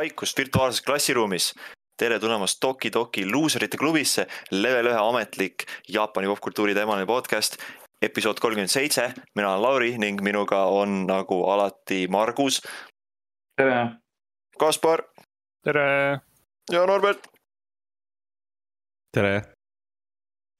vaikust 0.00 0.38
virtuaalses 0.38 0.82
klassiruumis. 0.82 1.54
tere 1.98 2.18
tulemast 2.18 2.56
Toki 2.60 2.90
Toki 2.90 3.26
luuserite 3.32 3.76
klubisse, 3.76 4.26
level 4.50 4.86
ühe 4.88 5.00
ametlik 5.00 5.66
Jaapani 5.88 6.30
popkultuuri 6.30 6.74
teemaline 6.74 7.06
podcast, 7.06 7.58
episood 8.02 8.40
kolmkümmend 8.40 8.72
seitse. 8.72 9.12
mina 9.34 9.50
olen 9.50 9.62
Lauri 9.62 9.90
ning 9.98 10.22
minuga 10.22 10.62
on 10.64 11.04
nagu 11.06 11.42
alati 11.50 12.08
Margus. 12.08 12.62
tere. 13.56 13.90
Kaspar. 14.58 15.02
tere. 15.64 16.20
ja 16.72 16.86
Norbert. 16.86 17.28
tere. 19.12 19.36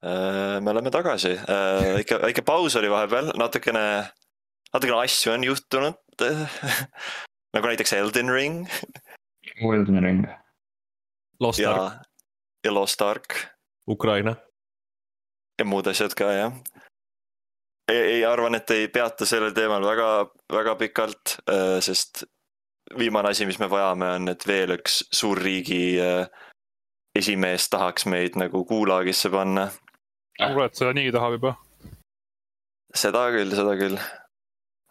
Äh, 0.05 0.61
me 0.61 0.71
oleme 0.71 0.91
tagasi, 0.91 1.33
äh, 1.33 1.95
väike, 1.95 2.23
väike 2.23 2.43
paus 2.43 2.77
oli 2.77 2.91
vahepeal, 2.91 3.33
natukene, 3.39 4.05
natukene 4.73 5.01
asju 5.01 5.33
on 5.33 5.45
juhtunud 5.45 5.95
nagu 7.55 7.67
näiteks 7.67 7.93
Elden 7.93 8.29
Ring. 8.29 8.67
Elden 9.61 10.03
Ring. 10.05 10.27
Lost 11.41 11.59
ja, 11.59 11.73
Ark. 11.75 12.03
ja 12.65 12.75
Lost 12.75 13.03
Ark. 13.03 13.37
Ukraina. 13.89 14.37
ja 15.59 15.65
muud 15.65 15.87
asjad 15.87 16.15
ka 16.17 16.33
jah. 16.33 16.53
ei, 17.93 17.99
ei 17.99 18.25
arvan, 18.25 18.55
et 18.55 18.71
ei 18.71 18.89
peata 18.89 19.27
sellel 19.27 19.53
teemal 19.53 19.85
väga, 19.85 20.11
väga 20.53 20.75
pikalt, 20.81 21.37
äh, 21.51 21.81
sest 21.81 22.25
viimane 22.99 23.29
asi, 23.29 23.47
mis 23.47 23.59
me 23.59 23.69
vajame, 23.71 24.15
on, 24.17 24.29
et 24.29 24.47
veel 24.47 24.73
üks 24.79 25.03
suurriigi 25.13 25.99
esimees 27.19 27.69
tahaks 27.71 28.07
meid 28.07 28.39
nagu 28.39 28.65
kuulaagisse 28.65 29.31
panna 29.31 29.69
kuule, 30.49 30.67
et 30.67 30.79
seda 30.79 30.95
niigi 30.97 31.13
tahab 31.15 31.37
juba. 31.37 31.55
seda 32.97 33.27
küll, 33.35 33.55
seda 33.57 33.77
küll. 33.81 33.99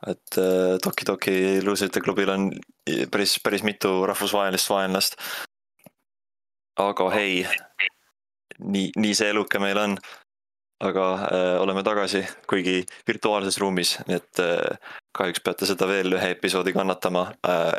Et 0.08 0.38
äh, 0.38 0.78
Toki 0.84 1.06
Toki 1.06 1.36
luuserite 1.66 2.02
klubil 2.02 2.30
on 2.30 2.50
päris, 3.12 3.40
päris 3.44 3.64
mitu 3.64 4.06
rahvusvahelist 4.08 4.70
vaenlast. 4.70 5.18
aga 6.80 7.10
hei, 7.12 7.44
nii, 8.60 8.92
nii 8.96 9.16
see 9.16 9.30
eluke 9.34 9.60
meil 9.60 9.78
on. 9.78 9.98
aga 10.80 11.06
äh, 11.28 11.56
oleme 11.60 11.84
tagasi, 11.84 12.24
kuigi 12.48 12.86
virtuaalses 13.08 13.58
ruumis, 13.60 13.98
nii 14.08 14.16
et 14.16 14.40
äh, 14.40 14.78
kahjuks 15.18 15.44
peate 15.44 15.68
seda 15.68 15.88
veel 15.88 16.16
ühe 16.16 16.30
episoodi 16.38 16.74
kannatama 16.74 17.32
äh,. 17.44 17.74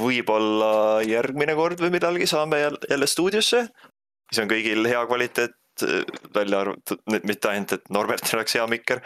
võib-olla 0.00 1.02
järgmine 1.04 1.54
kord 1.58 1.80
või 1.82 1.90
millalgi 1.90 2.26
saame 2.30 2.62
jälle 2.62 3.06
stuudiosse, 3.10 3.64
siis 4.30 4.42
on 4.44 4.48
kõigil 4.48 4.86
hea 4.88 5.02
kvaliteet 5.06 5.56
välja 6.34 6.60
arvatud, 6.60 7.00
mitte 7.26 7.48
ainult, 7.50 7.72
et 7.72 7.90
Norbertil 7.90 8.38
oleks 8.38 8.54
hea 8.54 8.66
mikker. 8.70 9.02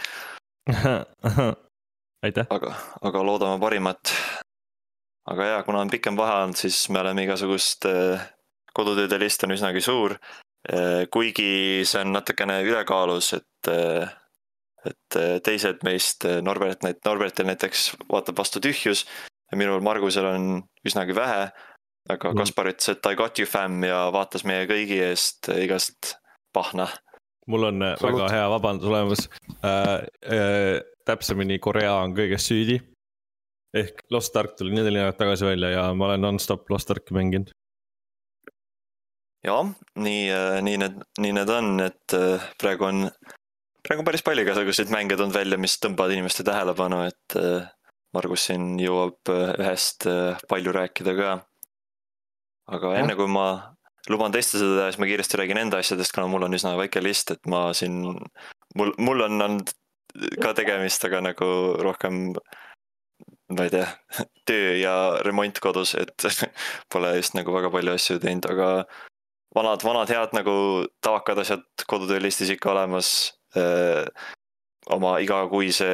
aitäh. 2.24 2.48
aga, 2.50 2.74
aga 3.02 3.24
loodame 3.26 3.60
parimat. 3.62 4.14
aga 5.30 5.50
jaa, 5.50 5.62
kuna 5.66 5.84
on 5.84 5.92
pikem 5.92 6.16
vahe 6.16 6.40
olnud, 6.42 6.58
siis 6.58 6.88
me 6.88 7.00
oleme 7.00 7.26
igasugust 7.26 7.86
kodutööde 8.74 9.18
list 9.22 9.44
on 9.46 9.54
üsnagi 9.54 9.84
suur. 9.84 10.16
kuigi 11.12 11.84
see 11.84 12.00
on 12.00 12.14
natukene 12.16 12.62
ülekaalus, 12.64 13.34
et, 13.36 13.68
et 14.88 15.18
teised 15.44 15.84
meist, 15.84 16.24
Norbert, 16.42 16.86
Norbertil 17.04 17.46
näiteks 17.46 17.90
vaatab 18.08 18.40
vastu 18.40 18.62
tühjus 18.64 19.04
ja 19.52 19.60
minul 19.60 19.84
Margusel 19.84 20.26
on 20.32 20.62
üsnagi 20.88 21.16
vähe 21.16 21.50
aga 22.10 22.32
mm. 22.32 22.40
Kaspar 22.42 22.70
ütles, 22.72 22.90
et 22.92 23.08
I 23.08 23.16
got 23.16 23.40
you 23.40 23.48
fam 23.48 23.80
ja 23.86 24.06
vaatas 24.14 24.44
meie 24.48 24.66
kõigi 24.70 25.00
eest 25.04 25.50
igast 25.54 26.14
pahna. 26.54 26.88
Mul 27.46 27.68
on 27.70 27.82
äh, 27.82 27.94
Salut. 28.00 28.18
väga 28.18 28.32
hea 28.32 28.48
vabandus 28.50 28.88
olemas 28.88 29.28
äh,. 29.64 30.04
Äh, 30.34 30.80
täpsemini 31.04 31.58
Korea 31.60 31.98
on 32.00 32.14
kõiges 32.16 32.46
süüdi. 32.48 32.78
ehk 33.76 34.04
Lost 34.10 34.36
Ark 34.36 34.54
tuli 34.56 34.72
nädal 34.72 34.94
nädalat 34.94 35.18
tagasi 35.18 35.44
välja 35.44 35.70
ja 35.74 35.82
ma 35.94 36.06
olen 36.06 36.22
nonstop 36.24 36.70
Lost 36.70 36.90
Arki 36.90 37.14
mänginud. 37.14 37.50
jah, 39.44 39.72
nii, 39.96 40.22
äh, 40.32 40.60
nii 40.62 40.78
need, 40.80 41.00
nii 41.20 41.32
need 41.36 41.52
on, 41.52 41.80
et 41.84 42.16
äh, 42.16 42.46
praegu 42.60 42.88
on, 42.88 43.10
praegu 43.84 44.00
on 44.00 44.08
päris 44.08 44.24
palju 44.24 44.46
igasuguseid 44.46 44.92
mänge 44.94 45.16
tulnud 45.16 45.36
välja, 45.36 45.60
mis 45.60 45.76
tõmbavad 45.82 46.16
inimeste 46.16 46.46
tähelepanu, 46.46 47.04
et 47.10 47.38
Margus 48.14 48.46
siin 48.46 48.78
jõuab 48.78 49.26
ühest 49.58 50.06
palju 50.48 50.72
rääkida 50.72 51.16
ka. 51.18 51.30
aga 52.72 52.96
enne 52.96 53.16
kui 53.18 53.26
ma 53.28 53.73
luban 54.12 54.34
teiste 54.34 54.58
seda 54.60 54.78
teha, 54.78 54.90
siis 54.92 55.00
ma 55.00 55.08
kiiresti 55.08 55.40
räägin 55.40 55.60
enda 55.62 55.80
asjadest, 55.80 56.12
kuna 56.14 56.28
mul 56.30 56.46
on 56.46 56.56
üsna 56.56 56.74
väike 56.80 57.02
list, 57.02 57.32
et 57.34 57.46
ma 57.50 57.66
siin, 57.76 58.02
mul, 58.76 58.92
mul 58.98 59.24
on 59.26 59.48
olnud 59.48 59.72
ka 60.42 60.52
tegemist, 60.56 61.04
aga 61.08 61.22
nagu 61.24 61.48
rohkem 61.82 62.34
ma 63.54 63.66
ei 63.66 63.72
tea, 63.72 63.88
töö 64.48 64.76
ja 64.80 64.94
remont 65.24 65.58
kodus, 65.62 65.94
et 66.00 66.28
pole 66.92 67.16
just 67.18 67.36
nagu 67.38 67.54
väga 67.54 67.72
palju 67.72 67.96
asju 67.96 68.20
teinud, 68.22 68.48
aga 68.50 68.70
vanad, 69.56 69.84
vanad 69.86 70.12
head 70.12 70.36
nagu 70.36 70.54
tavakad 71.04 71.42
asjad 71.44 71.66
kodutöö 71.90 72.22
listis 72.22 72.50
ikka 72.54 72.72
olemas 72.72 73.34
äh,. 73.56 74.04
oma 74.92 75.18
igakuise 75.18 75.86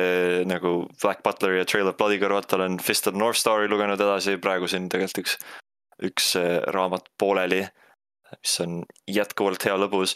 nagu 0.51 0.89
Black 1.03 1.23
Butler 1.23 1.61
ja 1.61 1.65
Trail 1.65 1.87
of 1.87 1.97
Bloodi 1.97 2.19
kõrvalt 2.19 2.51
olen 2.57 2.81
Fist 2.83 3.07
of 3.07 3.15
North 3.15 3.39
Stari 3.39 3.69
lugenud 3.71 4.01
edasi, 4.01 4.35
praegu 4.43 4.67
siin 4.67 4.89
tegelikult 4.91 5.21
üks, 5.23 5.37
üks 6.09 6.33
äh, 6.41 6.57
raamat 6.75 7.07
pooleli 7.19 7.61
mis 8.39 8.57
on 8.65 8.81
jätkuvalt 9.11 9.65
hea 9.67 9.77
lõbus. 9.81 10.15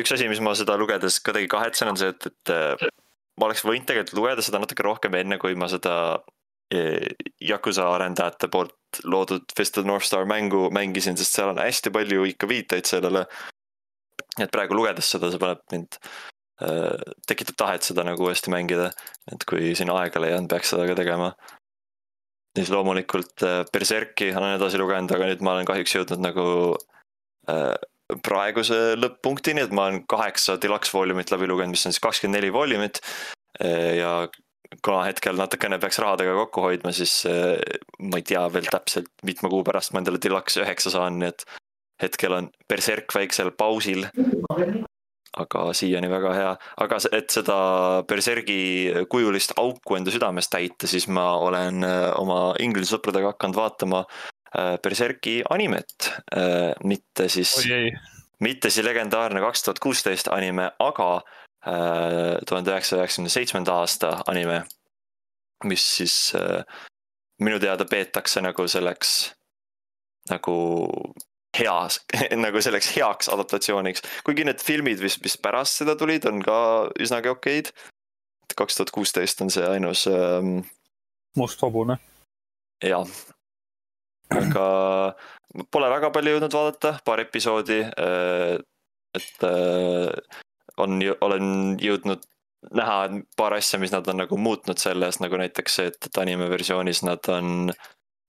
üks 0.00 0.14
asi, 0.14 0.28
mis 0.30 0.40
ma 0.44 0.54
seda 0.58 0.76
lugedes 0.80 1.20
kuidagi 1.24 1.50
kahetsen, 1.50 1.92
on 1.92 2.00
see, 2.00 2.12
et, 2.14 2.30
et 2.30 2.90
ma 3.40 3.48
oleks 3.48 3.64
võinud 3.66 3.88
tegelikult 3.88 4.18
lugeda 4.18 4.44
seda 4.44 4.60
natuke 4.62 4.86
rohkem 4.86 5.16
enne, 5.20 5.38
kui 5.42 5.56
ma 5.58 5.68
seda 5.72 5.94
e, 6.72 7.12
Yakuza 7.44 7.88
arendajate 7.94 8.50
poolt 8.52 9.02
loodud 9.04 9.52
Fist 9.56 9.78
of 9.80 9.88
North 9.88 10.08
Star 10.08 10.26
mängu 10.28 10.68
mängisin, 10.74 11.18
sest 11.18 11.36
seal 11.36 11.52
on 11.52 11.62
hästi 11.62 11.92
palju 11.94 12.26
ikka 12.32 12.50
viiteid 12.50 12.90
sellele. 12.90 13.26
et 14.40 14.50
praegu 14.50 14.76
lugedes 14.76 15.08
seda, 15.10 15.30
see 15.30 15.40
paneb 15.42 15.62
mind 15.72 15.96
äh,, 16.62 17.00
tekitab 17.28 17.56
tahet 17.58 17.86
seda 17.86 18.04
nagu 18.06 18.24
uuesti 18.24 18.52
mängida, 18.52 18.90
et 19.32 19.44
kui 19.48 19.74
siin 19.76 19.90
aega 19.92 20.22
leian, 20.22 20.46
peaks 20.48 20.72
seda 20.72 20.86
ka 20.88 20.94
tegema. 20.98 21.32
siis 22.56 22.70
loomulikult 22.72 23.44
äh, 23.46 23.64
Berserki 23.72 24.32
olen 24.34 24.56
edasi 24.58 24.78
lugenud, 24.78 25.12
aga 25.16 25.28
nüüd 25.30 25.44
ma 25.44 25.56
olen 25.56 25.68
kahjuks 25.68 25.96
jõudnud 25.98 26.24
nagu 26.24 26.46
Äh, 26.76 26.99
praeguse 28.24 28.96
lõpp-punktini, 28.98 29.64
et 29.64 29.74
ma 29.74 29.88
olen 29.88 30.04
kaheksa 30.10 30.56
deluxe 30.62 30.92
volumit 30.94 31.30
läbi 31.32 31.48
lugenud, 31.50 31.74
mis 31.74 31.86
on 31.86 31.94
siis 31.94 32.02
kakskümmend 32.02 32.38
neli 32.38 32.52
volumit. 32.54 33.00
Äh, 33.62 33.96
ja 34.00 34.12
kuna 34.84 35.04
hetkel 35.08 35.38
natukene 35.38 35.80
peaks 35.82 36.00
rahadega 36.02 36.36
kokku 36.44 36.66
hoidma, 36.66 36.94
siis 36.96 37.20
äh, 37.30 37.58
ma 38.02 38.20
ei 38.20 38.26
tea 38.26 38.44
veel 38.52 38.70
täpselt, 38.70 39.10
mitme 39.26 39.50
kuu 39.52 39.64
pärast 39.66 39.94
ma 39.94 40.02
endale 40.02 40.22
deluxe 40.22 40.62
üheksa 40.62 40.94
saan, 40.94 41.18
nii 41.20 41.32
et 41.32 41.44
hetkel 42.02 42.36
on 42.36 42.48
Berserk 42.68 43.12
väiksel 43.14 43.52
pausil. 43.58 44.06
aga 45.40 45.60
siiani 45.78 46.08
väga 46.10 46.30
hea, 46.34 46.54
aga 46.82 46.96
et 47.14 47.30
seda 47.30 47.56
Bersergi 48.08 49.04
kujulist 49.12 49.52
auku 49.62 49.94
enda 49.94 50.10
südames 50.10 50.50
täita, 50.50 50.88
siis 50.90 51.06
ma 51.06 51.36
olen 51.38 51.86
oma 52.18 52.40
inglise 52.58 52.96
sõpradega 52.96 53.30
hakanud 53.30 53.60
vaatama 53.60 54.02
Äh, 54.02 54.39
Berserki 54.82 55.40
animet, 55.50 56.10
äh, 56.36 56.72
mitte 56.84 57.28
siis, 57.28 57.52
mitte 58.42 58.70
siis 58.70 58.86
legendaarne 58.86 59.40
kaks 59.44 59.62
tuhat 59.62 59.78
kuusteist 59.78 60.28
anime, 60.34 60.72
aga 60.82 61.10
äh, 61.16 62.38
tuhande 62.48 62.72
üheksasaja 62.74 63.04
üheksakümne 63.04 63.30
seitsmenda 63.30 63.78
aasta 63.78 64.16
anime. 64.26 64.64
mis 65.64 65.82
siis 65.96 66.32
minu 67.44 67.58
teada 67.60 67.84
peetakse 67.84 68.40
nagu 68.40 68.64
selleks, 68.68 69.10
nagu 70.30 70.54
heas 71.58 72.00
nagu 72.44 72.62
selleks 72.62 72.92
heaks 72.96 73.30
adaptatsiooniks, 73.32 74.04
kuigi 74.26 74.46
need 74.48 74.62
filmid, 74.64 75.02
mis, 75.04 75.18
mis 75.24 75.36
pärast 75.40 75.82
seda 75.82 75.96
tulid, 76.00 76.26
on 76.30 76.42
ka 76.44 76.58
üsnagi 77.00 77.32
okeid. 77.32 77.72
kaks 78.56 78.76
tuhat 78.76 78.90
kuusteist 78.90 79.40
on 79.40 79.50
see 79.50 79.66
ainus 79.66 80.06
ähm.... 80.10 80.64
must 81.36 81.60
hobune. 81.62 81.98
jah, 82.82 83.06
aga 84.36 84.66
pole 85.72 85.90
väga 85.90 86.10
palju 86.14 86.36
jõudnud 86.36 86.54
vaadata, 86.54 86.96
paar 87.04 87.22
episoodi. 87.24 87.80
Äh, 87.84 88.58
et 89.18 89.46
äh, 89.46 90.40
on, 90.78 91.00
olen 91.20 91.78
jõudnud 91.82 92.26
näha 92.76 92.98
paar 93.36 93.56
asja, 93.56 93.80
mis 93.80 93.92
nad 93.92 94.06
on 94.10 94.20
nagu 94.20 94.36
muutnud 94.38 94.78
selles, 94.78 95.18
nagu 95.22 95.38
näiteks 95.40 95.78
see, 95.78 95.88
et, 95.90 96.10
anime 96.20 96.50
versioonis 96.50 97.02
nad 97.06 97.24
on 97.32 97.72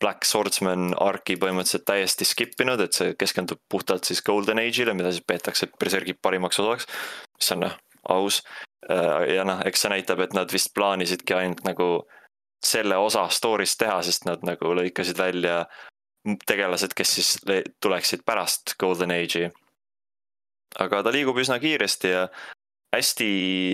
Black 0.02 0.26
Swordsman 0.26 0.96
arki 0.98 1.36
põhimõtteliselt 1.38 1.86
täiesti 1.86 2.26
skip 2.26 2.56
inud, 2.64 2.82
et 2.82 2.98
see 2.98 3.14
keskendub 3.20 3.60
puhtalt 3.70 4.08
siis 4.08 4.24
Golden 4.26 4.62
Age'ile, 4.64 4.96
mida 4.98 5.12
siis 5.14 5.28
peetakse 5.28 5.70
Berserki 5.80 6.16
parimaks 6.18 6.60
osaks. 6.64 6.88
mis 7.38 7.52
on 7.54 7.66
noh, 7.68 7.78
aus. 8.10 8.42
Äh, 8.90 9.36
ja 9.36 9.46
noh, 9.46 9.62
eks 9.68 9.86
see 9.86 9.94
näitab, 9.94 10.24
et 10.24 10.34
nad 10.34 10.52
vist 10.52 10.74
plaanisidki 10.74 11.38
ainult 11.38 11.62
nagu 11.68 11.92
selle 12.66 12.98
osa 12.98 13.28
story'st 13.30 13.80
teha, 13.82 14.00
sest 14.06 14.26
nad 14.26 14.44
nagu 14.46 14.74
lõikasid 14.78 15.18
välja 15.18 15.66
tegelased, 16.46 16.94
kes 16.96 17.14
siis 17.18 17.30
tuleksid 17.82 18.26
pärast 18.26 18.76
Golden 18.80 19.14
Age'i. 19.16 19.52
aga 20.80 21.02
ta 21.04 21.12
liigub 21.12 21.38
üsna 21.42 21.58
kiiresti 21.60 22.12
ja 22.12 22.28
hästi 22.96 23.28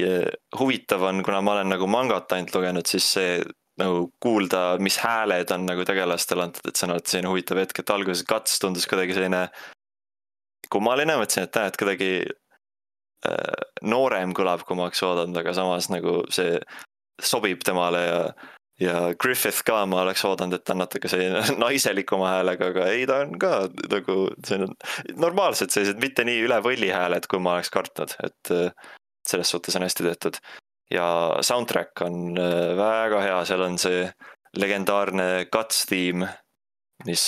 eh, 0.06 0.28
huvitav 0.60 1.04
on, 1.10 1.24
kuna 1.26 1.42
ma 1.42 1.58
olen 1.58 1.70
nagu 1.74 1.88
mangat 1.90 2.32
ainult 2.34 2.56
lugenud, 2.56 2.88
siis 2.90 3.12
see 3.18 3.40
nagu 3.78 4.08
kuulda, 4.24 4.78
mis 4.82 4.98
hääled 5.04 5.52
on 5.54 5.68
nagu 5.68 5.86
tegelastele 5.86 6.48
antud, 6.48 6.66
et 6.66 6.78
see 6.78 6.88
on 6.88 6.96
alati 6.96 7.14
selline 7.14 7.30
huvitav 7.30 7.62
hetk, 7.62 7.82
et 7.82 7.94
alguses 7.94 8.26
Guts 8.26 8.58
tundus 8.62 8.88
kuidagi 8.90 9.14
selline 9.18 9.44
kummaline, 10.74 11.18
mõtlesin, 11.20 11.46
et 11.46 11.60
näed, 11.62 11.78
kuidagi 11.80 12.12
äh, 12.26 13.66
noorem 13.86 14.34
kõlab, 14.38 14.66
kui 14.66 14.78
ma 14.78 14.88
oleks 14.88 15.04
oodanud, 15.06 15.38
aga 15.38 15.54
samas 15.58 15.92
nagu 15.94 16.20
see 16.34 16.58
sobib 17.22 17.62
temale 17.66 18.02
ja 18.02 18.20
ja 18.82 19.14
Griffith 19.22 19.64
ka 19.66 19.82
ma 19.90 20.02
oleks 20.04 20.24
oodanud, 20.28 20.58
et 20.58 20.66
ta 20.66 20.76
on 20.76 20.84
natuke 20.84 21.10
selline 21.12 21.42
naiselikuma 21.64 22.36
häälega, 22.36 22.72
aga 22.74 22.88
ei, 22.94 23.06
ta 23.10 23.22
on 23.26 23.36
ka 23.42 23.52
nagu 23.94 24.18
selline 24.46 25.18
normaalsed 25.18 25.74
sellised, 25.74 26.02
mitte 26.02 26.26
nii 26.28 26.46
üle 26.46 26.60
võlli 26.66 26.92
hääled, 26.94 27.28
kui 27.30 27.42
ma 27.44 27.58
oleks 27.58 27.74
kartnud, 27.74 28.16
et 28.28 28.54
äh, 28.54 28.96
selles 29.28 29.54
suhtes 29.54 29.78
on 29.78 29.86
hästi 29.88 30.08
tehtud. 30.08 30.42
ja 30.94 31.06
soundtrack 31.42 32.02
on 32.06 32.38
äh, 32.40 32.74
väga 32.78 33.22
hea, 33.26 33.40
seal 33.46 33.66
on 33.66 33.78
see 33.82 34.06
legendaarne 34.58 35.48
Guts 35.52 35.86
theme, 35.86 36.30
mis, 37.06 37.24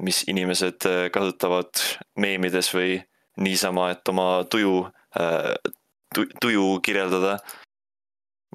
mis 0.00 0.22
inimesed 0.30 0.86
äh, 0.88 1.00
kasutavad 1.12 1.82
meemides 2.16 2.70
või 2.74 3.00
niisama, 3.38 3.90
et 3.92 4.08
oma 4.08 4.44
tuju, 4.50 4.88
tuju 6.40 6.64
kirjeldada 6.82 7.36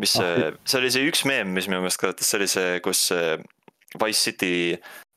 mis 0.01 0.15
Ah, 0.17 0.23
see, 0.23 0.53
see 0.65 0.79
oli 0.79 0.93
see 0.93 1.09
üks 1.09 1.25
meem, 1.29 1.53
mis 1.53 1.67
minu 1.69 1.83
meelest 1.83 2.01
kõlatas, 2.01 2.29
see 2.29 2.39
oli 2.39 2.49
see, 2.49 2.79
kus 2.85 3.09
Wise 4.01 4.31
City 4.31 4.53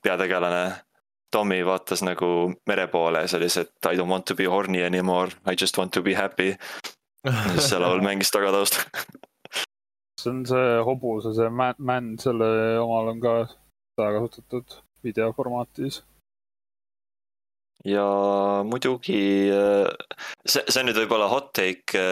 peategelane 0.05 0.87
Tommy 1.33 1.65
vaatas 1.67 2.03
nagu 2.07 2.53
mere 2.69 2.87
poole 2.89 3.25
ja 3.25 3.31
see 3.31 3.41
oli 3.41 3.49
see, 3.53 3.67
et 3.67 3.89
I 3.91 3.99
don't 3.99 4.13
want 4.13 4.27
to 4.31 4.37
be 4.39 4.47
horny 4.51 4.83
anymore, 4.87 5.35
I 5.47 5.57
just 5.59 5.79
want 5.79 5.93
to 5.97 6.03
be 6.03 6.15
happy. 6.15 6.55
ja 7.27 7.33
siis 7.53 7.71
see 7.73 7.81
laul 7.83 8.03
mängis 8.05 8.31
tagataustal. 8.31 8.85
see 10.21 10.31
on 10.31 10.45
see 10.47 10.83
hobuse, 10.87 11.35
see 11.37 11.49
man, 11.51 11.75
man, 11.79 12.13
selle 12.23 12.49
omal 12.83 13.11
on 13.15 13.23
ka 13.25 13.35
seda 13.49 14.13
kasutatud 14.19 14.79
videoformaatis. 15.05 16.03
ja 17.85 18.07
muidugi 18.65 19.21
äh, 19.51 19.91
see, 20.47 20.63
see 20.63 20.81
on 20.83 20.91
nüüd 20.91 21.03
võib-olla 21.03 21.29
hot 21.33 21.53
take. 21.59 22.07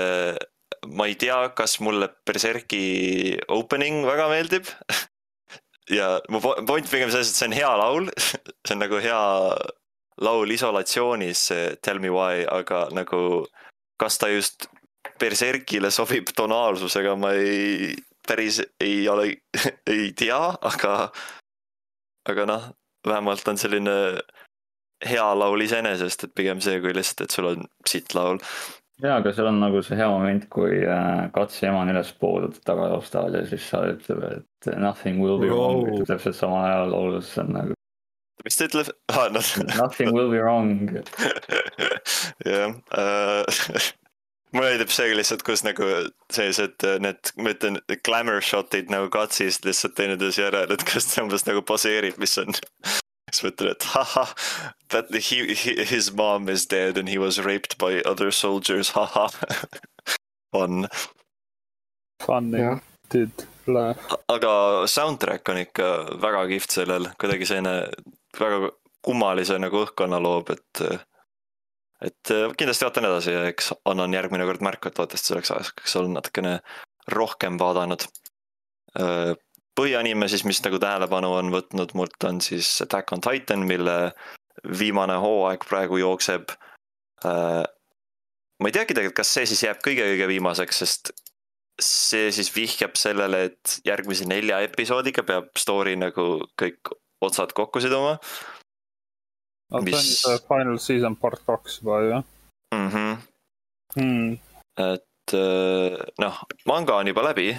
Ma 0.90 1.08
ei 1.08 1.16
tea, 1.20 1.38
kas 1.56 1.78
mulle 1.84 2.10
Berserki 2.26 3.38
opening 3.52 4.04
väga 4.06 4.28
meeldib. 4.32 4.68
ja 5.98 6.18
mu 6.32 6.40
po- 6.44 6.56
point 6.66 6.88
pigem 6.90 7.12
selles, 7.12 7.32
et 7.32 7.40
see 7.40 7.48
on 7.50 7.56
hea 7.56 7.72
laul, 7.80 8.10
see 8.66 8.76
on 8.76 8.82
nagu 8.84 9.00
hea 9.04 9.22
laul 10.24 10.54
isolatsioonis, 10.54 11.48
Tell 11.82 12.00
me 12.02 12.12
why, 12.12 12.44
aga 12.46 12.88
nagu 12.94 13.46
kas 14.00 14.18
ta 14.18 14.30
just 14.32 14.68
Berserkile 15.20 15.90
sobib 15.94 16.32
tonaalsusega, 16.34 17.14
ma 17.20 17.34
ei, 17.38 17.92
päris 18.26 18.60
ei 18.82 19.04
ole, 19.08 19.36
ei 19.92 20.12
tea, 20.16 20.40
aga, 20.64 20.94
aga 22.30 22.46
noh, 22.48 22.70
vähemalt 23.06 23.48
on 23.52 23.60
selline 23.60 23.96
hea 25.04 25.26
laul 25.36 25.60
iseenesest, 25.60 26.26
et 26.26 26.34
pigem 26.34 26.62
see, 26.64 26.80
kui 26.82 26.94
lihtsalt, 26.96 27.26
et 27.26 27.36
sul 27.36 27.50
on 27.52 27.68
sitt 27.88 28.16
laul. 28.16 28.40
jaa, 29.02 29.16
aga 29.18 29.32
seal 29.34 29.50
on 29.50 29.60
nagu 29.62 29.82
see 29.82 29.98
hea 29.98 30.08
moment, 30.10 30.48
kui 30.52 30.82
äh, 30.82 31.24
katse 31.34 31.66
ema 31.68 31.82
on 31.82 31.94
üles 31.94 32.12
poodud 32.20 32.60
tagataustal 32.68 33.34
ja 33.34 33.44
siis 33.48 33.66
sa 33.70 33.82
ütleb, 33.90 34.22
et 34.30 34.70
nothing 34.78 35.22
will 35.24 35.40
be 35.42 35.50
wrong 35.50 35.88
Wow. 35.88 36.04
täpselt 36.08 36.38
samal 36.38 36.68
ajal 36.68 36.94
laulus, 36.94 37.32
see 37.34 37.44
on 37.44 37.52
nagu 37.58 37.78
mis 38.44 38.58
ta 38.60 38.68
ütleb 38.68 38.92
ah,? 39.16 39.28
noh, 39.34 39.52
nothing 39.74 40.14
will 40.14 40.30
be 40.30 40.40
wrong. 40.42 40.88
jah 42.48 42.74
äh, 42.94 43.92
mulle 44.54 44.70
meeldib 44.70 44.92
see 44.94 45.14
lihtsalt, 45.16 45.42
kus 45.46 45.64
nagu 45.66 45.88
sellised 46.32 46.84
äh, 46.86 46.98
need, 47.02 47.32
ma 47.40 47.54
ütlen, 47.54 47.80
glamour 48.06 48.42
shot'id 48.44 48.92
nagu 48.92 49.10
katsist 49.12 49.66
lihtsalt 49.66 49.96
teineteise 49.98 50.44
järel, 50.46 50.70
et 50.74 50.84
kas 50.86 51.10
ta 51.10 51.24
umbes 51.24 51.46
nagu 51.48 51.64
poseerib, 51.66 52.20
mis 52.22 52.36
on. 52.42 52.54
Siis 53.34 53.44
ma 53.44 53.52
ütlen, 53.52 53.74
et 53.74 53.86
haha, 53.94 54.26
that 54.94 55.10
he, 55.14 55.54
he, 55.58 55.76
his 55.90 56.12
mom 56.14 56.48
is 56.48 56.66
dead 56.70 56.98
and 57.00 57.10
he 57.10 57.18
was 57.18 57.40
raped 57.42 57.76
by 57.78 58.00
other 58.02 58.30
soldiers, 58.30 58.90
haha. 58.96 59.28
on, 60.54 60.88
Funny 62.22 62.62
Jah. 62.62 62.80
did 63.10 63.46
laugh. 63.66 63.98
aga 64.28 64.52
soundtrack 64.90 65.48
on 65.50 65.60
ikka 65.64 65.90
väga 66.22 66.46
kihvt 66.52 66.78
sellel, 66.78 67.10
kuidagi 67.20 67.48
selline 67.48 67.74
väga 68.38 68.70
kummalise 69.04 69.58
nagu 69.60 69.82
õhkkonna 69.84 70.20
loob, 70.22 70.54
et 70.54 70.84
et 72.04 72.30
äh, 72.34 72.50
kindlasti 72.58 72.86
vaatan 72.86 73.08
edasi 73.08 73.32
ja 73.32 73.46
eks 73.48 73.72
annan 73.88 74.14
järgmine 74.14 74.46
kord 74.48 74.64
märku, 74.64 74.90
et 74.90 74.98
loodetavasti 74.98 75.32
selleks 75.32 75.52
ajaks 75.54 75.96
olen 76.00 76.16
natukene 76.18 76.58
rohkem 77.12 77.58
vaadanud. 77.60 78.06
Põhianime 79.78 80.28
siis, 80.30 80.44
mis 80.46 80.62
nagu 80.64 80.78
tähelepanu 80.82 81.32
on 81.38 81.52
võtnud 81.54 81.94
mult, 81.98 82.16
on 82.28 82.40
siis 82.44 82.70
Attack 82.84 83.12
on 83.12 83.22
Titan, 83.24 83.66
mille 83.68 84.12
viimane 84.78 85.18
hooaeg 85.20 85.66
praegu 85.68 85.98
jookseb. 85.98 86.54
ma 87.24 88.68
ei 88.68 88.72
teagi 88.72 88.94
tegelikult, 88.94 89.16
kas 89.16 89.34
see 89.34 89.46
siis 89.50 89.62
jääb 89.66 89.80
kõige-kõige 89.84 90.28
viimaseks, 90.30 90.82
sest 90.84 91.14
see 91.82 92.30
siis 92.32 92.52
vihjab 92.54 92.94
sellele, 92.96 93.44
et 93.50 93.78
järgmise 93.86 94.28
nelja 94.30 94.60
episoodiga 94.62 95.24
peab 95.26 95.50
story 95.58 95.96
nagu 95.98 96.44
kõik 96.60 96.94
otsad 97.24 97.50
kokku 97.56 97.80
siduma 97.82 98.18
no 99.74 99.80
see 99.80 99.80
on 99.80 99.84
Mis- 99.84 100.20
see 100.20 100.38
final 100.48 100.78
season 100.78 101.16
part 101.16 101.42
kaks 101.46 101.80
juba 101.80 102.00
ju 102.02 102.22
mm. 102.74 102.88
-hmm. 102.90 103.16
hmm.. 103.96 104.38
et 104.78 105.34
äh, 105.34 105.98
noh, 106.18 106.42
manga 106.66 106.96
on 106.96 107.06
juba 107.06 107.22
läbi. 107.22 107.56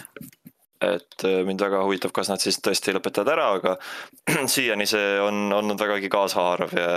Et 0.82 1.24
äh, 1.24 1.42
mind 1.48 1.62
väga 1.62 1.84
huvitab, 1.86 2.14
kas 2.16 2.30
nad 2.32 2.42
siis 2.44 2.60
tõesti 2.64 2.96
lõpetavad 2.96 3.32
ära, 3.36 3.50
aga 3.60 3.76
siiani 4.56 4.88
see 4.90 5.20
on 5.24 5.48
olnud 5.56 5.80
vägagi 5.80 6.12
kaasahaarav 6.12 6.76
ja 6.76 6.90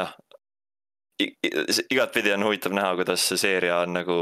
noh. 0.00 0.16
igatpidi 1.20 2.32
on 2.32 2.44
huvitav 2.48 2.74
näha, 2.76 2.94
kuidas 3.00 3.24
see 3.28 3.40
seeria 3.40 3.82
on 3.84 3.96
nagu 3.98 4.18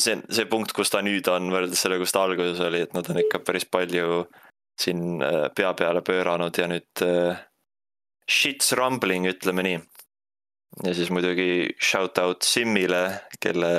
see, 0.00 0.18
see 0.30 0.48
punkt, 0.50 0.72
kus 0.76 0.92
ta 0.92 1.02
nüüd 1.04 1.28
on 1.32 1.50
võrreldes 1.52 1.84
sellega, 1.84 2.04
kus 2.04 2.14
ta 2.14 2.24
alguses 2.26 2.60
oli, 2.64 2.84
et 2.86 2.94
nad 2.96 3.08
on 3.12 3.20
ikka 3.22 3.42
päris 3.46 3.68
palju 3.68 4.24
siin 4.80 5.22
äh, 5.24 5.48
pea 5.56 5.72
peale 5.78 6.02
pööranud 6.04 6.58
ja 6.58 6.68
nüüd 6.70 7.04
äh, 7.06 7.42
shit's 8.28 8.72
rumbling, 8.78 9.28
ütleme 9.28 9.64
nii. 9.66 9.80
ja 10.86 10.94
siis 10.96 11.10
muidugi 11.12 11.74
shout 11.80 12.18
out 12.18 12.42
Simmile, 12.46 13.04
kelle 13.40 13.72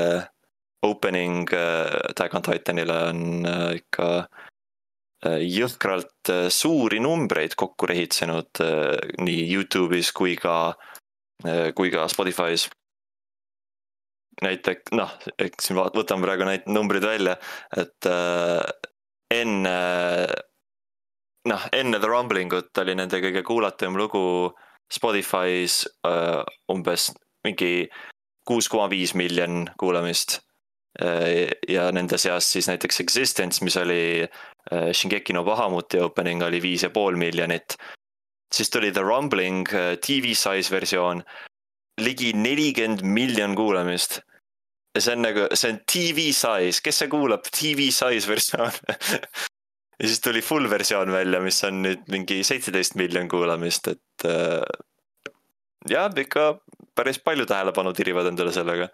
opening 0.83 1.47
äh, 1.53 2.09
Attack 2.09 2.35
on 2.35 2.41
Titanile 2.41 2.97
on 3.09 3.45
äh, 3.45 3.75
ikka 3.79 4.07
äh, 5.25 5.41
jõhkralt 5.47 6.31
suuri 6.51 6.99
numbreid 7.03 7.55
kokku 7.59 7.87
rehitsenud 7.89 8.63
nii 9.23 9.43
Youtube'is 9.47 10.11
kui 10.15 10.35
ka, 10.39 10.75
kui 11.75 11.91
ka 11.91 12.07
Spotify's. 12.11 12.69
näiteks 14.43 14.91
noh, 14.97 15.11
eks 15.39 15.67
siin 15.67 15.77
võtame 15.77 16.25
praegu 16.25 16.47
neid 16.47 16.65
numbrid 16.67 17.05
välja, 17.05 17.35
et 17.77 18.07
enne 19.31 19.75
noh, 21.47 21.67
enne 21.71 21.99
The 21.99 22.09
Rumbling 22.09 22.55
ut 22.57 22.81
oli 22.81 22.95
nende 22.97 23.21
kõige 23.23 23.43
kuulatum 23.45 23.99
lugu 23.99 24.23
Spotify's 24.91 25.83
umbes 26.71 27.11
mingi 27.45 27.87
kuus 28.47 28.67
koma 28.71 28.89
viis 28.91 29.13
miljon 29.15 29.67
kuulamist. 29.79 30.41
Ja 31.69 31.87
nende 31.91 32.17
seas 32.21 32.51
siis 32.53 32.67
näiteks 32.69 32.99
Existence, 33.01 33.63
mis 33.65 33.77
oli 33.81 34.21
äh, 34.21 34.91
Shingeki 34.93 35.33
no 35.33 35.43
Bahamuti 35.43 35.97
opening 35.99 36.43
oli 36.45 36.61
viis 36.61 36.83
ja 36.83 36.89
pool 36.89 37.15
miljonit. 37.17 37.77
siis 38.53 38.69
tuli 38.69 38.91
The 38.91 39.01
Rumbling 39.01 39.67
äh, 39.73 39.97
TV 39.97 40.35
size 40.37 40.71
versioon, 40.71 41.23
ligi 42.01 42.33
nelikümmend 42.33 43.01
miljon 43.01 43.55
kuulamist. 43.55 44.19
ja 44.95 45.01
see 45.01 45.15
on 45.15 45.25
nagu, 45.25 45.47
see 45.53 45.71
on 45.73 45.79
TV 45.89 46.29
size, 46.29 46.81
kes 46.83 46.99
see 46.99 47.09
kuulab 47.09 47.49
TV 47.49 47.89
size 47.89 48.29
versioon 48.29 48.71
ja 49.99 50.07
siis 50.07 50.21
tuli 50.21 50.41
full 50.41 50.69
versioon 50.69 51.11
välja, 51.11 51.41
mis 51.41 51.63
on 51.63 51.81
nüüd 51.87 52.05
mingi 52.11 52.43
seitseteist 52.43 52.95
miljon 52.95 53.29
kuulamist, 53.31 53.87
et 53.87 54.27
äh, 54.29 54.61
jah, 55.89 56.11
ikka 56.17 56.59
päris 56.95 57.19
palju 57.19 57.45
tähelepanu 57.49 57.93
tirivad 57.93 58.29
endale 58.29 58.53
sellega. 58.53 58.89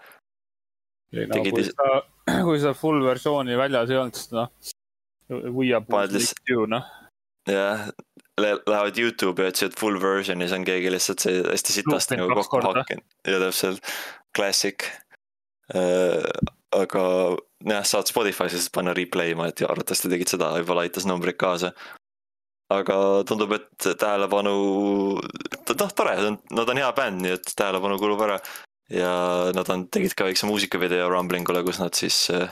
Ei 1.14 1.26
no 1.30 1.42
kui 1.46 1.66
sa, 1.66 1.90
kui 2.48 2.62
sa 2.62 2.76
full 2.78 3.04
versiooni 3.06 3.58
väljas 3.60 3.92
ei 3.92 4.00
olnud, 4.02 4.20
siis 4.20 4.32
noh. 4.36 4.52
Paned 5.30 6.16
lihtsalt- 6.16 6.50
you 6.50 6.66
noh. 6.70 6.86
jah, 7.50 7.90
lähevad 8.40 8.98
Youtube'i 8.98 9.46
ja 9.46 9.54
otsivad 9.54 9.78
full 9.80 10.00
version'i, 10.02 10.48
siis 10.48 10.58
on 10.58 10.66
keegi 10.68 10.92
lihtsalt 10.94 11.26
see 11.26 11.44
hästi 11.44 11.76
sitasti 11.80 12.18
nagu 12.20 12.38
kokku 12.40 12.62
hakkinud 12.66 13.30
ja 13.30 13.42
täpselt, 13.44 13.94
classic. 14.36 14.86
aga 15.70 17.04
jah, 17.66 17.86
saad 17.86 18.10
Spotify'sse 18.10 18.58
siis 18.58 18.74
panna 18.74 18.94
replay 18.98 19.34
ima, 19.34 19.50
et 19.50 19.62
ja 19.62 19.70
arvatavasti 19.72 20.12
tegid 20.12 20.32
seda, 20.32 20.54
võib-olla 20.58 20.86
aitas 20.88 21.08
numbrid 21.10 21.38
kaasa. 21.40 21.74
aga 22.70 22.96
tundub, 23.26 23.56
et 23.58 23.86
tähelepanu, 23.98 24.56
noh 25.18 25.94
tore, 25.98 26.16
nad 26.54 26.70
on 26.70 26.82
hea 26.82 26.90
bänd, 26.94 27.24
nii 27.24 27.38
et 27.40 27.54
tähelepanu 27.58 27.98
kulub 28.02 28.22
ära. 28.28 28.38
Ja 28.94 29.12
nad 29.56 29.70
on, 29.70 29.86
tegid 29.94 30.16
ka 30.18 30.28
väikse 30.28 30.50
muusikavideo 30.50 31.10
Rumblingule, 31.12 31.64
kus 31.68 31.82
nad 31.82 31.98
siis 31.98 32.28
äh, 32.34 32.50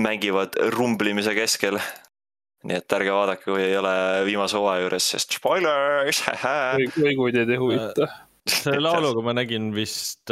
mängivad 0.00 0.56
rumblimise 0.76 1.34
keskel. 1.36 1.78
nii 2.62 2.76
et 2.78 2.94
ärge 2.94 3.10
vaadake, 3.10 3.42
kui 3.42 3.58
ei 3.58 3.74
ole 3.74 3.92
viimase 4.22 4.54
hooaja 4.54 4.84
juures, 4.84 5.08
sest 5.14 5.34
spoilers. 5.34 6.22
teid 7.34 7.50
ei 7.50 7.58
huvita. 7.58 8.06
selle 8.46 8.84
lauluga 8.86 9.24
ma 9.26 9.34
nägin 9.34 9.72
vist, 9.74 10.30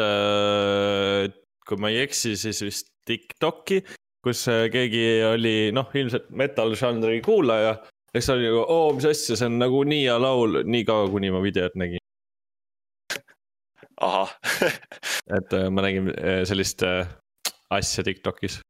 kui 1.67 1.83
ma 1.83 1.91
ei 1.91 2.05
eksi, 2.05 2.37
siis 2.39 2.63
vist 2.63 2.91
Tiktoki, 3.11 3.81
kus 4.23 4.45
äh, 4.53 4.67
keegi 4.73 5.05
oli 5.27 5.55
noh, 5.75 5.89
ilmselt 5.97 6.29
metal 6.37 6.75
žanri 6.79 7.21
kuulaja. 7.25 7.73
ja 8.15 8.21
siis 8.21 8.31
oli 8.35 8.47
nagu, 8.47 8.61
oo, 8.63 8.93
mis 8.97 9.09
asja, 9.09 9.39
see 9.39 9.49
on 9.49 9.59
nagu 9.59 9.83
nii 9.89 10.05
hea 10.05 10.19
laul, 10.21 10.61
nii 10.67 10.85
kaua, 10.87 11.09
kuni 11.11 11.33
ma 11.35 11.43
videot 11.43 11.79
nägin. 11.81 12.00
Ahah, 14.05 14.33
et 15.37 15.57
äh, 15.57 15.69
ma 15.73 15.85
nägin 15.85 16.11
äh, 16.15 16.43
sellist 16.49 16.83
äh, 16.87 17.07
asja 17.73 18.05
Tiktokis. 18.07 18.61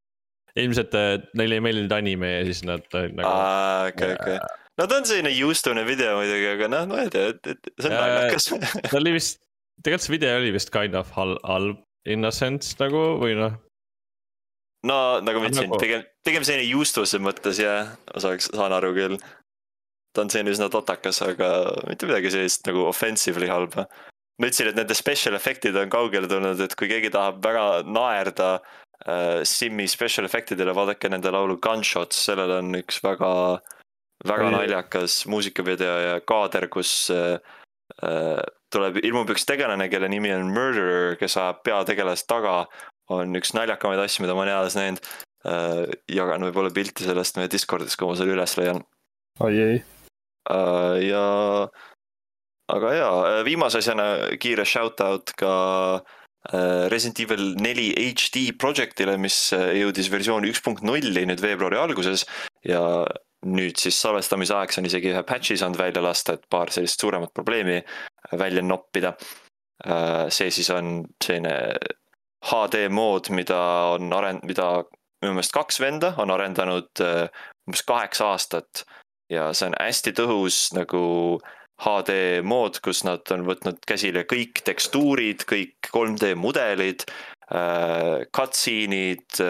ilmselt 0.59 0.95
neile 1.39 1.61
ei 1.61 1.63
meeldinud 1.63 1.93
anime 1.95 2.33
ja 2.33 2.41
siis 2.49 2.65
nad 2.67 2.87
nagu. 2.91 3.29
okei, 3.89 4.17
okei. 4.17 4.39
no 4.81 4.87
ta 4.91 4.99
on 4.99 5.07
selline 5.07 5.31
juustune 5.31 5.85
video 5.87 6.17
muidugi, 6.19 6.49
aga 6.57 6.69
noh, 6.73 6.89
ma 6.91 7.05
ei 7.05 7.13
tea, 7.15 7.31
et, 7.35 7.53
et 7.55 7.71
see 7.79 7.91
on 7.93 7.97
naljakas. 7.97 8.51
ta 8.91 8.99
oli 8.99 9.15
vist, 9.15 9.39
tegelikult 9.81 10.07
see 10.07 10.17
video 10.17 10.37
oli 10.43 10.53
vist 10.59 10.75
kind 10.75 10.99
of 10.99 11.15
halb, 11.17 11.39
halb 11.47 11.85
in 12.11 12.27
a 12.27 12.35
sense 12.35 12.75
nagu 12.83 13.05
või 13.23 13.39
noh. 13.39 13.55
no 14.91 15.01
nagu 15.23 15.43
ma 15.43 15.51
ütlesin 15.53 15.71
Nagu-, 15.71 15.83
pigem, 15.83 16.07
pigem 16.27 16.47
selline 16.49 16.67
juustuse 16.67 17.23
mõttes 17.23 17.63
ja 17.63 17.77
ma 18.11 18.25
saaks, 18.27 18.51
saan 18.51 18.75
aru 18.75 18.93
küll. 18.99 19.21
ta 20.11 20.27
on 20.27 20.35
selline 20.35 20.51
üsna 20.57 20.67
totakas, 20.73 21.23
aga 21.23 21.53
mitte 21.87 22.11
midagi 22.11 22.35
sellist 22.35 22.67
nagu 22.67 22.89
offensively 22.91 23.47
halba. 23.47 23.87
Ma 24.41 24.49
ütlesin, 24.49 24.71
et 24.71 24.79
nende 24.79 24.97
special 24.97 25.37
efektid 25.37 25.77
on 25.77 25.91
kaugele 25.93 26.29
tulnud, 26.31 26.61
et 26.65 26.77
kui 26.79 26.89
keegi 26.89 27.13
tahab 27.13 27.43
väga 27.45 27.65
naerda 27.85 28.53
äh, 29.05 29.43
Simmi 29.45 29.89
special 29.91 30.29
efektidele, 30.29 30.75
vaadake 30.77 31.11
nende 31.13 31.33
laulu 31.35 31.59
Gunshots, 31.61 32.25
sellel 32.31 32.57
on 32.57 32.73
üks 32.81 33.03
väga, 33.05 33.33
väga 34.25 34.49
Oi. 34.49 34.55
naljakas 34.57 35.23
muusikavideo 35.31 35.99
ja 36.07 36.15
kaader, 36.25 36.71
kus 36.73 36.95
äh, 37.13 37.37
äh, 38.01 38.41
tuleb, 38.73 39.03
ilmub 39.05 39.35
üks 39.35 39.45
tegelane, 39.49 39.91
kelle 39.93 40.09
nimi 40.09 40.33
on 40.33 40.49
Murderer, 40.55 41.19
kes 41.21 41.37
ajab 41.37 41.61
peategelast 41.69 42.29
taga 42.31 42.65
on 43.11 43.37
üks 43.37 43.53
naljakamaid 43.57 44.01
asju, 44.05 44.25
mida 44.25 44.37
ma 44.37 44.45
olen 44.45 44.55
eales 44.55 44.77
näinud 44.79 45.05
äh,. 45.51 45.85
jagan 46.11 46.47
võib-olla 46.47 46.73
pilti 46.75 47.07
sellest 47.07 47.39
meie 47.39 47.51
Discordis, 47.51 47.97
kui 47.99 48.09
ma 48.09 48.17
selle 48.19 48.37
üles 48.37 48.57
leian 48.61 48.83
oi 49.43 49.55
ei, 49.65 49.81
äh,. 50.53 50.97
ja, 51.09 51.25
aga 52.75 52.95
jaa, 52.97 53.43
viimase 53.47 53.81
asjana 53.81 54.07
kiire 54.41 54.67
shout 54.69 55.01
out 55.05 55.33
ka 55.39 55.55
äh, 56.53 56.87
Resident 56.93 57.21
Evil 57.25 57.55
neli 57.61 57.91
HD 57.97 58.51
projektile, 58.59 59.17
mis 59.21 59.53
äh, 59.57 59.73
jõudis 59.81 60.11
versiooni 60.13 60.53
üks 60.53 60.63
punkt 60.65 60.85
nulli 60.87 61.27
nüüd 61.29 61.43
veebruari 61.43 61.81
alguses 61.81 62.27
ja 62.67 62.83
nüüd 63.47 63.81
siis 63.81 63.97
salvestamise 64.03 64.55
ajaks 64.57 64.81
on 64.81 64.89
isegi 64.89 65.15
ühe 65.15 65.23
patch'i 65.25 65.57
saanud 65.57 65.81
välja 65.81 66.03
lasta, 66.05 66.37
et 66.37 66.45
paar 66.53 66.73
sellist 66.73 67.01
suuremat 67.01 67.33
probleemi 67.33 67.81
välja 68.37 68.63
noppida. 68.63 69.15
see 70.29 70.51
siis 70.53 70.69
on 70.71 71.07
selline 71.25 71.55
HD 72.45 72.89
mood, 72.93 73.31
mida 73.33 73.61
on 73.95 74.13
arend-, 74.13 74.45
mida 74.45 74.67
minu 75.21 75.37
meelest 75.37 75.55
kaks 75.55 75.81
venda 75.81 76.15
on 76.21 76.33
arendanud 76.33 77.03
äh, 77.05 77.29
umbes 77.69 77.83
kaheksa 77.89 78.33
aastat 78.33 78.85
ja 79.33 79.51
see 79.57 79.69
on 79.71 79.77
hästi 79.79 80.15
tõhus 80.17 80.61
nagu 80.77 81.03
HD 81.81 82.43
mood, 82.45 82.81
kus 82.85 83.05
nad 83.09 83.25
on 83.35 83.47
võtnud 83.49 83.81
käsile 83.89 84.27
kõik 84.29 84.63
tekstuurid, 84.67 85.47
kõik 85.49 85.91
3D 85.93 86.35
mudelid, 86.37 87.07
cutscene'id, 88.37 89.41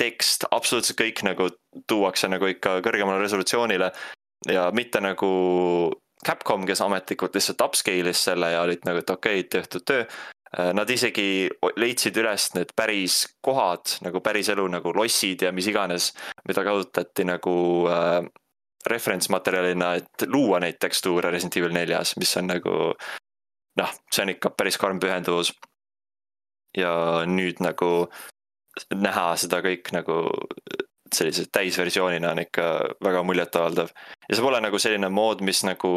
tekst, 0.00 0.46
absoluutselt 0.50 0.98
kõik 0.98 1.22
nagu 1.26 1.50
tuuakse 1.90 2.30
nagu 2.32 2.48
ikka 2.48 2.78
kõrgemale 2.84 3.20
resolutsioonile 3.22 3.90
ja 4.48 4.70
mitte 4.74 5.02
nagu 5.04 5.30
Capcom, 6.26 6.66
kes 6.68 6.82
ametlikult 6.84 7.36
lihtsalt 7.36 7.62
upscale'is 7.64 8.26
selle 8.28 8.50
ja 8.52 8.60
olid 8.64 8.84
nagu, 8.84 9.00
et 9.00 9.10
okei 9.10 9.40
okay,, 9.40 9.48
tehtud 9.48 9.86
töö. 9.88 10.04
Nad 10.74 10.90
isegi 10.90 11.46
leidsid 11.78 12.16
üles 12.18 12.48
need 12.56 12.72
päris 12.76 13.22
kohad 13.44 13.94
nagu 14.02 14.20
päriselu 14.20 14.64
nagu 14.68 14.92
lossid 14.96 15.44
ja 15.46 15.52
mis 15.54 15.68
iganes, 15.70 16.10
mida 16.48 16.64
kasutati 16.66 17.24
nagu 17.28 17.54
äh, 17.86 18.18
reference 18.88 19.30
materjalina, 19.32 19.94
et 20.00 20.26
luua 20.26 20.60
neid 20.62 20.78
tekstuure 20.80 21.30
Resident 21.30 21.58
Evil 21.60 21.74
neljas, 21.76 22.14
mis 22.16 22.36
on 22.40 22.48
nagu 22.48 22.76
noh, 23.80 23.94
see 24.12 24.24
on 24.24 24.32
ikka 24.34 24.54
päris 24.56 24.78
karm 24.80 25.00
pühenduvus. 25.02 25.52
ja 26.76 26.90
nüüd 27.26 27.58
nagu 27.58 28.08
näha 28.94 29.32
seda 29.36 29.58
kõik 29.64 29.88
nagu 29.92 30.20
sellise 31.10 31.48
täisversioonina 31.52 32.30
on 32.30 32.38
ikka 32.44 32.66
väga 33.02 33.22
muljetavaldav 33.26 33.88
ja 33.90 34.36
see 34.36 34.44
pole 34.44 34.60
nagu 34.62 34.78
selline 34.78 35.08
mood, 35.10 35.42
mis 35.42 35.64
nagu 35.66 35.90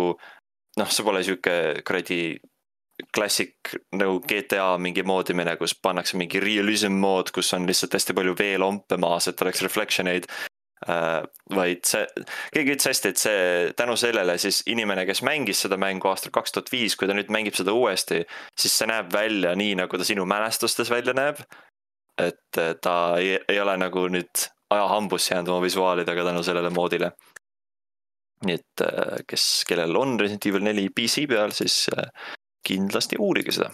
noh, 0.79 0.89
see 0.89 1.05
pole 1.05 1.21
sihuke 1.23 1.83
kuradi 1.85 2.39
klassik 3.13 3.73
nagu 3.97 4.19
GTA 4.25 4.77
mingi 4.81 5.03
moodimine, 5.05 5.55
kus 5.57 5.75
pannakse 5.75 6.17
mingi 6.17 6.41
realism 6.41 6.97
mood, 7.01 7.31
kus 7.33 7.53
on 7.57 7.67
lihtsalt 7.69 7.93
hästi 7.97 8.15
palju 8.17 8.35
veelompe 8.37 8.97
maas, 9.01 9.27
et 9.29 9.41
oleks 9.41 9.63
reflection 9.65 10.09
eid. 10.09 10.27
Vaid 11.53 11.83
see, 11.87 12.05
keegi 12.53 12.75
ütles 12.75 12.89
hästi, 12.89 13.11
et 13.11 13.21
see 13.21 13.43
tänu 13.77 13.95
sellele 13.99 14.35
siis 14.41 14.61
inimene, 14.71 15.05
kes 15.07 15.23
mängis 15.25 15.63
seda 15.63 15.77
mängu 15.79 16.09
aastal 16.11 16.33
kaks 16.35 16.55
tuhat 16.55 16.71
viis, 16.73 16.95
kui 16.99 17.07
ta 17.07 17.15
nüüd 17.15 17.31
mängib 17.33 17.55
seda 17.57 17.75
uuesti, 17.75 18.23
siis 18.59 18.75
see 18.79 18.89
näeb 18.89 19.11
välja 19.13 19.53
nii, 19.59 19.77
nagu 19.79 19.99
ta 19.99 20.07
sinu 20.07 20.25
mälestustes 20.29 20.91
välja 20.91 21.15
näeb. 21.17 21.43
et 22.17 22.57
äh, 22.61 22.75
ta 22.81 23.15
ei, 23.17 23.39
ei 23.49 23.59
ole 23.59 23.73
nagu 23.77 24.05
nüüd 24.13 24.43
ajahambusse 24.69 25.33
jäänud 25.33 25.49
oma 25.49 25.63
visuaalidega 25.63 26.23
tänu 26.23 26.43
sellele 26.43 26.69
moodile. 26.69 27.11
nii 28.45 28.55
et 28.59 28.83
äh, 28.85 29.23
kes, 29.27 29.63
kellel 29.67 29.95
on 29.95 30.19
Resident 30.19 30.45
Evil 30.45 30.63
neli 30.63 30.89
PC 30.89 31.27
peal, 31.29 31.51
siis 31.51 31.87
äh, 31.97 32.11
kindlasti 32.67 33.17
uurige 33.19 33.51
seda. 33.51 33.71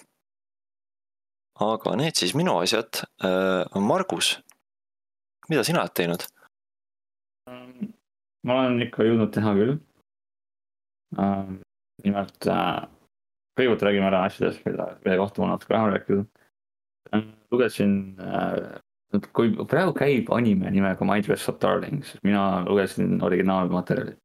aga 1.60 1.96
need 2.00 2.16
siis 2.16 2.36
minu 2.36 2.56
asjad. 2.62 3.02
Margus, 3.76 4.38
mida 5.50 5.64
sina 5.68 5.82
oled 5.84 5.96
teinud? 5.98 6.24
Ma 8.48 8.62
olen 8.62 8.86
ikka 8.86 9.08
jõudnud 9.08 9.34
teha 9.36 9.54
küll. 9.58 9.76
nimelt 12.06 12.48
äh, 12.48 12.88
kõigepealt 13.60 13.86
räägime 13.88 14.08
ära 14.08 14.24
asjadest, 14.28 14.64
mille, 14.68 14.86
mille 15.04 15.18
kohta 15.20 15.44
ma 15.44 15.52
natuke 15.54 15.76
vähem 15.76 15.94
rääkida. 15.94 16.26
lugesin, 17.52 17.94
kui 19.34 19.52
praegu 19.68 19.94
käib 19.98 20.30
anime 20.36 20.72
nimega 20.72 21.06
My 21.06 21.22
Dress 21.26 21.50
Up 21.50 21.60
Darling, 21.62 22.04
siis 22.06 22.22
mina 22.24 22.64
lugesin 22.68 23.22
originaalmaterjali. 23.26 24.16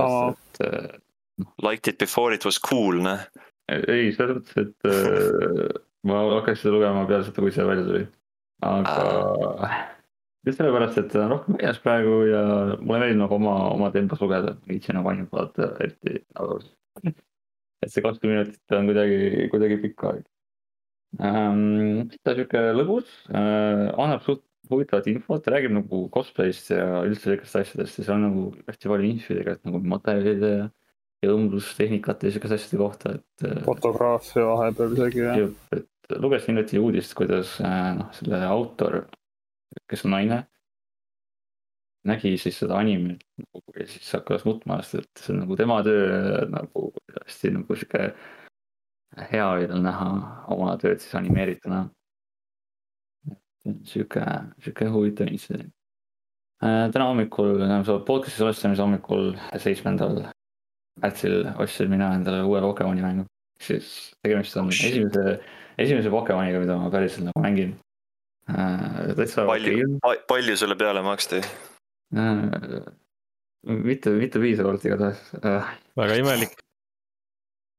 Sama. 0.00 0.32
et 0.32 0.66
äh, 0.66 0.98
Liked 1.62 1.88
it 1.88 1.98
before 1.98 2.34
it 2.34 2.44
was 2.44 2.58
cool, 2.58 3.00
noh. 3.00 3.20
ei, 3.68 4.12
selles 4.12 4.40
mõttes, 4.40 4.56
et 4.60 4.88
äh, 4.88 5.80
ma 6.08 6.22
hakkasin 6.36 6.62
seda 6.62 6.74
lugema 6.76 7.06
peale 7.08 7.24
seda, 7.26 7.40
kui 7.40 7.54
see 7.54 7.66
välja 7.68 7.86
tuli. 7.88 8.04
aga 8.68 9.70
just 10.46 10.60
sellepärast, 10.60 10.98
et 11.00 11.08
ta 11.12 11.24
on 11.24 11.34
rohkem 11.34 11.56
väljas 11.58 11.80
praegu 11.84 12.16
ja 12.28 12.42
mulle 12.80 13.00
meeldib 13.02 13.22
nagu 13.22 13.36
oma, 13.36 13.56
oma 13.74 13.90
tempos 13.94 14.22
lugeda, 14.24 14.56
ei 14.66 14.76
viitsi 14.76 14.96
nagu 14.96 15.12
ainult 15.12 15.32
vaadata 15.34 15.70
eriti 15.84 16.20
nagu. 16.38 16.60
et 17.80 17.92
see 17.92 18.04
kakskümmend 18.04 18.50
minutit 18.50 18.76
on 18.76 18.90
kuidagi, 18.90 19.48
kuidagi 19.52 19.80
pikk 19.86 20.06
aeg 20.10 20.22
ähm,. 21.24 22.10
ta 22.22 22.34
on 22.34 22.40
sihuke 22.40 22.64
lõbus 22.76 23.12
äh,, 23.32 23.88
annab 23.96 24.24
suht 24.26 24.44
huvitavat 24.70 25.08
infot, 25.10 25.48
räägib 25.50 25.72
nagu 25.74 26.04
cosplay'st 26.14 26.68
ja 26.76 27.00
üldse 27.02 27.24
sellistest 27.24 27.56
asjadest 27.62 27.98
ja 27.98 28.04
seal 28.06 28.18
on 28.18 28.26
nagu 28.28 28.44
hästi 28.68 28.92
palju 28.92 29.08
info'i 29.08 29.38
tegelikult 29.40 29.66
nagu 29.66 29.80
materjalide 29.94 30.52
ja 30.52 30.68
ja 31.24 31.34
õmblustehnikate 31.34 32.28
ja 32.28 32.34
siukeste 32.34 32.56
asjade 32.56 32.80
kohta, 32.80 33.14
et 33.18 33.46
äh, 33.46 33.62
fotograafia 33.66 34.46
vahepeal 34.48 34.94
isegi 34.96 35.24
jah. 35.24 35.40
Et 35.76 36.14
lugesin 36.18 36.54
hiljuti 36.54 36.80
uudist, 36.80 37.14
kuidas 37.18 37.56
äh, 37.64 37.90
noh, 37.98 38.08
selle 38.16 38.40
autor, 38.48 39.02
kes 39.90 40.04
on 40.04 40.14
naine, 40.16 40.42
nägi 42.08 42.36
siis 42.40 42.58
seda 42.62 42.78
animet 42.80 43.22
nagu 43.38 43.76
ja 43.76 43.86
siis 43.86 44.12
hakkas 44.16 44.46
nutma, 44.48 44.80
sest 44.82 45.04
et 45.04 45.24
see 45.24 45.34
on 45.34 45.42
nagu 45.44 45.56
tema 45.58 45.80
töö 45.86 46.46
nagu 46.50 46.90
hästi 47.18 47.54
nagu 47.58 47.76
sihuke 47.76 48.12
hea 49.32 49.48
oli 49.48 49.68
tal 49.68 49.82
näha 49.84 50.08
oma 50.54 50.76
tööd 50.80 51.02
siis 51.02 51.14
animeerituna. 51.18 51.88
sihuke, 53.84 54.24
sihuke 54.64 54.88
huvitav 54.88 55.28
intsident. 55.28 55.72
täna 56.60 57.06
hommikul, 57.08 57.56
tähendab 57.58 58.04
podcast'i 58.06 58.40
salvestamise 58.40 58.82
hommikul, 58.82 59.34
seitsmendal 59.56 60.22
märtsil 61.00 61.46
ostsin 61.58 61.90
mina 61.90 62.14
endale 62.14 62.42
uue 62.44 62.60
Pokemoni 62.60 63.02
mängu. 63.02 63.24
siis 63.62 64.14
tegemist 64.22 64.56
on 64.56 64.66
Oh, 64.66 64.72
esimese, 64.72 65.40
esimese 65.78 66.10
Pokemoniga, 66.10 66.60
mida 66.60 66.76
ma 66.76 66.90
päriselt 66.90 67.24
nagu 67.28 67.40
mängin. 67.40 67.76
Täitsa 69.18 69.46
palju, 69.48 69.98
palju 70.30 70.56
sulle 70.56 70.76
peale 70.80 71.02
maksti? 71.06 71.42
Äh, 72.16 72.42
mitte, 73.62 74.10
mitte 74.16 74.42
piisavalt 74.42 74.84
igatahes 74.88 75.22
äh,, 75.44 75.70
väga 76.00 76.18
imelik. 76.22 76.58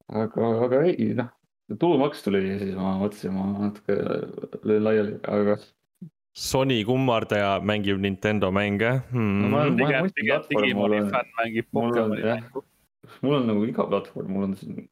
aga, 0.08 0.50
aga 0.68 0.82
ei 0.88 1.12
noh, 1.18 1.30
tulumaks 1.80 2.24
tuli 2.26 2.44
ja 2.46 2.58
siis 2.62 2.74
ma 2.78 2.96
mõtlesin, 3.02 3.36
ma 3.36 3.68
natuke 3.68 4.00
löön 4.64 4.88
laiali, 4.88 5.20
aga 5.28 5.60
Sony 6.32 6.78
kummardaja 6.88 7.58
mängib 7.60 8.00
Nintendo 8.00 8.54
mänge 8.56 9.02
No 9.12 9.50
ma 9.52 9.66
hmm.. 9.68 10.12
Digimoni 10.50 11.02
mul 11.74 12.64
mul 13.22 13.36
on, 13.36 13.48
nagu 13.50 13.66
iga 13.68 13.86
platvorm, 13.90 14.32
mul 14.32 14.48
on 14.50 14.56
siin 14.60 14.88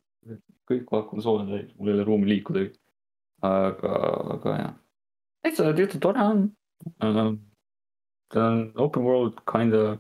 kõik 0.69 0.86
konsoolid 0.89 1.50
täis, 1.53 1.71
mul 1.77 1.91
ei 1.91 1.98
ole 1.98 2.05
ruumi 2.07 2.29
liikudagi. 2.29 2.74
aga, 3.45 3.91
aga 4.36 4.53
jah, 4.57 4.74
täitsa, 5.43 5.72
täitsa 5.75 6.00
tore 6.03 6.25
on. 6.25 6.46
ta 8.34 8.46
on 8.46 8.60
open 8.77 9.03
world 9.03 9.41
kind 9.50 9.74
of 9.74 10.00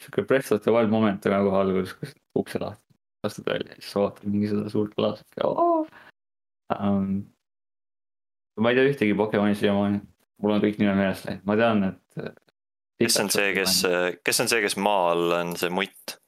sihuke 0.00 0.26
breath 0.26 0.52
of 0.52 0.62
the 0.62 0.72
wild 0.72 0.90
moment 0.90 1.26
on 1.26 1.46
kohe 1.46 1.60
alguses, 1.60 1.94
kus 2.00 2.12
ukse 2.36 2.60
lahti, 2.60 2.82
lastud 3.24 3.48
välja 3.48 3.72
ja 3.72 3.80
siis 3.80 3.94
vaatad 3.96 4.28
mingi 4.32 4.50
seda 4.50 4.72
suurt 4.72 4.94
klaasit 4.94 5.40
ja 5.40 5.48
oo. 5.48 5.86
Um, 6.76 7.22
ma 8.60 8.72
ei 8.72 8.78
tea 8.78 8.90
ühtegi 8.90 9.16
Pokemoni 9.16 9.56
siiamaani, 9.58 10.00
mul 10.42 10.56
on 10.56 10.64
kõik 10.64 10.80
nimed 10.80 10.98
meelest 10.98 11.28
läinud, 11.28 11.46
ma 11.48 11.56
tean, 11.60 11.84
et. 11.92 12.34
kes 13.00 13.20
on 13.22 13.32
see, 13.32 13.52
kes, 13.56 13.78
kes 14.26 14.42
on 14.44 14.52
see, 14.52 14.64
kes 14.64 14.76
maa 14.80 15.12
all 15.14 15.38
on 15.40 15.54
see 15.60 15.72
mutt? 15.72 16.18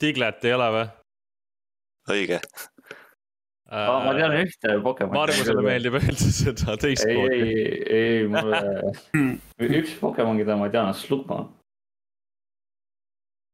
Tiglet 0.00 0.48
ei 0.48 0.56
ole 0.56 0.70
või? 0.74 0.86
õige, 2.10 2.40
Ah, 3.70 4.00
ma 4.02 4.12
tean 4.18 4.32
ühte 4.34 4.72
Pokemoni. 4.82 5.14
Margusele 5.14 5.62
meeldib 5.62 5.94
öelda 6.00 6.28
seda 6.40 6.72
ei, 6.74 6.78
teistmoodi. 6.82 7.36
ei, 7.38 7.74
ei 7.96 8.24
mulle, 8.26 8.62
üks 9.78 9.92
Pokemon, 10.00 10.40
keda 10.42 10.56
ma 10.58 10.66
tean, 10.74 10.88
on 10.90 10.96
Slugma. 10.98 11.44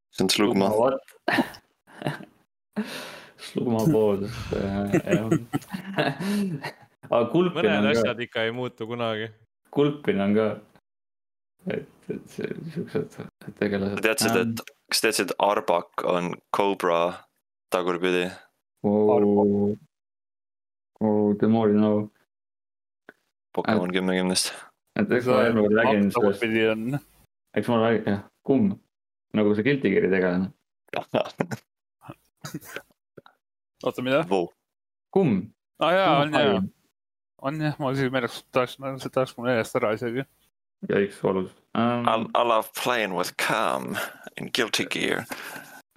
see 0.09 0.25
on 0.25 0.31
Slugma. 0.33 0.71
Slugma 3.49 3.83
pool, 3.93 4.25
jah. 4.57 5.35
aga 7.11 7.21
Kulpin 7.35 7.61
mõned 7.61 7.75
on 7.75 7.85
ka, 7.85 7.93
asjad 7.93 8.23
ikka 8.25 8.47
ei 8.49 8.55
muutu 8.57 8.89
kunagi. 8.89 9.29
Kulpin 9.77 10.23
on 10.25 10.33
ka. 10.39 10.47
et, 11.77 11.91
et 12.15 12.39
siuksed 12.73 13.19
tegelased. 13.59 14.01
teadsid, 14.01 14.41
et, 14.41 14.65
kas 14.89 15.05
teadsid, 15.05 15.29
et 15.29 15.45
Arbak 15.45 16.07
on 16.09 16.33
Cobra 16.57 17.03
tagurpidi? 17.69 18.31
Oh, 18.81 19.77
oh, 21.01 21.33
the 21.37 21.47
more 21.47 21.71
Pokemon 23.57 23.91
kümnekümnest. 23.91 24.53
et 24.99 25.11
eks 25.11 25.25
ma 25.25 25.41
eelmine 25.43 25.63
kord 25.65 25.77
räägin 25.77 26.11
sellest, 26.13 26.43
eks 27.57 27.69
ma 27.71 27.77
räägin, 27.81 28.03
jah, 28.11 28.19
kumm, 28.45 28.67
nagu 29.37 29.55
see 29.57 29.65
Guilty 29.65 29.89
Gear'i 29.93 30.09
tegelane, 30.13 30.47
oota, 33.85 34.05
mida? 34.05 34.19
Vau, 34.29 34.45
kumm. 35.13 35.39
aa 35.81 35.91
jaa, 35.95 36.11
on 36.21 36.37
jaa, 36.37 36.61
on 37.49 37.61
jah, 37.65 37.79
ma 37.81 37.91
isegi 37.95 38.13
meeleks, 38.13 38.43
tahaks, 38.53 38.77
see 38.77 39.13
tahaks 39.15 39.33
mul 39.37 39.49
meelest 39.49 39.79
ära 39.81 39.89
isegi. 39.97 40.27
jõiks 40.93 41.17
valus 41.25 41.49
um,. 41.73 42.29
I 42.37 42.45
love 42.45 42.69
playing 42.83 43.17
with 43.17 43.33
Cam 43.41 43.97
in 44.37 44.53
Guilty 44.53 44.85
Gear. 44.85 45.25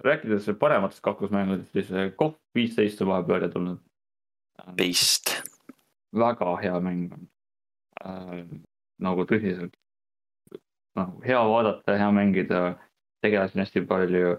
rääkides 0.01 0.49
parematest 0.59 1.05
kaklusmängudest, 1.05 1.77
siis 1.77 1.93
KOV 2.17 2.33
viisteist 2.57 3.01
on 3.05 3.13
vahepeal 3.13 3.37
välja 3.37 3.53
tulnud. 3.53 3.79
Beast. 4.77 5.41
väga 6.13 6.55
hea 6.61 6.79
mäng 6.79 7.11
on 7.13 7.27
äh,. 8.03 8.45
nagu 9.01 9.23
tõsiselt, 9.25 9.75
nagu 10.99 11.21
hea 11.25 11.39
vaadata, 11.47 11.95
hea 11.97 12.09
mängida, 12.11 12.61
tegelasi 13.23 13.57
on 13.57 13.63
hästi 13.63 13.85
palju. 13.89 14.33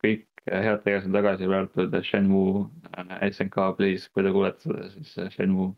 kõik 0.00 0.28
head 0.46 0.82
tegelased 0.84 1.08
on 1.08 1.16
tagasi 1.16 1.48
pööratud, 1.48 1.96
Shenmue, 2.06 2.66
SNK, 3.30 3.70
please, 3.76 4.08
kui 4.14 4.24
te 4.24 4.32
kuulete 4.32 4.68
seda, 4.68 4.88
siis 4.92 5.16
äh, 5.18 5.30
Shenmue. 5.32 5.72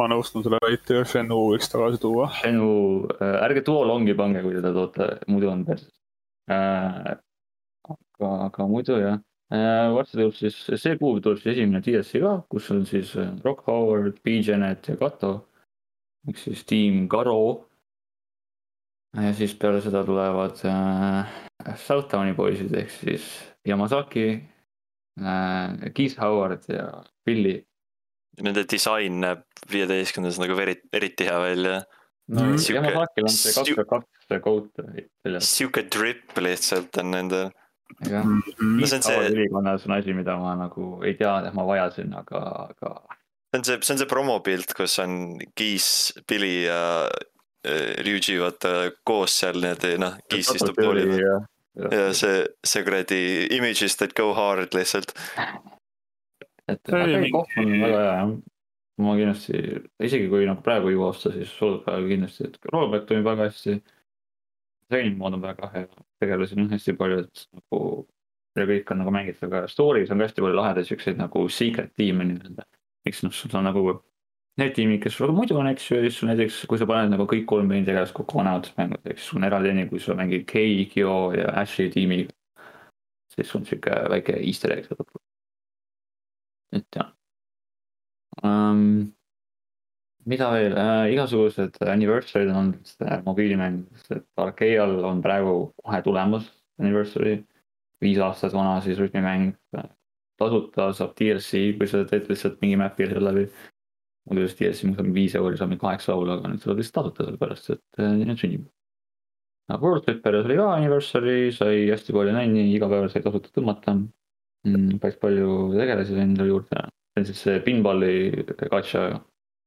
ma 0.00 0.08
nõustun 0.10 0.44
selle 0.44 0.60
väitega, 0.64 1.04
Shenmue 1.08 1.54
võiks 1.54 1.70
tagasi 1.72 2.00
tuua. 2.02 2.30
Shenmue, 2.40 3.12
ärge 3.46 3.64
duo 3.68 3.84
longi 3.88 4.16
pange, 4.18 4.42
kui 4.44 4.56
te 4.58 4.74
toote, 4.74 5.10
muidu 5.28 5.52
on 5.52 5.66
perses 5.68 5.92
äh,. 6.50 7.14
aga, 7.88 8.32
aga 8.48 8.68
muidu 8.68 8.98
jah 8.98 9.20
äh,, 9.20 9.31
varsti 9.94 10.16
tuleb 10.16 10.34
siis, 10.38 10.56
see 10.80 10.94
kuu 11.00 11.18
tuleb 11.20 11.40
siis 11.42 11.52
esimene 11.56 11.82
DLC 11.84 12.20
ka, 12.22 12.36
kus 12.52 12.70
on 12.72 12.84
siis 12.88 13.10
äh, 13.20 13.32
Rock 13.44 13.66
Howard, 13.68 14.20
B-Genet 14.24 14.88
ja 14.88 14.96
Kato. 15.00 15.32
ehk 16.28 16.38
siis 16.38 16.62
tiim 16.64 17.08
Garo. 17.10 17.68
ja 19.16 19.32
siis 19.36 19.52
peale 19.60 19.80
seda 19.84 20.04
tulevad 20.08 20.62
äh, 20.64 21.32
Southtowni 21.76 22.32
poisid 22.38 22.72
ehk 22.78 22.90
siis 22.90 23.26
Yamazaki 23.68 24.28
äh,, 25.20 25.92
Keith 25.94 26.16
Howard 26.22 26.64
ja 26.72 26.86
Billy. 27.26 27.58
Nende 28.40 28.64
disain 28.70 29.18
näeb 29.20 29.42
viieteistkümnendas 29.70 30.38
nagu 30.40 30.54
veri-, 30.56 30.80
eriti 30.96 31.26
hea 31.28 31.40
välja. 31.42 31.82
no 32.32 32.40
Mhm. 32.46 32.54
Sihuke- 32.56 32.78
Yamazakil 32.88 33.24
on 33.28 33.34
see 33.36 33.52
kaks 33.52 33.90
kaks 33.90 34.42
kout 34.44 34.70
seljas. 35.22 35.50
sihuke 35.58 35.82
drip 35.92 36.32
lihtsalt 36.40 36.96
on 37.02 37.10
nendel. 37.10 37.50
Jah 38.10 38.24
no 38.24 38.40
Mhm. 38.58 38.84
see 38.86 38.96
on 38.96 39.02
see, 39.02 39.18
ülikonnas 39.34 39.86
on 39.86 39.92
asi, 39.98 40.12
mida 40.16 40.36
ma 40.40 40.54
nagu 40.56 41.02
ei 41.04 41.14
tea, 41.18 41.34
et 41.46 41.54
ma 41.54 41.64
vajasin, 41.68 42.12
aga, 42.18 42.42
aga 42.70 42.92
see 43.52 43.58
on 43.58 43.64
see, 43.64 43.78
see 43.82 43.94
on 43.94 43.98
see 44.02 44.06
promopilt, 44.10 44.74
kus 44.76 44.98
on 45.02 45.38
Kiis, 45.54 45.88
Billy 46.28 46.64
ja 46.66 47.08
äh, 47.66 47.94
Ryuji 48.04 48.38
vaata 48.40 48.90
koos 49.04 49.38
seal 49.42 49.60
niimoodi 49.60 49.96
noh, 50.00 50.16
Kiis 50.28 50.50
istub 50.56 50.76
toolil. 50.80 51.12
ja 51.20 51.40
ja 51.90 52.12
see, 52.12 52.46
see 52.64 52.82
kuradi 52.84 53.20
images 53.56 53.96
that 53.96 54.12
go 54.14 54.32
hard 54.36 54.74
lihtsalt. 54.76 55.14
et 56.68 56.80
See 56.88 57.30
koht 57.32 57.54
on 57.58 57.70
väga 57.80 58.00
hea 58.00 58.16
jah. 58.18 58.32
ma 59.02 59.14
kindlasti, 59.18 59.60
isegi 60.04 60.28
kui 60.30 60.44
nagu 60.46 60.60
praegu 60.62 60.90
ei 60.90 60.94
jõua 60.98 61.08
osta, 61.14 61.32
siis 61.34 61.50
sooduspäeval 61.58 62.04
kindlasti, 62.10 62.44
et 62.50 62.58
rollback 62.72 63.06
toimib 63.08 63.24
väga 63.30 63.48
hästi. 63.48 63.78
treening 64.92 65.16
mood 65.18 65.34
on 65.38 65.42
väga 65.42 65.70
hea, 65.72 65.86
tegelasi 66.22 66.58
on 66.58 66.70
hästi 66.72 66.96
palju, 66.98 67.24
et 67.26 67.46
nagu 67.58 67.82
ja 68.56 68.68
kõik 68.68 68.90
on 68.92 69.00
nagu 69.00 69.12
mängitav 69.14 69.52
ka, 69.52 69.66
story's 69.70 70.12
on 70.12 70.20
ka 70.20 70.28
hästi 70.28 70.44
palju 70.44 70.58
lahedaid 70.58 70.88
siukseid 70.88 71.20
nagu 71.20 71.44
secret 71.48 71.92
tiime 71.96 72.26
nii-öelda. 72.28 72.66
miks 73.06 73.22
noh, 73.24 73.32
sul 73.34 73.54
on 73.58 73.66
nagu 73.66 73.84
need 74.60 74.74
tiimid, 74.76 75.00
kes 75.02 75.16
sul 75.16 75.32
muidu 75.34 75.56
on, 75.58 75.70
eks 75.70 75.88
ju, 75.88 75.96
ja 75.96 76.04
siis 76.04 76.18
sul 76.20 76.28
näiteks, 76.28 76.60
kui 76.68 76.80
sa 76.80 76.86
paned 76.88 77.14
nagu 77.14 77.24
kõik 77.28 77.46
kolm 77.48 77.70
põhitegelast 77.72 78.14
kokku 78.16 78.38
vanemates 78.38 78.74
mängudes, 78.76 79.06
eks 79.14 79.30
sul 79.30 79.40
on 79.40 79.48
eraldi 79.48 79.72
tiim, 79.72 79.88
kui 79.90 80.02
sa 80.02 80.16
mängid 80.18 80.44
Kei, 80.50 80.84
Kyo 80.92 81.16
ja 81.36 81.54
Ash'i 81.62 81.88
tiimiga. 81.92 82.36
siis 83.32 83.54
on 83.56 83.64
sihuke 83.64 83.96
väike 84.12 84.36
easter 84.44 84.74
egg 84.76 84.84
seal 84.86 85.00
lõpus. 85.00 85.24
et 86.76 86.86
jah 86.96 87.12
um,. 88.44 89.12
Mida 90.28 90.50
veel 90.54 90.76
äh,, 90.78 91.12
igasugused 91.14 91.78
anniversary'd 91.86 92.50
on 92.52 92.58
olnud 92.60 92.92
äh, 93.06 93.22
mobiilimängudes, 93.26 94.04
et 94.14 94.26
Arkeal 94.42 94.98
on 95.06 95.22
praegu 95.24 95.56
kohe 95.82 96.02
tulemas 96.04 96.48
anniversary. 96.80 97.42
viis 98.02 98.18
aastat 98.18 98.52
vana 98.52 98.80
siis 98.82 98.98
rütmimäng. 98.98 99.52
tasuta 100.40 100.88
saab 100.96 101.12
DLC, 101.18 101.76
kui 101.78 101.86
sa 101.86 102.02
teed 102.08 102.26
lihtsalt 102.30 102.56
mingi 102.62 102.78
map'i 102.80 103.06
seal 103.06 103.24
läbi. 103.24 103.48
muidu 104.30 104.46
siis 104.46 104.58
DLC 104.58 104.88
maksab 104.90 105.10
viis 105.14 105.34
euri, 105.38 105.58
saab 105.58 105.70
mingi 105.70 105.82
kaheksa 105.82 106.14
laulu, 106.14 106.36
aga 106.36 106.52
nüüd 106.52 106.62
saab 106.64 106.80
lihtsalt 106.80 106.98
tasuta 106.98 107.28
sellepärast, 107.28 107.70
et 107.76 108.02
äh, 108.02 108.14
nüüd 108.22 108.38
sünnib. 108.40 108.70
World 109.72 110.04
Clippers 110.04 110.44
oli 110.44 110.56
ka 110.58 110.66
anniversary, 110.74 111.52
sai 111.54 111.86
hästi 111.88 112.12
palju 112.12 112.34
nänni, 112.34 112.66
iga 112.74 112.90
päev 112.90 113.06
sai 113.10 113.22
tasuta 113.24 113.52
tõmmata 113.54 113.94
mm,. 113.96 114.98
päris 115.02 115.18
palju 115.22 115.70
tegelasi 115.76 116.16
sai 116.16 116.26
endale 116.26 116.50
juurde, 116.50 116.82
see 117.14 117.22
on 117.22 117.28
siis 117.30 117.44
see 117.46 117.60
pinballi 117.64 118.44
gacha, 118.66 119.06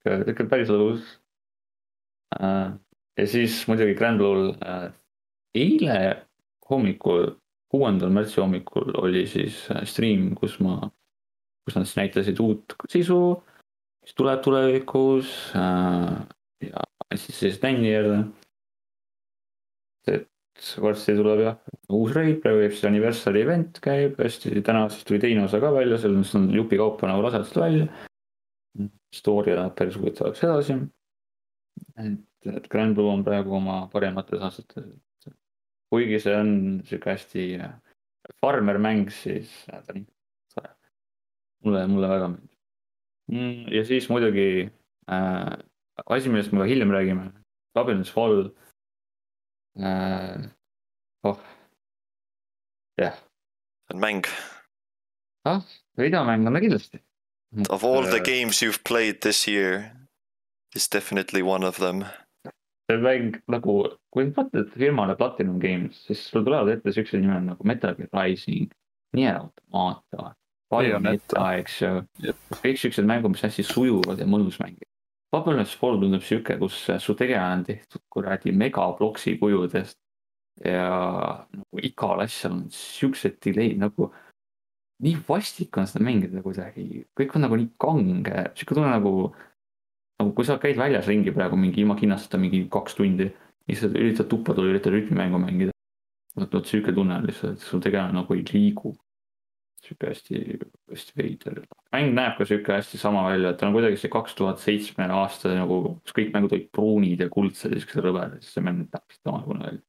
ikka 0.05 0.47
päris 0.51 0.71
lõbus 0.73 1.05
äh,. 2.39 2.75
ja 3.17 3.27
siis 3.27 3.61
muidugi 3.69 3.95
Grand 3.97 4.21
Blue'l 4.21 4.53
äh, 4.61 4.89
eile 5.55 5.99
hommikul, 6.69 7.31
kuuendal 7.71 8.13
märtsi 8.13 8.41
hommikul 8.41 8.93
oli 9.01 9.25
siis 9.29 9.63
äh, 9.71 9.83
stream, 9.87 10.33
kus 10.37 10.59
ma, 10.63 10.79
kus 11.65 11.77
nad 11.77 11.87
siis 11.87 11.99
näitasid 12.01 12.41
uut 12.43 12.77
sisu, 12.91 13.19
mis 14.05 14.17
tuleb 14.17 14.41
tulevikus 14.45 15.35
ja 15.55 17.17
siis 17.17 17.39
siis 17.39 17.61
nänni 17.63 17.91
jälle. 17.91 18.23
et 20.07 20.29
varsti 20.81 21.15
tuleb 21.17 21.41
jah, 21.43 21.55
uus 21.91 22.13
raid, 22.15 22.37
praegu 22.43 22.61
käib 22.63 22.75
siis 22.75 22.87
anniversary 22.87 23.41
event 23.43 23.79
käib 23.83 24.19
hästi, 24.21 24.53
täna 24.65 24.85
siis 24.89 25.03
tuli 25.07 25.19
teine 25.19 25.43
osa 25.43 25.59
ka 25.59 25.71
välja, 25.73 25.97
seal 25.99 26.15
on- 26.15 26.29
on 26.39 26.53
jupikaupa 26.55 27.07
nagu 27.07 27.23
lased 27.25 27.49
seda 27.49 27.65
välja. 27.65 27.87
Story 29.15 29.55
läheb 29.55 29.75
päris 29.77 29.95
huvitavaks 29.95 30.43
edasi. 30.43 30.75
et, 31.97 32.53
et 32.55 32.67
Grand 32.69 32.95
Blue 32.95 33.11
on 33.11 33.23
praegu 33.23 33.55
oma 33.55 33.87
parimates 33.91 34.41
aastates. 34.41 34.85
kuigi 35.89 36.19
see 36.19 36.35
on 36.35 36.49
sihuke 36.83 37.13
hästi 37.13 37.45
farmer 38.41 38.77
mäng, 38.81 39.09
siis 39.11 39.51
äh, 39.71 39.81
ta 39.83 39.93
on 39.93 40.01
ikka 40.01 40.13
tore. 40.55 40.73
mulle, 41.63 41.87
mulle 41.87 42.09
väga 42.09 42.27
meeldib. 42.33 43.73
ja 43.73 43.85
siis 43.85 44.09
muidugi 44.09 44.47
äh, 45.11 45.53
asi, 46.05 46.29
millest 46.29 46.51
me 46.51 46.63
ka 46.63 46.69
hiljem 46.69 46.91
räägime, 46.91 47.29
Babylon's 47.77 48.11
Fall 48.13 48.49
äh,. 49.79 50.49
oh, 51.23 51.39
jah, 52.97 53.15
see 53.87 53.95
on 53.95 54.01
mäng. 54.01 54.25
videomäng 55.97 56.47
on 56.47 56.53
ta 56.53 56.59
kindlasti. 56.59 57.04
Of 57.69 57.83
all 57.83 58.03
the 58.03 58.19
Äh, 58.19 58.23
games 58.23 58.61
you 58.61 58.71
have 58.71 58.83
played 58.83 59.21
this 59.21 59.47
year, 59.47 59.91
is 60.75 60.87
definitely 60.89 61.41
one 61.41 61.63
of 61.63 61.77
them. 61.77 62.05
see 62.91 62.97
mäng 63.01 63.41
nagu, 63.49 63.97
kui 64.13 64.27
sa 64.27 64.43
mõtled 64.43 64.73
firmale 64.77 65.15
Platinum 65.17 65.59
Games, 65.59 66.03
siis 66.05 66.19
sul 66.29 66.43
tulevad 66.45 66.69
ette 66.69 66.91
siuksed 66.93 67.17
nimed 67.21 67.47
nagu 67.47 67.63
Metal 67.65 67.95
Gear 67.97 68.09
Rising, 68.13 68.67
Nier 69.17 69.39
Automata, 69.39 70.35
Bayoneta, 70.69 71.45
eks 71.61 71.79
ju 71.81 72.03
kõik 72.59 72.77
siuksed 72.81 73.07
mängud, 73.09 73.33
mis 73.33 73.41
hästi 73.45 73.65
sujuvad 73.65 74.21
ja 74.21 74.27
mõnus 74.29 74.59
mängida. 74.61 74.85
Babylon's 75.33 75.73
Fall 75.75 75.97
tundub 75.99 76.23
siuke, 76.23 76.59
kus 76.61 76.77
su 77.01 77.15
tegelane 77.17 77.59
on 77.59 77.65
tehtud 77.67 78.01
kuradi 78.13 78.53
megaploksi 78.55 79.37
kujudest. 79.41 79.97
ja 80.63 81.43
nagu 81.51 81.81
igal 81.83 82.21
asjal 82.23 82.53
on 82.53 82.61
siuksed 82.71 83.41
delay'd 83.43 83.81
nagu. 83.81 84.13
Nii 85.03 85.17
vastik 85.27 85.77
on 85.77 85.87
seda 85.89 86.03
mängida 86.05 86.43
kuidagi, 86.43 87.05
kõik 87.17 87.35
on 87.35 87.45
nagu 87.45 87.57
nii 87.59 87.71
kange, 87.81 88.49
siuke 88.55 88.77
tunne 88.77 88.91
nagu. 88.93 89.33
nagu 90.15 90.31
kui 90.31 90.45
sa 90.47 90.55
käid 90.55 90.77
väljas 90.79 91.09
ringi 91.11 91.33
praegu 91.35 91.57
mingi 91.59 91.81
ilma 91.83 91.97
kinnaseta 91.99 92.39
mingi 92.39 92.61
kaks 92.71 92.95
tundi. 92.95 93.31
lihtsalt 93.67 93.97
üritad 93.97 94.29
tuppa 94.29 94.53
tulla, 94.53 94.71
üritad 94.71 94.93
rütmimängu 94.93 95.41
mängida. 95.41 95.71
vot, 96.35 96.53
vot 96.53 96.69
siuke 96.69 96.93
tunne 96.93 97.17
on 97.17 97.27
lihtsalt, 97.27 97.59
sul 97.59 97.81
tegelane 97.83 98.15
nagu 98.15 98.33
ei 98.33 98.45
liigu. 98.53 98.95
siuke 99.85 100.07
hästi, 100.07 100.59
hästi 100.91 101.17
veider. 101.19 101.61
mäng 101.91 102.15
näeb 102.15 102.37
ka 102.37 102.47
siuke 102.47 102.73
hästi 102.77 102.97
sama 102.97 103.25
välja, 103.29 103.51
et 103.51 103.59
ta 103.59 103.67
on 103.67 103.75
kuidagi 103.75 103.99
see 103.99 104.09
kaks 104.13 104.35
tuhat 104.35 104.63
seitsme 104.63 105.09
aasta 105.11 105.51
nagu, 105.55 105.99
kus 106.03 106.15
kõik 106.15 106.31
mängud 106.33 106.55
olid 106.55 106.71
pruunid 106.71 107.19
ja 107.19 107.29
kuldsed 107.29 107.75
ja 107.75 107.83
siuksed 107.83 108.07
rõvedad, 108.07 108.39
siis 108.39 108.55
see 108.55 108.63
mäng 108.63 108.79
näeb 108.79 108.95
täpselt 108.95 109.27
samasugune 109.27 109.67
välja. 109.67 109.83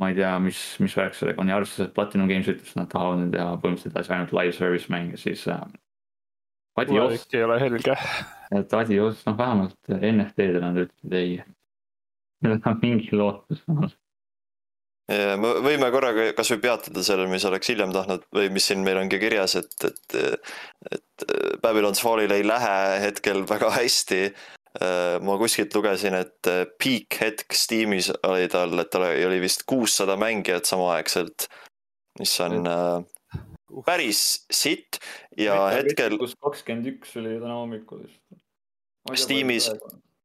Ma 0.00 0.08
ei 0.10 0.16
tea, 0.16 0.32
mis, 0.42 0.58
mis 0.80 0.96
värk 0.96 1.14
sellega 1.16 1.42
on 1.42 1.52
ja 1.52 1.60
arvestades, 1.60 1.90
et 1.90 1.94
Platinum 1.96 2.28
Games 2.30 2.48
ütles, 2.48 2.72
et 2.72 2.80
nad 2.80 2.90
tahavad 2.90 3.20
nüüd 3.20 3.34
teha 3.36 3.54
põhimõtteliselt 3.60 3.94
edasi 3.94 4.14
ainult 4.16 4.34
live 4.38 4.56
service 4.56 4.92
mänge, 4.92 5.20
siis 5.20 5.46
äh,. 5.52 5.64
adios, 6.80 7.26
tulevik 7.26 7.36
ei 7.36 7.46
ole 7.46 7.58
helge. 7.60 7.96
et 8.60 8.76
adios, 8.80 9.24
noh 9.28 9.38
vähemalt 9.38 9.96
NFT-dele 9.96 10.62
nad 10.64 10.84
ütlesid 10.86 11.18
ei. 11.20 11.40
Neil 12.40 12.56
on 12.56 12.78
mingi 12.80 13.12
lootus. 13.12 13.60
Ja 13.68 15.34
me 15.36 15.50
võime 15.64 15.88
korraga 15.92 16.30
kasvõi 16.38 16.60
peatuda 16.62 17.02
sellel, 17.04 17.28
mis 17.28 17.44
oleks 17.44 17.68
hiljem 17.72 17.92
tahtnud 17.92 18.22
või 18.32 18.48
mis 18.54 18.68
siin 18.70 18.84
meil 18.86 19.00
on 19.00 19.10
ka 19.10 19.18
kirjas, 19.20 19.56
et, 19.58 19.74
et, 19.84 20.44
et 20.94 21.24
Babylon's 21.60 22.00
Fallil 22.00 22.32
ei 22.32 22.46
lähe 22.46 22.76
hetkel 23.02 23.42
väga 23.50 23.72
hästi. 23.74 24.30
Ma 25.26 25.34
kuskilt 25.40 25.74
lugesin, 25.74 26.14
et 26.14 26.46
peak 26.78 27.16
hetk 27.20 27.56
Steamis 27.58 28.12
oli 28.28 28.46
tal, 28.52 28.76
et 28.78 28.90
tal 28.92 29.08
oli 29.10 29.40
vist 29.42 29.64
kuussada 29.66 30.14
mängijat 30.20 30.68
samaaegselt, 30.70 31.48
mis 32.20 32.34
on 32.44 32.68
äh, 32.70 33.00
päris 33.86 34.44
sitt. 34.52 35.00
Ja 35.38 35.66
hetkel 35.74 36.18
kus 36.20 36.36
kakskümmend 36.38 36.86
üks 36.92 37.16
oli 37.18 37.34
täna 37.40 37.58
hommikul 37.62 38.04
vist. 38.04 38.22
Steamis- 39.18 39.72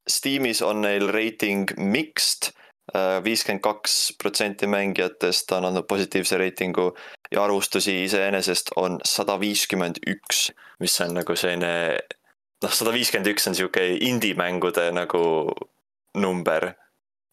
Steamis 0.10 0.62
on 0.62 0.84
neil 0.86 1.08
reiting 1.10 1.72
mixed, 1.82 2.52
viiskümmend 3.26 3.64
kaks 3.66 4.14
protsenti 4.22 4.68
mängijatest 4.70 5.52
on 5.58 5.66
andnud 5.66 5.88
positiivse 5.90 6.38
reitingu 6.38 6.92
ja 7.32 7.44
arvustusi 7.44 8.04
iseenesest 8.04 8.70
on 8.78 9.00
sada 9.06 9.40
viiskümmend 9.42 9.98
üks, 10.06 10.52
mis 10.80 11.00
on 11.02 11.18
nagu 11.18 11.36
selline 11.36 11.72
noh, 12.64 12.72
sada 12.72 12.94
viiskümmend 12.96 13.34
üks 13.34 13.48
on 13.50 13.58
sihuke 13.58 13.84
indie-mängude 14.08 14.90
nagu 14.96 15.24
number. 16.16 16.74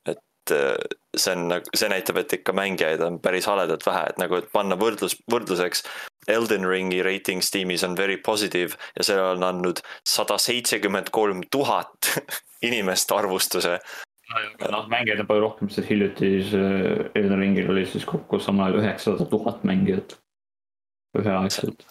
et 0.07 0.51
äh, 0.51 0.77
see 1.17 1.35
on 1.37 1.49
nagu, 1.51 1.77
see 1.77 1.91
näitab, 1.93 2.19
et 2.23 2.33
ikka 2.39 2.55
mängijaid 2.57 3.03
on 3.05 3.19
päris 3.23 3.47
haledalt 3.47 3.85
vähe, 3.87 4.07
et 4.11 4.19
nagu, 4.19 4.39
et 4.41 4.49
panna 4.53 4.79
võrdlus, 4.81 5.15
võrdluseks. 5.31 5.85
Elden 6.31 6.67
Ringi 6.69 7.03
reiting 7.03 7.43
Steamis 7.43 7.85
on 7.87 7.97
very 7.99 8.17
positive 8.17 8.79
ja 8.97 9.05
sellele 9.07 9.37
on 9.37 9.47
andnud 9.47 9.83
sada 10.09 10.39
seitsekümmend 10.39 11.11
kolm 11.15 11.43
tuhat 11.51 12.11
inimest 12.69 13.13
arvustuse. 13.13 13.79
noh, 14.33 14.89
mängijaid 14.89 15.21
on 15.21 15.29
palju 15.29 15.45
rohkem, 15.45 15.71
sest 15.71 15.91
hiljuti 15.91 16.35
see 16.49 16.93
Elden 17.19 17.39
Ringil 17.39 17.71
oli 17.71 17.85
siis 17.87 18.07
kokku 18.09 18.41
samal 18.41 18.71
ajal 18.71 18.83
üheksasada 18.83 19.29
tuhat 19.31 19.65
mängijat. 19.69 20.17
üheaegselt. 21.19 21.87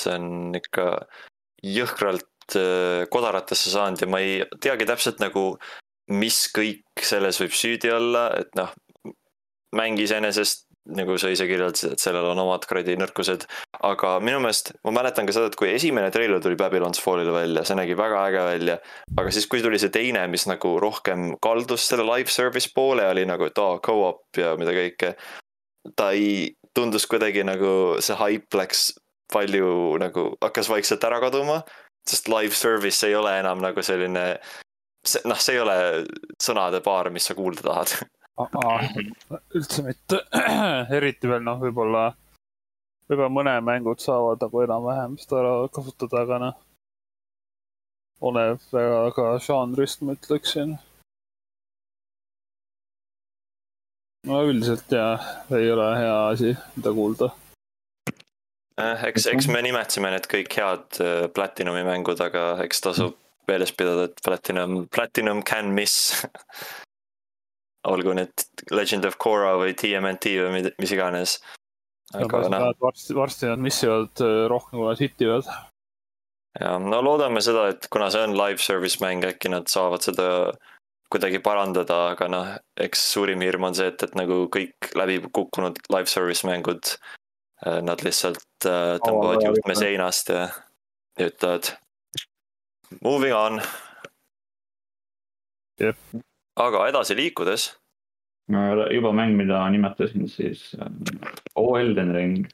see 0.00 0.14
on 0.18 0.56
ikka 0.58 1.06
jõhkralt 1.62 2.26
äh, 2.26 2.31
kodaratesse 3.12 3.70
saanud 3.72 4.02
ja 4.02 4.10
ma 4.10 4.20
ei 4.24 4.42
teagi 4.60 4.88
täpselt 4.88 5.22
nagu, 5.22 5.56
mis 6.12 6.44
kõik 6.54 7.06
selles 7.06 7.38
võib 7.40 7.54
süüdi 7.56 7.92
olla, 7.94 8.28
et 8.42 8.50
noh, 8.58 8.74
mäng 9.76 10.00
iseenesest 10.02 10.66
nagu 10.90 11.14
sa 11.20 11.30
ise 11.30 11.46
kirjeldasid, 11.46 11.94
et 11.94 12.02
sellel 12.02 12.26
on 12.32 12.40
omad 12.42 12.64
kuradi 12.66 12.96
nõrkused, 12.98 13.44
aga 13.86 14.16
minu 14.24 14.40
meelest 14.42 14.72
ma 14.82 14.94
mäletan 14.96 15.28
ka 15.28 15.34
seda, 15.36 15.50
et 15.50 15.58
kui 15.58 15.70
esimene 15.70 16.10
treiler 16.14 16.42
tuli 16.42 16.58
Babylon's 16.58 17.00
Fallile 17.02 17.34
välja, 17.34 17.62
see 17.66 17.78
nägi 17.78 17.94
väga 17.98 18.24
äge 18.26 18.42
välja, 18.48 18.76
aga 19.14 19.34
siis, 19.34 19.46
kui 19.50 19.62
tuli 19.62 19.78
see 19.78 19.92
teine, 19.94 20.24
mis 20.32 20.48
nagu 20.50 20.74
rohkem 20.82 21.36
kaldus 21.44 21.86
selle 21.86 22.06
live 22.08 22.34
service 22.34 22.72
poole, 22.74 23.06
oli 23.12 23.24
nagu, 23.30 23.46
et 23.46 23.62
aa, 23.62 23.78
go-up 23.84 24.42
ja 24.42 24.56
mida 24.58 24.74
kõike. 24.74 25.14
ta 25.98 26.10
ei, 26.16 26.50
tundus 26.74 27.06
kuidagi 27.10 27.44
nagu 27.46 28.02
see 28.02 28.18
hype 28.18 28.58
läks 28.58 28.90
palju 29.32 29.96
nagu 30.02 30.32
hakkas 30.42 30.68
vaikselt 30.70 31.04
ära 31.06 31.20
kaduma, 31.22 31.62
sest 32.08 32.28
live 32.28 32.54
service 32.54 33.06
ei 33.06 33.14
ole 33.14 33.38
enam 33.38 33.62
nagu 33.62 33.82
selline 33.82 34.26
see 35.04 35.22
noh, 35.26 35.38
see 35.38 35.56
ei 35.56 35.62
ole 35.62 35.76
sõnade 36.40 36.82
paar, 36.84 37.10
mis 37.10 37.26
sa 37.28 37.36
kuulda 37.38 37.64
tahad. 37.66 37.94
üldse 39.58 39.84
mitte, 39.86 40.22
eriti 40.96 41.30
veel 41.30 41.42
noh, 41.46 41.58
võib-olla, 41.62 42.06
võib-olla 43.10 43.32
mõne 43.32 43.56
mängud 43.66 44.02
saavad 44.02 44.42
nagu 44.42 44.62
enam-vähem 44.64 45.18
seda 45.20 45.42
ära 45.42 45.52
kasutada, 45.74 46.22
aga 46.22 46.40
noh. 46.46 46.62
oleneb 48.22 48.64
väga 48.72 49.04
ka 49.18 49.28
žanrist, 49.42 50.02
ma 50.06 50.16
ütleksin. 50.18 50.78
no 54.30 54.44
üldiselt 54.46 54.92
jah, 54.94 55.30
ei 55.50 55.70
ole 55.74 55.88
hea 55.98 56.18
asi, 56.30 56.56
mida 56.76 56.94
kuulda. 56.94 57.32
Eh, 58.82 59.08
eks, 59.10 59.26
eks 59.30 59.48
me 59.52 59.60
nimetasime 59.64 60.10
need 60.14 60.28
kõik 60.30 60.54
head 60.58 61.02
äh, 61.04 61.26
Platinumi 61.34 61.84
mängud, 61.86 62.20
aga 62.24 62.56
eks 62.64 62.82
tasub 62.86 63.18
meeles 63.50 63.72
pidada, 63.74 64.06
et 64.08 64.22
Platinum, 64.24 64.86
Platinum 64.92 65.42
can 65.46 65.74
miss. 65.76 66.22
olgu 67.92 68.14
need 68.14 68.44
Legend 68.70 69.08
of 69.08 69.18
Korra 69.18 69.56
või 69.58 69.74
TMNT 69.78 70.36
või 70.44 70.50
mid- 70.58 70.74
mis 70.78 70.94
iganes. 70.94 71.40
aga 72.14 72.44
noh, 72.52 72.68
varsti, 72.80 73.14
varsti 73.16 73.48
nad 73.50 73.62
missivad 73.62 74.22
äh, 74.22 74.44
rohkem, 74.50 74.78
kui 74.78 74.88
nad 74.88 75.00
hitivad. 75.02 75.48
ja 76.60 76.76
no 76.78 77.00
loodame 77.02 77.42
seda, 77.42 77.68
et 77.72 77.88
kuna 77.90 78.10
see 78.12 78.22
on 78.28 78.36
live 78.38 78.62
service 78.62 79.02
mäng, 79.02 79.24
äkki 79.26 79.50
nad 79.50 79.70
saavad 79.72 80.04
seda 80.04 80.28
kuidagi 81.12 81.42
parandada, 81.44 82.12
aga 82.14 82.28
noh, 82.30 82.52
eks 82.80 83.02
suurim 83.16 83.42
hirm 83.44 83.66
on 83.68 83.74
see, 83.76 83.90
et, 83.90 84.02
et 84.06 84.14
nagu 84.16 84.46
kõik 84.52 84.94
läbi 84.96 85.18
kukkunud 85.28 85.82
live 85.92 86.08
service 86.08 86.46
mängud, 86.48 86.94
nad 87.62 88.02
lihtsalt 88.04 88.66
äh, 88.66 88.98
tõmbavad 89.04 89.44
juhtme 89.46 89.74
seinast 89.78 90.32
ja 90.32 90.48
ja 91.18 91.28
ütlevad 91.28 91.72
moving 93.02 93.34
on. 93.36 93.60
Jep. 95.80 95.98
aga 96.56 96.86
edasi 96.88 97.16
liikudes, 97.16 97.70
juba 98.92 99.12
mäng, 99.16 99.36
mida 99.36 99.62
nimetasin 99.72 100.28
siis 100.28 100.74
ähm, 100.80 101.00
O 101.56 101.76
Elden 101.78 102.12
Ring. 102.14 102.46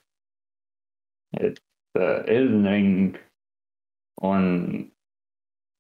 et 1.40 1.61
äh, 1.99 2.25
Elden 2.27 2.66
Ring 2.66 3.18
on 4.23 4.90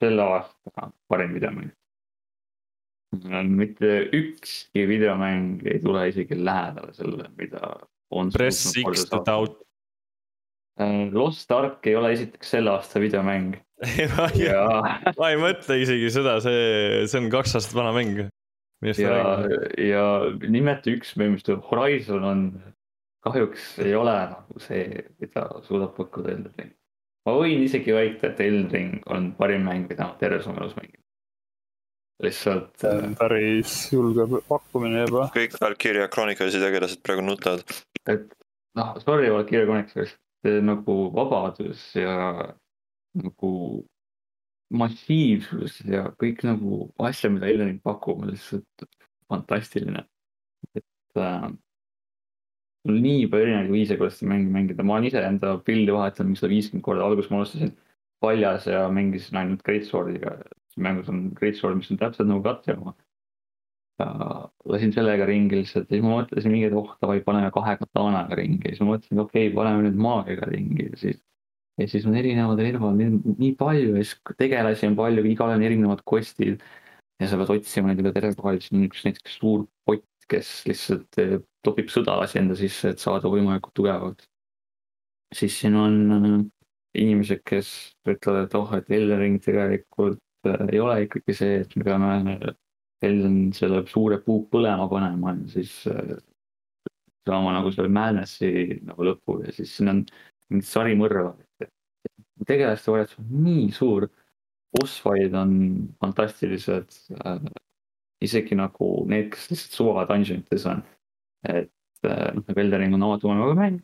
selle 0.02 0.22
aasta 0.22 0.90
parim 1.08 1.34
videomäng. 1.34 1.70
mitte 3.48 4.10
ükski 4.12 4.88
videomäng 4.88 5.62
ei 5.66 5.80
tule 5.80 6.08
isegi 6.08 6.44
lähedale 6.44 6.92
sellele, 6.92 7.28
mida. 7.36 7.88
Press 8.32 8.72
X 8.78 9.08
to 9.10 9.22
doubt. 9.24 9.58
Äh, 10.80 11.08
Lost 11.12 11.50
Ark 11.50 11.86
ei 11.86 11.96
ole 11.98 12.12
esiteks 12.14 12.54
selle 12.54 12.70
aasta 12.70 13.00
videomäng 13.02 13.56
ja, 14.48 14.64
ma 15.18 15.30
ei 15.30 15.38
mõtle 15.38 15.78
isegi 15.82 16.10
seda, 16.10 16.38
see, 16.42 17.04
see 17.06 17.20
on 17.20 17.28
kaks 17.30 17.54
aastat 17.58 17.76
vana 17.78 17.92
mäng. 17.94 18.24
ma 18.82 18.94
ja 18.98 19.20
ja 19.78 20.04
nimeta 20.42 20.90
üks 20.90 21.14
mäng, 21.18 21.36
mis 21.36 21.46
tuleb, 21.46 21.62
Horizon 21.70 22.26
on, 22.26 22.42
kahjuks 23.26 23.76
ei 23.84 23.94
ole 23.98 24.14
nagu 24.32 24.62
see, 24.62 25.04
mida 25.22 25.46
suudab 25.66 25.94
pakkuda 25.98 26.34
Elden 26.34 26.54
Ring. 26.58 26.74
ma 27.26 27.36
võin 27.38 27.62
isegi 27.66 27.94
väita, 27.94 28.32
et 28.32 28.42
Elden 28.42 28.70
Ring 28.74 29.12
on 29.14 29.32
parim 29.38 29.66
mäng, 29.68 29.86
mida 29.90 30.10
ma 30.10 30.18
terves 30.18 30.46
oma 30.50 30.64
elus 30.64 30.74
mänginud. 30.78 31.04
Lihtsalt 32.22 32.84
äh,, 32.84 33.04
päris 33.18 33.74
julge 33.92 34.26
pakkumine 34.48 35.04
juba. 35.04 35.28
kõik 35.34 35.54
Valkyria 35.60 36.08
Chronicles'i 36.12 36.62
tegelased 36.62 37.02
praegu 37.06 37.24
nutavad. 37.26 37.62
et 38.10 38.26
noh, 38.78 38.96
sorry, 39.04 39.30
Valkyria 39.34 39.68
Chronicles, 39.68 40.16
see 40.42 40.64
nagu 40.64 40.98
vabadus 41.14 41.84
ja 41.98 42.16
nagu 43.18 43.52
massiivsus 44.68 45.80
ja 45.88 46.08
kõik 46.20 46.44
nagu 46.44 46.82
asja, 47.08 47.30
mida 47.32 47.48
Elden 47.48 47.72
Ring 47.72 47.80
pakub, 47.84 48.22
on 48.22 48.32
lihtsalt 48.34 48.88
fantastiline. 49.30 50.04
et 50.74 51.16
äh, 51.16 51.48
on 52.88 53.00
nii 53.02 53.26
palju 53.30 53.46
erinevaid 53.46 53.72
viise, 53.72 53.96
kuidas 54.00 54.18
seda 54.18 54.32
mängu 54.32 54.52
mängida, 54.54 54.84
ma 54.84 54.96
olen 54.96 55.08
ise 55.08 55.22
enda 55.24 55.56
pildi 55.64 55.94
vahetanud 55.94 56.32
mingi 56.32 56.42
sada 56.42 56.52
viiskümmend 56.52 56.84
korda, 56.86 57.06
alguses 57.06 57.30
ma 57.30 57.40
alustasin 57.40 57.74
paljas 58.22 58.66
ja 58.68 58.86
mängisin 58.92 59.40
ainult 59.40 59.64
Greatswordiga. 59.66 60.36
Mängus 60.82 61.10
on 61.12 61.28
Greatsword, 61.36 61.78
mis 61.78 61.90
on 61.92 62.00
täpselt 62.00 62.28
nagu 62.30 62.42
katse 62.44 62.76
oma. 62.76 62.94
lasin 64.70 64.92
sellega 64.94 65.24
ringi 65.26 65.56
lihtsalt 65.58 65.88
ja 65.88 65.96
siis 65.96 66.04
ma 66.04 66.20
mõtlesin 66.20 66.52
mingi, 66.54 66.68
et 66.68 66.74
oh 66.78 66.92
davai, 67.02 67.18
paneme 67.26 67.48
kahe 67.50 67.72
katanaga 67.80 68.36
ringi 68.38 68.70
siis 68.70 68.82
ma 68.84 68.92
mõtlesin, 68.92 69.22
okei 69.24 69.48
okay,, 69.48 69.54
paneme 69.56 69.88
nüüd 69.88 69.98
maagiaga 70.04 70.46
ringi 70.52 70.86
ja 70.86 71.00
siis. 71.00 71.16
ja 71.82 71.88
siis 71.90 72.06
on 72.06 72.14
erinevad 72.18 72.62
relvad 72.62 73.00
nii, 73.00 73.50
palju 73.58 73.96
ja 73.96 74.04
siis 74.04 74.36
tegelasi 74.38 74.86
on 74.86 74.94
palju, 75.00 75.24
igal 75.32 75.50
on 75.54 75.64
erinevad 75.66 76.04
kostid. 76.06 76.62
ja 77.18 77.26
sa 77.26 77.40
pead 77.40 77.50
otsima 77.56 77.90
neid 77.90 78.04
üle 78.04 78.14
terve 78.14 78.36
koha, 78.38 78.54
siis 78.60 78.70
on 78.76 78.86
üks 78.86 79.02
näiteks 79.08 79.40
suur 79.40 79.66
pott, 79.88 80.06
kes 80.30 80.52
lihtsalt 80.70 81.18
eh, 81.18 81.38
topib 81.66 81.90
sõdalasi 81.90 82.38
enda 82.38 82.54
sisse, 82.58 82.94
et 82.94 83.02
saada 83.02 83.30
võimalikult 83.32 83.74
tugevaks. 83.74 84.30
siis 85.34 85.58
siin 85.58 85.74
on 85.74 85.98
äh, 86.14 86.38
inimesed, 86.98 87.42
kes 87.46 87.70
ütlevad, 88.08 88.46
et 88.46 88.56
oh, 88.58 88.72
et 88.78 88.90
Elering 88.94 89.38
tegelikult 89.44 90.20
ei 90.68 90.80
ole 90.80 91.02
ikkagi 91.06 91.36
see, 91.36 91.60
et 91.64 91.76
me 91.76 91.86
peame 91.86 92.38
Elden 93.04 93.52
selle 93.54 93.84
suure 93.86 94.18
puu 94.24 94.42
põlema 94.50 94.88
panema 94.90 95.34
ja 95.36 95.52
siis 95.52 95.74
äh, 95.90 96.16
saama 97.28 97.52
nagu 97.54 97.70
selle 97.74 97.92
Madnessi 97.94 98.50
nagu 98.88 99.06
lõpu 99.06 99.38
ja 99.44 99.54
siis 99.54 99.76
siin 99.76 99.92
on 99.92 100.04
mingid 100.50 100.68
sarimõrvad. 100.68 101.44
tegelaste 102.48 102.92
valitsus 102.92 103.20
on 103.20 103.42
nii 103.44 103.70
suur, 103.74 104.08
boss 104.72 105.00
fight 105.04 105.34
on 105.36 105.52
fantastilised 106.00 106.94
äh,. 107.24 107.42
isegi 108.24 108.56
nagu 108.58 108.88
need, 109.06 109.28
kes 109.34 109.50
lihtsalt 109.52 109.76
suva 109.76 110.06
dungeonites 110.08 110.66
on. 110.66 110.82
et 111.44 111.70
äh, 112.04 112.32
noh, 112.34 112.42
nagu 112.42 112.64
Eldering 112.64 112.96
on 112.96 113.06
avatud 113.06 113.30
maailmaga 113.30 113.60
mäng 113.60 113.78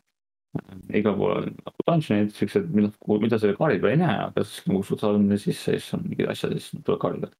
igal 0.95 1.15
pool 1.17 1.33
on 1.37 1.55
dungeonid, 1.87 2.33
siuksed, 2.35 2.67
mida, 2.75 2.91
mida 3.21 3.39
sa 3.39 3.53
kaardi 3.57 3.81
peal 3.81 3.95
ei 3.95 4.01
näe, 4.01 4.19
aga 4.27 4.43
siis 4.45 4.67
nagu 4.69 4.83
sa 4.85 4.97
saad 5.01 5.17
nende 5.19 5.39
sisse 5.41 5.75
ja 5.75 5.81
siis 5.81 5.97
on 5.97 6.05
mingid 6.05 6.29
asjad 6.31 6.55
ja 6.55 6.61
siis 6.61 6.85
tuleb 6.85 7.01
kaardi 7.01 7.25
peal 7.25 7.33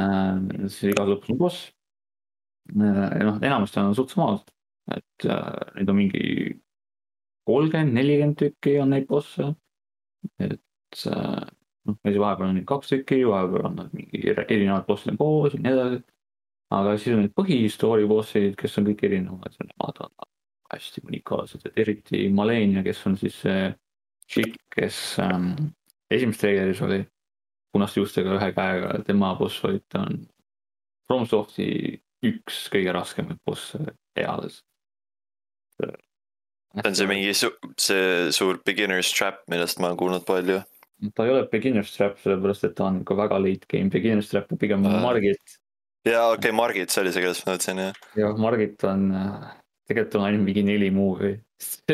äh,. 0.00 0.68
siis 0.68 0.92
igas 0.92 1.10
lõpus 1.10 1.34
on 1.34 1.40
boss 1.40 1.64
äh,. 2.74 3.24
noh, 3.24 3.40
enamasti 3.40 3.82
on 3.82 3.96
suht 3.98 4.14
samad, 4.14 4.44
et 4.94 5.28
äh, 5.28 5.50
neid 5.78 5.92
on 5.92 6.00
mingi 6.00 6.24
kolmkümmend, 7.48 7.96
nelikümmend 7.98 8.40
tükki 8.40 8.78
on 8.82 8.94
neid 8.94 9.08
bosse. 9.10 9.52
et 10.40 10.60
noh, 11.04 11.96
ja 12.00 12.10
siis 12.10 12.20
vahepeal 12.20 12.50
on 12.50 12.58
neid 12.58 12.68
kaks 12.68 12.92
tükki, 12.94 13.24
vahepeal 13.28 13.70
on 13.70 13.80
nad 13.82 13.96
mingi 13.96 14.22
erinevad 14.34 14.86
bossid 14.88 15.18
koos 15.20 15.56
ja 15.56 15.64
nii 15.64 15.74
edasi. 15.74 16.04
aga 16.74 16.94
siis 16.98 17.16
on 17.16 17.26
need 17.26 17.34
põhistory 17.40 18.06
bossid, 18.08 18.54
kes 18.60 18.78
on 18.80 18.88
kõik 18.88 19.04
erinevad 19.10 19.58
ja 19.58 19.68
nemad 19.68 20.06
on 20.06 20.14
hästi 20.74 21.04
unikaalsed, 21.06 21.64
et 21.66 21.80
eriti 21.84 22.26
Malenia, 22.34 22.82
kes 22.86 23.02
on 23.08 23.18
siis 23.20 23.40
see 23.44 23.72
tšikk, 24.28 24.60
kes 24.76 25.00
ähm, 25.22 25.50
esimeses 26.10 26.40
treileris 26.40 26.82
oli 26.84 27.02
punaste 27.74 28.00
juustega 28.00 28.36
ühe 28.38 28.50
käega, 28.54 28.94
tema 29.06 29.34
boss 29.38 29.58
fight 29.62 29.98
on 29.98 30.22
FromSofti 31.08 31.68
üks 32.24 32.66
kõige 32.72 32.94
raskemaid 32.96 33.40
bosse 33.46 33.80
eales. 34.16 34.62
see 35.78 35.90
on 36.84 36.96
see 36.96 37.10
mingi 37.10 37.34
su 37.36 37.50
see 37.80 38.30
suur 38.34 38.60
beginner's 38.66 39.10
trap, 39.14 39.42
millest 39.50 39.80
ma 39.80 39.90
olen 39.90 40.00
kuulnud 40.00 40.24
palju. 40.28 40.62
ta 41.14 41.26
ei 41.26 41.34
ole 41.34 41.48
beginner's 41.50 41.92
trap, 41.96 42.16
sellepärast 42.22 42.70
et 42.70 42.76
ta 42.78 42.88
on 42.88 43.02
ka 43.04 43.18
väga 43.18 43.40
late 43.42 43.68
game, 43.70 43.90
beginner's 43.92 44.30
trap 44.30 44.50
on 44.52 44.60
pigem 44.60 44.86
uh. 44.86 45.00
Margit. 45.02 45.58
jaa, 46.06 46.30
okei 46.30 46.48
okay,, 46.48 46.56
Margit, 46.56 46.94
see 46.94 47.04
oli 47.04 47.12
see, 47.12 47.26
kellest 47.26 47.46
ma 47.46 47.56
mõtlesin, 47.56 47.82
jah. 47.88 48.00
jah, 48.22 48.40
Margit 48.46 48.86
on 48.88 49.10
äh, 49.18 49.52
tegelikult 49.88 50.16
on 50.18 50.26
ainult 50.28 50.46
mingi 50.46 50.64
neli 50.66 50.90
movie 50.94 51.34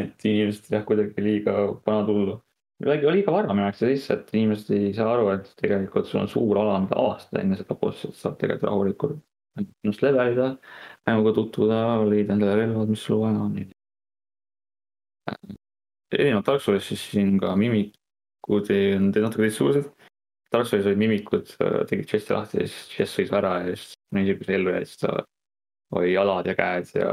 et 0.00 0.26
inimesed 0.26 0.70
jah, 0.72 0.84
kuidagi 0.86 1.22
liiga 1.24 1.54
pannud 1.86 2.10
hullu. 2.12 2.34
kuidagi 2.82 3.12
liiga 3.18 3.34
vara 3.34 3.54
minnakse 3.56 3.90
sisse, 3.90 4.16
et 4.18 4.34
inimesed 4.34 4.72
ei 4.76 4.92
saa 4.96 5.12
aru, 5.14 5.30
et 5.34 5.50
tegelikult 5.60 6.10
sul 6.10 6.22
on 6.24 6.30
suur 6.30 6.60
ala, 6.62 6.80
mida 6.84 6.98
avastada 7.00 7.42
enne 7.42 7.58
seda 7.60 7.76
bossi, 7.80 8.10
et 8.10 8.20
saad 8.20 8.38
tegelikult 8.40 8.70
rahulikult 8.70 9.22
ennast 9.60 10.02
levelida, 10.02 10.48
mänguga 11.06 11.34
tutvuda, 11.36 11.80
leida 12.10 12.34
endale 12.34 12.56
relvad, 12.58 12.90
mis 12.90 13.04
sul 13.06 13.20
vaja 13.22 13.44
on. 13.44 13.60
erinevalt 16.14 16.48
Dark 16.48 16.62
Soulsist, 16.62 16.88
siis 16.90 17.04
siin 17.12 17.36
ka 17.42 17.54
mimikud 17.58 18.72
on 18.74 19.12
natuke 19.14 19.46
teistsugused. 19.46 19.86
Dark 20.54 20.68
Soulis 20.70 20.86
olid 20.86 21.00
mimikud, 21.00 21.54
tegid 21.90 22.10
chest'i 22.10 22.34
lahti 22.34 22.60
ja 22.60 22.66
siis 22.70 22.90
chest 22.92 23.18
sõis 23.18 23.32
ära 23.34 23.56
ja 23.64 23.72
siis 23.74 23.94
sa 23.94 24.54
ellu 24.54 24.74
jäid, 24.74 24.90
siis 24.90 25.00
ta 25.00 25.24
oli 25.92 26.12
jalad 26.12 26.46
ja 26.46 26.54
käed 26.58 26.90
ja 26.96 27.12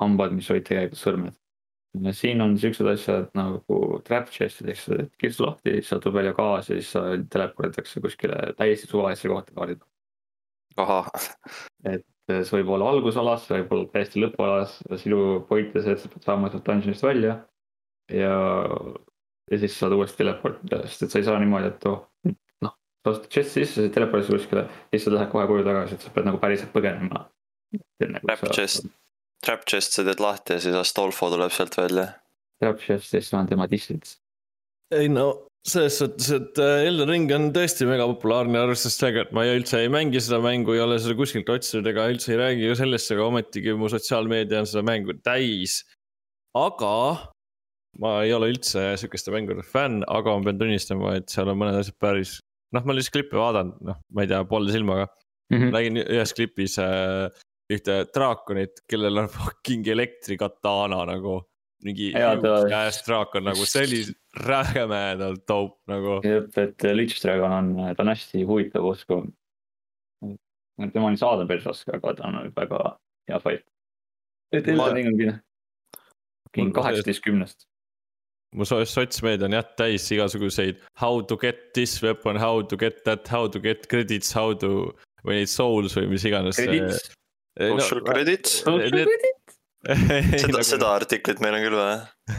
hambad, 0.00 0.34
mis 0.34 0.50
olid 0.52 0.66
tegelikult 0.66 1.00
sõrmed. 1.00 1.40
siin 2.18 2.42
on 2.42 2.56
siuksed 2.58 2.88
asjad 2.90 3.28
nagu 3.38 4.00
trap 4.06 4.30
chest'id, 4.34 4.70
eks 4.72 4.88
et 4.96 5.12
kirstu 5.20 5.46
lahti, 5.46 5.76
siis 5.76 5.90
sealt 5.90 6.02
tuleb 6.02 6.18
välja 6.18 6.32
gaas 6.34 6.70
ja 6.70 6.78
siis 6.80 6.90
sa 6.90 7.04
teleporditakse 7.30 8.02
kuskile 8.02 8.54
täiesti 8.58 8.90
suvalisse 8.90 9.30
kohta 9.30 9.54
kaardil. 9.54 9.80
ahah. 10.76 11.10
et 11.92 12.06
see 12.26 12.56
võib 12.58 12.72
olla 12.74 12.90
algusalas, 12.90 13.46
see 13.46 13.60
võib 13.60 13.76
olla 13.76 13.90
täiesti 13.92 14.22
lõpualas, 14.22 14.78
sinu 15.02 15.20
point 15.48 15.76
on 15.76 15.84
see, 15.84 15.94
et 15.94 16.02
sa 16.02 16.10
pead 16.10 16.26
saama 16.26 16.50
sealt 16.50 16.66
dungeon'ist 16.66 17.06
välja. 17.06 17.36
ja, 18.10 18.34
ja 19.52 19.60
siis 19.60 19.78
saad 19.78 19.94
uuesti 19.94 20.24
teleportida, 20.24 20.82
sest 20.88 21.06
et 21.06 21.14
sa 21.14 21.22
ei 21.22 21.28
saa 21.28 21.38
niimoodi, 21.38 21.70
et 21.70 21.86
oh, 21.92 22.02
noh, 22.64 22.74
sa 23.04 23.14
ostad 23.14 23.30
chest'i 23.30 23.62
sisse, 23.62 23.86
sa 23.86 23.94
telepordid 23.94 24.34
kuskile, 24.34 24.66
siis 24.90 25.06
sa 25.06 25.14
lähed 25.14 25.30
kohe 25.30 25.46
koju 25.46 25.68
tagasi, 25.68 25.94
et 25.94 26.08
sa 26.08 26.10
pead 26.16 26.26
nagu 26.26 26.42
päriselt 26.42 26.74
põgenema 26.74 27.28
trap 28.00 28.44
chest, 28.52 28.86
trap 29.44 29.64
chest 29.68 29.96
sa 29.96 30.04
teed 30.06 30.22
lahti 30.22 30.56
ja 30.56 30.62
siis 30.62 30.76
Astolfo 30.78 31.30
tuleb 31.32 31.52
sealt 31.54 31.76
välja. 31.78 32.12
Trap 32.62 32.78
chest, 32.82 33.10
siis 33.12 33.32
on 33.34 33.50
tema 33.50 33.66
distants. 33.70 34.18
ei 34.94 35.08
no 35.08 35.46
selles 35.64 35.96
suhtes, 35.96 36.28
et 36.36 36.58
äh, 36.60 36.86
Elden 36.90 37.08
Ring 37.08 37.30
on 37.32 37.46
tõesti 37.54 37.86
mega 37.88 38.04
populaarne, 38.10 38.58
arvestades 38.60 38.98
sellega, 39.00 39.24
et 39.24 39.30
ma 39.36 39.46
üldse 39.48 39.80
ei 39.80 39.88
mängi 39.92 40.20
seda 40.20 40.42
mängu, 40.44 40.74
ei 40.76 40.82
ole 40.84 40.98
seda 41.00 41.16
kuskilt 41.16 41.48
otsinud 41.48 41.88
ega 41.88 42.04
üldse 42.12 42.34
ei 42.34 42.40
räägi 42.40 42.66
ju 42.68 42.74
sellest, 42.82 43.12
aga 43.14 43.28
ometigi 43.30 43.76
mu 43.80 43.88
sotsiaalmeedia 43.92 44.60
on 44.60 44.68
seda 44.68 44.84
mängu 44.84 45.16
täis. 45.24 45.80
aga 46.54 46.92
ma 48.02 48.12
ei 48.26 48.34
ole 48.36 48.50
üldse 48.52 48.92
sihukeste 49.00 49.32
mängude 49.34 49.64
fänn, 49.66 50.04
aga 50.10 50.36
ma 50.36 50.50
pean 50.50 50.60
tunnistama, 50.60 51.16
et 51.18 51.32
seal 51.32 51.48
on 51.50 51.58
mõned 51.62 51.80
asjad 51.80 51.96
päris, 52.02 52.36
noh, 52.74 52.82
ma 52.82 52.92
olen 52.92 53.00
lihtsalt 53.00 53.16
klippe 53.16 53.40
vaadanud, 53.40 53.80
noh, 53.88 54.00
ma 54.12 54.24
ei 54.24 54.30
tea, 54.30 54.42
poole 54.50 54.74
silmaga 54.74 55.08
mm. 55.08 55.56
-hmm. 55.56 55.74
nägin 55.78 56.00
ühes 56.04 56.36
klipis 56.36 56.76
äh, 56.82 57.30
ühte 57.76 57.98
draakonit, 58.14 58.84
kellel 58.90 59.24
on 59.24 59.28
fucking 59.32 59.88
elektrikatana 59.94 61.04
nagu. 61.10 61.42
mingi 61.84 62.14
käes 62.16 63.02
draakon 63.04 63.44
nagu, 63.44 63.66
see 63.68 63.82
oli 63.84 63.98
rämedalt 64.46 65.42
dope 65.48 65.92
nagu. 65.92 66.20
jah, 66.24 66.46
et 66.62 66.86
Lich 66.94 67.18
Dragon 67.20 67.52
on, 67.52 67.74
ta 67.96 68.06
on 68.06 68.12
hästi 68.14 68.44
huvitav 68.48 68.86
usku. 68.88 69.20
tema 70.92 71.10
oli 71.10 71.20
saada 71.20 71.46
päris 71.46 71.66
raske, 71.68 71.92
aga 71.92 72.14
ta 72.14 72.30
on 72.30 72.50
väga 72.56 72.80
hea 73.28 73.42
fight. 73.44 73.68
et 74.52 74.68
Elden 74.68 74.94
Ring 74.94 75.12
on 75.12 75.20
kine. 75.20 76.72
kaheksateist 76.72 77.24
kümnest 77.26 77.68
mu 78.54 78.64
sotsmeedia 78.64 79.48
on 79.48 79.56
jah 79.56 79.66
täis 79.76 80.06
igasuguseid 80.14 80.78
how 81.00 81.20
to 81.20 81.36
get 81.36 81.72
this 81.74 82.00
weapon, 82.02 82.38
how 82.38 82.62
to 82.62 82.76
get 82.76 83.02
that, 83.04 83.28
how 83.28 83.48
to 83.48 83.60
get 83.60 83.88
credits, 83.90 84.32
how 84.32 84.54
to 84.54 84.94
või 85.24 85.40
neid 85.40 85.50
souls 85.50 85.96
või 85.96 86.12
mis 86.12 86.26
iganes. 86.28 86.60
Social 87.54 88.00
no, 88.00 88.12
credits. 88.12 88.62
seda, 89.84 90.48
nagu- 90.48 90.64
seda 90.64 90.90
artiklit 90.96 91.40
meil 91.44 91.58
on 91.58 91.64
küll 91.66 91.76
vaja. 91.78 91.96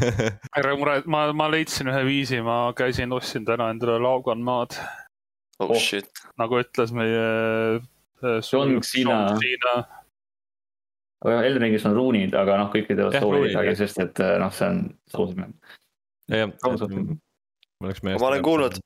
ära 0.60 0.75
mure, 0.80 0.95
ma, 1.12 1.28
ma 1.38 1.47
leidsin 1.54 1.91
ühe 1.91 2.01
viisi, 2.08 2.39
ma 2.43 2.73
käisin, 2.78 3.13
ostsin 3.15 3.45
täna 3.47 3.69
endale 3.73 3.99
Laugan 4.01 4.41
maad. 4.45 4.78
oh 5.63 5.75
shit. 5.80 6.10
nagu 6.41 6.60
ütles 6.60 6.91
meie. 6.95 7.28
Äh, 8.25 8.39
John 8.41 8.82
Cena. 8.82 9.19
aga 11.25 11.38
Elden 11.45 11.63
Ringis 11.63 11.86
on 11.88 11.95
ruunid, 11.95 12.36
aga 12.38 12.58
noh, 12.60 12.71
kõik 12.73 12.89
ei 12.89 12.97
teevad 12.97 13.19
soolidagi, 13.21 13.75
sest 13.80 14.01
et 14.04 14.23
äh, 14.25 14.36
noh, 14.41 14.51
see 14.54 14.67
on 14.67 14.82
soosmäng. 15.13 15.56
jah, 16.34 16.49
ma 16.60 18.17
olen 18.17 18.43
kuulnud, 18.43 18.82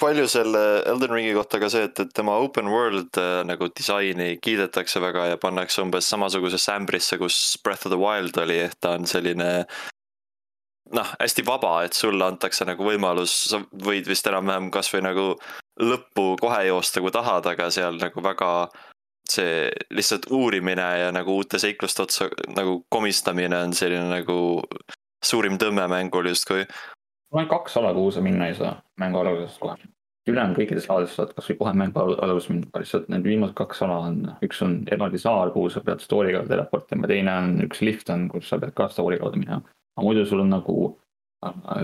palju 0.00 0.26
selle 0.30 0.60
Elden 0.88 1.12
Ringi 1.14 1.32
kohta 1.36 1.60
ka 1.62 1.70
see, 1.72 1.84
et, 1.88 2.00
et 2.02 2.12
tema 2.16 2.38
open 2.42 2.70
world 2.72 3.18
äh, 3.20 3.40
nagu 3.46 3.68
disaini 3.76 4.34
kiidetakse 4.42 5.02
väga 5.02 5.30
ja 5.32 5.38
pannakse 5.40 5.82
umbes 5.84 6.08
samasugusesse 6.10 6.74
ämbrisse, 6.74 7.18
kus 7.20 7.58
Breath 7.64 7.86
of 7.86 7.94
the 7.94 8.00
Wild 8.00 8.36
oli, 8.42 8.60
ehk 8.66 8.78
ta 8.80 8.96
on 8.98 9.08
selline. 9.10 9.50
noh, 10.90 11.10
hästi 11.20 11.44
vaba, 11.46 11.84
et 11.86 11.94
sulle 11.94 12.24
antakse 12.26 12.66
nagu 12.66 12.82
võimalus, 12.82 13.34
sa 13.52 13.60
võid 13.86 14.08
vist 14.10 14.26
enam-vähem 14.26 14.72
kasvõi 14.74 15.04
nagu 15.06 15.26
lõppu 15.78 16.34
kohe 16.40 16.64
joosta, 16.66 16.98
kui 17.00 17.12
tahad, 17.14 17.46
aga 17.46 17.68
seal 17.70 18.00
nagu 18.00 18.24
väga 18.24 18.50
see 19.30 19.68
lihtsalt 19.94 20.26
uurimine 20.34 20.86
ja 21.04 21.12
nagu 21.14 21.36
uute 21.38 21.60
seikluste 21.62 22.02
otsa 22.02 22.26
nagu 22.56 22.80
komistamine 22.90 23.60
on 23.68 23.76
selline 23.76 24.08
nagu 24.10 24.38
suurim 25.22 25.60
tõmme 25.60 25.86
mängul 25.92 26.26
justkui 26.32 26.64
mul 27.30 27.42
on 27.42 27.48
kaks 27.48 27.76
ala, 27.76 27.94
kuhu 27.94 28.10
sa 28.10 28.20
minna 28.20 28.46
ei 28.50 28.54
saa 28.54 28.76
mängu 29.00 29.18
algusest 29.18 29.58
kohe. 29.62 29.76
ülejäänud 30.30 30.58
kõikides 30.58 30.86
alades 30.92 31.14
saad 31.16 31.32
kasvõi 31.34 31.56
kohe 31.58 31.72
mängu 31.74 32.02
alguses 32.22 32.50
minna, 32.52 32.68
lihtsalt 32.78 33.08
need 33.10 33.24
viimased 33.26 33.54
kaks 33.58 33.82
ala 33.86 33.98
on, 34.10 34.18
üks 34.46 34.60
on 34.62 34.76
eraldi 34.92 35.18
saar, 35.18 35.50
kuhu 35.54 35.70
sa 35.72 35.82
pead 35.84 36.02
story 36.04 36.34
kaudu 36.34 36.52
teleportima, 36.52 37.08
teine 37.10 37.34
on 37.34 37.54
üks 37.64 37.80
lift 37.86 38.10
on, 38.14 38.28
kus 38.30 38.50
sa 38.50 38.58
pead 38.62 38.74
ka 38.76 38.88
story 38.92 39.18
kaudu 39.18 39.40
minema. 39.40 39.62
aga 39.96 40.06
muidu 40.06 40.26
sul 40.28 40.44
on 40.44 40.52
nagu 40.52 40.76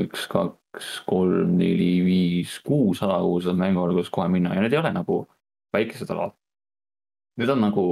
üks, 0.05 0.27
kaks, 0.31 0.91
kolm, 1.09 1.57
neli, 1.59 1.93
viis, 2.05 2.59
kuus 2.67 3.03
ala, 3.03 3.19
kuhu 3.25 3.41
saab 3.47 3.59
mängu 3.63 3.83
alguses 3.83 4.13
kohe 4.13 4.29
minna 4.29 4.55
ja 4.55 4.63
need 4.63 4.77
ei 4.77 4.83
ole 4.83 4.93
nagu 4.95 5.23
väikesed 5.75 6.11
alad. 6.15 6.37
Need 7.41 7.53
on 7.53 7.61
nagu, 7.65 7.87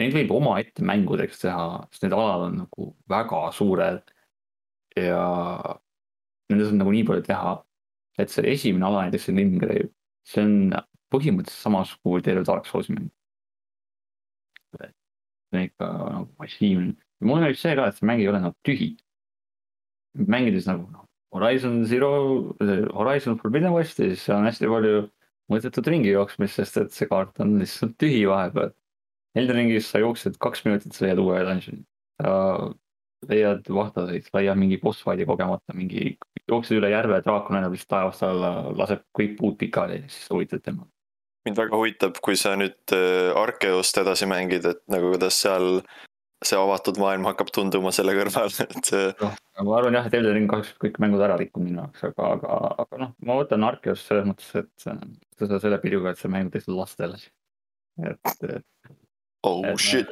neid 0.00 0.14
võib 0.14 0.32
omaette 0.38 0.84
mängudeks 0.86 1.42
teha, 1.42 1.66
sest 1.90 2.06
need 2.06 2.14
alad 2.16 2.48
on 2.48 2.60
nagu 2.64 2.92
väga 3.10 3.44
suured. 3.58 4.02
ja 4.96 5.20
nendes 6.52 6.72
on 6.72 6.80
nagu 6.82 6.94
nii 6.94 7.04
palju 7.08 7.26
teha, 7.28 7.54
et 8.22 8.32
see 8.32 8.54
esimene 8.54 8.88
ala 8.88 9.06
näiteks 9.06 9.28
see 9.28 9.36
Limgrave, 9.36 9.88
see 10.28 10.44
on 10.44 10.56
põhimõtteliselt 11.12 11.66
samasugune 11.66 12.18
kui 12.18 12.26
terve 12.26 12.44
Dark 12.48 12.68
Soulsi 12.68 12.96
mäng. 12.96 13.08
see 14.78 14.92
on 15.52 15.64
ikka 15.66 15.88
nagu 16.16 16.28
massiivne. 16.40 16.94
mulle 17.20 17.46
meeldib 17.46 17.60
see 17.60 17.74
ka, 17.78 17.88
et 17.88 17.98
see 17.98 18.08
mäng 18.08 18.20
ei 18.22 18.28
ole 18.28 18.42
nagu 18.44 18.56
tühi. 18.66 18.92
mängides 20.12 20.66
nagu 20.68 20.84
noh, 20.92 21.08
Horizon 21.32 21.84
Zero, 21.88 22.54
Horizon 22.92 23.38
Forbidden 23.38 23.72
West 23.72 23.98
ja 23.98 24.10
siis 24.10 24.28
on 24.28 24.44
hästi 24.44 24.68
palju 24.68 25.06
mõttetut 25.52 25.88
ringi 25.88 26.12
jooksmist, 26.12 26.58
sest 26.60 26.78
et 26.80 26.92
see 26.92 27.08
kaart 27.08 27.40
on 27.40 27.56
lihtsalt 27.60 27.96
tühi 28.00 28.24
vahepeal. 28.28 28.72
Elden 29.36 29.56
Ringis 29.56 29.88
sa 29.88 30.00
jooksed 30.02 30.36
kaks 30.42 30.64
minutit, 30.66 30.92
sa 30.92 31.06
leiad 31.06 31.20
uue 31.22 31.40
dungeon'i. 31.46 31.84
sa 32.22 32.34
leiad 33.30 33.68
vahtaseid, 33.78 34.26
sa 34.28 34.38
leiad 34.38 34.60
mingi 34.60 34.78
boss 34.82 35.00
fight'i 35.04 35.24
kogemata, 35.28 35.74
mingi, 35.78 36.16
jooksed 36.50 36.78
üle 36.78 36.90
järve, 36.92 37.20
draakon 37.24 37.56
lennab 37.56 37.74
lihtsalt 37.74 37.92
taevast 37.94 38.24
alla, 38.26 38.52
laseb 38.76 39.04
kõik 39.16 39.36
puud 39.38 39.58
pikali 39.60 40.02
siis 40.08 40.30
võitled 40.32 40.64
temaga. 40.64 40.90
mind 41.46 41.58
väga 41.58 41.78
huvitab, 41.78 42.18
kui 42.22 42.38
sa 42.38 42.54
nüüd 42.58 42.94
äh, 42.96 43.34
Arkeost 43.38 43.98
edasi 44.02 44.28
mängid, 44.30 44.66
et 44.68 44.82
nagu 44.92 45.12
kuidas 45.14 45.38
seal 45.42 45.82
see 46.42 46.58
avatud 46.58 46.98
maailm 46.98 47.28
hakkab 47.28 47.52
tunduma 47.54 47.92
selle 47.94 48.14
kõrval, 48.18 48.50
et 48.64 48.90
see 48.90 49.04
noh, 49.22 49.36
ma 49.62 49.76
arvan 49.78 49.98
jah, 49.98 50.08
et 50.08 50.18
Elden 50.18 50.36
Ring 50.38 50.50
kahjuks 50.50 50.74
kõik 50.82 50.98
mängud 51.02 51.22
ära 51.22 51.38
rikkunud 51.40 51.70
minu 51.70 51.84
jaoks, 51.84 52.08
aga, 52.10 52.32
aga, 52.36 52.58
aga 52.84 53.00
noh, 53.04 53.14
ma 53.28 53.38
võtan 53.38 53.68
Arkeos 53.68 54.02
selles 54.08 54.26
mõttes, 54.28 54.50
et 54.58 54.90
äh, 54.90 55.06
seda 55.38 55.62
selle 55.62 55.78
pilguga, 55.82 56.12
et 56.12 56.22
see 56.22 56.32
mäng 56.32 56.48
on 56.48 56.54
tehtud 56.54 56.78
lastele. 56.78 57.22
et, 58.02 58.34
et 58.48 58.92
oh 59.46 59.64
Et 59.66 59.78
shit, 59.78 60.10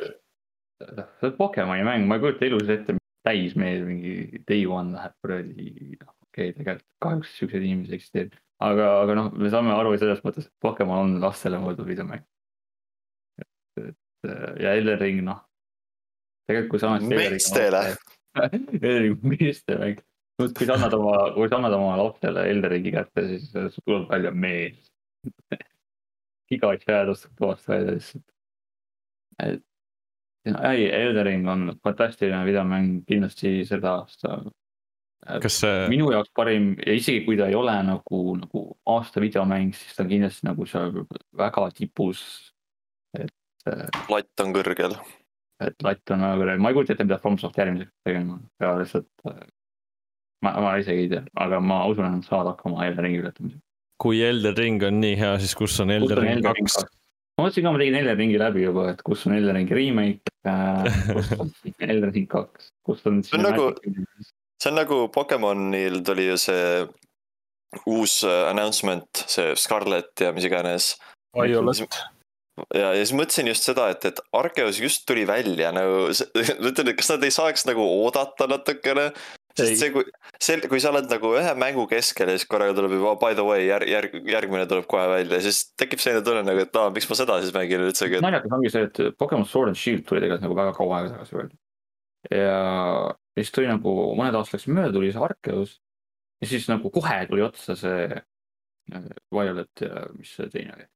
see 0.79 1.31
on 1.31 1.37
Pokemoni 1.38 1.87
mäng, 1.87 2.07
ma 2.07 2.19
ei 2.19 2.25
kujuta 2.25 2.47
elus 2.47 2.71
ette, 2.71 2.99
täismeel 3.27 3.85
mingi 3.85 4.40
day 4.49 4.64
one 4.66 4.95
läheb 4.97 5.19
kuradi, 5.21 5.71
noh 6.01 6.14
okei 6.31 6.51
okay,, 6.51 6.57
tegelikult 6.57 6.87
kahjuks 7.03 7.33
siukseid 7.38 7.64
inimesi 7.66 7.97
eksisteerib. 7.99 8.37
aga, 8.62 8.90
aga 9.05 9.16
noh, 9.19 9.31
me 9.35 9.51
saame 9.53 9.73
aru 9.75 9.97
selles 9.99 10.23
mõttes, 10.27 10.47
et 10.47 10.62
Pokemon 10.62 11.05
on 11.05 11.16
lastele 11.23 11.61
mõeldud 11.62 11.88
videomäng. 11.88 12.25
et, 13.40 13.83
et 13.83 14.62
ja 14.62 14.75
Elden 14.79 15.01
Ring, 15.01 15.25
noh. 15.27 15.43
tegelikult 16.49 16.71
kui 16.75 16.83
sa 16.83 16.95
annad. 16.95 17.09
Meestele. 17.11 17.83
Elden 18.45 19.03
Ring 19.03 19.19
on 19.19 19.35
meeste 19.35 19.79
mäng. 19.81 20.05
kui 20.40 20.66
sa 20.66 20.77
annad 20.77 20.95
oma, 20.97 21.16
kui 21.35 21.51
sa 21.51 21.59
annad 21.59 21.75
oma 21.77 21.97
lapsele 22.01 22.47
Elden 22.53 22.75
Ringi 22.75 22.95
kätte, 22.95 23.27
siis 23.33 23.81
tuleb 23.83 24.07
välja 24.12 24.31
mees. 24.33 24.87
iga 26.51 26.73
chat 26.83 27.11
ostub 27.11 27.35
toast 27.38 27.69
välja 27.69 27.97
lihtsalt. 27.97 28.25
et 29.43 29.66
ei, 30.45 30.87
Elden 30.88 31.27
Ring 31.27 31.49
on 31.49 31.77
fantastiline 31.85 32.45
videomäng, 32.47 33.05
kindlasti 33.07 33.61
selle 33.69 33.88
aasta 33.88 34.40
kas 35.27 35.61
see, 35.63 35.87
minu 35.93 36.11
jaoks 36.15 36.33
parim 36.37 36.73
ja 36.81 36.95
isegi 36.97 37.25
kui 37.27 37.37
ta 37.39 37.49
ei 37.51 37.57
ole 37.59 37.75
nagu, 37.87 38.21
nagu 38.41 38.65
aasta 38.89 39.23
videomäng, 39.23 39.75
siis 39.77 39.97
ta 39.97 40.05
on 40.05 40.13
kindlasti 40.13 40.47
nagu 40.49 40.67
seal 40.69 40.93
väga 41.37 41.67
tipus. 41.77 42.23
latt 44.09 44.45
on 44.45 44.55
kõrgel. 44.57 44.97
et 45.61 45.83
latt 45.85 46.15
on 46.15 46.25
väga 46.25 46.39
kõrgel, 46.41 46.63
ma 46.65 46.71
ei 46.71 46.79
kujuta 46.79 46.97
ette, 46.97 47.09
mida 47.09 47.21
FromSoft 47.21 47.59
järgmiseks 47.61 47.93
tegema, 48.09 48.39
ja 48.63 48.73
lihtsalt. 48.81 49.11
ma, 50.45 50.55
ma 50.57 50.77
isegi 50.81 51.05
ei 51.05 51.13
tea, 51.13 51.27
aga 51.45 51.61
ma 51.61 51.83
usun, 51.91 52.07
et 52.09 52.17
nad 52.17 52.31
saavad 52.31 52.55
hakkama 52.55 52.89
Elden 52.89 53.05
Ringi 53.05 53.21
ületamisega. 53.25 53.63
kui 54.01 54.23
Elden 54.25 54.57
Ring 54.57 54.89
on 54.89 55.01
nii 55.05 55.21
hea, 55.21 55.37
siis 55.45 55.55
kus 55.59 55.77
on 55.85 55.93
Elden 55.93 56.25
Ring 56.25 56.45
kaks? 56.49 56.81
ma 57.37 57.45
mõtlesin 57.45 57.69
ka, 57.69 57.77
ma 57.77 57.85
tegin 57.85 58.01
Elden 58.01 58.21
Ringi 58.25 58.41
läbi 58.41 58.65
juba, 58.65 58.89
et 58.95 59.05
kus 59.05 59.29
on 59.29 59.37
Elden 59.37 59.61
Ringi 59.61 59.77
remake 59.77 60.37
äh,, 60.49 61.01
kus 61.13 61.35
on 61.45 61.53
Elden 61.77 62.15
Ring 62.17 62.29
kaks, 62.29 62.73
kus 62.89 63.05
on. 63.05 63.21
See 63.25 63.37
on 63.37 63.45
nagu- 63.45 63.75
see 64.61 64.70
on 64.70 64.81
nagu 64.81 65.03
Pokemonil 65.12 66.01
tuli 66.05 66.29
ju 66.29 66.38
see 66.40 66.87
uus 67.87 68.20
announcement, 68.25 69.25
see 69.31 69.55
Scarlet 69.57 70.20
ja 70.20 70.33
mis 70.37 70.46
iganes. 70.49 70.94
Violet. 71.37 72.01
ja, 72.75 72.90
ja 72.90 72.96
siis 72.99 73.14
mõtlesin 73.16 73.49
just 73.53 73.68
seda, 73.68 73.87
et, 73.94 74.05
et 74.11 74.18
Arkeos 74.37 74.81
just 74.83 75.07
tuli 75.09 75.23
välja 75.29 75.70
nagu, 75.75 76.09
mõtlen, 76.64 76.90
et 76.90 76.99
kas 76.99 77.12
nad 77.14 77.27
ei 77.27 77.35
saaks 77.35 77.68
nagu 77.70 77.85
oodata 77.85 78.51
natukene. 78.51 79.12
Sest 79.59 79.81
see, 79.81 79.90
kui, 79.90 80.05
see, 80.38 80.61
kui 80.70 80.79
sa 80.83 80.92
oled 80.92 81.09
nagu 81.11 81.33
ühe 81.35 81.55
mängu 81.59 81.83
keskel 81.90 82.31
ja 82.31 82.37
siis 82.38 82.46
korraga 82.49 82.75
tuleb 82.77 82.92
juba 82.94 83.16
by 83.18 83.35
the 83.35 83.42
way 83.46 83.64
järg, 83.66 83.88
järg, 83.90 84.12
järgmine 84.31 84.66
tuleb 84.70 84.87
kohe 84.90 85.09
välja, 85.11 85.40
siis 85.42 85.64
tekib 85.79 86.03
selline 86.03 86.23
tunne 86.27 86.44
nagu, 86.46 86.62
et 86.62 86.79
aa, 86.79 86.92
miks 86.94 87.09
ma 87.11 87.18
seda 87.18 87.40
siis 87.42 87.55
mängin 87.57 87.83
üldsegi, 87.83 88.20
et 88.20 88.25
naljakas 88.25 88.55
ongi 88.55 88.70
see, 88.70 88.87
et 88.87 89.18
Pokemon 89.18 89.49
Sword 89.51 89.73
and 89.73 89.81
Shield 89.81 90.07
tuli 90.07 90.23
tegelikult 90.23 90.46
nagu 90.46 90.59
väga 90.61 90.77
kaua 90.79 91.01
aega 91.01 91.16
tagasi 91.16 91.38
välja. 91.40 91.59
ja 92.31 92.61
siis 93.38 93.53
tuli 93.55 93.69
nagu 93.71 93.95
mõned 94.19 94.37
aastad 94.38 94.59
läksid 94.59 94.75
mööda, 94.77 94.93
tuli 94.97 95.12
see 95.12 95.23
Arceus. 95.25 95.77
ja 96.43 96.49
siis 96.51 96.69
nagu 96.71 96.90
kohe 96.90 97.19
tuli 97.31 97.45
otsa 97.47 97.77
see 97.79 98.07
äh, 98.11 99.11
Violet 99.33 99.85
ja 99.85 100.07
mis 100.16 100.35
see 100.37 100.51
teine 100.53 100.75
oli. 100.77 100.87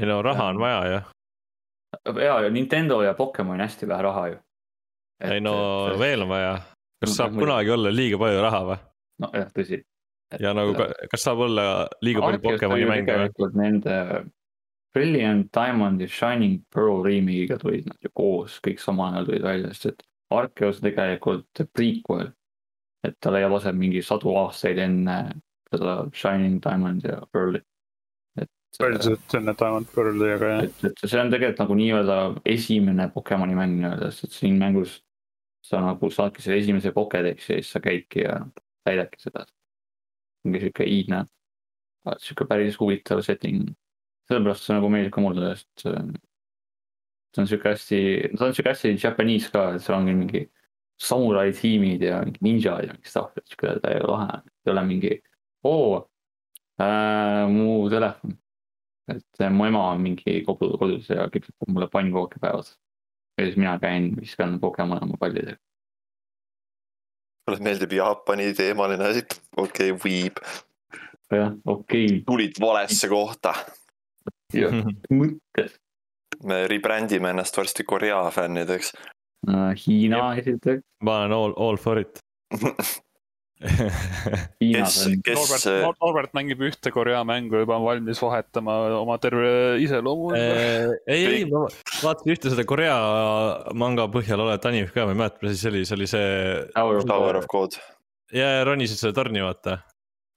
ei 0.00 0.08
no 0.08 0.20
raha 0.22 0.48
on 0.52 0.60
vaja 0.62 0.82
ju, 0.90 1.00
ja, 2.22 2.40
ja 2.46 2.50
Nintendo 2.50 3.02
ja 3.02 3.14
Pokemon 3.14 3.58
on 3.60 3.66
hästi 3.66 3.88
vähe 3.88 4.02
raha 4.02 4.26
ju. 4.28 4.36
ei 5.30 5.40
no 5.40 5.54
veel 5.98 6.22
on 6.22 6.28
vaja. 6.28 6.52
kas 7.02 7.10
No, 7.10 7.14
saab 7.14 7.38
kunagi 7.38 7.70
olla 7.70 7.90
liiga 7.94 8.18
palju 8.18 8.42
raha 8.42 8.62
või? 8.70 8.78
nojah, 9.22 9.50
tõsi. 9.56 9.82
ja 10.40 10.54
nagu, 10.56 10.76
kas 11.10 11.26
saab 11.26 11.44
olla 11.48 11.88
liiga 12.02 12.22
palju 12.24 12.44
Pokemoni 12.46 12.88
mänge 12.88 13.18
või? 13.24 13.50
nende 13.58 13.98
Brilliant 14.92 15.48
Diamond 15.56 16.00
ja 16.04 16.08
Shining 16.08 16.64
Pearl 16.68 17.00
remake'iga 17.04 17.56
tulid 17.60 17.86
nad 17.88 17.96
ju 18.04 18.10
koos, 18.12 18.58
kõik 18.64 18.80
samal 18.82 19.14
ajal 19.14 19.28
tulid 19.30 19.46
välja, 19.46 19.70
sest 19.72 19.86
et 19.88 20.02
Arceus 20.38 20.80
on 20.80 20.88
tegelikult 20.88 21.64
prequel. 21.72 22.32
et 23.02 23.16
ta 23.18 23.32
leiab 23.34 23.56
aset 23.56 23.74
mingi 23.74 24.02
sadu 24.06 24.30
aastaid 24.38 24.78
enne 24.78 25.16
seda 25.72 25.94
Shining 26.14 26.60
Diamond 26.62 27.04
ja 27.04 27.16
Pearl'i. 27.32 27.62
et, 28.38 28.50
üldiselt 28.78 29.34
enne 29.38 29.54
Diamond 29.58 29.88
Pearli, 29.94 30.28
aga 30.36 30.50
jah. 30.52 30.66
et, 30.68 30.84
et 30.90 31.02
see 31.04 31.20
on 31.20 31.32
tegelikult 31.32 31.64
nagu 31.64 31.78
nii-öelda 31.80 32.18
esimene 32.54 33.08
Pokemoni 33.14 33.58
mäng 33.58 33.80
nii-öelda, 33.80 34.12
sest 34.12 34.28
et 34.28 34.38
siin 34.38 34.60
mängus 34.60 35.00
sa 35.62 35.80
nagu 35.82 36.10
saadki 36.10 36.42
selle 36.42 36.60
esimese 36.62 36.92
Pokedexi 36.94 37.52
ja 37.52 37.60
siis 37.60 37.72
sa 37.74 37.82
käidki 37.82 38.26
ja 38.26 38.40
täidadki 38.86 39.22
seda. 39.22 39.46
mingi 40.42 40.58
sihuke 40.58 40.84
iidne, 40.90 41.20
sihuke 42.18 42.48
päris 42.50 42.78
huvitav 42.80 43.20
setting. 43.22 43.70
sellepärast 44.30 44.66
see 44.66 44.74
nagu 44.78 44.88
meeldib 44.90 45.14
ka 45.14 45.22
mulle, 45.22 45.52
sest 45.56 45.86
see 47.34 47.40
see 47.40 47.42
on 47.42 47.48
sihuke 47.48 47.68
hästi, 47.72 48.36
ta 48.38 48.44
on 48.46 48.54
sihuke 48.54 48.70
hästi 48.72 48.96
Japanese 49.02 49.50
ka, 49.52 49.64
et 49.74 49.82
seal 49.84 49.98
ongi 49.98 50.14
mingi 50.16 50.42
samurai 51.00 51.52
tiimid 51.56 52.02
ja 52.02 52.20
mingi 52.24 52.44
ninjad 52.44 52.86
ja 52.86 52.92
mingi 52.92 53.08
stuff, 53.08 53.36
et 53.36 53.46
sihuke 53.48 53.78
täiega 53.82 54.08
lahe, 54.10 54.38
ei 54.66 54.72
ole 54.72 54.84
mingi 54.86 55.12
oo 55.64 56.08
äh,, 56.80 57.48
mu 57.48 57.88
telefon. 57.90 58.36
et 59.10 59.44
mu 59.50 59.66
ema 59.66 59.88
on 59.92 60.00
mingi 60.02 60.42
kodu 60.46 60.76
kodus 60.78 61.10
ja 61.10 61.28
kipsab 61.32 61.68
mulle 61.68 61.88
pannkooke 61.92 62.40
päevas. 62.40 62.78
ja 63.38 63.46
siis 63.46 63.56
mina 63.56 63.78
käin, 63.78 64.12
viskan 64.20 64.60
Pokemon 64.60 65.02
oma 65.02 65.16
pallidega. 65.20 65.56
mulle 67.46 67.64
meeldib 67.64 67.92
Jaapani 67.92 68.52
teemaline 68.54 69.08
asi, 69.08 69.24
okei 69.56 69.90
okay,, 69.90 70.04
Weeb, 70.04 70.44
jah, 71.32 71.54
okei 71.66 72.22
tulid 72.26 72.60
valesse 72.60 73.08
kohta. 73.08 73.54
okay., 74.52 74.94
mõttes 75.10 75.81
me 76.48 76.66
rebrand 76.70 77.12
ime 77.12 77.32
ennast 77.34 77.56
varsti 77.56 77.84
Korea 77.84 78.24
fännideks. 78.30 78.92
uh,. 79.48 79.72
Hiina 79.86 80.34
esiteks, 80.38 80.84
ma 81.02 81.22
olen 81.22 81.32
all, 81.38 81.56
all 81.56 81.80
for 81.80 81.98
it. 81.98 82.22
Hiinas 83.62 84.96
kes 84.96 85.06
on, 85.06 85.18
kes, 85.22 85.36
Norbert, 85.38 85.98
Norbert 86.02 86.32
mängib 86.34 86.62
ühte 86.66 86.90
Korea 86.94 87.20
mängu 87.26 87.60
juba 87.62 87.76
on 87.78 87.84
valmis 87.86 88.18
vahetama 88.22 88.74
oma 88.98 89.18
terve 89.22 89.78
iseloomu. 89.82 90.32
ei, 90.34 90.96
ei, 91.06 91.44
ma 91.50 91.62
vaatasin 92.02 92.34
ühte 92.34 92.50
seda 92.52 92.66
Korea 92.68 92.96
manga 93.78 94.08
põhjal 94.12 94.42
olevat 94.42 94.66
animit 94.70 94.90
ka, 94.94 95.06
ma 95.06 95.14
ei 95.14 95.20
mäleta, 95.22 95.42
mis 95.44 95.54
asi 95.54 95.62
see 95.62 95.72
oli, 95.74 95.84
see 95.86 95.98
oli 96.00 96.10
see. 96.10 97.06
Tower 97.06 97.38
of 97.38 97.46
God. 97.52 97.78
ja 98.34 98.50
ronisid 98.66 98.98
selle 98.98 99.14
torni, 99.16 99.44
vaata, 99.44 99.78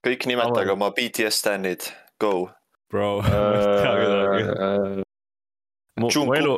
kõik 0.06 0.30
nimetage 0.30 0.76
oma 0.76 0.92
BTS 0.94 1.42
stännid, 1.42 1.90
go. 2.22 2.52
bro. 2.94 3.18
tea 3.26 3.98
kedagi. 4.04 5.05
Uh, 5.98 6.04
mu, 6.04 6.12
mu 6.28 6.36
elu, 6.36 6.58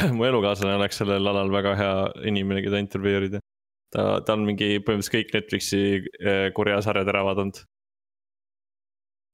mu 0.16 0.26
elukaaslane 0.28 0.76
oleks 0.78 1.00
sellel 1.00 1.26
alal 1.32 1.52
väga 1.52 1.74
hea 1.78 1.94
inimene, 2.30 2.62
keda 2.64 2.80
intervjueerida. 2.82 3.42
ta, 3.94 4.20
ta 4.22 4.36
on 4.38 4.46
mingi 4.46 4.78
põhimõtteliselt 4.86 5.16
kõik 5.16 5.32
Netflixi 5.34 5.82
eh, 5.98 6.48
Korea 6.54 6.80
sarjad 6.84 7.08
ära 7.10 7.24
vaadanud. 7.26 7.62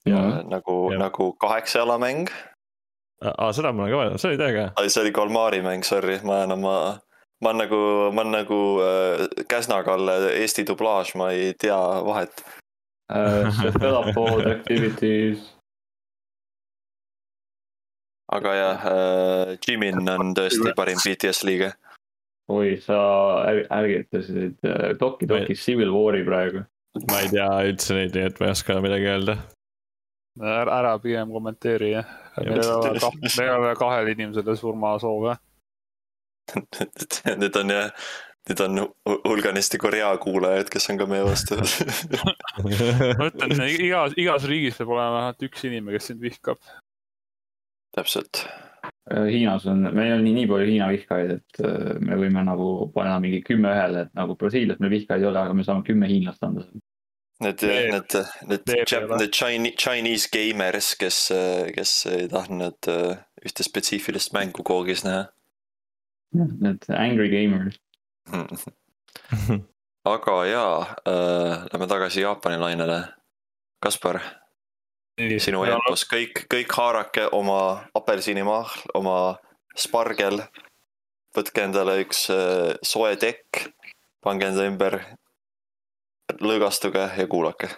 ja 0.09 0.21
nagu 0.49 0.77
Jah., 0.93 1.01
nagu 1.03 1.33
kaheksa 1.41 1.83
jala 1.83 1.99
mäng. 2.01 2.31
aa, 3.21 3.51
seda 3.53 3.73
ma 3.73 3.85
olen 3.85 3.93
ka 3.93 4.03
vaadanud, 4.03 4.23
see 4.23 4.33
oli 4.33 4.41
täiega 4.41 4.69
hea. 4.69 4.89
see 4.89 5.03
oli 5.03 5.13
Kalmari 5.13 5.61
mäng, 5.65 5.85
sorry, 5.85 6.21
ma 6.25 6.41
jään 6.43 6.57
oma 6.57 6.77
ma 7.43 7.51
olen 7.51 7.59
nagu, 7.67 7.81
ma 8.13 8.25
olen 8.25 8.33
nagu 8.33 8.61
äh, 8.81 9.45
Käsna-Kalle 9.49 10.17
Eesti 10.41 10.65
dublaaž, 10.67 11.15
ma 11.21 11.31
ei 11.31 11.53
tea 11.59 11.77
vahet. 12.05 12.45
Cephalopod 13.61 14.47
activities. 14.57 15.56
Aga 18.33 18.55
jah 18.59 18.87
äh,, 18.91 19.57
Jimin 19.67 20.09
on 20.11 20.33
tõesti 20.35 20.73
parim 20.77 20.99
BTS 21.05 21.45
liige. 21.47 21.73
oi, 22.51 22.77
sa 22.83 22.97
ärg- 23.51 23.67
ärgitasid 23.71 24.57
äh, 24.67 24.95
Doki 25.01 25.27
Doki 25.31 25.55
Civil 25.59 25.91
War'i 25.95 26.25
praegu. 26.27 26.65
ma 27.11 27.21
ei 27.23 27.29
tea 27.33 27.49
üldse 27.71 27.95
neid, 27.99 28.15
nii 28.17 28.27
et 28.31 28.41
ma 28.41 28.47
ei 28.51 28.55
oska 28.57 28.79
midagi 28.83 29.09
öelda. 29.13 29.35
ära, 30.43 30.79
ära 30.81 30.93
pigem 31.03 31.31
kommenteeri, 31.33 31.91
jah. 31.97 32.07
meil 32.39 32.63
ei 32.63 32.71
ole 32.75 33.03
kah- 33.03 33.19
meil 33.23 33.43
ei 33.49 33.57
ole 33.59 33.75
kahel 33.79 34.09
inimesel 34.15 34.57
surmasoove. 34.57 35.37
Need 37.37 37.57
on 37.59 37.71
jah, 37.75 37.91
need 38.49 38.61
on 38.63 38.79
hu- 38.85 39.21
hulganisti 39.27 39.79
Korea 39.83 40.13
kuulajad, 40.23 40.69
kes 40.71 40.91
on 40.93 40.99
ka 41.01 41.07
meie 41.11 41.25
vastu. 41.27 41.57
ma 43.19 43.27
ütlen, 43.31 43.57
igas, 43.67 44.15
igas 44.21 44.47
riigis 44.47 44.79
peab 44.79 44.93
olema 44.95 45.17
vähemalt 45.17 45.43
üks 45.49 45.65
inimene, 45.67 45.97
kes 45.97 46.13
sind 46.13 46.23
vihkab. 46.23 46.61
täpselt. 47.97 48.45
Äh, 49.11 49.29
Hiinas 49.31 49.67
on, 49.71 49.87
meil 49.95 50.17
on 50.17 50.25
nii, 50.27 50.35
nii 50.41 50.51
palju 50.51 50.67
Hiina 50.71 50.91
vihkajaid, 50.93 51.37
et 51.39 51.63
äh, 51.63 51.95
me 52.03 52.19
võime 52.21 52.43
nagu 52.47 52.91
panna 52.95 53.21
mingi 53.23 53.43
kümme 53.47 53.71
ühele, 53.73 54.07
et 54.07 54.19
nagu 54.19 54.37
Brasiilias 54.39 54.81
meil 54.83 54.95
vihkajaid 54.97 55.25
ei 55.25 55.31
ole, 55.31 55.43
aga 55.43 55.57
me 55.57 55.67
saame 55.67 55.87
kümme 55.87 56.11
hiinlast 56.11 56.45
anda. 56.47 56.67
Need, 57.45 57.63
need, 57.63 58.15
need 58.49 58.71
need 58.71 59.33
Chinese, 59.37 59.75
Chinese 59.77 60.29
gamers, 60.33 60.95
kes, 60.97 61.19
kes 61.77 61.93
ei 62.09 62.31
tahtnud 62.33 62.89
äh, 62.89 63.19
ühte 63.45 63.67
spetsiifilist 63.67 64.33
mängu 64.33 64.65
koogis 64.65 65.05
näha. 65.05 65.27
Need 66.37 66.89
angry 66.97 67.29
gamers. 67.33 67.77
aga 70.15 70.39
jaa 70.49 70.81
äh,, 71.07 71.67
lähme 71.73 71.87
tagasi 71.91 72.25
Jaapani 72.25 72.59
lainele. 72.59 73.03
Kaspar, 73.85 74.19
sinu 75.17 75.65
EPOs 75.65 76.05
kõik, 76.11 76.43
kõik 76.53 76.73
haarake 76.77 77.29
oma 77.33 77.89
apelsinimahl, 77.97 78.83
oma 78.95 79.37
spargel. 79.77 80.43
võtke 81.37 81.65
endale 81.65 81.99
üks 82.01 82.31
äh, 82.33 82.77
soe 82.85 83.17
tekk, 83.21 83.67
pange 84.25 84.47
enda 84.49 84.65
ümber, 84.69 84.99
lõõgastuge 86.41 87.11
ja 87.19 87.27
kuulake. 87.29 87.69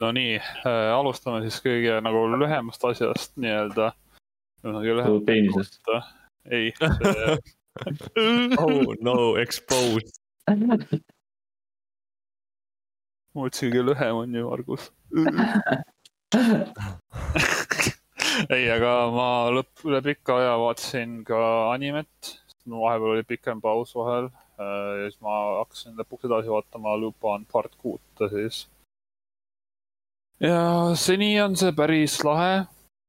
no 0.00 0.12
nii 0.12 0.38
äh,, 0.38 0.90
alustame 0.94 1.42
siis 1.42 1.60
kõige 1.62 2.00
nagu 2.02 2.26
lühemast 2.38 2.84
asjast 2.84 3.36
nii-öelda. 3.36 3.92
peenisest. 5.26 5.80
ei, 6.50 6.72
see 6.78 7.38
oh 8.62 8.94
no, 9.02 9.36
exposed. 9.42 10.14
mõtlesin, 13.34 13.70
kõige 13.72 13.82
lühem 13.90 14.22
on 14.22 14.34
ju, 14.38 14.46
Margus. 14.50 14.92
ei, 18.54 18.64
aga 18.70 18.94
ma 19.14 19.28
lõpp, 19.54 19.84
üle 19.88 20.00
pika 20.04 20.38
aja 20.40 20.54
vaatasin 20.60 21.20
ka 21.28 21.40
animet, 21.72 22.34
vahepeal 22.66 23.16
oli 23.16 23.24
pikem 23.28 23.60
paus 23.64 23.94
vahel 23.98 24.30
ja 24.58 25.08
siis 25.08 25.18
ma 25.24 25.34
hakkasin 25.60 25.96
lõpuks 25.98 26.28
edasi 26.28 26.52
vaatama 26.52 26.96
Lupin 27.00 27.46
part 27.50 27.74
kuute 27.82 28.28
siis. 28.30 28.66
ja 30.40 30.94
seni 30.98 31.34
on 31.42 31.56
see 31.58 31.72
päris 31.74 32.20
lahe, 32.24 32.66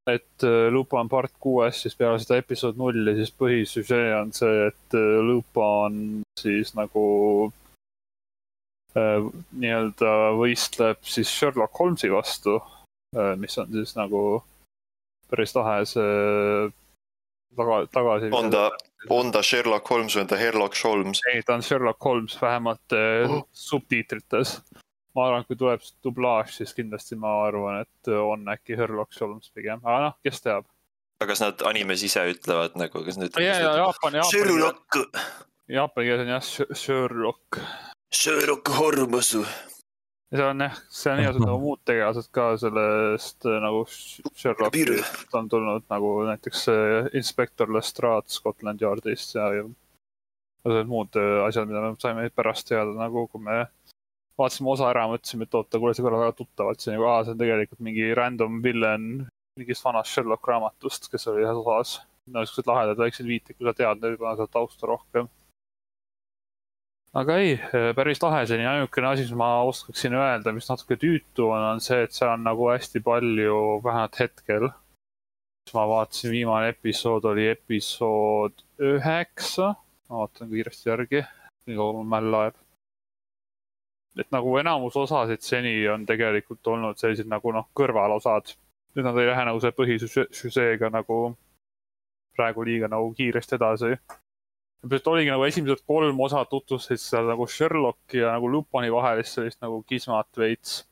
et 0.10 0.44
äh, 0.44 0.72
Lupin 0.74 1.10
part 1.10 1.34
kuues 1.40 1.84
siis 1.84 1.96
peale 1.96 2.20
seda 2.22 2.40
episood 2.42 2.78
nulli 2.82 3.16
siis 3.20 3.34
põhisüžee 3.38 4.10
on 4.20 4.34
see, 4.34 4.68
et 4.72 4.98
äh, 4.98 5.20
Lupin 5.26 6.24
siis 6.40 6.74
nagu 6.78 7.06
äh, 8.98 9.22
nii-öelda 9.62 10.16
võistleb 10.40 11.02
siis 11.06 11.30
Sherlock 11.30 11.78
Holmesi 11.80 12.10
vastu, 12.14 12.60
mis 13.40 13.58
on 13.62 13.68
siis 13.72 13.96
nagu 13.96 14.22
päris 15.30 15.56
lahe 15.56 15.86
see 15.90 16.72
taga, 17.58 17.78
tagasi. 17.94 18.30
on 18.36 18.50
ta, 18.54 18.66
on 19.10 19.32
ta 19.32 19.42
Sherlock 19.46 19.88
Holmes 19.90 20.16
või 20.16 20.22
on 20.26 20.28
ta 20.34 20.40
Herlock 20.40 20.76
Holmes? 20.84 21.22
ei, 21.34 21.42
ta 21.48 21.56
on 21.58 21.64
Sherlock 21.66 22.04
Holmes 22.04 22.36
vähemalt 22.42 22.94
äh, 22.94 23.30
Oh. 23.32 23.46
subtiitrites. 23.54 24.60
ma 25.16 25.28
arvan, 25.30 25.46
kui 25.48 25.56
tuleb 25.56 25.80
dublaaž, 26.04 26.52
siis 26.58 26.74
kindlasti 26.76 27.16
ma 27.16 27.38
arvan, 27.48 27.82
et 27.86 28.10
on 28.12 28.44
äkki 28.52 28.76
Sherlock 28.76 29.16
Holmes 29.22 29.52
pigem, 29.56 29.80
aga 29.86 30.00
noh, 30.10 30.18
kes 30.24 30.42
teab. 30.44 30.66
aga 31.22 31.30
kas 31.32 31.42
nad 31.46 31.62
animes 31.70 32.04
ise 32.04 32.20
ütlevad 32.34 32.76
nagu, 32.76 33.06
kas 33.06 33.18
nad 33.18 33.32
ja, 33.40 33.56
ja 33.64 33.76
Jaapan, 33.80 34.20
Jaapan, 34.20 34.32
Sherlock, 34.34 35.00
jaapani 35.72 36.10
keeles 36.10 36.26
on 36.26 36.34
jah 36.36 36.44
Sh- 36.44 36.76
Sherlock. 36.76 37.62
Sherlock 38.14 38.68
Holmes. 38.78 39.32
Ja 40.36 40.42
see 40.42 40.50
on 40.50 40.64
jah, 40.66 40.80
see 40.90 41.14
on 41.14 41.22
igasugused 41.24 41.48
nagu 41.48 41.62
muud 41.64 41.82
tegelased 41.88 42.32
ka 42.36 42.50
sellest 42.60 43.48
äh, 43.48 43.58
nagu 43.64 43.86
Sh- 43.88 44.36
Sherlockist 44.36 45.40
on 45.40 45.50
tulnud 45.52 45.88
nagu 45.92 46.12
näiteks 46.28 46.68
äh, 46.74 47.10
inspektor 47.18 47.72
Lestrade 47.72 48.28
Scotland 48.34 48.84
Yardist 48.84 49.38
ja, 49.38 49.48
ja 49.56 49.64
igasugused 49.64 50.92
muud 50.92 51.22
äh, 51.22 51.40
asjad, 51.48 51.72
mida 51.72 51.86
me 51.88 51.96
saime 52.02 52.28
pärast 52.36 52.68
teada 52.68 52.92
nagu, 52.98 53.28
kui 53.32 53.48
me 53.48 53.64
vaatasime 54.36 54.74
osa 54.74 54.90
ära, 54.92 55.06
mõtlesime, 55.08 55.48
et 55.48 55.56
oota, 55.56 55.80
kuule, 55.80 55.94
see 55.96 56.04
kõlab 56.04 56.26
väga 56.26 56.36
tuttavalt, 56.42 56.82
see 56.84 56.92
on 56.92 56.98
nagu, 56.98 57.08
aa, 57.08 57.24
see 57.24 57.36
on 57.36 57.40
tegelikult 57.40 57.86
mingi 57.88 58.12
random 58.18 58.60
villain 58.66 59.08
mingist 59.56 59.86
vanast 59.86 60.12
Sherlock 60.12 60.48
raamatust, 60.50 61.08
kes 61.12 61.30
oli 61.32 61.46
ühes 61.46 61.62
osas. 61.62 62.02
no 62.28 62.42
siuksed 62.44 62.68
lahedad 62.68 63.00
väiksed 63.00 63.28
viited, 63.30 63.56
kui 63.56 63.68
sa 63.68 63.74
tead 63.78 64.02
võib-olla 64.02 64.34
seda 64.36 64.50
tausta 64.52 64.90
rohkem. 64.90 65.30
Aga 67.16 67.38
ei, 67.40 67.56
päris 67.96 68.20
lahe, 68.24 68.42
selline 68.50 68.68
ainukene 68.70 69.12
asi, 69.14 69.24
mis 69.24 69.38
ma 69.40 69.50
oskaksin 69.70 70.16
öelda, 70.18 70.52
mis 70.56 70.68
natuke 70.68 70.98
tüütu 71.00 71.48
on, 71.48 71.64
on 71.76 71.84
see, 71.84 72.02
et 72.04 72.16
seal 72.16 72.34
on 72.34 72.44
nagu 72.44 72.68
hästi 72.72 73.02
palju, 73.06 73.62
vähemalt 73.86 74.20
hetkel. 74.20 74.68
ma 75.74 75.88
vaatasin, 75.90 76.30
viimane 76.32 76.70
episood 76.76 77.26
oli 77.26 77.48
episood 77.50 78.62
üheksa, 78.92 79.72
ma 80.10 80.20
vaatan 80.26 80.52
kiiresti 80.52 80.92
järgi, 80.92 81.24
nii 81.66 81.80
kaua 81.80 81.96
mul 81.96 82.12
mäll 82.12 82.30
laeb. 82.36 82.60
et 84.20 84.30
nagu 84.32 84.58
enamus 84.60 84.96
osasid 84.96 85.42
seni 85.44 85.74
on 85.92 86.06
tegelikult 86.06 86.68
olnud 86.68 87.00
sellised 87.00 87.32
nagu 87.32 87.52
noh, 87.56 87.72
kõrvalosad. 87.80 88.54
nüüd 88.96 89.08
nad 89.08 89.18
ei 89.20 89.32
lähe 89.32 89.48
nagu 89.48 89.64
selle 89.64 89.76
põhisüžeega 89.80 90.92
nagu 90.92 91.18
praegu 92.36 92.64
liiga 92.68 92.92
nagu 92.92 93.14
kiiresti 93.16 93.56
edasi 93.56 93.96
põhimõtteliselt 94.86 95.08
oligi 95.12 95.32
nagu 95.34 95.46
esimesed 95.48 95.82
kolm 95.88 96.20
osa 96.22 96.44
tutvustasid 96.50 97.02
seal 97.02 97.30
nagu 97.30 97.48
Sherlocki 97.50 98.20
ja 98.22 98.36
nagu 98.36 98.50
Lupini 98.52 98.92
vahelist 98.94 99.38
sellist 99.38 99.62
nagu 99.62 99.82
kismat 99.88 100.30
veits. 100.38 100.86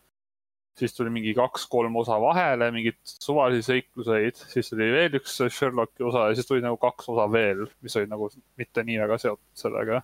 siis 0.74 0.96
tuli 0.98 1.12
mingi 1.14 1.36
kaks-kolm 1.38 1.96
osa 2.02 2.16
vahele, 2.18 2.72
mingeid 2.74 2.98
suvalisi 3.06 3.62
seikluseid, 3.68 4.40
siis 4.50 4.72
tuli 4.72 4.88
veel 4.90 5.20
üks 5.20 5.36
Sherlocki 5.54 6.04
osa 6.04 6.30
ja 6.30 6.36
siis 6.36 6.48
tuli 6.50 6.64
nagu 6.66 6.78
kaks 6.82 7.10
osa 7.14 7.28
veel, 7.32 7.68
mis 7.82 7.96
olid 7.96 8.10
nagu 8.10 8.30
mitte 8.58 8.84
nii 8.84 8.98
väga 9.04 9.20
seotud 9.22 9.54
sellega. 9.54 10.02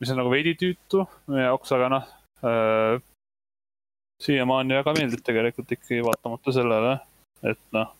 mis 0.00 0.10
on 0.10 0.18
nagu 0.18 0.30
veidi 0.32 0.56
tüütu 0.58 1.04
meie 1.28 1.44
jaoks, 1.44 1.72
aga 1.76 1.88
noh 1.94 2.10
äh,. 2.42 2.98
siiamaani 4.20 4.74
väga 4.80 4.96
meeldib 4.98 5.22
tegelikult 5.22 5.70
ikkagi 5.70 6.02
vaatamata 6.02 6.52
sellele, 6.52 6.98
et 7.46 7.62
noh. 7.72 7.94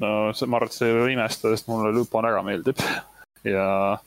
no 0.00 0.32
see, 0.32 0.48
ma 0.48 0.56
arvan, 0.56 0.72
et 0.72 0.80
see 0.80 0.88
ei 0.88 0.96
ole 0.96 1.12
imestada, 1.12 1.52
sest 1.52 1.68
mulle 1.68 1.92
Lupin 1.92 2.30
väga 2.30 2.42
meeldib 2.48 2.80
ja 3.44 3.98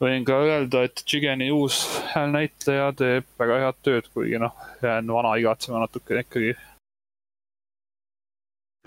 võin 0.00 0.26
ka 0.26 0.38
öelda, 0.44 0.84
et 0.86 1.02
Jigeni 1.06 1.50
uus 1.54 1.80
häälnäitleja 2.12 2.92
teeb 2.98 3.26
väga 3.40 3.58
head 3.64 3.80
tööd, 3.86 4.10
kuigi 4.14 4.40
noh, 4.42 4.54
jään 4.82 5.10
vana 5.14 5.34
igatsema 5.40 5.82
natukene 5.84 6.24
ikkagi. 6.26 6.54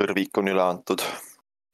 kõrvik 0.02 0.38
on 0.42 0.52
üle 0.54 0.64
antud. 0.66 1.06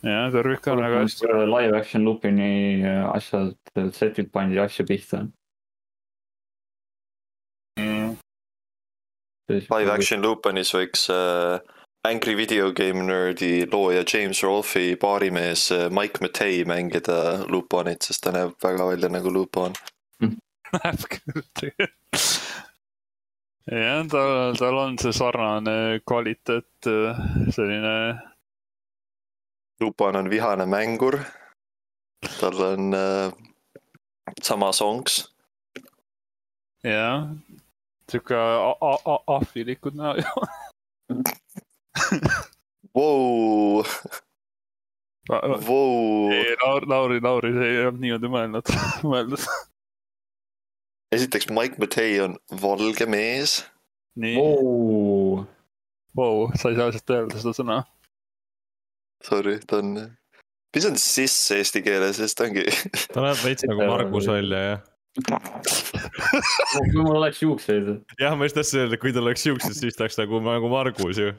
jah, 0.03 0.29
kõrvik 0.33 0.71
on 0.71 0.83
väga 0.83 1.03
hästi. 1.05 1.33
live 1.55 1.77
action 1.77 2.05
Lupini 2.05 2.83
asjad, 3.13 3.55
setid 3.93 4.31
pandi 4.31 4.59
asju 4.59 4.85
pihta. 4.85 5.25
Mm. 7.79 8.17
Live 9.47 9.91
action 9.93 10.21
Lupanis 10.21 10.73
võiks 10.75 11.05
äh, 11.13 11.61
Angry 12.07 12.35
Video 12.35 12.71
Game 12.71 13.03
Nerdi 13.07 13.65
looja 13.71 14.03
James 14.13 14.43
Rolfe 14.43 14.95
baarimees 15.01 15.71
äh, 15.71 15.89
Mike 15.89 16.19
Matei 16.21 16.63
mängida 16.65 17.43
Lupanit, 17.51 18.01
sest 18.07 18.23
ta 18.23 18.31
näeb 18.31 18.53
väga 18.63 18.85
välja 18.87 19.09
nagu 19.11 19.31
Lupan. 19.33 19.73
näeb 20.77 21.03
küll 21.11 21.43
tegelikult. 21.59 22.37
jah, 23.67 24.05
tal, 24.11 24.55
tal 24.55 24.77
on 24.79 24.95
see 25.01 25.11
sarnane 25.15 25.99
kvaliteet, 26.07 26.87
selline 27.51 27.95
Lupan 29.83 30.15
on 30.15 30.29
vihane 30.31 30.65
mängur. 30.65 31.19
tal 32.39 32.61
on 32.71 32.93
äh, 32.93 33.31
sama 34.41 34.71
sonks. 34.73 35.25
jah, 36.83 37.27
sihuke 38.09 38.35
a- 38.35 38.77
a- 38.81 39.03
ahvilikud 41.97 42.29
näo-. 42.29 42.45
Vau, 42.97 43.83
Vau, 45.67 46.31
ei, 46.31 46.55
Lauri, 46.63 46.85
Lauri, 46.87 47.19
Lauri, 47.21 47.51
see 47.53 47.67
ei 47.67 47.81
olnud 47.83 47.99
niimoodi 47.99 48.29
mõelnud, 48.31 48.69
mõeldud. 49.03 49.43
esiteks 51.17 51.49
Mike 51.51 51.81
Matei 51.83 52.15
on 52.23 52.37
valge 52.61 53.07
mees. 53.11 53.59
nii, 54.15 54.37
Vau, 54.39 55.43
vau, 56.15 56.47
sa 56.55 56.71
ei 56.71 56.79
saa 56.79 56.87
lihtsalt 56.87 57.15
öelda 57.17 57.41
seda 57.41 57.53
sõna. 57.57 57.81
Sorry, 59.27 59.57
ta 59.67 59.81
on, 59.81 59.97
mis 60.77 60.87
on 60.87 60.95
sis 61.01 61.35
eesti 61.57 61.83
keeles, 61.83 62.21
sest 62.21 62.39
ta 62.39 62.47
ongi, 62.47 62.63
ta 63.13 63.25
näeb 63.25 63.43
veits 63.43 63.67
nagu 63.67 63.83
Margus 63.83 64.29
välja 64.31 64.63
ja. 64.63 64.79
kui 66.77 67.03
mul 67.03 67.19
oleks 67.19 67.43
juukseid. 67.43 67.93
jah, 68.21 68.37
ma 68.37 68.47
just 68.47 68.55
tahtsin 68.61 68.85
öelda, 68.85 69.01
kui 69.01 69.11
tal 69.11 69.27
oleks 69.27 69.43
siuksed, 69.43 69.75
siis 69.75 69.99
ta 69.99 70.07
oleks 70.07 70.19
nagu, 70.23 70.39
nagu 70.45 70.71
Margus 70.71 71.19
ju. 71.19 71.35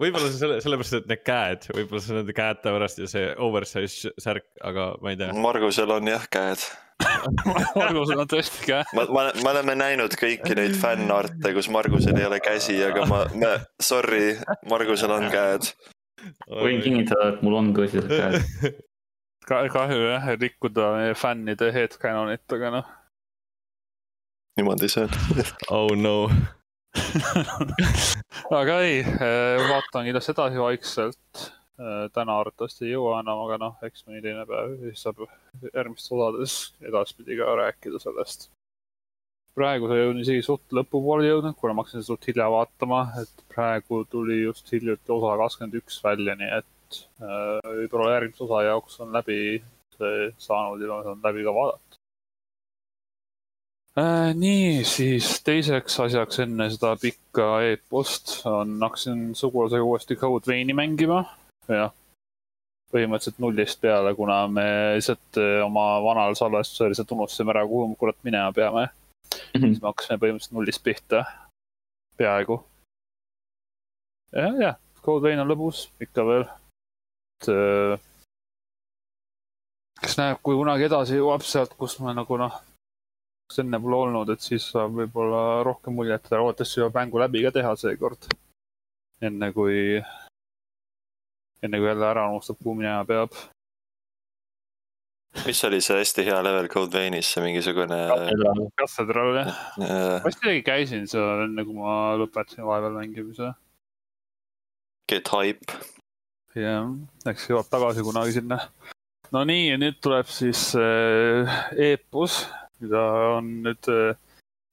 Võib-olla 0.00 0.28
see 0.28 0.38
selle, 0.40 0.60
sellepärast, 0.64 0.96
et 1.00 1.10
need 1.10 1.24
käed, 1.26 1.66
võib-olla 1.76 2.04
see 2.04 2.16
nende 2.16 2.36
käte 2.36 2.72
pärast 2.74 3.02
ja 3.02 3.08
see 3.10 3.32
oversize 3.42 4.12
särk, 4.20 4.46
aga 4.64 4.92
ma 5.02 5.12
ei 5.12 5.20
tea. 5.20 5.32
Margusel 5.44 5.92
on 5.94 6.10
jah 6.12 6.24
käed. 6.32 6.64
Margusel 7.80 8.22
on 8.22 8.30
tõesti 8.30 8.68
käe. 8.68 8.84
ma, 8.96 9.06
ma, 9.10 9.26
me 9.38 9.50
oleme 9.54 9.76
näinud 9.78 10.14
kõiki 10.18 10.56
neid 10.58 10.76
fännarte, 10.78 11.54
kus 11.56 11.70
Margusel 11.72 12.20
ei 12.20 12.28
ole 12.28 12.38
käsi, 12.44 12.78
aga 12.86 13.08
ma, 13.10 13.24
ma, 13.42 13.56
sorry, 13.82 14.36
Margusel 14.70 15.14
on 15.14 15.28
käed. 15.32 15.72
võin 16.46 16.82
kinnitada, 16.84 17.34
et 17.34 17.44
mul 17.44 17.58
on 17.58 17.74
tõsiselt 17.76 18.10
käed. 18.12 18.80
kahju 19.48 20.02
jah, 20.06 20.32
rikkuda 20.38 20.92
meie 20.96 21.14
fännide 21.18 21.72
headcanonit, 21.74 22.46
aga 22.56 22.74
noh. 22.78 22.90
niimoodi 24.58 24.90
see 24.92 25.06
on. 25.08 25.46
oh 25.74 25.94
no. 25.98 26.16
aga 28.60 28.78
ei, 28.84 29.02
vaatan 29.68 30.06
kindlasti 30.08 30.32
edasi 30.34 30.60
vaikselt. 30.60 31.44
täna 32.12 32.34
arvatavasti 32.38 32.84
ei 32.86 32.92
jõua 32.92 33.20
enam, 33.22 33.40
aga 33.46 33.56
noh, 33.58 33.78
eks 33.86 34.04
mõni 34.06 34.20
teine 34.22 34.44
päev, 34.46 34.74
siis 34.82 35.04
saab 35.06 35.22
järgmistes 35.72 36.12
osades 36.14 36.56
edaspidi 36.84 37.38
ka 37.40 37.54
rääkida 37.58 37.98
sellest. 38.02 38.50
praegu 39.56 39.88
sa 39.88 39.96
jõudnud 39.98 40.24
isegi 40.24 40.44
suht 40.44 40.76
lõpupoole 40.76 41.26
jõudnud, 41.26 41.56
kuna 41.58 41.74
ma 41.74 41.84
hakkasin 41.84 42.04
suht 42.06 42.28
hilja 42.28 42.46
vaatama, 42.52 43.02
et 43.22 43.44
praegu 43.52 44.04
tuli 44.12 44.42
just 44.42 44.70
hiljuti 44.72 45.12
osa 45.16 45.34
kakskümmend 45.40 45.80
üks 45.80 45.98
välja, 46.04 46.36
nii 46.38 46.52
et 46.60 47.00
äh, 47.24 47.72
võib-olla 47.80 48.14
järgmise 48.18 48.46
osa 48.46 48.62
jaoks 48.68 49.00
on 49.04 49.12
läbi 49.16 49.40
see 49.96 50.30
saanud 50.38 50.84
ja 50.84 51.00
on 51.14 51.20
läbi 51.24 51.44
ka 51.44 51.54
vaadata. 51.56 52.01
Äh, 53.98 54.30
nii, 54.34 54.84
siis 54.88 55.26
teiseks 55.44 55.98
asjaks 56.00 56.38
enne 56.40 56.64
seda 56.72 56.94
pikka 56.96 57.48
eepost 57.66 58.38
on, 58.48 58.78
hakkasin 58.80 59.34
sugulasega 59.36 59.84
uuesti 59.84 60.16
Code 60.16 60.48
Veini 60.48 60.72
mängima, 60.72 61.18
jah. 61.68 61.92
põhimõtteliselt 62.88 63.42
nullist 63.44 63.82
peale, 63.84 64.14
kuna 64.16 64.38
me 64.48 64.64
lihtsalt 64.96 65.40
äh, 65.42 65.58
oma 65.66 65.84
vanal 66.06 66.32
salvestusel 66.40 66.88
lihtsalt 66.94 67.12
unustasime 67.18 67.52
ära, 67.52 67.66
kuhu 67.68 67.90
me 67.90 68.00
kurat 68.00 68.16
minema 68.24 68.48
peame. 68.56 68.86
siis 69.52 69.82
me 69.82 69.90
hakkasime 69.90 70.18
põhimõtteliselt 70.24 70.56
nullist 70.56 70.84
pihta, 70.88 71.26
peaaegu. 72.16 72.62
jah, 74.32 74.58
jah, 74.70 74.82
Code 75.04 75.28
Vein 75.28 75.44
on 75.44 75.52
lõbus 75.52 75.90
ikka 76.00 76.28
veel. 76.32 76.48
et 77.42 77.52
äh, 77.52 78.10
kes 80.00 80.16
näeb, 80.16 80.40
kui 80.40 80.56
kunagi 80.56 80.88
edasi 80.88 81.20
jõuab 81.20 81.44
sealt, 81.44 81.76
kus 81.76 82.00
me 82.00 82.16
nagu 82.16 82.40
noh, 82.40 82.62
enne 83.62 83.80
pole 83.82 83.98
olnud, 84.06 84.30
et 84.32 84.44
siis 84.44 84.64
saab 84.72 84.94
võib-olla 84.96 85.62
rohkem 85.66 85.96
muljet, 85.98 86.28
loodetavasti 86.32 86.80
jõuab 86.80 86.98
mängu 87.00 87.20
läbi 87.22 87.42
ka 87.44 87.52
teha 87.54 87.72
seekord. 87.78 88.28
enne 89.22 89.52
kui, 89.54 90.02
enne 91.62 91.78
kui 91.78 91.88
jälle 91.88 92.06
ära 92.08 92.28
unustab, 92.30 92.58
kuhu 92.62 92.74
minema 92.80 93.04
peab. 93.06 93.36
mis 95.46 95.64
oli 95.64 95.80
see 95.80 95.98
hästi 95.98 96.24
hea 96.26 96.40
level 96.44 96.68
Code 96.68 96.98
Veinis, 96.98 97.30
see 97.32 97.44
mingisugune 97.44 97.98
Cathedral 98.80 99.36
jah, 99.40 99.52
äh, 99.80 100.18
ma 100.18 100.28
vist 100.28 100.42
isegi 100.44 100.64
käisin 100.66 101.06
seal 101.08 101.46
enne, 101.46 101.64
kui 101.64 101.76
ma 101.76 102.14
lõpetasin 102.20 102.66
vahepeal 102.66 102.98
mängimise. 103.00 103.52
Get 105.08 105.28
Hype. 105.28 105.78
jah, 106.56 106.90
eks 107.28 107.48
jõuab 107.50 107.70
tagasi 107.70 108.04
kunagi 108.04 108.36
sinna. 108.40 108.58
no 109.32 109.44
nii, 109.48 109.70
ja 109.70 109.78
nüüd 109.80 110.02
tuleb 110.04 110.28
siis 110.28 110.72
äh, 110.76 111.62
eepos, 111.90 112.42
mida 112.82 113.02
on 113.38 113.48
nüüd 113.66 113.90
äh, 113.92 114.14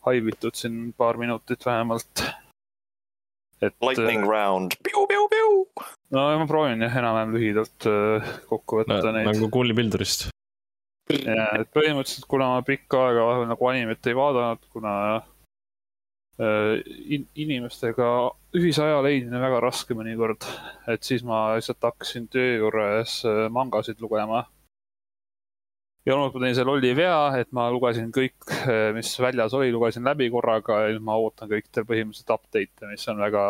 haibitud 0.08 0.58
siin 0.58 0.92
paar 0.98 1.20
minutit 1.22 1.66
vähemalt. 1.66 2.24
et 3.62 3.76
Lightning 3.84 4.24
äh, 4.24 4.30
round. 4.30 4.76
no 6.12 6.26
ma 6.40 6.46
proovin 6.48 6.82
jah, 6.86 7.00
enam-vähem 7.02 7.34
lühidalt 7.36 7.88
äh, 7.90 8.30
kokku 8.50 8.82
võtta 8.82 9.14
neid. 9.16 9.28
nagu 9.28 9.50
Cool'i 9.54 9.76
Builderist. 9.76 10.30
ja, 11.12 11.50
et 11.60 11.72
põhimõtteliselt, 11.76 12.28
kuna 12.30 12.54
ma 12.54 12.62
pikka 12.66 13.10
aega 13.10 13.26
vahepeal 13.28 13.52
nagu 13.52 13.70
animet 13.72 14.10
ei 14.10 14.18
vaadanud, 14.18 14.70
kuna 14.74 14.94
äh, 16.40 16.78
in, 17.18 17.28
inimestega 17.36 18.10
ühise 18.58 18.86
aja 18.86 19.02
leidmine 19.06 19.42
väga 19.42 19.60
raske 19.66 19.98
mõnikord, 19.98 20.48
et 20.90 21.04
siis 21.06 21.26
ma 21.28 21.50
lihtsalt 21.58 21.84
hakkasin 21.92 22.30
töö 22.32 22.56
juures 22.64 23.20
äh, 23.28 23.46
mangasid 23.54 24.00
lugema. 24.02 24.46
Ja 26.06 26.16
loomulikult 26.16 26.44
tegin 26.44 26.58
selle 26.58 26.72
lolli 26.72 26.94
vea, 26.98 27.20
et 27.42 27.52
ma 27.56 27.68
lugesin 27.74 28.12
kõik, 28.16 28.50
mis 28.98 29.14
väljas 29.22 29.56
oli, 29.58 29.72
lugesin 29.76 30.08
läbi 30.08 30.30
korraga 30.34 30.84
ja 30.86 30.94
nüüd 30.94 31.06
ma 31.06 31.18
ootan 31.20 31.52
kõikidel 31.52 31.88
põhimõtteliselt 31.90 32.36
update'e, 32.38 32.92
mis 32.92 33.08
on 33.12 33.24
väga, 33.24 33.46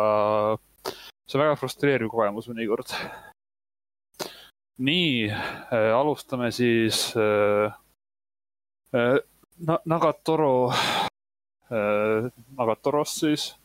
see 0.84 1.38
on 1.38 1.44
väga 1.46 1.58
frustreeriv 1.60 2.10
kogemus 2.12 2.50
mõnikord 2.50 2.94
nii 4.80 5.28
äh,, 5.30 5.92
alustame 5.92 6.50
siis 6.52 7.12
äh, 7.16 7.72
äh, 8.96 9.18
Na- 9.66 9.82
Nagatoro 9.84 10.72
äh,, 10.72 12.30
Nagatorost 12.56 13.20
siis 13.20 13.56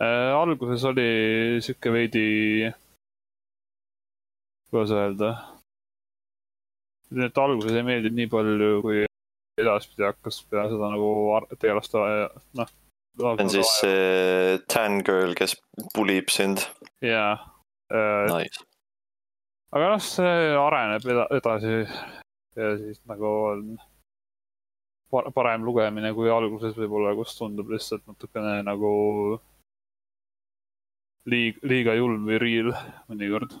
äh,. 0.00 0.34
alguses 0.34 0.84
oli 0.84 1.60
sihuke 1.62 1.92
veidi, 1.92 2.72
kuidas 4.70 4.90
öelda, 4.90 5.30
et 7.16 7.38
alguses 7.40 7.72
ei 7.76 7.82
meeldinud 7.86 8.16
nii 8.18 8.28
palju, 8.32 8.70
kui 8.84 9.04
edaspidi 9.58 10.04
hakkas 10.06 10.42
peale 10.50 10.70
seda 10.74 10.90
nagu 10.92 11.08
tegelast, 11.58 11.94
noh. 12.58 12.68
see 13.18 13.26
on 13.42 13.50
siis 13.50 13.70
see 13.80 14.58
tan 14.70 15.00
girl, 15.06 15.32
kes 15.38 15.56
pulib 15.94 16.28
sind. 16.30 16.62
jaa 17.02 17.32
äh,, 17.90 18.26
Nice. 18.30 18.62
aga 19.72 19.88
noh, 19.94 20.02
see 20.04 20.54
areneb 20.62 21.06
eda- 21.14 21.28
edasi 21.40 21.74
ja 22.58 22.72
siis 22.78 23.00
nagu 23.10 23.26
on 23.52 23.64
par- 25.10 25.30
parem 25.34 25.64
lugemine 25.66 26.12
kui 26.14 26.30
alguses 26.30 26.76
võib-olla, 26.76 27.14
kus 27.18 27.34
tundub 27.38 27.70
lihtsalt 27.72 28.04
natukene 28.06 28.60
nagu 28.66 28.92
liig-, 31.26 31.58
liiga 31.66 31.94
julm 31.98 32.26
või 32.28 32.38
real 32.42 32.70
mõnikord. 33.10 33.56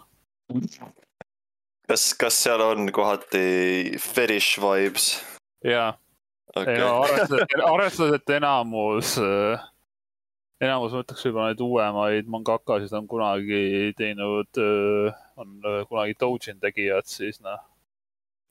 kas, 1.88 2.12
kas 2.20 2.38
seal 2.44 2.62
on 2.64 2.92
kohati 2.94 3.98
fetish 4.02 4.60
vibes? 4.62 5.10
ja, 5.64 5.90
okei 6.54 6.78
ja 6.78 6.92
okay., 6.92 7.16
arvestades, 7.16 7.64
arvestades, 7.72 8.20
et 8.20 8.34
enamus, 8.38 9.16
enamus 10.62 10.94
ma 10.94 11.04
ütleks 11.04 11.26
võib-olla 11.26 11.50
neid 11.50 11.66
uuemaid 11.66 12.32
mangakasid 12.36 12.96
on 12.98 13.10
kunagi 13.10 13.92
teinud, 13.98 14.62
on 15.38 15.54
äh, 15.64 15.84
kunagi 15.90 16.18
Dojin 16.20 16.60
tegijad, 16.62 17.08
siis 17.10 17.40
noh, 17.44 17.62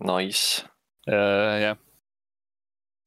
nice. 0.04 0.66
jah 1.08 1.78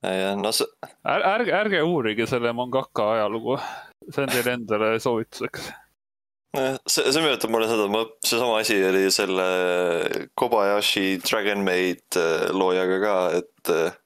ja 0.02 0.34
no 0.36 0.52
see, 0.52 0.68
Är, 1.04 1.22
ärge, 1.34 1.52
ärge 1.52 1.82
uurige 1.84 2.26
selle 2.28 2.52
mangaka 2.56 3.10
ajalugu, 3.16 3.58
see 4.08 4.24
on 4.24 4.32
teile 4.32 4.54
endale 4.56 4.90
soovituseks. 5.02 5.70
see, 6.56 7.04
see 7.12 7.22
meenutab 7.22 7.52
mulle 7.52 7.68
seda, 7.70 7.86
ma, 7.92 8.04
seesama 8.26 8.58
asi 8.60 8.78
oli 8.84 9.06
selle 9.14 9.48
Kobayashi 10.38 11.20
Dragon 11.22 11.64
Maid 11.66 12.18
äh, 12.18 12.50
loojaga 12.54 13.00
ka, 13.04 13.16
et 13.40 13.74
äh, 13.74 13.98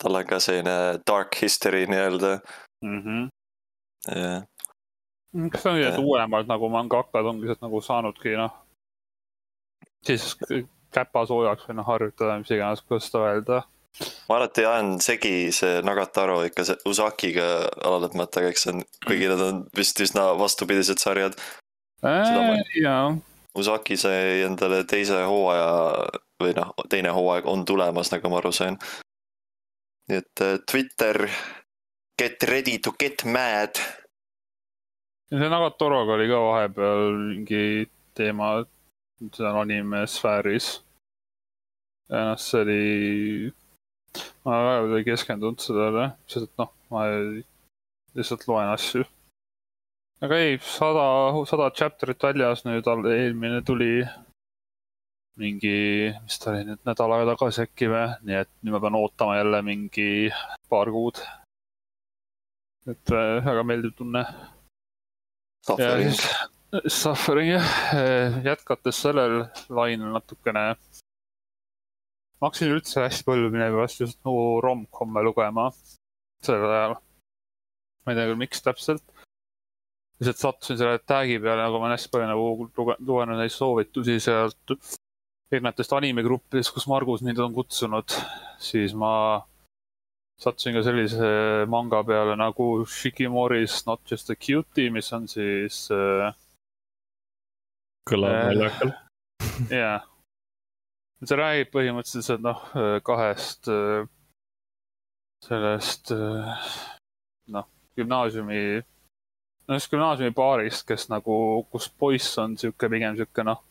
tal 0.00 0.20
on 0.20 0.28
ka 0.28 0.40
selline 0.40 0.76
dark 1.06 1.36
history 1.42 1.86
nii-öelda. 1.86 2.38
Mm 2.84 3.02
-hmm. 3.04 3.28
jah, 4.16 4.42
kas 5.50 5.62
see 5.62 5.72
on 5.72 5.78
nii, 5.78 5.88
et 5.88 5.98
uuemad 5.98 6.48
nagu 6.48 6.68
mangakad 6.68 7.26
ongi 7.26 7.46
lihtsalt 7.46 7.66
nagu 7.68 7.80
saanudki 7.80 8.36
noh, 8.38 8.54
siis 10.06 10.36
käpasoojaks 10.94 11.68
või 11.68 11.76
noh, 11.78 11.86
harjutada, 11.86 12.38
mis 12.40 12.50
iganes, 12.50 12.82
kuidas 12.82 13.10
seda 13.10 13.28
öelda. 13.28 13.62
ma 14.28 14.36
alati 14.36 14.64
ajan 14.66 15.00
segi 15.02 15.50
see 15.52 15.80
Nagataro 15.82 16.44
ikka 16.46 16.64
see 16.64 16.76
Usakiga 16.86 17.46
alalõpmata, 17.82 18.42
eks 18.48 18.62
see 18.66 18.74
on, 18.74 18.84
kuigi 19.06 19.30
nad 19.30 19.42
on 19.46 19.64
vist 19.76 20.00
üsna 20.00 20.30
vastupidised 20.38 21.02
sarjad. 21.02 21.34
Seda 21.34 21.59
ma- 22.02 22.64
jaa, 22.82 23.16
Usaki 23.54 23.96
sai 23.98 24.42
endale 24.46 24.84
teise 24.86 25.24
hooaja 25.26 25.70
või 26.40 26.52
noh, 26.56 26.70
teine 26.88 27.10
hooaeg 27.14 27.48
on 27.50 27.64
tulemas, 27.66 28.12
nagu 28.12 28.30
ma 28.30 28.38
aru 28.38 28.52
sain. 28.54 28.78
nii 30.08 30.18
et 30.22 30.42
äh, 30.42 30.58
Twitter, 30.70 31.28
get 32.18 32.42
ready 32.50 32.78
to 32.78 32.92
get 32.98 33.24
mad. 33.24 33.78
ja 35.30 35.38
see 35.38 35.50
Nagatoroga 35.50 36.16
oli 36.16 36.28
ka 36.30 36.40
vahepeal 36.46 37.18
mingi 37.18 37.64
teema, 38.14 38.64
seal 39.34 39.60
animesfääris. 39.62 40.72
ja 42.08 42.24
noh, 42.30 42.38
see 42.38 42.62
oli, 42.64 43.52
ma 44.44 44.60
väga 44.66 44.98
ei 44.98 45.08
keskendunud 45.10 45.62
sellele, 45.62 46.10
sest 46.26 46.48
et 46.48 46.62
noh, 46.62 46.72
ma 46.90 47.06
lihtsalt 48.14 48.46
loen 48.48 48.70
asju. 48.72 49.04
Aga 50.20 50.36
ei, 50.36 50.58
sada, 50.60 51.04
sada 51.48 51.70
chapter'it 51.72 52.22
väljas 52.22 52.64
nüüd, 52.66 52.88
eelmine 53.08 53.62
tuli 53.64 54.04
mingi, 55.40 56.12
mis 56.24 56.38
ta 56.40 56.52
oli 56.52 56.66
nüüd 56.68 56.80
nädal 56.84 57.14
aega 57.16 57.32
tagasi 57.32 57.64
äkki 57.64 57.88
või, 57.88 58.06
nii 58.28 58.38
et 58.42 58.50
nüüd 58.60 58.76
ma 58.76 58.80
pean 58.84 58.98
ootama 58.98 59.38
jälle 59.38 59.62
mingi 59.64 60.08
paar 60.72 60.90
kuud. 60.92 61.22
et 62.90 63.12
äh, 63.14 63.40
väga 63.46 63.64
meeldiv 63.64 63.94
tunne. 63.96 64.24
siis 65.70 66.24
Suffering 66.86 67.50
jah, 67.50 67.70
jätkates 68.44 69.00
sellel 69.02 69.46
lainel 69.68 70.12
natukene. 70.14 70.66
ma 72.40 72.48
hakkasin 72.48 72.74
üldse 72.76 73.06
hästi 73.06 73.24
palju 73.24 73.50
minevikus 73.50 74.00
just 74.00 74.20
nagu 74.24 74.60
rom-com'e 74.64 75.24
lugema 75.24 75.70
sellel 76.44 76.76
ajal. 76.76 76.94
ma 78.04 78.12
ei 78.12 78.20
tea 78.20 78.28
küll, 78.28 78.42
miks 78.44 78.62
täpselt. 78.68 79.19
Lihtsalt 80.20 80.40
sattusin 80.42 80.76
selle 80.78 80.98
tag'i 81.08 81.38
peale, 81.40 81.62
nagu 81.64 81.78
ma 81.80 81.86
olen 81.88 81.96
hästi 81.96 82.10
palju 82.12 82.26
nagu 82.28 82.48
luge- 82.76 82.98
lugenud 83.08 83.38
neid 83.40 83.52
soovitusi 83.54 84.18
sealt 84.20 84.74
erinevatest 85.50 85.92
animegruppidest, 85.96 86.70
kus 86.74 86.86
Margus 86.90 87.22
mind 87.26 87.40
on 87.42 87.54
kutsunud, 87.56 88.12
siis 88.62 88.92
ma 88.94 89.12
sattusin 90.40 90.76
ka 90.76 90.82
sellise 90.86 91.30
manga 91.72 92.02
peale 92.06 92.36
nagu 92.38 92.84
Shikimori's 92.86 93.80
Not 93.88 94.04
Just 94.10 94.30
a 94.30 94.36
Cutie, 94.36 94.90
mis 94.94 95.08
on 95.16 95.26
siis 95.28 95.88
äh, 95.94 96.30
kõlab 98.08 98.36
Äh. 98.36 98.44
naljakalt. 98.52 98.94
jaa. 99.72 99.98
see 101.24 101.36
räägib 101.36 101.68
põhimõtteliselt 101.74 102.40
noh, 102.44 102.62
kahest 103.04 103.68
äh, 103.68 104.06
sellest 105.44 106.12
äh, 106.12 106.70
noh, 107.52 107.66
gümnaasiumi, 107.98 108.62
no 109.70 109.78
just 109.78 109.92
gümnaasiumi 109.92 110.34
paarist, 110.34 110.84
kes 110.88 111.08
nagu, 111.12 111.34
kus 111.70 111.88
poiss 112.02 112.38
on 112.42 112.56
sihuke 112.60 112.90
pigem 112.90 113.16
sihuke 113.18 113.46
noh, 113.46 113.62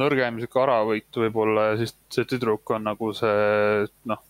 nõrgem 0.00 0.40
sihuke 0.40 0.62
aravõitu 0.62 1.24
võib-olla 1.24 1.70
ja 1.70 1.80
siis 1.80 1.96
see 2.12 2.28
tüdruk 2.28 2.76
on 2.76 2.84
nagu 2.90 3.10
see 3.16 3.88
noh, 4.12 4.22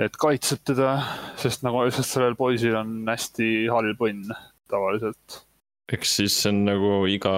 et 0.00 0.16
kaitseb 0.18 0.64
teda, 0.72 0.96
sest 1.40 1.64
nagu, 1.66 1.84
sest 1.92 2.16
sellel 2.16 2.36
poisil 2.40 2.80
on 2.80 3.00
hästi 3.08 3.52
halb 3.72 4.06
õnn 4.08 4.32
tavaliselt 4.72 5.42
eks 5.92 6.16
siis 6.20 6.36
see 6.42 6.52
on 6.52 6.62
nagu 6.66 6.92
iga 7.10 7.34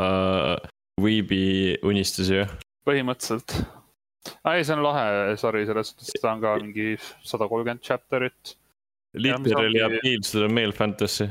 äh, 0.00 0.54
Weebi 1.02 1.76
unistus 1.84 2.30
ju. 2.32 2.44
põhimõtteliselt. 2.88 3.58
ei, 4.48 4.64
see 4.64 4.76
on 4.76 4.84
lahe 4.86 5.36
sari 5.40 5.66
selles 5.68 5.92
suhtes, 5.92 6.14
ta 6.22 6.32
on 6.32 6.44
ka 6.44 6.54
mingi 6.62 6.94
sada 7.26 7.48
kolmkümmend 7.50 7.84
chapter'it 7.84 8.56
Literally 9.16 9.80
appeals 9.80 10.30
to 10.32 10.44
the 10.44 10.48
male 10.48 10.72
fantasy. 10.72 11.30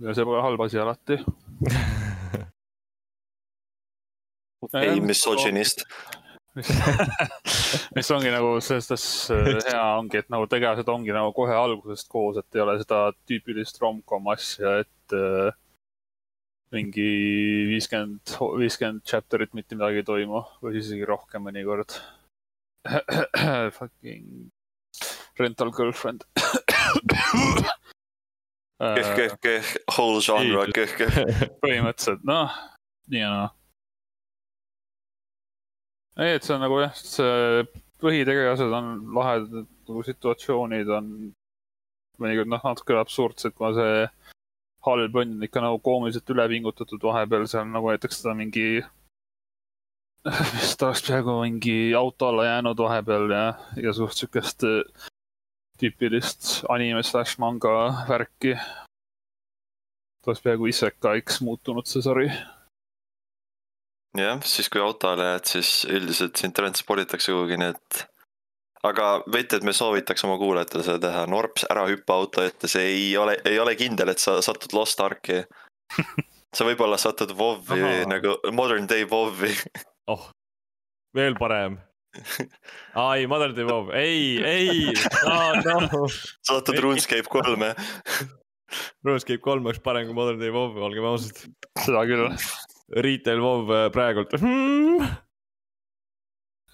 ja 0.00 0.14
see 0.16 0.24
pole 0.24 0.40
halb 0.44 0.60
asi 0.64 0.80
alati. 0.80 1.20
ei 4.80 5.00
misogünist. 5.00 5.84
mis 7.96 8.10
ongi 8.10 8.30
nagu 8.32 8.56
selles 8.60 8.88
suhtes 8.88 9.30
äh, 9.32 9.58
hea 9.70 9.84
ongi, 9.96 10.20
et 10.20 10.28
nagu 10.34 10.44
tegelased 10.50 10.88
ongi 10.90 11.12
nagu 11.14 11.30
kohe 11.36 11.54
algusest 11.54 12.08
koos, 12.10 12.40
et 12.40 12.58
ei 12.58 12.64
ole 12.64 12.74
seda 12.80 12.98
tüüpilist 13.28 13.78
rom-com 13.80 14.24
asja, 14.34 14.70
et 14.82 15.16
äh, 15.16 15.50
mingi 16.74 17.10
viiskümmend, 17.70 18.34
viiskümmend 18.60 19.02
chapter'it 19.06 19.54
mitte 19.58 19.78
midagi 19.78 20.02
ei 20.02 20.08
toimu 20.10 20.40
või 20.60 20.74
siis 20.76 20.90
isegi 20.90 21.08
rohkem 21.08 21.46
mõnikord. 21.46 21.90
Fucking 23.78 24.50
rental 25.40 25.72
girlfriend. 25.74 26.26
köh, 28.80 29.10
köh, 29.16 29.36
köh, 29.44 29.72
whole 29.92 30.20
genre 30.24 30.66
köh, 30.74 30.94
köh. 30.96 31.18
põhimõtteliselt 31.64 32.24
noh, 32.28 32.54
nii 33.12 33.20
ja 33.24 33.30
naa. 33.34 33.50
ei, 36.20 36.36
et 36.38 36.46
see 36.46 36.56
on 36.56 36.64
nagu 36.64 36.80
jah, 36.80 36.94
see 36.96 37.66
põhitegelased 38.00 38.72
on 38.76 38.94
lahedad 39.16 39.68
nagu 39.90 40.04
situatsioonid 40.06 40.88
on 40.96 41.10
mõnikord 42.20 42.50
noh, 42.52 42.64
natuke 42.64 42.96
absurdsed, 43.00 43.54
kuna 43.56 43.74
see 43.76 44.06
halb 44.86 45.18
on 45.20 45.36
ikka 45.44 45.62
nagu 45.64 45.80
koomiliselt 45.84 46.32
üle 46.32 46.46
pingutatud 46.52 47.04
vahepeal, 47.04 47.46
seal 47.50 47.68
nagu 47.68 47.92
näiteks 47.92 48.22
seda 48.22 48.34
mingi, 48.36 48.80
mis 50.24 50.74
ta 50.80 50.88
oleks 50.88 51.04
peaaegu 51.08 51.36
mingi 51.42 51.78
auto 51.96 52.30
alla 52.30 52.48
jäänud 52.48 52.80
vahepeal 52.80 53.34
ja 53.34 53.44
igasugust 53.80 54.24
siukest 54.24 54.64
tüüpilist 55.80 56.60
anime 56.72 57.02
slaš 57.06 57.36
manga 57.42 57.72
värki. 58.08 58.54
ta 60.20 60.30
oleks 60.30 60.42
peaaegu 60.44 60.68
isekaiks 60.68 61.40
muutunud 61.46 61.88
see 61.88 62.04
sari. 62.04 62.28
jah, 64.18 64.40
siis 64.44 64.68
kui 64.68 64.82
autole 64.84 65.26
jääd, 65.32 65.50
siis 65.54 65.72
üldiselt 65.88 66.36
sind 66.36 66.56
transporditakse 66.56 67.32
kuhugi, 67.32 67.58
nii 67.60 67.72
et. 67.74 68.02
aga 68.92 69.10
võite, 69.26 69.60
et 69.60 69.66
me 69.66 69.76
soovitaks 69.76 70.24
oma 70.28 70.38
kuulajatele 70.40 70.86
seda 70.86 71.00
teha, 71.08 71.26
Norps, 71.30 71.66
ära 71.72 71.86
hüppa 71.88 72.20
auto 72.20 72.44
ette, 72.44 72.68
see 72.68 72.86
ei 72.94 73.10
ole, 73.20 73.38
ei 73.48 73.58
ole 73.60 73.76
kindel, 73.80 74.12
et 74.12 74.22
sa 74.22 74.40
satud 74.44 74.76
Lost 74.76 75.00
Arki. 75.04 75.42
sa 76.56 76.66
võib-olla 76.66 76.98
satud 76.98 77.32
WoW-i 77.38 78.04
nagu 78.10 78.36
modern 78.52 78.88
day 78.90 79.06
WoW-i. 79.08 79.54
oh, 80.12 80.28
veel 81.16 81.38
parem. 81.38 81.78
Mother 83.30 83.52
Day 83.54 83.66
Wow, 83.68 83.92
ei, 83.94 84.40
ei, 84.44 84.94
no. 85.66 86.06
satud 86.42 86.74
Ei. 86.74 86.82
RuneScape 86.82 87.28
kolme. 87.30 87.74
RuneScape 89.06 89.42
kolm 89.42 89.66
oleks 89.66 89.82
parem 89.84 90.08
kui 90.08 90.16
Modern 90.18 90.40
Day 90.42 90.50
Wow, 90.54 90.74
olgem 90.88 91.06
ausad. 91.10 91.44
seda 91.78 92.02
küll. 92.08 92.26
Retail 92.90 93.38
WoW 93.38 93.70
äh, 93.70 93.88
praegult 93.94 94.32
hmm.. 94.34 95.04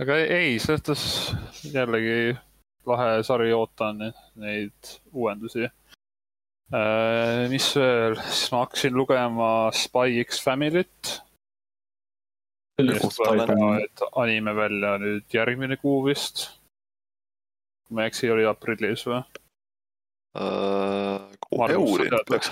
aga 0.01 0.16
ei, 0.24 0.55
selles 0.62 0.80
suhtes 0.80 1.72
jällegi 1.74 2.32
lahe 2.89 3.18
sari, 3.26 3.51
ootan 3.53 4.01
neid 4.41 4.95
uuendusi. 5.12 5.68
mis 7.53 7.68
veel, 7.76 8.16
siis 8.24 8.49
ma 8.55 8.64
hakkasin 8.64 8.97
lugema 8.97 9.51
Spy 9.76 10.24
X 10.24 10.41
Family't. 10.43 11.18
Et 12.79 14.03
anime 14.16 14.53
välja 14.57 14.97
nüüd 15.01 15.33
järgmine 15.33 15.77
kuu 15.81 16.05
vist. 16.05 16.47
kui 17.87 17.97
ma 17.97 18.05
ei 18.05 18.11
eksi, 18.11 18.31
oli 18.31 18.45
aprillis 18.45 19.07
või? 19.09 19.22
Eurid 20.37 22.11
sa 22.11 22.16
tead, 22.16 22.27
peaks. 22.29 22.51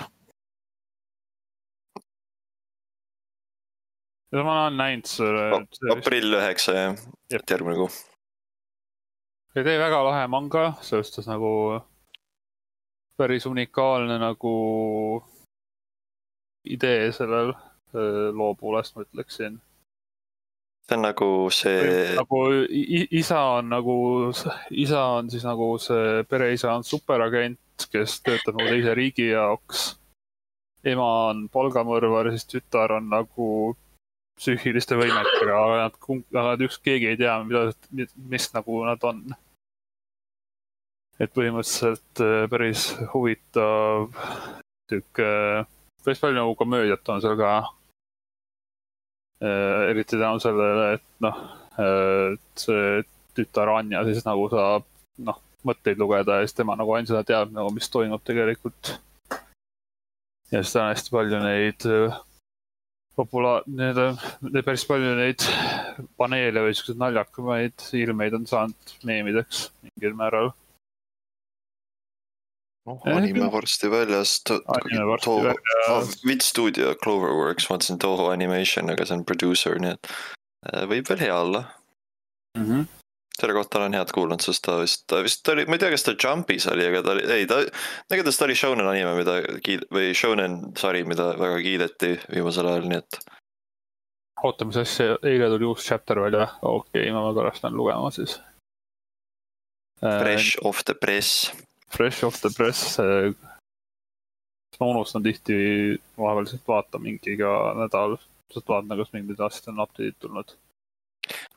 ma 4.35 4.55
olen 4.65 4.77
näinud 4.81 5.09
selle. 5.09 5.43
aprill 5.93 6.39
üheksa 6.39 6.77
jah, 6.79 7.03
et 7.29 7.55
järgmine 7.55 7.77
kuu. 7.83 7.91
ei 9.55 9.67
tee 9.67 9.77
väga 9.79 10.01
lahe 10.09 10.25
manga, 10.27 10.71
selles 10.81 11.13
suhtes 11.13 11.29
nagu 11.29 11.51
päris 13.17 13.45
unikaalne 13.45 14.17
nagu 14.19 14.55
idee 16.65 17.11
sellel 17.13 17.53
öö, 17.93 18.31
loo 18.33 18.55
poolest, 18.55 18.95
ma 18.95 19.05
ütleksin. 19.05 19.61
See 20.85 20.95
on 20.95 21.01
nagu 21.01 21.27
see, 21.49 22.15
nagu 22.15 22.41
isa 23.11 23.39
on 23.57 23.69
nagu, 23.69 23.95
isa 24.71 25.05
on 25.17 25.29
siis 25.33 25.45
nagu 25.45 25.75
see 25.81 26.23
pereisa 26.29 26.75
on 26.75 26.83
superagent, 26.85 27.87
kes 27.91 28.19
töötab 28.21 28.59
nagu 28.59 28.69
teise 28.69 28.93
riigi 28.97 29.31
jaoks. 29.31 29.95
ema 30.85 31.07
on 31.31 31.47
palgamõrvar, 31.49 32.29
siis 32.35 32.45
tütar 32.45 32.93
on 32.99 33.09
nagu 33.09 33.49
psüühiliste 34.37 34.97
võimetega, 34.99 35.55
aga 35.55 35.77
nad 35.79 35.97
aga 36.35 36.45
nad 36.51 36.63
üks, 36.67 36.77
keegi 36.83 37.09
ei 37.13 37.17
tea, 37.17 37.35
mida, 37.47 37.71
mis 38.29 38.49
nagu 38.53 38.83
nad 38.85 39.03
on. 39.07 39.23
et 41.19 41.31
põhimõtteliselt 41.31 42.21
äh, 42.21 42.43
päris 42.51 42.89
huvitav 43.13 44.09
sihuke, 44.91 45.29
päris 46.03 46.19
palju 46.19 46.35
nagu 46.35 46.55
komöödiat 46.59 47.09
on 47.09 47.23
seal 47.23 47.37
ka. 47.39 47.53
Eriti 49.45 50.17
tänu 50.19 50.39
sellele, 50.43 50.93
et 50.97 51.05
noh, 51.25 51.41
et 51.85 52.61
see 52.65 53.01
tütar 53.35 53.71
Anja 53.73 54.03
siis 54.07 54.23
nagu 54.25 54.47
saab 54.51 54.85
noh, 55.27 55.41
mõtteid 55.67 55.99
lugeda 55.99 56.39
ja 56.39 56.45
siis 56.47 56.55
tema 56.57 56.77
nagu 56.79 56.93
ainsana 56.95 57.25
teab 57.27 57.51
nagu, 57.55 57.73
mis 57.75 57.89
toimub 57.91 58.23
tegelikult. 58.25 58.95
ja 60.51 60.61
siis 60.61 60.75
on 60.77 60.89
hästi 60.91 61.13
palju 61.13 61.41
neid 61.43 61.87
äh, 61.89 62.19
populaar-, 63.17 63.65
need 63.67 63.99
on, 64.01 64.19
päris 64.61 64.85
palju 64.87 65.15
neid 65.19 65.45
paneele 66.19 66.65
või 66.65 66.75
siukseid 66.75 67.01
naljakamaid 67.01 67.89
ilmeid 68.01 68.37
on 68.37 68.47
saanud 68.49 68.95
meemideks 69.07 69.69
mingil 69.85 70.15
määral. 70.19 70.53
noh, 72.85 72.99
Eh, 73.05 73.15
anime 73.17 73.51
varsti 73.51 73.89
väljas. 73.91 74.41
Väljas. 74.47 76.19
Vid 76.25 76.41
stuudio 76.41 76.95
Cloverworks, 77.03 77.69
ma 77.69 77.75
vaatasin 77.75 77.99
Toho 77.99 78.29
Animation, 78.31 78.89
aga 78.89 79.05
see 79.05 79.17
on 79.17 79.25
producer, 79.25 79.79
nii 79.79 79.95
et 79.95 80.11
äh, 80.73 80.85
võib 80.89 81.09
veel 81.09 81.25
hea 81.27 81.39
olla. 81.39 81.65
mm. 82.57 82.65
-hmm. 82.65 82.85
selle 83.35 83.53
kohta 83.53 83.79
olen 83.79 83.93
head 83.93 84.11
kuulnud, 84.15 84.39
sest 84.39 84.63
ta 84.63 84.77
vist, 84.79 85.03
ta 85.11 85.19
vist 85.23 85.47
oli, 85.51 85.65
ma 85.65 85.75
ei 85.75 85.79
tea, 85.79 85.89
kas 85.91 86.03
ta 86.03 86.13
Jumpis 86.23 86.67
oli, 86.71 86.85
aga 86.87 87.01
ta 87.03 87.11
oli, 87.11 87.23
ei 87.33 87.45
ta, 87.45 87.57
igatahes 88.13 88.37
ta 88.37 88.45
oli 88.45 88.55
shonen 88.55 88.87
anime, 88.87 89.15
mida 89.17 89.41
kiid- 89.65 89.83
või 89.91 90.13
shonen 90.15 90.71
sari, 90.79 91.03
mida 91.03 91.33
väga 91.39 91.57
kiideti 91.65 92.13
viimasel 92.31 92.69
ajal, 92.71 92.87
nii 92.87 93.01
et 93.01 93.19
oota, 94.43 94.65
mis 94.65 94.77
asja, 94.79 95.17
eile 95.23 95.49
tuli 95.51 95.67
uus 95.67 95.83
chapter 95.83 96.19
välja, 96.21 96.47
okei 96.61 97.09
okay,, 97.09 97.11
ma 97.11 97.33
pärast 97.35 97.63
lähen 97.63 97.77
lugema 97.77 98.11
siis. 98.11 98.39
fresh 99.99 100.57
off 100.63 100.83
the 100.85 100.93
press. 100.93 101.51
Fresh 101.95 102.23
off 102.27 102.41
the 102.41 102.49
press. 102.55 102.97
ma 104.79 104.87
unustan 104.91 105.23
tihti 105.23 105.55
vahepeal 106.19 106.43
lihtsalt 106.43 106.67
vaata 106.67 106.99
mingi 106.99 107.35
iga 107.35 107.51
nädal, 107.79 108.17
lihtsalt 108.49 108.71
vaatan, 108.71 108.97
kas 108.99 109.13
mingid 109.13 109.43
asjad 109.45 109.71
on 109.71 109.83
update'id 109.85 110.17
tulnud. 110.19 110.55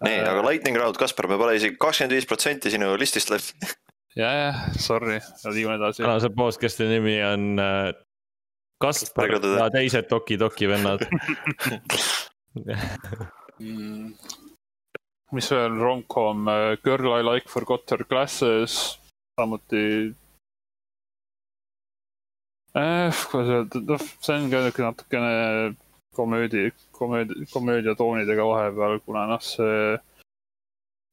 nii, 0.07 0.21
aga 0.23 0.45
Lightning 0.47 0.79
Round, 0.79 0.99
Kaspar, 1.01 1.27
me 1.27 1.39
pole 1.41 1.57
isegi 1.59 1.77
kakskümmend 1.83 2.15
viis 2.15 2.29
protsenti 2.31 2.71
sinu 2.71 2.93
listist 3.01 3.33
läbi. 3.35 3.73
ja, 4.23 4.31
ja, 4.43 4.53
sorry, 4.79 5.19
liigume 5.49 5.79
edasi. 5.81 6.05
tänase 6.05 6.31
podcast'i 6.37 6.87
nimi 6.93 7.17
on 7.27 7.49
äh, 7.65 7.91
Kaspar 8.79 9.35
ja 9.35 9.69
teised 9.75 10.07
Toki 10.13 10.39
Toki 10.39 10.71
vennad. 10.71 11.07
Mm. 13.59 14.13
mis 15.35 15.49
veel, 15.51 15.75
rom-com 15.83 16.47
Girl 16.85 17.11
I 17.19 17.25
like 17.27 17.51
forgot 17.51 17.91
her 17.91 18.05
glasses, 18.07 18.99
samuti 19.35 20.15
eh,. 22.77 23.25
kuidas 23.31 23.55
öelda, 23.55 23.85
noh, 23.93 24.09
see 24.21 24.37
on 24.37 24.51
ka 24.53 24.65
niuke 24.67 24.85
natukene 24.85 25.33
komöödi, 26.19 26.73
komöödi, 26.93 27.47
komöödiatoonidega 27.53 28.47
vahepeal, 28.47 28.99
kuna 29.07 29.27
noh, 29.31 29.43
see 29.45 29.97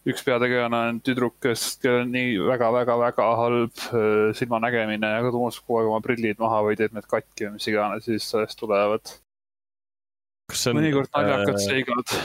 üks 0.10 0.22
peategelane 0.26 0.80
on 0.90 1.02
tüdruk, 1.06 1.38
kes, 1.42 1.66
kellel 1.82 2.04
on 2.06 2.12
nii 2.14 2.34
väga-väga-väga 2.46 3.28
halb 3.40 3.86
eh, 3.88 4.34
silmanägemine 4.38 5.12
ja 5.16 5.24
ta 5.26 5.34
unustab 5.34 5.66
kogu 5.66 5.80
aeg 5.80 5.92
oma 5.92 6.02
prillid 6.06 6.42
maha 6.42 6.62
või 6.68 6.78
teeb 6.80 6.94
need 6.98 7.08
katki 7.10 7.48
või 7.48 7.56
mis 7.58 7.70
iganes, 7.72 8.06
siis 8.06 8.28
sellest 8.34 8.60
tulevad 8.62 9.16
mõnikord 10.78 11.10
naljakad 11.10 11.56
äh, 11.56 11.64
seigad. 11.64 12.16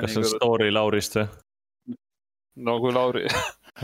kas 0.00 0.14
see 0.14 0.24
on 0.24 0.30
story 0.32 0.72
Laurist 0.74 1.18
või? 1.20 1.28
no 2.66 2.78
kui 2.82 2.94
Lauri, 2.94 3.26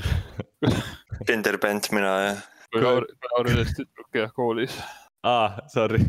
Genderbänd 1.28 1.90
mina 1.94 2.14
ja 2.24 2.36
Lauri 2.82 3.54
oli 3.54 3.66
tüdruk 3.72 4.18
jah 4.20 4.32
koolis, 4.36 4.76
aa, 5.26 5.62
sorry, 5.72 6.02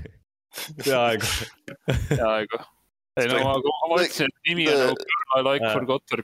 peaaegu. 0.84 1.30
peaaegu. 2.10 2.62
ei 3.18 3.30
no 3.32 3.44
ma, 3.44 3.54
ma 3.60 4.02
ütlesin, 4.02 4.32
et 4.32 4.52
nimi 4.52 4.68
on 4.72 4.84
nagu 4.84 4.98
Girl 5.04 5.40
I 5.40 5.46
like 5.48 5.66
Aa. 5.66 5.74
forgot 5.74 6.16
her 6.16 6.24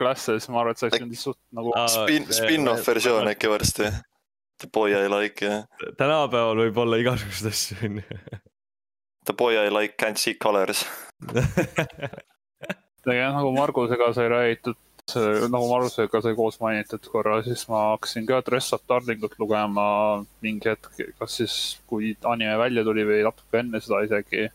glasses, 0.00 0.48
ma 0.48 0.62
arvan, 0.62 0.76
et 0.76 0.80
see 0.82 0.88
oleks 0.88 1.04
olnud 1.04 1.22
suht 1.24 1.40
nagu 1.56 1.74
spin, 1.96 2.30
spin-off 2.32 2.88
versioon. 2.88 3.28
äkki 3.34 3.50
varsti. 3.52 3.90
The 4.60 4.68
boy 4.72 4.92
I 4.92 5.08
like 5.08 5.44
ja 5.44 5.62
tänapäeval 5.96 6.66
võib 6.66 6.80
olla 6.82 6.98
igasuguseid 7.00 7.52
asju, 7.52 7.78
onju. 7.88 8.40
The 9.28 9.36
boy 9.36 9.56
I 9.56 9.68
like 9.72 9.96
can't 10.00 10.20
see 10.20 10.36
colors. 10.40 10.84
tegelikult 13.04 13.36
nagu 13.36 13.52
Margusega 13.56 14.12
sai 14.12 14.28
räägitud, 14.28 14.76
nagu 15.16 15.66
Margusega 15.70 16.20
sai 16.24 16.34
koos 16.38 16.58
mainitud 16.60 17.04
korra, 17.12 17.40
siis 17.46 17.66
ma 17.70 17.82
hakkasin 17.92 18.26
ka 18.28 18.40
Dress 18.46 18.74
Up 18.76 18.84
Darlingut 18.88 19.36
lugema 19.40 19.84
mingi 20.44 20.70
hetk, 20.70 20.90
kas 21.18 21.36
siis, 21.40 21.56
kui 21.90 22.14
anime 22.28 22.56
välja 22.60 22.84
tuli 22.86 23.06
või 23.08 23.22
natuke 23.26 23.60
enne 23.62 23.80
seda 23.82 24.02
isegi. 24.06 24.48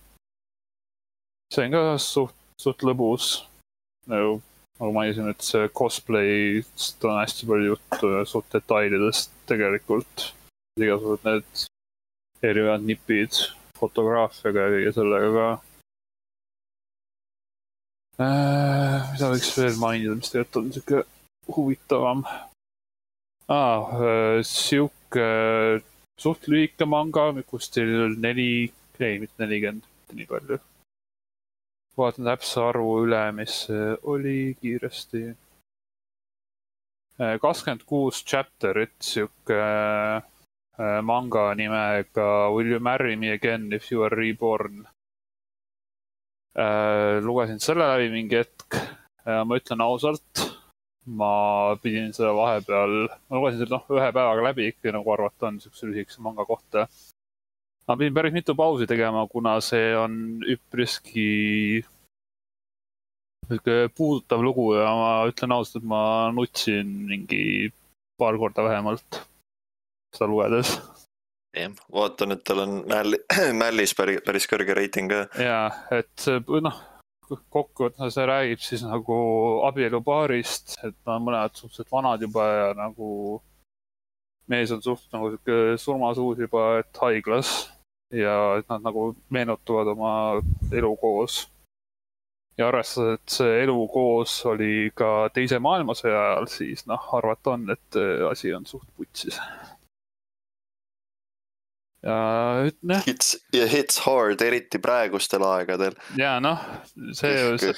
see 1.54 1.68
on 1.68 1.76
ka 1.76 1.84
suht, 2.02 2.36
suht 2.62 2.86
lõbus. 2.88 3.46
nagu, 4.08 4.42
nagu 4.80 4.92
mainisin, 4.94 5.30
et 5.30 5.42
see 5.42 5.70
cosplay'st 5.82 7.06
on 7.10 7.22
hästi 7.22 7.48
palju 7.52 7.74
juttu 7.74 8.12
ja 8.16 8.26
suht 8.26 8.52
detailidest 8.54 9.32
tegelikult. 9.50 10.32
igasugused 10.80 11.24
need 11.26 11.68
erinevad 12.44 12.84
nipid 12.84 13.38
fotograafiaga 13.80 14.66
ja 14.66 14.74
kõige 14.74 14.92
sellega 14.98 15.30
ka 15.36 15.48
mida 18.20 19.30
võiks 19.34 19.50
veel 19.58 19.80
mainida, 19.80 20.16
mis 20.16 20.32
tegelikult 20.32 20.62
on 20.62 20.70
sihuke 20.72 21.02
huvitavam 21.52 22.22
ah,? 23.52 23.98
sihuke 24.48 25.28
suht 26.20 26.48
lühike 26.48 26.88
manga, 26.88 27.28
kuskil 27.44 28.16
neli, 28.24 28.72
ei 29.00 29.20
mitte 29.20 29.44
nelikümmend, 29.44 29.84
mitte 29.84 30.20
nii 30.20 30.30
palju. 30.32 30.60
vaatan 32.00 32.32
täpse 32.32 32.64
arvu 32.64 33.02
üle, 33.04 33.24
mis 33.36 33.58
oli 34.04 34.56
kiiresti. 34.62 35.26
kakskümmend 37.20 37.84
kuus 37.88 38.24
chapter'it, 38.24 38.96
sihuke 39.00 39.60
äh, 39.60 41.00
manga 41.04 41.54
nimega 41.56 42.52
Will 42.52 42.72
you 42.72 42.80
marry 42.80 43.16
me 43.16 43.32
again 43.32 43.72
if 43.74 43.92
you 43.92 44.04
are 44.04 44.16
reborn 44.16 44.86
Äh, 44.86 44.95
lugesin 47.22 47.60
selle 47.60 47.88
läbi 47.88 48.12
mingi 48.14 48.38
hetk. 48.40 48.78
ma 49.26 49.58
ütlen 49.58 49.82
ausalt, 49.82 50.44
ma 51.06 51.76
pidin 51.82 52.14
seda 52.14 52.32
vahepeal, 52.38 53.10
ma 53.30 53.40
lugesin 53.40 53.64
selle 53.64 53.76
noh, 53.76 53.88
ühe 53.98 54.12
päevaga 54.14 54.46
läbi 54.46 54.70
ikka 54.70 54.94
nagu 54.94 55.12
arvata 55.12 55.50
on 55.50 55.60
siukse 55.64 55.90
lühikese 55.90 56.22
manga 56.22 56.46
kohta. 56.46 56.88
ma 57.88 57.98
pidin 57.98 58.14
päris 58.14 58.34
mitu 58.34 58.56
pausi 58.56 58.88
tegema, 58.88 59.28
kuna 59.28 59.60
see 59.62 59.92
on 59.98 60.42
üpriski 60.56 61.84
sihuke 63.46 63.90
puudutav 63.98 64.42
lugu 64.42 64.74
ja 64.78 64.90
ma 64.98 65.12
ütlen 65.30 65.54
ausalt, 65.54 65.84
et 65.84 65.90
ma 65.90 66.32
nutsin 66.34 66.88
mingi 67.10 67.72
paar 68.18 68.38
korda 68.38 68.64
vähemalt 68.64 69.26
seda 70.16 70.30
lugedes 70.32 70.78
vaatan, 71.94 72.36
et 72.36 72.44
tal 72.48 72.64
on 72.66 72.76
Mälli, 72.90 73.22
Mällis 73.62 73.96
päris, 73.98 74.22
päris 74.26 74.50
kõrge 74.52 74.76
reiting 74.78 75.12
ka. 75.12 75.26
ja 75.42 75.60
et 75.96 76.12
see, 76.22 76.44
noh, 76.66 76.82
kokkuvõttes 77.30 78.14
see 78.14 78.26
räägib 78.30 78.62
siis 78.62 78.84
nagu 78.86 79.18
abielupaarist, 79.68 80.78
et 80.84 80.96
nad 81.06 81.18
on 81.18 81.28
mõlemad 81.28 81.58
suhteliselt 81.58 81.92
vanad 81.92 82.22
juba 82.22 82.46
ja 82.52 82.68
nagu 82.78 83.42
mees 84.52 84.72
on 84.72 84.84
suht 84.86 85.08
nagu 85.14 85.32
sihuke 85.34 85.78
surmasuus 85.82 86.44
juba, 86.46 86.68
et 86.84 87.02
haiglas 87.02 87.56
ja 88.14 88.56
et 88.60 88.70
nad 88.70 88.86
nagu 88.86 89.10
meenutavad 89.34 89.90
oma 89.96 90.14
elu 90.72 90.96
koos. 91.02 91.46
ja 92.58 92.70
arvestades, 92.70 93.20
et 93.20 93.34
see 93.36 93.56
elu 93.66 93.76
koos 93.92 94.38
oli 94.48 94.90
ka 94.96 95.28
teise 95.36 95.58
maailmasõja 95.60 96.20
ajal, 96.22 96.46
siis 96.48 96.86
noh, 96.88 97.10
arvata 97.18 97.52
on, 97.58 97.66
et 97.74 97.98
äh, 98.00 98.22
asi 98.30 98.54
on 98.56 98.64
suht 98.66 98.88
putsis. 98.96 99.42
Ja 102.06 102.72
noh, 102.86 103.06
Hits 103.06 103.36
ja 103.56 103.68
hits 103.70 104.00
hard, 104.06 104.42
eriti 104.46 104.80
praegustel 104.82 105.44
aegadel. 105.46 105.96
ja 106.20 106.38
noh, 106.44 106.62
see, 107.18 107.34
see, 107.62 107.74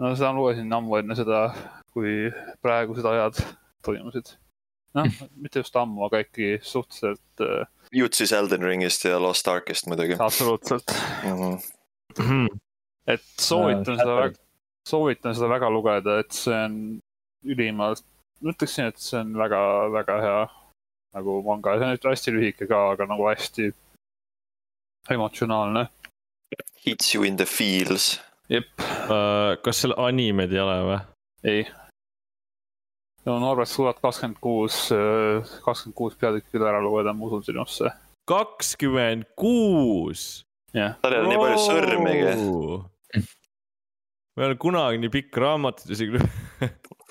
no 0.00 0.12
seda 0.14 0.32
ma 0.32 0.40
lugesin 0.40 0.72
ammu 0.76 0.98
enne 1.00 1.16
seda, 1.18 1.46
kui 1.94 2.30
praegused 2.64 3.06
ajad 3.08 3.40
toimusid. 3.86 4.34
noh, 4.98 5.08
mitte 5.42 5.64
just 5.64 5.76
ammu, 5.80 6.04
aga 6.08 6.24
ikkagi 6.26 6.58
suhteliselt 6.62 7.44
äh, 7.44 7.64
jutt 7.94 8.18
siis 8.18 8.34
Elden 8.36 8.66
Ringist 8.66 9.06
ja 9.08 9.20
Lost 9.22 9.48
Arkist 9.48 9.88
muidugi. 9.90 10.18
absoluutselt. 10.18 10.94
Mhm. 11.24 12.46
et 13.10 13.24
soovitan 13.40 13.96
seda 13.98 14.18
väga, 14.20 14.36
soovitan 14.88 15.34
seda 15.36 15.48
väga 15.50 15.70
lugeda, 15.72 16.18
et 16.20 16.36
see 16.36 16.58
on 16.66 16.76
ülimalt, 17.44 18.04
ma 18.40 18.52
ütleksin, 18.52 18.92
et 18.92 19.00
see 19.00 19.18
on 19.20 19.32
väga-väga 19.36 20.20
hea 20.22 20.44
nagu 21.14 21.38
manga, 21.46 21.76
see 21.78 21.86
on 21.86 21.94
nüüd 21.94 22.08
hästi 22.10 22.34
lühike 22.34 22.68
ka, 22.70 22.80
aga 22.94 23.06
nagu 23.10 23.26
hästi 23.30 23.70
emotsionaalne. 25.14 25.88
Hits 26.84 27.14
you 27.14 27.24
in 27.24 27.36
the 27.36 27.46
feels. 27.46 28.20
jep, 28.48 28.68
Äh, 29.04 29.56
kas 29.64 29.80
seal 29.82 29.92
animed 30.00 30.52
ei 30.52 30.60
ole 30.60 30.74
või? 30.88 30.98
ei. 31.48 31.62
no 33.24 33.38
Norbert 33.40 33.68
suudad 33.68 33.98
kakskümmend 34.00 34.38
kuus, 34.40 34.76
kakskümmend 35.64 35.96
kuus 35.96 36.16
peatükki 36.20 36.56
üle 36.60 36.68
ära 36.70 36.80
lugeda, 36.84 37.12
ma 37.16 37.26
usun 37.28 37.42
sinusse. 37.44 37.90
kakskümmend 38.28 39.26
kuus. 39.36 40.44
jah, 40.76 40.96
tal 41.02 41.16
ei 41.16 41.20
ole 41.22 41.32
nii 41.32 41.40
palju 41.42 41.60
sõrmegi. 41.66 42.34
ma 44.36 44.44
ei 44.44 44.48
ole 44.50 44.58
kunagi 44.60 45.02
nii 45.04 45.12
pikk 45.18 45.40
raamatut 45.44 45.92
isegi. 45.96 46.20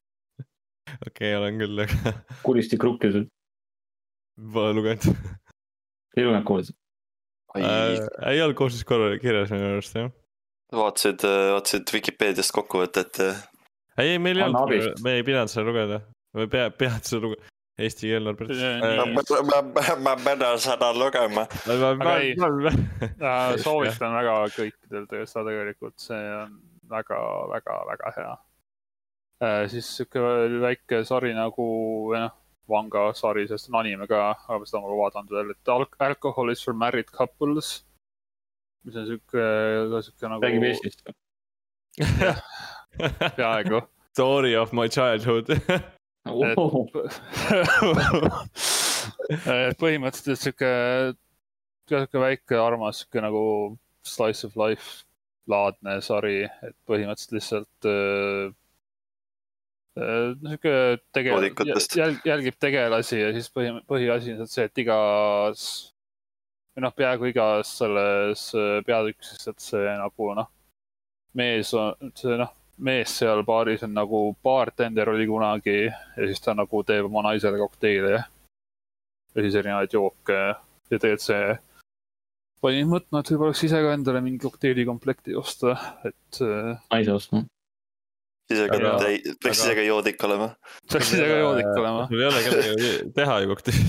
okei, 1.07 1.33
olen 1.37 1.61
küll, 1.61 1.85
aga 1.85 2.15
kuristik 2.45 2.85
rukkis, 2.85 3.21
pole 4.53 4.73
lugenud. 4.73 5.07
ei 6.17 6.25
lugenud 6.25 6.47
koolis. 6.47 6.73
Äh, 7.57 7.99
ei 8.31 8.41
olnud 8.41 8.57
koostöös 8.57 8.85
korra 8.89 9.17
kirjas 9.21 9.51
minu 9.53 9.73
arust 9.75 9.95
jah. 9.95 10.11
vaatasid, 10.73 11.25
vaatasid 11.53 11.91
Vikipeediast 11.93 12.53
kokkuvõtet 12.55 13.19
ja 13.21 13.33
ei, 13.97 14.19
meil 14.19 14.39
ei 14.39 14.47
olnud 14.47 15.01
me 15.03 15.17
ei 15.19 15.25
pidanud 15.25 15.51
seda 15.51 15.65
lugeda. 15.69 15.99
me 16.33 16.47
pea, 16.49 16.69
pead 16.71 17.05
seda 17.05 17.27
lugema. 17.27 17.49
eestikeelne 17.77 18.33
päris. 18.37 18.63
ma, 18.97 19.61
ma, 19.61 19.95
ma 20.07 20.15
pean 20.23 20.59
seda 20.61 20.91
lugema. 20.97 21.45
Aga 21.69 22.17
ei. 22.21 22.33
Äh, 22.37 23.55
soovitan 23.65 24.17
väga 24.17 24.37
kõikidel 24.55 25.07
tegelikult 25.09 25.33
seda 25.33 25.45
tegelikult, 25.51 25.97
see 26.01 26.23
on 26.39 26.57
väga, 26.89 27.19
väga, 27.53 27.79
väga 27.91 28.13
hea. 28.17 28.33
siis 29.69 29.89
sihuke 29.97 30.21
väike 30.63 31.03
sari 31.05 31.33
nagu, 31.35 31.65
või 32.09 32.21
noh, 32.23 32.37
manga 32.69 33.13
sari, 33.17 33.47
sest 33.47 33.69
on 33.69 33.79
anime 33.81 34.07
ka, 34.07 34.21
aga 34.47 34.65
seda 34.65 34.81
ma 34.81 34.87
pole 34.87 34.99
vaadanud 35.01 35.33
veel, 35.35 35.49
et 35.55 35.71
Al- 35.73 35.97
Alcohol 36.07 36.49
is 36.53 36.61
for 36.63 36.73
married 36.73 37.09
couples. 37.11 37.83
mis 38.83 38.95
on 38.99 39.05
sihuke, 39.07 39.43
sihuke 40.03 40.29
nagu 40.31 40.43
räägib 40.43 40.63
Eestist. 40.69 41.03
peaaegu 43.37 43.81
Story 44.13 44.55
of 44.55 44.73
my 44.73 44.87
childhood. 44.87 45.49
et 49.47 49.79
põhimõtteliselt 49.81 50.39
sihuke, 50.43 50.69
ka 51.89 52.03
sihuke 52.03 52.21
väike 52.23 52.59
armas 52.59 53.01
sihuke 53.03 53.23
nagu 53.23 53.43
slice 54.07 54.47
of 54.47 54.55
life 54.59 55.03
laadne 55.51 55.97
sari, 56.03 56.43
et 56.63 56.75
põhimõtteliselt 56.87 57.35
lihtsalt 57.35 57.87
äh, 57.89 58.51
sihuke 59.97 60.73
tege- 61.13 61.33
Joodikutest., 61.33 61.95
jälg, 61.97 62.21
jälgib 62.25 62.57
tegelasi 62.59 63.19
ja 63.19 63.31
siis 63.35 63.49
põhi, 63.53 63.73
põhiasi 63.89 64.33
on 64.39 64.49
see, 64.49 64.65
et 64.65 64.81
igas 64.81 65.65
või 66.73 66.85
noh, 66.87 66.93
peaaegu 66.97 67.29
igas 67.29 67.75
selles 67.83 68.47
äh, 68.57 68.79
peatükis 68.87 69.35
lihtsalt 69.35 69.61
see 69.61 69.95
nagu 69.99 70.33
noh, 70.39 70.49
mees 71.37 71.73
on, 71.77 72.11
see 72.17 72.37
noh, 72.41 72.53
mees 72.83 73.13
seal 73.19 73.43
baaris 73.45 73.83
on 73.85 73.93
nagu 73.93 74.23
baartender 74.43 75.11
oli 75.13 75.27
kunagi 75.29 75.77
ja 75.85 76.25
siis 76.25 76.41
ta 76.41 76.55
nagu 76.57 76.81
teeb 76.87 77.05
oma 77.05 77.21
naisele 77.29 77.61
kokteile 77.61 78.15
ja 78.17 78.23
ja 79.33 79.41
siis 79.45 79.55
erinevaid 79.61 79.93
jooke 79.93 80.33
ja 80.33 80.55
tegelikult 80.89 81.25
see 81.25 81.53
panin 82.63 82.87
mõtlema, 82.87 83.21
et 83.21 83.29
võib-olla 83.29 83.51
oleks 83.51 83.63
ise 83.67 83.79
ka 83.83 83.93
endale 83.93 84.21
mingi 84.23 84.39
kokteilikomplekti 84.41 85.35
osta, 85.35 85.75
et 86.07 86.41
äh, 86.41 86.77
naise 86.93 87.13
ostma. 87.13 87.43
Ka 88.51 88.75
Aga-, 88.75 88.97
peaks 89.41 89.45
aga- 89.45 89.53
ise 89.53 89.75
ka 89.79 89.83
joodik 89.87 90.23
olema. 90.27 90.47
peaks 90.91 91.13
ise 91.15 91.25
ka 91.29 91.37
joodik 91.43 91.69
olema. 91.79 92.01
sul 92.09 92.19
ei 92.21 92.27
ole 92.31 92.39
kellegagi 92.47 92.89
teha 93.15 93.35
ju 93.43 93.47
kokteili. 93.53 93.83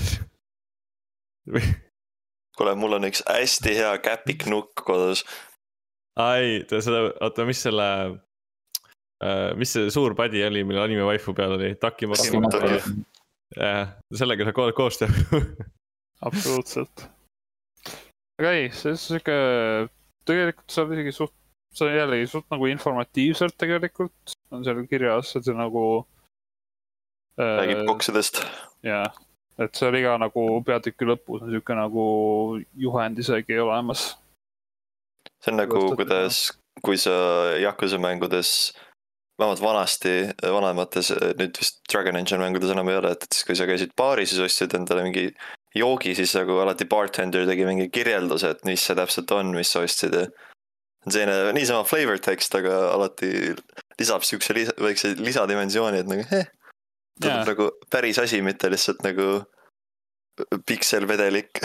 kuule, 2.57 2.75
mul 2.79 2.95
on 2.97 3.07
üks 3.09 3.21
hästi 3.27 3.73
hea 3.79 3.91
käpiknukk 4.03 4.83
kodus. 4.87 5.25
ai, 6.19 6.61
seda, 6.71 7.01
oota, 7.21 7.45
mis 7.47 7.59
selle, 7.65 7.87
mis 9.59 9.73
see 9.75 9.89
suur 9.93 10.15
padi 10.17 10.43
oli, 10.47 10.63
millel 10.67 10.85
anime 10.87 11.03
waifu 11.09 11.33
peal 11.35 11.57
oli, 11.57 11.73
Takimaki.. 11.75 12.31
jah, 13.59 13.91
sellega 14.15 14.47
saab 14.47 14.55
ko- 14.57 14.71
koos 14.77 15.01
teha. 15.01 15.41
absoluutselt. 16.25 17.05
aga 18.39 18.55
ei, 18.55 18.69
see 18.75 18.93
on 18.95 19.01
sihuke, 19.03 19.35
tegelikult 20.27 20.71
saab 20.79 20.95
isegi 20.95 21.11
suht, 21.19 21.35
see 21.75 21.89
on 21.89 21.97
jällegi 21.99 22.31
suht 22.31 22.47
nagu 22.55 22.71
informatiivselt 22.71 23.57
tegelikult 23.59 24.34
on 24.51 24.65
seal 24.65 24.83
kirjas, 24.89 25.35
et 25.35 25.47
see 25.47 25.55
nagu 25.57 25.85
äh,. 27.39 27.57
räägib 27.61 27.85
koksidest. 27.89 28.41
jaa, 28.85 29.07
et 29.61 29.75
seal 29.77 29.97
iga 29.99 30.15
nagu 30.21 30.45
peatüki 30.67 31.07
lõpus 31.09 31.45
on 31.45 31.53
sihuke 31.53 31.77
nagu 31.77 32.05
juhend 32.85 33.19
isegi 33.23 33.59
olemas. 33.59 34.13
see 35.41 35.53
on 35.53 35.61
nagu, 35.63 35.85
kuidas, 35.97 36.47
kui 36.85 36.97
sa 37.01 37.15
Yakuza 37.61 37.99
mängudes, 38.01 38.73
vähemalt 39.39 39.61
vanasti, 39.61 40.15
vanemates, 40.41 41.11
nüüd 41.39 41.59
vist 41.59 41.81
Dragon 41.91 42.17
Engine 42.19 42.41
mängudes 42.43 42.71
enam 42.71 42.89
ei 42.89 42.99
ole, 43.01 43.11
et, 43.15 43.27
et 43.27 43.37
siis 43.37 43.47
kui 43.47 43.59
sa 43.59 43.67
käisid 43.69 43.93
baaris, 43.97 44.31
siis 44.31 44.43
ostsid 44.45 44.75
endale 44.77 45.03
mingi 45.07 45.29
joogi, 45.75 46.15
siis 46.15 46.33
nagu 46.37 46.59
alati 46.63 46.87
bartender 46.87 47.47
tegi 47.47 47.67
mingi 47.67 47.89
kirjelduse, 47.93 48.53
et 48.55 48.67
mis 48.67 48.83
see 48.85 48.95
täpselt 48.97 49.31
on, 49.35 49.51
mis 49.57 49.71
sa 49.71 49.83
ostsid 49.83 50.15
ja 50.15 50.25
see 50.25 51.05
on 51.05 51.13
selline 51.13 51.55
niisama 51.57 51.85
flavor 51.87 52.21
text, 52.23 52.55
aga 52.57 52.77
alati 52.95 53.31
lisab 53.99 54.25
siukse 54.27 54.55
lisa, 54.57 54.75
väikse 54.81 55.15
lisadimensiooni, 55.19 56.03
et 56.03 56.09
nagu 56.09 56.25
eh, 56.35 56.47
tundub 57.19 57.31
yeah. 57.31 57.45
nagu 57.47 57.69
päris 57.91 58.19
asi, 58.19 58.41
mitte 58.43 58.69
lihtsalt 58.71 59.03
nagu 59.05 59.27
pikselvedelik 60.67 61.61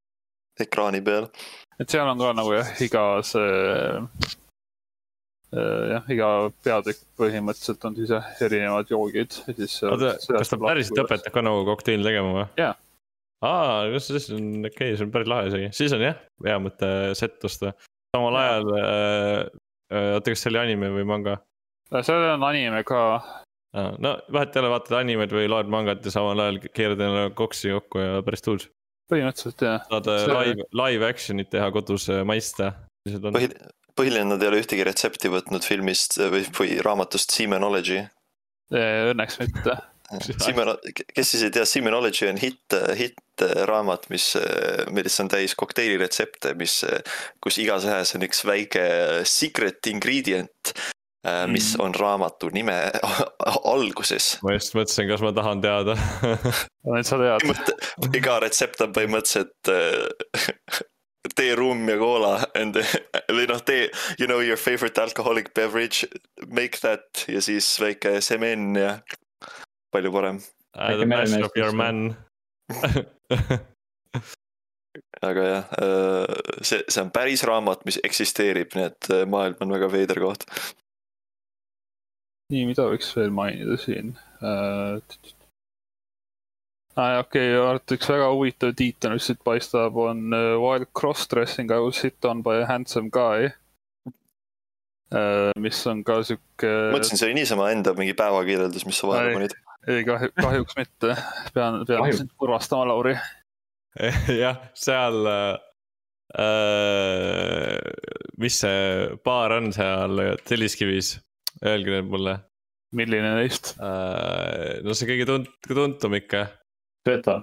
ekraani 0.64 1.02
peal. 1.04 1.28
et 1.80 1.90
seal 1.90 2.08
on 2.08 2.20
ka 2.20 2.32
nagu 2.36 2.54
jah, 2.54 2.70
iga 2.84 3.02
see, 3.26 3.50
jah, 5.90 6.08
iga 6.12 6.30
peatükk 6.64 7.04
põhimõtteliselt 7.20 7.84
on 7.88 7.98
siis 7.98 8.14
jah, 8.14 8.30
erinevad 8.46 8.90
joogid 8.90 9.36
ja 9.44 9.56
siis. 9.58 9.76
oota, 9.88 10.14
kas 10.38 10.52
ta 10.52 10.60
päriselt? 10.62 11.04
õpetab 11.04 11.36
ka 11.36 11.44
nagu 11.44 11.64
kokteili 11.68 12.06
tegema 12.06 12.32
või? 12.38 12.46
Jaa. 12.60 12.74
aa, 13.44 13.80
kas 13.94 14.08
siis 14.12 14.30
on 14.34 14.46
okei 14.62 14.70
okay,, 14.70 14.96
see 14.96 15.08
on 15.08 15.12
päris 15.14 15.32
lahe 15.34 15.50
isegi, 15.52 15.72
siis 15.76 15.96
on 15.96 16.06
jah, 16.06 16.22
hea 16.48 16.60
mõte 16.62 16.90
set 17.18 17.50
osta. 17.50 17.74
samal 18.16 18.38
Jaa. 18.38 18.46
ajal 18.46 18.78
äh,, 18.78 20.14
oota, 20.14 20.30
kas 20.30 20.46
see 20.46 20.54
oli 20.54 20.64
anime 20.64 20.94
või 20.94 21.10
manga? 21.12 21.42
Seal 21.92 22.28
on 22.34 22.46
anime 22.46 22.82
ka, 22.86 23.02
no 23.74 24.14
vahet 24.32 24.56
ei 24.56 24.62
ole, 24.62 24.72
vaatad 24.72 24.98
animet 25.00 25.34
või 25.34 25.48
loed 25.50 25.70
mangat 25.72 26.04
ja 26.06 26.14
samal 26.14 26.40
ajal 26.46 26.60
keerad 26.66 27.00
endale 27.00 27.30
koksi 27.36 27.74
kokku 27.74 28.02
ja 28.02 28.24
päris 28.26 28.44
tuus. 28.44 28.68
põhimõtteliselt 29.12 29.64
jah. 29.66 29.86
saad 29.90 30.10
See- 30.10 30.26
see... 30.26 30.34
live, 30.40 30.68
live 30.82 31.08
action'it 31.08 31.50
teha 31.52 31.70
kodus 31.74 32.08
äh, 32.12 32.22
maista. 32.26 32.72
põhi, 33.08 33.50
põhiline, 33.98 34.28
nad 34.32 34.42
ei 34.42 34.50
ole 34.50 34.60
ühtegi 34.62 34.86
retsepti 34.86 35.32
võtnud 35.32 35.66
filmist 35.66 36.18
või, 36.18 36.44
või 36.58 36.78
raamatust 36.84 37.34
Semenology. 37.34 38.04
Õnneks 38.74 39.36
mitte. 39.42 39.76
Semen, 40.20 40.68
kes 41.16 41.30
siis 41.32 41.42
ei 41.46 41.52
tea, 41.54 41.64
Semenology 41.66 42.26
on 42.28 42.38
hitt, 42.38 42.74
hittraamat, 42.98 44.08
mis, 44.12 44.34
milles 44.94 45.16
on 45.22 45.30
täis 45.32 45.54
kokteiliretsepte, 45.58 46.52
mis, 46.60 46.76
kus 47.42 47.58
igas 47.62 47.86
ühes 47.88 48.12
on 48.16 48.26
üks 48.26 48.44
väike 48.46 48.84
secret 49.28 49.88
ingredient, 49.90 50.74
mis 51.48 51.70
Mhm. 51.74 51.80
on 51.84 51.94
raamatu 51.94 52.50
nime 52.52 52.74
alguses. 53.74 54.38
ma 54.42 54.52
just 54.58 54.74
mõtlesin, 54.76 55.08
kas 55.08 55.22
ma 55.24 55.32
tahan 55.32 55.60
teada 55.64 55.94
nüüd 56.84 57.06
sa 57.08 57.16
tead. 57.20 57.70
iga 58.18 58.40
retsept 58.44 58.80
on 58.84 58.92
põhimõtteliselt 58.92 59.70
äh, 59.72 60.82
teeruum 61.38 61.86
ja 61.88 61.96
koola 61.98 62.34
and 62.54 62.76
või 63.32 63.46
noh, 63.48 63.62
tee, 63.64 63.88
you 64.20 64.26
know 64.28 64.40
your 64.44 64.60
favorite 64.60 65.00
alcoholic 65.00 65.48
beverage, 65.56 66.04
make 66.46 66.78
that 66.84 67.24
ja 67.28 67.40
siis 67.42 67.70
väike 67.80 68.18
semen 68.22 68.74
ja 68.76 68.98
palju 69.94 70.12
parem. 70.12 70.38
Väike 70.76 71.00
The 71.00 71.06
best 71.08 71.32
meremees 71.32 71.46
of 71.48 71.56
your 71.56 71.72
man. 71.72 72.16
aga 75.24 75.42
jah, 75.48 75.64
see, 76.62 76.82
see 76.88 77.00
on 77.02 77.10
päris 77.14 77.42
raamat, 77.48 77.84
mis 77.88 77.98
eksisteerib, 78.04 78.74
nii 78.76 78.86
et 78.90 79.08
äh, 79.14 79.24
maailm 79.30 79.56
on 79.64 79.72
väga 79.74 79.88
veider 79.92 80.20
koht. 80.22 80.44
nii, 82.52 82.66
mida 82.68 82.88
võiks 82.90 83.10
veel 83.16 83.32
mainida 83.34 83.78
siin 83.80 84.14
äh,? 84.42 85.00
Ah, 86.94 87.18
okei 87.24 87.56
okay,, 87.58 87.96
üks 87.96 88.06
väga 88.06 88.28
huvitav 88.30 88.70
tiitel, 88.78 89.16
mis 89.16 89.24
siit 89.26 89.40
paistab, 89.42 89.96
on 89.98 90.28
uh, 90.30 90.54
While 90.62 90.86
cross-dressing 90.94 91.72
I 91.74 91.80
will 91.82 91.94
sit 91.96 92.22
on 92.28 92.42
by 92.46 92.60
a 92.62 92.68
handsome 92.70 93.10
guy 93.10 93.50
uh,. 95.10 95.50
mis 95.58 95.80
on 95.90 96.04
ka 96.06 96.20
sihuke. 96.26 96.70
mõtlesin, 96.94 97.18
see 97.18 97.28
oli 97.28 97.38
niisama 97.40 97.70
enda 97.74 97.94
mingi 97.98 98.14
päevakirjeldus, 98.18 98.86
mis 98.88 99.00
sa 99.00 99.10
vahele 99.10 99.32
Ei. 99.32 99.38
panid. 99.38 99.56
ei 99.90 100.06
kahju, 100.06 100.30
kahjuks 100.38 100.78
mitte. 100.78 101.16
pean, 101.56 101.82
pean 101.88 102.16
sind 102.16 102.32
kurvastama, 102.38 102.86
Lauri. 102.92 103.14
jah, 104.42 104.62
seal 104.78 105.18
äh,. 105.28 105.58
mis 108.38 108.62
see 108.64 108.80
baar 109.26 109.58
on 109.58 109.72
seal 109.74 110.24
Telliskivis, 110.46 111.16
öelge 111.64 111.96
nüüd 111.96 112.10
mulle 112.12 112.38
milline 112.94 113.34
neist? 113.38 113.74
äh,. 113.80 114.80
no 114.84 114.94
see 114.94 115.10
kõige 115.10 115.26
tunt-, 115.28 115.52
tuntum 115.66 116.16
ikka. 116.20 116.46
Sveta, 117.04 117.40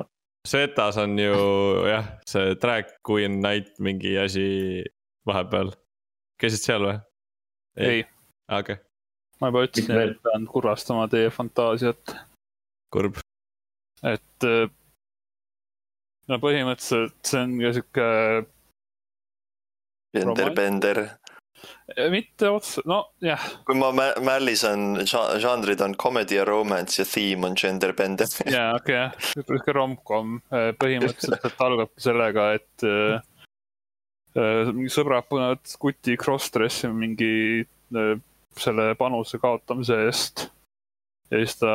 Svetas 0.47 0.97
on 0.97 1.19
ju 1.22 1.34
jah, 1.86 2.07
see 2.26 2.55
drag 2.61 2.89
queen 3.05 3.38
night 3.43 3.76
mingi 3.78 4.15
asi 4.17 4.45
vahepeal. 5.30 5.69
käisid 6.41 6.63
seal 6.63 6.88
või? 6.88 6.95
ei, 7.78 7.99
okei 8.49 8.78
okay., 8.78 8.80
ma 9.41 9.51
juba 9.51 9.65
ütlesin, 9.67 9.99
et 10.01 10.17
pean 10.26 10.47
kurvastama 10.49 11.05
teie 11.11 11.30
fantaasiat, 11.34 12.15
kurb. 12.93 13.22
et 14.01 14.47
äh, 14.49 14.65
no 16.32 16.41
põhimõtteliselt 16.41 17.22
see 17.22 17.43
on 17.45 17.55
ka 17.61 17.76
sihuke 17.78 18.09
Genderbender. 20.11 21.05
Mitte 22.12 22.49
otse, 22.49 22.84
nojah, 22.88 23.43
kui 23.68 23.78
ma 23.80 23.91
mä- 23.95 24.16
mällisan, 24.24 25.01
žanrid 25.41 25.82
on 25.82 25.95
comedy 25.99 26.39
ja 26.39 26.45
romance 26.45 27.01
ja 27.01 27.05
theme 27.05 27.47
on 27.49 27.57
genderbender. 27.57 28.32
jaa, 28.55 28.74
okei 28.80 28.95
jah, 28.95 29.18
sihuke 29.34 29.76
rom-com 29.76 30.39
põhimõtteliselt 30.82 31.64
algabki 31.68 32.05
sellega, 32.07 32.47
et 32.59 32.88
äh, 32.88 33.22
äh, 34.38 34.74
mingi 34.74 34.91
sõbrad 34.93 35.30
panevad 35.30 35.78
kuti 35.82 36.18
cross-dressi 36.20 36.91
mingi 36.95 37.34
äh, 37.62 38.14
selle 38.57 38.91
panuse 38.99 39.39
kaotamise 39.39 40.03
eest. 40.07 40.47
ja 41.32 41.39
siis 41.39 41.55
ta, 41.59 41.74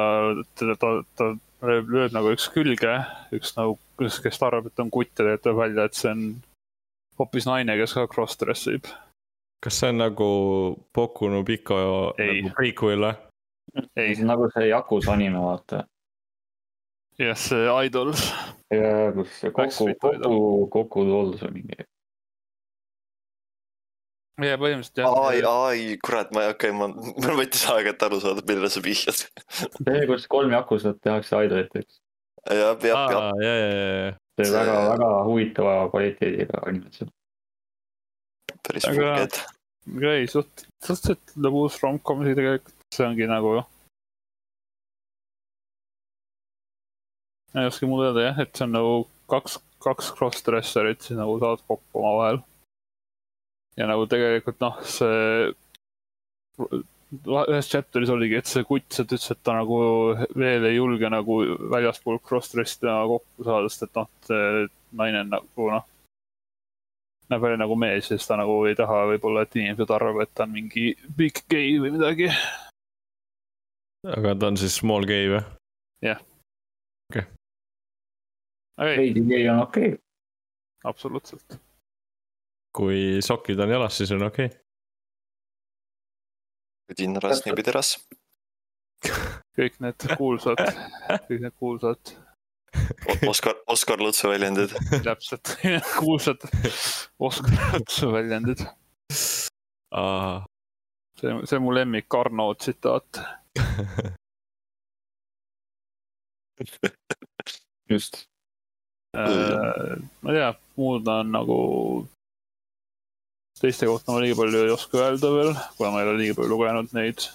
ta, 0.59 0.75
ta, 0.81 0.93
ta 1.17 1.33
lööb, 1.65 1.89
lööb 1.93 2.15
nagu 2.15 2.33
üks 2.35 2.49
külge, 2.53 2.99
üks 3.35 3.55
nagu, 3.57 3.79
kes, 4.01 4.21
kes 4.25 4.39
ta 4.41 4.51
arvab, 4.51 4.69
et 4.71 4.83
on 4.83 4.93
kutt 4.93 5.13
ja 5.13 5.25
tegelikult 5.25 5.45
tuleb 5.47 5.61
välja, 5.63 5.87
et 5.89 5.99
see 5.99 6.13
on 6.13 6.25
hoopis 7.21 7.49
naine, 7.49 7.77
kes 7.81 7.97
ka 7.97 8.07
cross-dress 8.13 8.69
ib. 8.75 8.91
Kas 9.67 9.81
see 9.83 9.89
on 9.91 9.99
nagu 9.99 10.27
Boku 10.95 11.27
no 11.33 11.43
Pico 11.47 11.77
Ei. 12.23 12.41
nagu 12.45 12.55
prequel 12.55 13.03
või? 13.03 13.17
ei, 13.99 14.15
nagu 14.23 14.47
see 14.55 14.69
Yakuza 14.71 15.13
anime, 15.17 15.41
vaata. 15.43 15.83
jah, 17.19 17.35
see 17.37 17.67
Idols. 17.89 18.23
ja 18.71 19.11
kus 19.17 19.35
see 19.41 19.51
Koku. 19.51 19.89
Koku, 20.01 20.39
Koku 20.77 21.05
Dolls 21.09 21.43
või 21.43 21.57
mingi. 21.59 21.85
ja 24.47 24.57
põhimõtteliselt 24.61 25.01
jah. 25.03 25.19
ai, 25.27 25.41
ai, 25.49 25.97
kurat, 26.05 26.31
ma 26.37 26.45
ei 26.45 26.51
hakka, 26.53 26.71
ma, 26.77 26.89
mul 26.93 27.39
võttis 27.41 27.65
aega, 27.73 27.95
et 27.97 28.03
aru 28.07 28.21
saada, 28.23 28.45
millele 28.49 28.71
sa 28.73 28.83
vihjad. 28.85 29.23
see, 29.83 30.07
kus 30.11 30.29
kolm 30.31 30.53
Yakuzat 30.55 31.01
tehakse 31.05 31.43
idoliteks. 31.49 31.99
jah, 32.47 32.77
jah, 32.77 32.87
jah, 32.87 33.03
aa, 33.17 33.35
ja, 33.43 33.55
ja, 33.57 33.69
ja, 33.73 33.91
ja. 34.07 34.15
see 34.39 34.47
See- 34.51 34.57
väga, 34.61 34.79
väga 34.93 35.11
huvitava 35.27 35.77
kvaliteediga 35.91 36.63
animatsioon. 36.69 37.11
päris 38.67 38.85
Aga- 38.93 39.13
puhked. 39.17 39.56
ei, 39.87 40.27
suht, 40.31 40.67
suhteliselt 40.83 41.37
lõbus 41.39 41.79
rom-com 41.83 42.23
isegi 42.25 42.41
tegelikult, 42.41 42.75
see 42.95 43.07
ongi 43.07 43.29
nagu. 43.31 43.57
ei 47.57 47.69
oska 47.71 47.89
muud 47.89 48.05
öelda 48.05 48.27
jah, 48.27 48.41
et 48.43 48.59
see 48.59 48.67
on 48.67 48.75
nagu 48.77 48.97
kaks, 49.33 49.55
kaks 49.85 50.11
cross-dresserit 50.19 51.07
siis 51.07 51.17
nagu 51.17 51.39
saavad 51.41 51.63
kokku 51.71 52.03
omavahel. 52.03 52.43
ja 53.81 53.87
nagu 53.89 54.05
tegelikult 54.11 54.61
noh, 54.61 54.83
see 54.85 55.47
ühes 57.17 57.69
chapter'is 57.71 58.11
oligi, 58.13 58.41
et 58.41 58.51
see 58.51 58.65
kutt 58.67 58.93
sealt 58.93 59.13
ütles, 59.15 59.31
et 59.33 59.43
ta 59.47 59.55
nagu 59.57 59.79
veel 60.37 60.67
ei 60.67 60.77
julge 60.77 61.11
nagu 61.13 61.39
väljaspool 61.73 62.19
cross-dress'i 62.27 62.83
temaga 62.83 63.07
kokku 63.15 63.47
saada, 63.49 63.71
sest 63.73 63.87
et 63.87 64.01
noh, 64.01 64.09
see 64.29 64.67
naine 65.01 65.23
on 65.25 65.33
nagu 65.37 65.69
noh, 65.73 65.87
näeb 67.31 67.43
välja 67.43 67.59
nagu 67.61 67.77
mees 67.79 68.11
ja 68.11 68.17
siis 68.17 68.29
ta 68.29 68.39
nagu 68.39 68.61
ei 68.69 68.77
taha 68.79 69.03
võib-olla, 69.13 69.43
et 69.47 69.57
inimesed 69.57 69.91
arvavad, 69.91 70.29
et 70.29 70.35
ta 70.35 70.47
on 70.47 70.55
mingi 70.55 70.93
big 71.19 71.43
gay 71.51 71.77
või 71.83 71.93
midagi. 71.99 72.31
aga 74.17 74.35
ta 74.35 74.51
on 74.53 74.59
siis 74.61 74.79
small 74.81 75.07
gay 75.09 75.31
või? 75.35 75.45
ei, 78.79 78.97
veidi 78.99 79.25
gei 79.29 79.49
on 79.49 79.63
okei 79.63 79.89
okay.. 79.89 79.99
absoluutselt. 80.85 81.59
kui 82.77 83.19
sokid 83.23 83.59
on 83.61 83.71
jalas, 83.71 83.97
siis 83.97 84.13
on 84.13 84.23
okei 84.23 84.47
okay.. 84.47 84.59
Tinras, 86.97 87.43
Nibideras. 87.47 87.97
kõik 89.59 89.81
need 89.83 90.07
kuulsad, 90.19 90.61
kõik 91.27 91.41
need 91.41 91.55
kuulsad, 91.59 92.13
Oskar, 93.31 93.55
Oskar 93.67 93.99
Lutsu 93.99 94.29
väljendid. 94.29 94.71
täpselt 95.09 95.57
kuulsad 95.99 96.41
Oskar 97.19 98.13
väljendid. 98.13 98.67
see, 101.21 101.33
see 101.45 101.57
on 101.57 101.63
mu 101.63 101.75
lemmik 101.75 102.15
Arno 102.15 102.55
tsitaat. 102.55 103.21
just. 107.89 108.27
Äh, 109.17 109.97
ma 110.21 110.33
ei 110.33 110.37
tea, 110.37 110.53
muud 110.77 111.09
on 111.09 111.31
nagu, 111.33 111.59
teiste 113.61 113.89
kohta 113.89 114.13
ma 114.13 114.21
liiga 114.21 114.37
palju 114.37 114.65
ei 114.67 114.75
oska 114.75 115.01
öelda 115.01 115.31
veel, 115.33 115.53
kuna 115.79 115.93
ma 115.95 116.03
ei 116.03 116.09
ole 116.11 116.19
liiga 116.21 116.37
palju 116.37 116.53
lugenud 116.53 116.93
neid. 116.97 117.29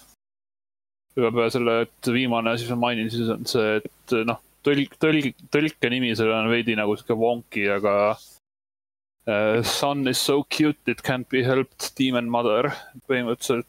peale 1.16 1.50
selle, 1.50 1.80
et 1.86 2.12
viimane 2.14 2.52
asi, 2.52 2.68
mis 2.68 2.74
ma 2.76 2.84
mainin, 2.86 3.10
siis 3.10 3.30
on 3.34 3.42
see, 3.50 3.80
et 3.80 4.14
noh, 4.28 4.38
tõlk, 4.66 4.96
tõlg, 5.02 5.32
tõlke 5.52 5.90
nimi 5.92 6.12
sellel 6.16 6.44
on 6.44 6.50
veidi 6.52 6.76
nagu 6.78 6.94
sihuke 6.96 7.16
wonky, 7.18 7.66
aga 7.72 7.94
uh, 8.14 9.62
Son 9.66 10.06
is 10.08 10.20
so 10.22 10.42
cute 10.44 10.90
it 10.90 11.02
can't 11.02 11.28
be 11.30 11.42
helped, 11.46 11.90
demon 11.98 12.30
mother, 12.30 12.70
põhimõtteliselt 13.10 13.68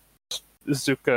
sihuke, 0.72 1.16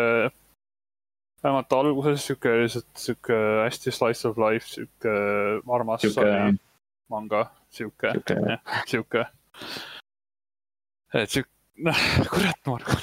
vähemalt 1.44 1.76
alguses 1.76 2.24
sihuke 2.26 2.54
lihtsalt 2.62 3.02
sihuke 3.02 3.40
hästi 3.64 3.94
slice 3.94 4.28
of 4.28 4.40
life, 4.40 4.68
sihuke 4.72 5.16
armas 5.78 6.04
sihuke, 6.04 6.56
manga, 7.12 7.46
sihuke, 7.70 8.14
sihuke, 8.88 9.26
et 11.14 11.30
sihuke, 11.30 11.52
noh, 11.86 12.06
kurat, 12.32 12.62
Margo. 12.68 13.00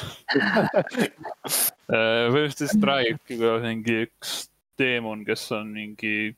põhimõtteliselt 1.89 2.89
räägibki, 2.89 3.37
kuidas 3.37 3.67
mingi 3.67 3.99
üks 4.07 4.37
teemon, 4.79 5.21
kes 5.27 5.45
on 5.53 5.69
mingi 5.73 6.33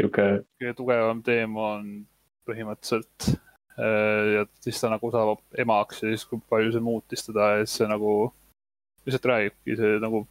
sihuke, 0.00 0.26
kõige 0.60 0.74
tugevam 0.78 1.22
teemon 1.26 1.88
põhimõtteliselt. 2.48 3.32
ja 4.34 4.44
siis 4.60 4.80
ta 4.80 4.90
nagu 4.92 5.08
saab 5.10 5.40
emaks 5.58 6.02
ja 6.02 6.10
siis, 6.10 6.26
kui 6.28 6.40
palju 6.50 6.74
see 6.74 6.84
muutis 6.84 7.24
teda 7.24 7.54
ja 7.54 7.60
siis 7.64 7.78
see 7.80 7.88
nagu 7.88 8.12
lihtsalt 9.06 9.28
räägibki 9.30 9.76
see 9.78 10.00
nagu 10.02 10.26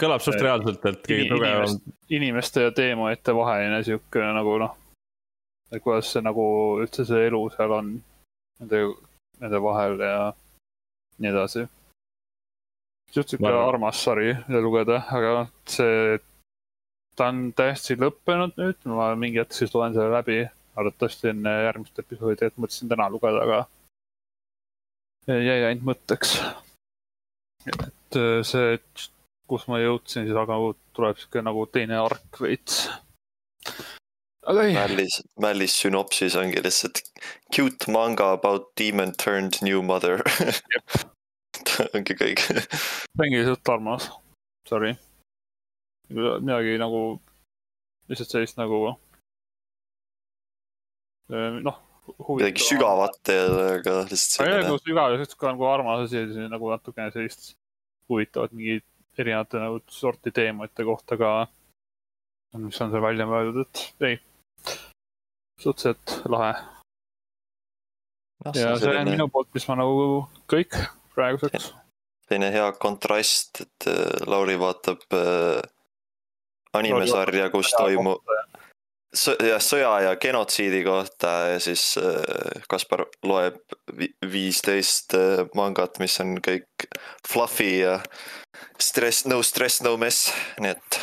kõlab 0.00 0.22
suht 0.24 0.42
reaalselt, 0.42 0.82
et 0.90 1.06
kõige 1.06 1.28
tugevam 1.30 1.68
inimest- 1.68 1.94
inimeste 2.18 2.64
ja 2.66 2.72
teemonite 2.74 3.34
vaheline 3.36 3.78
sihuke 3.86 4.24
nagu 4.34 4.56
noh, 4.64 4.74
kuidas 5.78 6.10
see 6.12 6.24
nagu 6.24 6.44
üldse 6.82 7.06
see 7.06 7.28
elu 7.28 7.42
seal 7.54 7.76
on 7.78 7.94
nende, 8.60 8.82
nende 9.42 9.62
vahel 9.62 9.98
ja 10.02 10.32
nii 11.18 11.30
edasi. 11.30 11.66
suht 13.14 13.30
sihuke 13.30 13.54
armas 13.54 14.02
sari, 14.02 14.34
lugeda, 14.48 15.04
aga 15.14 15.46
see, 15.70 16.18
ta 17.16 17.30
on 17.32 17.46
täiesti 17.56 17.96
lõppenud 17.98 18.58
nüüd, 18.60 18.78
ma 18.90 19.12
mingi 19.18 19.40
hetk 19.42 19.56
siis 19.56 19.74
loen 19.74 19.94
selle 19.96 20.12
läbi, 20.14 20.42
arvatavasti 20.76 21.30
enne 21.30 21.52
järgmist 21.68 21.98
episoodi, 22.02 22.48
et 22.48 22.60
mõtlesin 22.60 22.90
täna 22.90 23.08
lugeda, 23.12 23.42
aga 23.46 23.64
jäi 25.26 25.60
ainult 25.64 25.86
mõtteks. 25.90 26.36
et 27.72 28.18
äh, 28.18 28.40
see, 28.44 28.78
kus 29.48 29.66
ma 29.70 29.80
jõudsin, 29.80 30.26
siis 30.26 30.36
aga 30.38 30.58
tuleb 30.96 31.18
sihuke 31.20 31.42
nagu 31.44 31.66
teine 31.72 31.98
ark 32.02 32.40
veits. 32.40 32.88
aga 34.44 34.66
ei, 34.66 34.74
Mällis, 34.76 35.22
Mällis 35.40 35.78
sünopsis 35.80 36.36
ongi 36.36 36.62
lihtsalt 36.62 37.02
cute 37.54 37.90
manga 37.92 38.32
about 38.32 38.72
demon 38.76 39.14
turned 39.16 39.62
new 39.62 39.82
mother. 39.82 40.22
ongi 41.96 42.18
kõik. 42.18 42.44
ongi 43.18 43.44
suht 43.46 43.68
armas, 43.72 44.10
sorry. 44.68 44.94
Midagi 46.14 46.76
nagu, 46.80 47.02
lihtsalt 48.10 48.34
sellist 48.34 48.60
nagu, 48.60 48.80
noh. 51.64 51.80
midagi. 52.30 52.64
sügavat 52.68 53.18
teile, 53.26 53.66
aga 53.78 53.98
lihtsalt 54.06 54.40
aga 54.40 54.48
selline 54.48 54.66
nagu 54.68 54.80
sügav 54.82 55.14
ja 55.14 55.22
sihuke 55.22 55.50
nagu 55.52 55.68
armas 55.70 56.06
asi, 56.06 56.26
nagu 56.52 56.72
natukene 56.72 57.14
sellist 57.14 57.54
huvitavat 58.10 58.52
mingit 58.56 58.86
erinevate 59.18 59.62
nagu 59.62 59.80
sorti 59.88 60.34
teemade 60.34 60.86
kohta 60.86 61.18
ka. 61.20 61.32
mis 62.58 62.80
on 62.80 62.92
seal 62.92 63.02
välja 63.02 63.26
mõeldud, 63.26 63.66
et 63.66 64.06
ei, 64.06 64.20
suhteliselt 65.58 66.20
lahe 66.30 66.52
noh, 68.44 68.52
ja 68.54 68.54
see 68.54 68.68
on 68.70 68.82
see 68.82 68.98
on 69.00 69.10
minu 69.10 69.28
poolt, 69.32 69.50
mis 69.56 69.66
ma 69.70 69.78
nagu 69.80 70.04
kõik 70.50 70.76
praeguseks. 71.16 71.70
selline 72.28 72.50
hea 72.54 72.66
kontrast, 72.80 73.64
et 73.64 73.88
äh, 73.90 74.26
Lauri 74.30 74.56
vaatab 74.60 75.04
äh, 75.16 75.60
animesarja, 76.74 77.50
kus 77.54 77.72
toimub 77.76 78.22
jah, 79.14 79.62
sõja 79.62 79.92
ja 80.04 80.14
genotsiidi 80.20 80.82
kohta 80.86 81.32
ja 81.54 81.60
siis 81.62 81.94
äh, 81.98 82.62
Kaspar 82.68 83.04
loeb 83.22 83.60
vi- 83.98 84.12
viisteist 84.30 85.14
äh, 85.14 85.44
mangat, 85.54 85.98
mis 86.02 86.18
on 86.20 86.38
kõik 86.42 86.88
fluffy 87.28 87.80
ja 87.84 87.98
stress, 88.80 89.26
no 89.30 89.42
stress, 89.42 89.82
no 89.86 89.96
mess, 90.00 90.32
nii 90.60 90.74
et 90.74 91.00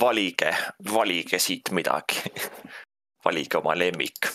valige, 0.00 0.52
valige 0.92 1.38
siit 1.42 1.72
midagi. 1.72 2.20
valige 3.24 3.58
oma 3.58 3.74
lemmik. 3.78 4.28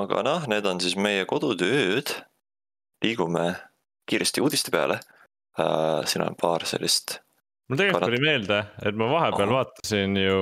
aga 0.00 0.22
noh, 0.22 0.46
need 0.50 0.66
on 0.66 0.80
siis 0.80 0.96
meie 0.96 1.24
kodutööd. 1.26 2.14
liigume 3.04 3.54
kiiresti 4.10 4.42
uudiste 4.44 4.70
peale 4.70 5.00
uh,. 5.58 6.04
siin 6.04 6.22
on 6.26 6.36
paar 6.36 6.66
sellist 6.66 7.20
mul 7.70 7.78
tegelikult 7.78 8.08
tuli 8.10 8.20
meelde, 8.24 8.58
et 8.82 8.98
ma 8.98 9.06
vahepeal 9.12 9.46
Ahah. 9.46 9.56
vaatasin 9.60 10.16
ju 10.18 10.38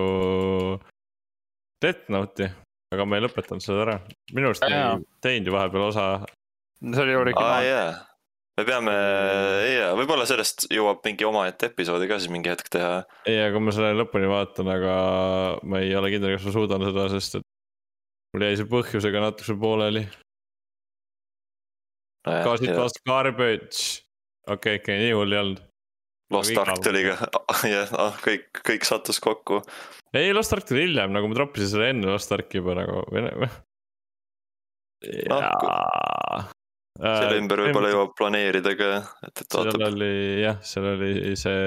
Death 1.85 2.09
Note'i, 2.11 2.49
aga 2.95 3.05
ma 3.07 3.18
ei 3.18 3.24
lõpetanud 3.26 3.64
seda 3.64 3.85
ära. 3.85 3.97
minu 4.33 4.51
arust 4.51 4.64
ei 4.66 4.79
teinud 5.24 5.51
ju 5.51 5.55
vahepeal 5.55 5.89
osa. 5.91 6.07
see 6.81 7.05
oli 7.05 7.16
aa 7.16 7.24
originaal. 7.26 7.66
jaa, 7.66 7.91
me 8.59 8.66
peame, 8.70 8.97
jaa, 9.74 9.93
võib-olla 10.01 10.24
sellest 10.31 10.70
jõuab 10.72 11.05
mingi 11.05 11.29
omaette 11.29 11.68
episoodi 11.68 12.09
ka 12.09 12.18
siis 12.18 12.33
mingi 12.33 12.51
hetk 12.55 12.72
teha. 12.72 13.05
ei, 13.29 13.43
aga 13.45 13.61
ma 13.61 13.76
selle 13.76 13.93
lõpuni 14.01 14.33
vaatan, 14.33 14.72
aga 14.79 14.97
ma 15.68 15.85
ei 15.85 15.93
ole 16.01 16.14
kindel, 16.14 16.39
kas 16.39 16.49
ma 16.49 16.57
suudan 16.57 16.89
seda, 16.89 17.11
sest 17.12 17.43
et 17.43 17.49
mul 18.33 18.49
jäi 18.49 18.57
see 18.57 18.72
põhjusega 18.72 19.24
natukese 19.29 19.61
pooleli. 19.61 20.09
Cause 22.29 22.64
it 22.64 22.76
was 22.76 22.93
garbage. 23.07 24.03
okei, 24.49 24.81
okei, 24.81 25.05
nii 25.05 25.16
hull 25.16 25.33
ei 25.33 25.45
olnud. 25.45 25.67
Lost. 26.29 26.53
Ark 26.61 26.83
tuli 26.85 27.07
ka, 27.07 27.14
jah, 27.72 27.89
ah 27.97 28.16
kõik, 28.20 28.51
kõik 28.61 28.85
sattus 28.85 29.16
kokku. 29.24 29.62
ei, 30.12 30.35
Lost 30.37 30.53
Ark 30.53 30.66
tuli 30.68 30.85
hiljem, 30.85 31.14
nagu 31.14 31.31
ma 31.31 31.39
troppisin 31.39 31.72
selle 31.72 31.89
enne 31.95 32.11
Lost 32.11 32.33
Arki 32.37 32.61
juba 32.61 32.76
nagu 32.76 33.01
või 33.09 33.49
jaa. 35.07 36.43
selle 36.99 37.39
ümber 37.39 37.62
võib-olla 37.66 37.93
jõuab 37.93 38.12
planeerida 38.18 38.74
ka, 38.79 38.91
et, 39.24 39.33
et 39.33 39.47
seal 39.47 39.70
vaatab. 39.70 39.87
oli 39.93 40.12
jah, 40.43 40.61
seal 40.66 40.91
oli 40.93 41.33
see. 41.39 41.64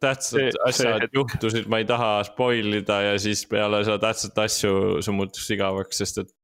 tähtsad 0.00 0.58
asjad 0.68 1.06
juhtusid, 1.14 1.68
ma 1.70 1.82
ei 1.82 1.88
taha 1.88 2.10
spoil 2.28 2.80
ida 2.80 3.00
ja 3.10 3.14
siis 3.20 3.44
peale 3.50 3.82
seda 3.86 4.00
tähtsat 4.06 4.42
asju 4.46 4.74
see 5.04 5.16
muutus 5.16 5.50
igavaks, 5.54 6.00
sest 6.00 6.24
et. 6.24 6.34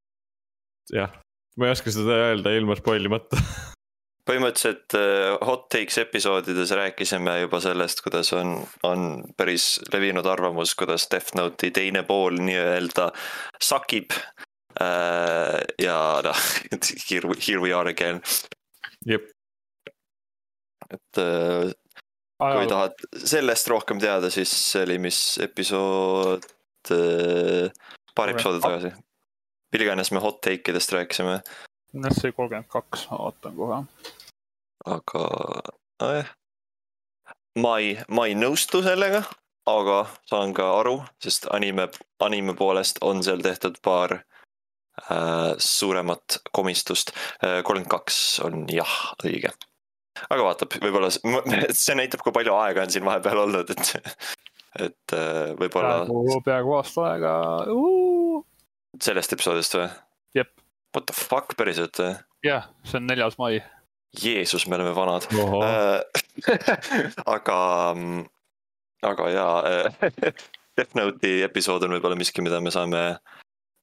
jah, 0.93 1.15
ma 1.57 1.71
ei 1.71 1.77
oska 1.77 1.95
seda 1.95 2.21
öelda 2.29 2.53
ilma 2.59 2.77
spoil 2.79 3.09
imata. 3.09 3.41
põhimõtteliselt 4.29 4.97
äh, 4.99 5.33
Hot 5.47 5.69
Takes 5.73 5.99
episoodides 6.03 6.75
rääkisime 6.77 7.39
juba 7.43 7.61
sellest, 7.65 8.03
kuidas 8.05 8.33
on, 8.37 8.55
on 8.87 9.09
päris 9.37 9.79
levinud 9.93 10.27
arvamus, 10.27 10.75
kuidas 10.79 11.09
Death 11.13 11.37
Note'i 11.39 11.73
teine 11.75 12.05
pool 12.09 12.41
nii-öelda 12.41 13.11
sakib. 13.63 14.17
ja 15.83 15.97
noh, 16.25 16.43
here 17.11 17.29
we, 17.29 17.37
here 17.43 17.61
we 17.61 17.73
are 17.75 17.91
again, 17.91 18.21
jep, 19.05 19.27
et 20.95 21.19
äh, 21.19 21.73
kui 22.41 22.69
tahad 22.71 22.95
sellest 23.25 23.69
rohkem 23.69 24.01
teada, 24.01 24.31
siis 24.33 24.53
see 24.71 24.85
oli, 24.87 24.99
mis 25.03 25.19
episood, 25.43 26.47
paar 28.17 28.33
episoodi 28.33 28.63
tagasi. 28.65 28.93
mille 29.73 29.87
iganes 29.87 30.11
me 30.15 30.23
hot 30.23 30.41
take 30.47 30.73
idest 30.73 30.95
rääkisime, 30.95 31.41
NSC 31.95 32.33
kolmkümmend 32.37 32.69
kaks, 32.71 33.07
ma 33.11 33.19
vaatan 33.19 33.57
kohe. 33.57 33.79
aga 34.87 35.25
nojah. 36.03 36.29
ma 37.59 37.79
ei, 37.83 37.97
ma 38.09 38.27
ei 38.31 38.37
nõustu 38.39 38.83
sellega, 38.87 39.25
aga 39.71 40.05
saan 40.31 40.55
ka 40.57 40.69
aru, 40.81 41.01
sest 41.23 41.49
anime, 41.55 41.89
anime 42.23 42.55
poolest 42.59 43.03
on 43.07 43.25
seal 43.27 43.43
tehtud 43.43 43.81
paar 43.83 44.21
äh, 44.21 45.51
suuremat 45.59 46.39
komistust. 46.53 47.13
kolmkümmend 47.41 47.91
kaks 47.91 48.41
on 48.47 48.65
jah, 48.71 48.95
õige. 49.25 49.53
aga 50.29 50.47
vaatab, 50.47 50.79
võib-olla 50.85 51.11
see 51.83 51.99
näitab, 51.99 52.23
kui 52.23 52.35
palju 52.39 52.55
aega 52.61 52.87
on 52.87 52.95
siin 52.95 53.05
vahepeal 53.09 53.45
olnud, 53.49 53.75
et, 53.75 54.15
et 54.87 55.19
äh, 55.19 55.53
võib-olla 55.59 56.07
peaaegu 56.47 56.79
aasta 56.79 57.11
aega. 57.13 57.37
sellest 59.03 59.39
episoodist 59.39 59.81
või? 59.81 59.91
Jep. 60.39 60.55
What 60.95 61.07
the 61.07 61.15
fuck, 61.15 61.55
päriselt 61.59 62.01
või? 62.01 62.15
jah, 62.47 62.71
see 62.85 62.99
on 62.99 63.07
neljas 63.11 63.37
mai. 63.39 63.61
Jeesus, 64.21 64.67
me 64.67 64.75
oleme 64.75 64.95
vanad. 64.95 65.27
Äh, 65.31 66.01
aga, 67.37 67.59
aga 69.07 69.29
jaa, 69.31 69.55
Death 70.79 70.97
Note'i 70.99 71.45
episood 71.47 71.85
on 71.87 71.95
võib-olla 71.95 72.19
miski, 72.19 72.43
mida 72.43 72.59
me 72.63 72.73
saame 72.75 73.05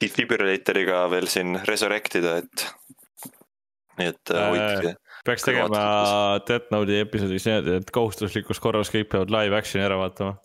defibrillatoriga 0.01 1.05
veel 1.11 1.29
siin 1.31 1.55
resurrect 1.67 2.19
ida, 2.19 2.37
et. 2.43 2.65
nii 3.97 4.11
et 4.11 4.33
äh, 4.33 4.41
Äh, 4.41 4.49
hoidke, 4.51 4.95
peaks 5.25 5.47
tegema 5.47 5.85
Death 6.47 6.73
Note'i 6.75 6.99
episoodis 7.05 7.47
niimoodi, 7.47 7.79
et 7.81 7.95
kohustuslikus 7.95 8.61
korras 8.63 8.91
kõik 8.93 9.09
peavad 9.13 9.31
live 9.33 9.57
action'i 9.57 9.87
ära 9.87 9.97
vaatama. 10.01 10.35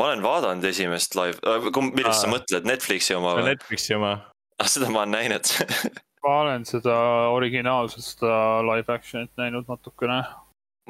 ma 0.00 0.10
olen 0.10 0.24
vaadanud 0.24 0.66
esimest 0.68 1.14
live, 1.18 1.38
millest 1.92 2.24
sa 2.24 2.32
mõtled, 2.32 2.66
Netflixi 2.68 3.14
oma 3.14 3.36
või? 3.38 3.52
Netflixi 3.52 3.94
oma. 3.94 4.16
Seda 4.70 4.90
ma 4.90 5.02
olen 5.04 5.14
näinud 5.18 5.52
ma 6.22 6.38
olen 6.42 6.64
seda 6.66 6.94
originaalset, 7.34 8.04
seda 8.14 8.62
live 8.66 8.94
action'it 8.94 9.32
näinud 9.40 9.68
natukene. 9.68 10.22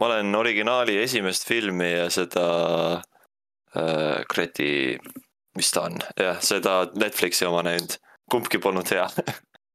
ma 0.00 0.06
olen 0.08 0.34
originaali 0.34 0.98
esimest 1.02 1.46
filmi 1.48 1.90
ja 1.92 2.08
seda 2.12 2.46
äh, 3.76 4.22
kuradi, 4.32 4.98
mis 5.56 5.72
ta 5.72 5.86
on, 5.88 5.98
jah, 6.20 6.40
seda 6.44 6.82
Netflixi 6.96 7.48
oma 7.48 7.64
näinud, 7.66 7.98
kumbki 8.30 8.60
polnud 8.62 8.88
hea. 8.92 9.08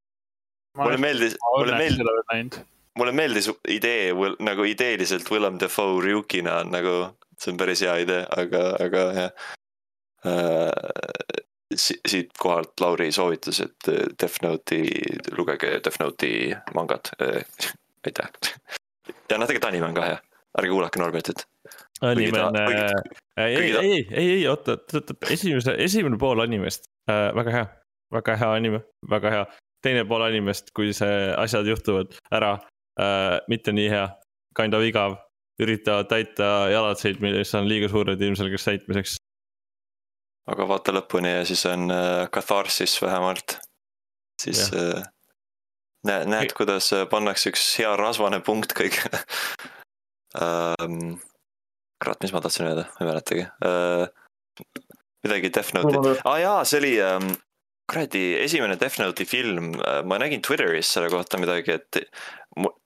mulle 0.81 0.97
meeldis, 1.01 1.37
mulle 1.57 1.77
meeldis, 1.77 2.59
mulle 2.97 3.13
meeldis 3.17 3.51
idee 3.73 4.11
nagu 4.45 4.65
ideeliselt 4.69 5.31
Willem 5.31 5.57
Dafoe 5.61 6.01
Ryukina 6.05 6.61
nagu, 6.69 6.99
see 7.37 7.53
on 7.53 7.61
päris 7.61 7.81
hea 7.85 7.97
idee, 8.05 8.23
aga, 8.37 8.63
aga 8.85 9.09
jah 9.21 9.31
äh,. 10.25 11.46
Si 11.75 11.97
siit 12.07 12.29
kohalt 12.39 12.79
Lauri 12.79 13.11
soovitus, 13.11 13.59
et 13.59 13.89
äh, 13.91 14.05
Death 14.21 14.39
Note'i, 14.43 14.87
lugege 15.35 15.81
Death 15.83 15.99
Note'i 15.99 16.55
mangat 16.75 17.11
äh, 17.21 17.43
aitäh. 18.07 18.29
ja 19.29 19.37
noh, 19.37 19.47
tegelikult 19.47 19.67
anime 19.67 19.89
on 19.89 19.97
ka 19.97 20.05
hea, 20.05 20.21
ärge 20.59 20.71
kuulake 20.71 21.01
Norbertit. 21.01 21.43
anime 22.01 22.43
on, 22.43 22.55
kuigi 22.55 23.17
ei, 23.37 23.55
ei, 23.55 23.75
ei, 23.75 24.07
ei, 24.11 24.29
ei, 24.37 24.47
oota, 24.47 24.77
oota, 24.93 25.13
esimese, 25.29 25.75
esimene 25.77 26.17
pool 26.17 26.39
animest 26.39 26.87
äh,, 27.11 27.35
väga 27.35 27.51
hea, 27.51 27.67
väga 28.13 28.37
hea 28.39 28.53
anime, 28.61 28.81
väga 29.09 29.33
hea. 29.35 29.45
teine 29.83 30.05
pool 30.07 30.23
animest, 30.25 30.71
kui 30.75 30.93
see 30.95 31.31
asjad 31.37 31.67
juhtuvad 31.67 32.15
ära 32.31 32.55
äh,, 32.99 33.37
mitte 33.51 33.75
nii 33.75 33.89
hea, 33.91 34.07
kind 34.57 34.73
of 34.73 34.87
igav, 34.87 35.19
üritavad 35.61 36.09
täita 36.09 36.69
jalatseid, 36.71 37.21
mis 37.21 37.53
on 37.57 37.67
liiga 37.69 37.89
suured 37.91 38.21
ilmselgeks 38.21 38.65
täitmiseks. 38.71 39.17
Aga 40.51 40.67
vaata 40.69 40.95
lõpuni 40.95 41.31
ja 41.35 41.45
siis 41.47 41.63
on 41.69 41.91
äh, 41.93 42.25
katharsis 42.33 42.97
vähemalt. 43.01 43.57
siis 44.41 44.67
äh, 44.73 45.03
näed, 46.07 46.27
näed, 46.31 46.53
kuidas 46.57 46.91
äh, 46.95 47.07
pannakse 47.09 47.51
üks 47.51 47.65
hea 47.79 47.95
rasvane 47.99 48.39
punkt 48.45 48.75
kõigele 48.77 49.23
ähm,. 50.43 51.17
kurat, 51.97 52.21
mis 52.21 52.33
ma 52.35 52.43
tahtsin 52.43 52.69
öelda, 52.69 52.87
ma 52.93 53.03
ei 53.03 53.11
mäletagi 53.11 53.47
äh,. 53.65 54.07
midagi 55.25 55.51
Death 55.51 55.75
Note'i, 55.75 56.15
aa 56.23 56.31
ah, 56.31 56.39
jaa, 56.41 56.63
see 56.65 56.81
oli 56.81 56.95
ähm, 57.03 57.33
kuradi 57.89 58.23
esimene 58.43 58.77
Death 58.79 59.01
Note'i 59.01 59.27
film, 59.27 59.73
ma 59.79 60.19
nägin 60.21 60.43
Twitteris 60.43 60.89
selle 60.93 61.09
kohta 61.11 61.39
midagi, 61.41 61.77
et 61.79 62.01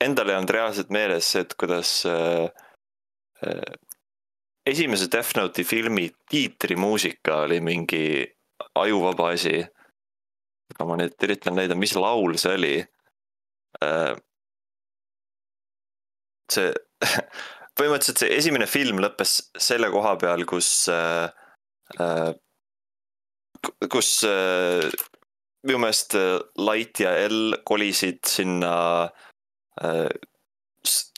endal 0.02 0.30
ei 0.30 0.38
olnud 0.38 0.54
reaalselt 0.54 0.92
meeles 0.94 1.30
et 1.40 1.56
kuidas 1.60 1.94
äh, 2.10 2.48
esimese 4.66 5.10
Death 5.12 5.36
Note'i 5.38 5.66
filmi 5.68 6.10
tiitrimuusika 6.30 7.42
oli 7.46 7.62
mingi 7.62 8.06
ajuvaba 8.76 9.30
asi. 9.36 9.62
aga 10.72 10.88
ma 10.88 10.96
nüüd 10.96 11.26
üritan 11.28 11.58
leida, 11.60 11.76
mis 11.76 11.96
laul 12.00 12.38
see 12.40 12.54
oli. 12.56 12.76
see, 16.52 16.72
põhimõtteliselt 17.80 18.22
see 18.24 18.38
esimene 18.38 18.68
film 18.68 19.02
lõppes 19.04 19.38
selle 19.60 19.90
koha 19.92 20.16
peal, 20.22 20.46
kus 20.48 20.70
äh, 20.92 21.28
äh, 22.00 22.32
kus 23.92 24.24
äh, 24.28 24.90
minu 25.68 25.82
meelest 25.84 26.16
äh, 26.16 26.40
Light 26.58 27.00
ja 27.00 27.14
L 27.28 27.58
kolisid 27.68 28.26
sinna 28.28 28.74
äh, 29.82 30.10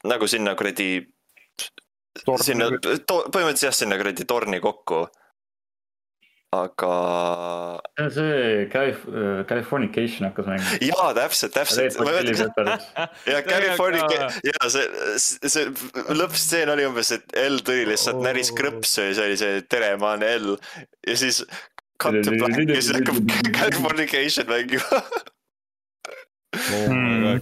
nagu 0.04 0.28
sinna 0.28 0.56
kuradi, 0.60 1.06
sinna, 2.22 2.70
põhimõtteliselt 2.78 3.70
jah, 3.70 3.76
sinna 3.76 4.00
kuradi 4.00 4.26
torni 4.30 4.62
kokku. 4.64 5.06
aga 6.54 6.90
see 7.98 8.04
on 8.04 8.12
see 8.14 8.66
Calif-, 8.70 9.08
Californication 9.50 10.28
hakkas 10.28 10.46
mängima. 10.46 10.78
jaa, 10.86 11.08
täpselt, 11.18 11.54
täpselt. 11.56 11.98
ja 13.26 13.42
California, 13.48 14.30
ja 14.46 14.70
see, 14.70 14.86
see 15.50 15.66
lõppstseen 16.14 16.70
oli 16.76 16.86
umbes, 16.86 17.10
et 17.18 17.26
L 17.42 17.58
tuli 17.66 17.88
lihtsalt 17.90 18.22
Oo. 18.22 18.28
näris 18.28 18.54
krõpsu 18.54 19.08
ja 19.10 19.18
see 19.18 19.32
oli 19.32 19.40
see 19.42 19.64
tere, 19.66 19.96
ma 19.98 20.14
olen 20.14 20.30
L 20.44 20.58
ja 21.10 21.18
siis 21.18 21.42
cut 21.98 22.22
to 22.22 22.38
black 22.38 22.70
ja 22.70 22.82
siis 22.82 23.00
hakkab 23.00 23.34
Californication 23.58 24.50
mängima. 24.54 25.02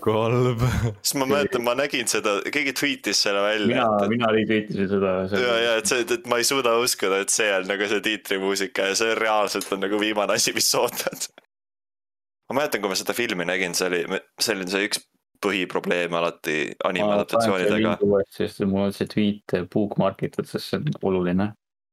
Kui 0.02 0.14
halb. 0.16 0.64
siis 1.02 1.16
ma 1.20 1.28
mäletan, 1.30 1.64
ma 1.66 1.76
nägin 1.78 2.10
seda, 2.12 2.38
keegi 2.54 2.74
tweetis 2.78 3.22
selle 3.26 3.44
välja 3.44 3.68
mina, 3.68 4.10
mina 4.12 4.32
retweetisin 4.34 4.90
seda. 4.92 5.14
et 5.26 5.38
ja, 5.38 5.54
ja 5.66 5.78
et 5.82 5.92
see, 5.92 6.06
et 6.06 6.28
ma 6.32 6.40
ei 6.42 6.48
suuda 6.48 6.76
uskuda, 6.82 7.22
et 7.26 7.34
see 7.34 7.50
on 7.56 7.68
nagu 7.70 7.88
see 7.92 8.04
tiitrimuusika 8.08 8.92
ja 8.92 8.98
see 9.00 9.16
reaalselt 9.20 9.72
on 9.76 9.84
nagu 9.86 10.00
viimane 10.02 10.38
asi, 10.38 10.54
mis 10.58 10.70
sa 10.72 10.86
ootad. 10.86 11.30
ma 12.50 12.62
mäletan, 12.62 12.84
kui 12.84 12.92
ma 12.92 13.00
seda 13.00 13.16
filmi 13.18 13.48
nägin, 13.48 13.76
see 13.78 13.90
oli, 13.92 14.22
see 14.40 14.58
oli 14.58 14.70
see 14.72 14.90
üks 14.90 15.04
põhiprobleem 15.42 16.14
alati 16.14 16.58
anime 16.86 17.16
adaptatsioonidega. 17.16 17.98
sest 18.30 18.64
mul 18.68 18.88
on 18.90 18.96
see 18.96 19.10
tweet 19.10 19.58
bookmark 19.74 20.22
itud, 20.28 20.48
sest 20.50 20.70
see 20.70 20.82
on 20.82 20.98
oluline. 21.10 21.52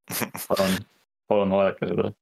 palun, 0.48 0.78
palun 1.28 1.54
vaadake 1.56 1.90
seda. 1.90 2.12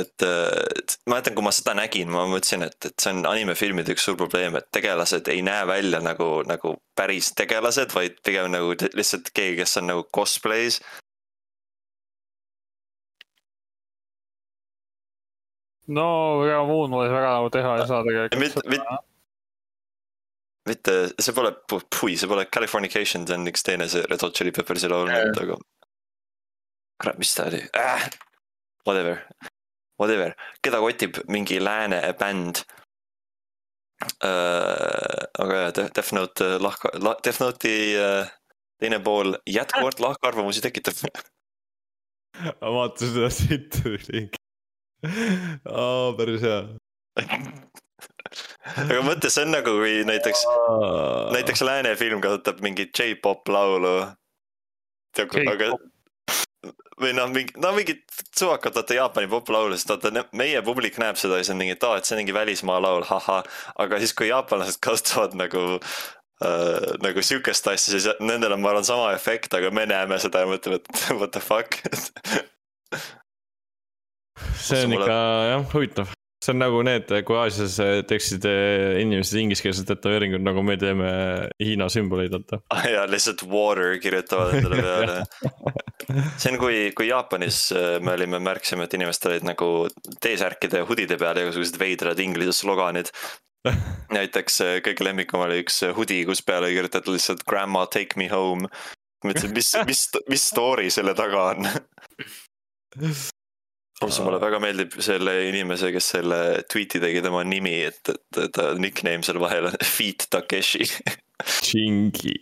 Et 0.00 0.24
et 0.26 0.96
mäletan, 1.08 1.34
kui 1.36 1.44
ma 1.44 1.52
seda 1.54 1.74
nägin, 1.76 2.10
ma 2.12 2.26
mõtlesin, 2.30 2.66
et, 2.66 2.76
et 2.88 2.94
see 3.00 3.14
on 3.14 3.24
animefilmide 3.28 3.94
üks 3.94 4.06
suur 4.06 4.18
probleem, 4.20 4.58
et 4.58 4.68
tegelased 4.74 5.28
ei 5.32 5.42
näe 5.46 5.64
välja 5.68 6.02
nagu, 6.04 6.28
nagu 6.48 6.76
päris 6.98 7.32
tegelased, 7.38 7.94
vaid 7.96 8.20
pigem 8.26 8.50
nagu 8.52 8.74
lihtsalt 8.76 9.32
keegi, 9.34 9.58
kes 9.62 9.80
on 9.80 9.92
nagu 9.92 10.06
cosplay's. 10.16 10.80
no 15.86 16.06
ega 16.42 16.62
muud 16.66 16.90
moodi 16.90 17.12
väga 17.14 17.34
nagu 17.36 17.50
teha 17.54 17.76
ei 17.78 17.86
saa 17.86 18.02
tegelikult 18.02 18.40
mit-. 18.42 18.86
mitte, 20.66 20.94
see 21.22 21.34
pole, 21.36 21.52
pui, 21.70 22.16
see 22.18 22.30
pole 22.30 22.46
Californication, 22.50 23.26
see 23.26 23.38
on 23.38 23.46
üks 23.52 23.62
teine 23.66 23.86
see 23.92 24.02
Red 24.10 24.24
Hot 24.26 24.34
Chili 24.34 24.54
Peppersi 24.56 24.90
laul 24.90 25.12
aga. 25.14 25.60
kurat, 27.02 27.20
mis 27.22 27.34
ta 27.38 27.46
oli 27.52 27.62
äh,? 27.70 28.08
Whatever, 28.86 29.22
whatever, 30.00 30.34
keda 30.64 30.80
kotib 30.82 31.20
mingi 31.32 31.60
lääne 31.62 32.00
bänd 32.20 32.62
äh,. 34.24 35.28
aga 35.38 35.60
jah, 35.62 35.90
Death 35.94 36.12
Note 36.12 36.44
äh, 36.44 36.58
lahka-, 36.60 36.92
Death 37.24 37.40
Note'i 37.40 37.94
äh, 37.96 38.32
teine 38.80 39.00
pool 39.00 39.36
jätkuvalt 39.48 40.00
lahkarvamusi 40.00 40.60
tekitab. 40.64 41.00
ma 42.60 42.72
vaatasin 42.80 43.14
seda 43.14 43.30
sitta 43.32 43.94
ringi. 44.08 44.42
aa, 45.64 46.12
päris 46.18 46.44
hea. 46.44 46.60
aga 48.84 49.00
mõtle, 49.06 49.32
see 49.32 49.46
on 49.46 49.54
nagu, 49.54 49.76
kui 49.80 50.04
näiteks, 50.08 50.44
näiteks 51.32 51.64
lääne 51.64 51.96
film 51.96 52.20
kasutab 52.24 52.60
mingit 52.64 52.92
J-pop 52.98 53.48
laulu. 53.48 53.96
aga 55.16 55.72
või 57.00 57.12
noh, 57.16 57.28
mingi, 57.32 57.54
no 57.60 57.72
mingit 57.76 58.04
suvakat, 58.36 58.74
vaata 58.76 58.96
Jaapani 58.96 59.28
poplaulu, 59.30 59.76
sest 59.76 59.92
vaata 59.92 60.26
meie 60.36 60.62
publik 60.64 60.98
näeb 61.02 61.18
seda 61.20 61.38
ja 61.38 61.44
siis 61.44 61.54
on 61.54 61.60
mingi, 61.60 61.76
et 61.76 61.86
aa, 61.86 61.98
et 61.98 62.08
see 62.08 62.16
on 62.16 62.22
mingi 62.22 62.36
välismaa 62.36 62.80
laul, 62.82 63.04
ahah. 63.04 63.44
aga 63.82 64.00
siis, 64.02 64.14
kui 64.16 64.30
jaapanlased 64.30 64.80
kasutavad 64.86 65.36
nagu 65.38 65.64
äh, 65.76 66.90
nagu 67.04 67.24
sihukest 67.24 67.72
asja, 67.72 67.96
siis 67.96 68.10
nendel 68.20 68.56
on, 68.56 68.64
ma 68.64 68.72
arvan, 68.74 68.88
sama 68.88 69.12
efekt, 69.16 69.54
aga 69.58 69.72
me 69.74 69.86
näeme 69.88 70.20
seda 70.22 70.44
ja 70.44 70.50
mõtleme, 70.50 70.80
et 70.80 71.08
what 71.20 71.32
the 71.36 71.42
fuck. 71.44 71.80
see 74.60 74.84
on 74.84 74.96
ikka 74.96 75.18
jah, 75.52 75.66
huvitav. 75.74 76.16
see 76.44 76.54
on 76.54 76.60
nagu 76.62 76.80
need, 76.86 77.12
kui 77.28 77.36
Aasias 77.40 77.76
teeksid 78.08 78.44
eh, 78.48 79.00
inimesed 79.02 79.40
ingliskeelsed 79.44 79.88
tätoveeringud, 79.88 80.44
nagu 80.46 80.64
me 80.64 80.76
teeme 80.80 81.12
Hiina 81.60 81.90
sümboleid, 81.92 82.32
vaata. 82.32 82.62
ja 82.94 83.04
lihtsalt 83.10 83.44
water 83.50 83.98
kirjutavad 84.00 84.56
endale 84.56 84.80
peale. 84.80 85.20
see 86.40 86.52
on, 86.52 86.58
kui, 86.60 86.76
kui 86.96 87.08
Jaapanis 87.10 87.60
äh, 87.76 87.96
me 88.04 88.14
olime, 88.14 88.40
märkasime, 88.42 88.86
et 88.86 88.94
inimestel 88.98 89.34
olid 89.34 89.48
nagu 89.48 89.70
T-särkide 90.22 90.82
ja 90.82 90.88
hoodide 90.88 91.18
peal 91.20 91.40
igasugused 91.42 91.78
veidrad 91.80 92.20
inglise 92.22 92.54
sloganid. 92.56 93.12
näiteks 94.16 94.60
äh, 94.64 94.76
kõige 94.86 95.06
lemmikum 95.06 95.42
oli 95.46 95.62
üks 95.64 95.82
hoodie, 95.96 96.26
kus 96.28 96.44
peale 96.46 96.70
oli 96.70 96.78
kirjutatud 96.78 97.16
lihtsalt 97.16 97.46
grandma 97.48 97.86
take 97.90 98.18
me 98.20 98.30
home. 98.32 98.70
mõtlesin, 99.26 99.54
mis, 99.56 99.72
mis, 99.88 100.04
mis 100.30 100.44
story 100.52 100.90
selle 100.94 101.16
taga 101.18 101.48
on. 101.54 101.66
ausalt, 104.04 104.26
mulle 104.26 104.40
väga 104.42 104.60
meeldib 104.62 104.94
selle 105.02 105.34
inimese, 105.48 105.90
kes 105.94 106.10
selle 106.16 106.40
tweet'i 106.70 107.00
tegi, 107.02 107.22
tema 107.24 107.42
nimi, 107.48 107.78
et, 107.88 108.12
et 108.12 108.52
ta 108.54 108.70
nickname 108.78 109.26
seal 109.26 109.40
vahel 109.42 109.70
on 109.72 109.78
Feet 109.82 110.28
Takeshi. 110.30 110.86
Chingi. 111.64 112.36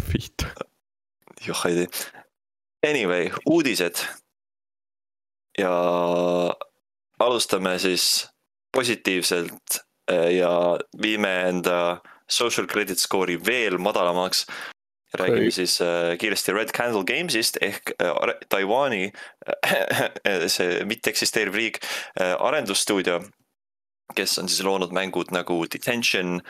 Fit. 0.00 0.46
joh, 1.44 1.66
ei 1.68 1.82
tea. 1.82 2.19
Anyway, 2.86 3.30
uudised. 3.46 3.94
ja 5.58 5.72
alustame 7.18 7.78
siis 7.78 8.28
positiivselt 8.72 9.80
eh, 10.12 10.36
ja 10.38 10.78
viime 11.02 11.32
enda 11.48 12.00
social 12.30 12.66
credit 12.66 12.98
score'i 12.98 13.36
veel 13.46 13.78
madalamaks. 13.78 14.46
räägime 15.18 15.38
Okei. 15.38 15.50
siis 15.50 15.80
äh, 15.80 16.18
kiiresti 16.18 16.52
Red 16.52 16.70
Candle 16.70 17.04
Games'ist 17.04 17.56
ehk 17.60 17.90
äh, 17.98 18.34
Taiwan'i 18.48 19.10
äh, 19.10 20.48
see 20.54 20.84
mitteeksisteeriv 20.84 21.54
riik 21.54 21.80
äh, 22.20 22.36
arendusstuudio 22.38 23.20
kes 24.16 24.38
on 24.38 24.48
siis 24.48 24.64
loonud 24.66 24.94
mängud 24.96 25.32
nagu 25.34 25.60
Detention 25.72 26.40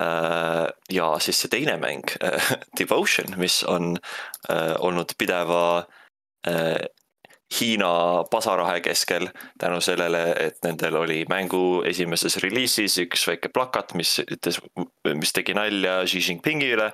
äh, 0.00 0.66
ja 0.90 1.12
siis 1.18 1.40
see 1.42 1.52
teine 1.52 1.78
mäng 1.82 2.16
äh, 2.22 2.52
Devotion, 2.78 3.38
mis 3.40 3.62
on 3.64 3.96
äh, 4.48 4.74
olnud 4.78 5.16
pideva 5.18 5.86
äh, 6.48 6.84
Hiina 7.54 8.24
pasarahe 8.30 8.80
keskel 8.80 9.28
tänu 9.60 9.80
sellele, 9.84 10.32
et 10.40 10.56
nendel 10.64 10.96
oli 10.96 11.20
mängu 11.28 11.84
esimeses 11.86 12.38
reliisis 12.42 12.96
üks 13.04 13.28
väike 13.28 13.50
plakat, 13.54 13.92
mis 13.94 14.16
ütles, 14.24 14.58
mis 15.14 15.34
tegi 15.36 15.54
nalja 15.54 16.00
Xi 16.08 16.22
Jinpingi 16.24 16.72
üle 16.74 16.88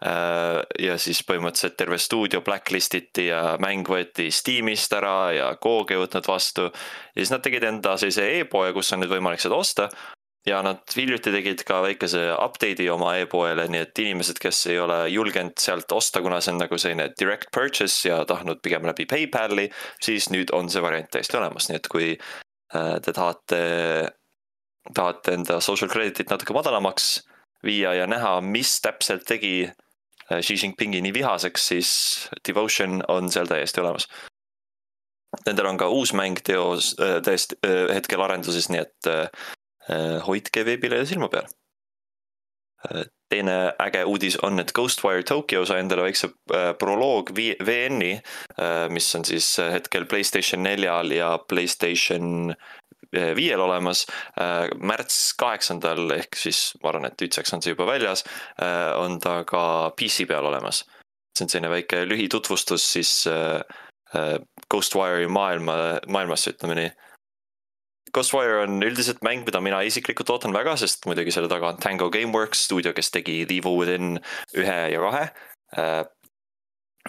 ja 0.00 0.94
siis 0.96 1.20
põhimõtteliselt 1.28 1.76
terve 1.76 1.98
stuudio 2.00 2.40
blacklist 2.44 2.94
iti 2.96 3.26
ja 3.26 3.58
mäng 3.60 3.84
võeti 3.84 4.30
Steamist 4.32 4.94
ära 4.96 5.32
ja 5.36 5.50
GOG 5.60 5.92
ei 5.92 6.00
võtnud 6.00 6.28
vastu 6.30 6.70
ja 6.70 7.18
siis 7.18 7.32
nad 7.34 7.44
tegid 7.44 7.66
enda 7.68 7.98
sellise 8.00 8.24
e-poe, 8.38 8.72
kus 8.72 8.94
on 8.94 9.04
nüüd 9.04 9.12
võimalik 9.12 9.42
seda 9.42 9.58
osta. 9.60 9.90
ja 10.48 10.62
nad 10.64 10.88
hiljuti 10.96 11.28
tegid 11.34 11.62
ka 11.68 11.82
väikese 11.84 12.22
update'i 12.32 12.86
oma 12.88 13.10
e-poele, 13.20 13.66
nii 13.68 13.82
et 13.84 13.98
inimesed, 14.00 14.38
kes 14.40 14.62
ei 14.72 14.78
ole 14.80 15.02
julgenud 15.12 15.60
sealt 15.60 15.92
osta, 15.92 16.22
kuna 16.24 16.38
see 16.40 16.54
on 16.54 16.62
nagu 16.62 16.78
selline 16.80 17.10
direct 17.20 17.50
purchase 17.52 18.08
ja 18.08 18.22
tahtnud 18.24 18.62
pigem 18.64 18.88
läbi 18.88 19.04
PayPali, 19.04 19.68
siis 20.00 20.30
nüüd 20.32 20.54
on 20.56 20.72
see 20.72 20.80
variant 20.80 21.12
täiesti 21.12 21.36
olemas, 21.36 21.68
nii 21.68 21.76
et 21.76 21.90
kui 21.92 22.08
äh, 22.16 22.96
te 23.04 23.12
tahate, 23.12 23.60
tahate 24.94 25.36
enda 25.36 25.60
social 25.60 25.92
credit'it 25.92 26.32
natuke 26.32 26.56
madalamaks 26.56 27.18
viia 27.62 27.92
ja 28.00 28.08
näha, 28.08 28.38
mis 28.40 28.78
täpselt 28.80 29.28
tegi 29.28 29.68
äh, 29.68 29.76
Xi 30.30 30.56
Jinpingi 30.62 31.00
nii 31.02 31.14
vihaseks, 31.14 31.68
siis 31.72 31.92
Devotion 32.46 33.02
on 33.08 33.30
seal 33.32 33.48
täiesti 33.50 33.82
olemas. 33.82 34.06
Nendel 35.46 35.70
on 35.70 35.78
ka 35.78 35.88
uus 35.90 36.12
mäng 36.14 36.40
teos, 36.44 36.92
täiesti 37.24 37.58
äh, 37.66 37.86
hetkel 37.94 38.22
arenduses, 38.22 38.68
nii 38.70 38.82
et 38.82 39.10
äh, 39.10 39.48
hoidke 40.26 40.64
veebilehel 40.66 41.06
silma 41.06 41.30
peal. 41.32 41.48
teine 43.28 43.74
äge 43.78 44.04
uudis 44.08 44.38
on, 44.42 44.58
et 44.58 44.72
Ghostwire 44.72 45.22
Tokyo 45.22 45.66
sai 45.68 45.82
endale 45.82 46.06
väikse 46.08 46.30
äh, 46.54 46.70
proloog 46.78 47.30
VN-i, 47.36 48.14
mis 48.90 49.14
on 49.14 49.24
siis 49.24 49.52
hetkel 49.60 50.06
Playstation 50.10 50.62
neljal 50.64 51.12
ja 51.12 51.34
Playstation 51.48 52.50
äh, 52.50 52.79
viiel 53.12 53.60
olemas. 53.60 54.06
märts 54.78 55.34
kaheksandal 55.38 56.10
ehk 56.14 56.36
siis 56.38 56.74
ma 56.82 56.92
arvan, 56.92 57.08
et 57.10 57.20
nüüdseks 57.20 57.54
on 57.54 57.62
see 57.62 57.74
juba 57.74 57.88
väljas, 57.88 58.24
on 59.00 59.18
ta 59.22 59.42
ka 59.44 59.62
PC 59.98 60.28
peal 60.30 60.46
olemas. 60.46 60.84
see 61.36 61.44
on 61.46 61.52
selline 61.52 61.70
väike 61.70 62.04
lühitutvustus 62.08 62.84
siis 62.92 63.26
äh, 63.26 63.62
äh, 64.14 64.38
Ghostwire'i 64.70 65.28
maailma, 65.28 66.00
maailmasse, 66.06 66.54
ütleme 66.54 66.76
nii. 66.78 66.90
Ghostwire 68.14 68.64
on 68.64 68.82
üldiselt 68.82 69.22
mäng, 69.22 69.44
mida 69.46 69.60
mina 69.62 69.82
isiklikult 69.86 70.30
ootan 70.34 70.54
väga, 70.54 70.74
sest 70.80 71.06
muidugi 71.06 71.30
selle 71.34 71.50
taga 71.50 71.70
on 71.70 71.78
Tango 71.78 72.08
Gameworks 72.10 72.64
stuudio, 72.66 72.92
kes 72.96 73.12
tegi 73.14 73.44
The 73.46 73.60
Evil 73.60 73.78
Within 73.78 74.18
ühe 74.58 74.80
ja 74.94 75.02
kahe. 75.04 75.28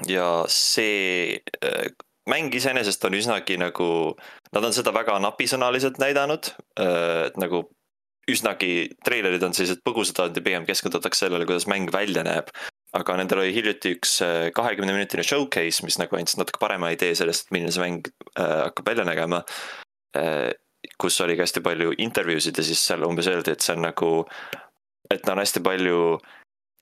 ja 0.07 0.27
see 0.47 1.41
äh, 1.65 1.89
mäng 2.29 2.53
iseenesest 2.53 3.03
on 3.05 3.17
üsnagi 3.17 3.57
nagu, 3.57 4.13
nad 4.55 4.65
on 4.67 4.73
seda 4.75 4.93
väga 4.95 5.17
napisõnaliselt 5.23 5.99
näidanud, 6.01 6.51
et 6.79 7.37
nagu 7.39 7.63
üsnagi, 8.31 8.91
treilerid 9.05 9.43
on 9.43 9.55
sellised 9.55 9.81
põgusad 9.87 10.19
olnud 10.21 10.37
ja 10.37 10.43
pigem 10.45 10.65
keskendutakse 10.67 11.25
sellele, 11.25 11.47
kuidas 11.49 11.67
mäng 11.71 11.91
välja 11.93 12.23
näeb. 12.27 12.51
aga 12.93 13.15
nendel 13.15 13.39
oli 13.39 13.53
hiljuti 13.55 13.93
üks 13.95 14.17
kahekümne 14.53 14.91
minutine 14.91 15.23
showcase, 15.23 15.85
mis 15.87 15.95
nagu 15.97 16.17
andis 16.17 16.35
natuke 16.35 16.59
parema 16.59 16.89
idee 16.91 17.15
sellest, 17.15 17.47
milline 17.55 17.71
see 17.71 17.79
mäng 17.79 18.09
äh, 18.35 18.65
hakkab 18.67 18.91
välja 18.91 19.05
nägema 19.07 19.39
äh, 20.19 20.51
kus 21.01 21.21
oli 21.21 21.35
ka 21.37 21.45
hästi 21.45 21.63
palju 21.65 21.93
intervjuusid 21.97 22.57
ja 22.57 22.65
siis 22.65 22.83
seal 22.85 23.05
umbes 23.07 23.29
öeldi, 23.31 23.53
et 23.53 23.65
see 23.65 23.75
on 23.75 23.85
nagu, 23.85 24.11
et 25.13 25.29
on 25.29 25.41
hästi 25.41 25.63
palju 25.65 26.01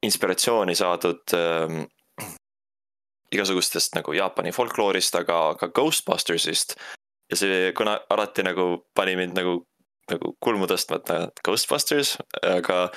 inspiratsiooni 0.06 0.76
saadud 0.80 1.36
ähm, 1.36 1.82
igasugustest 3.36 3.98
nagu 3.98 4.16
Jaapani 4.16 4.54
folkloorist, 4.56 5.16
aga 5.20 5.40
ka 5.60 5.70
Ghostbustersist. 5.76 6.78
Ja 7.30 7.38
see, 7.38 7.73
kuna 7.77 7.99
alati 8.10 8.45
nagu 8.45 8.69
pani 8.95 9.15
mind 9.19 9.38
nagu, 9.38 9.60
nagu 10.11 10.35
kulmu 10.41 10.69
tõstma, 10.69 11.01
et 11.01 11.43
Ghostbusters, 11.45 12.15
aga 12.43 12.88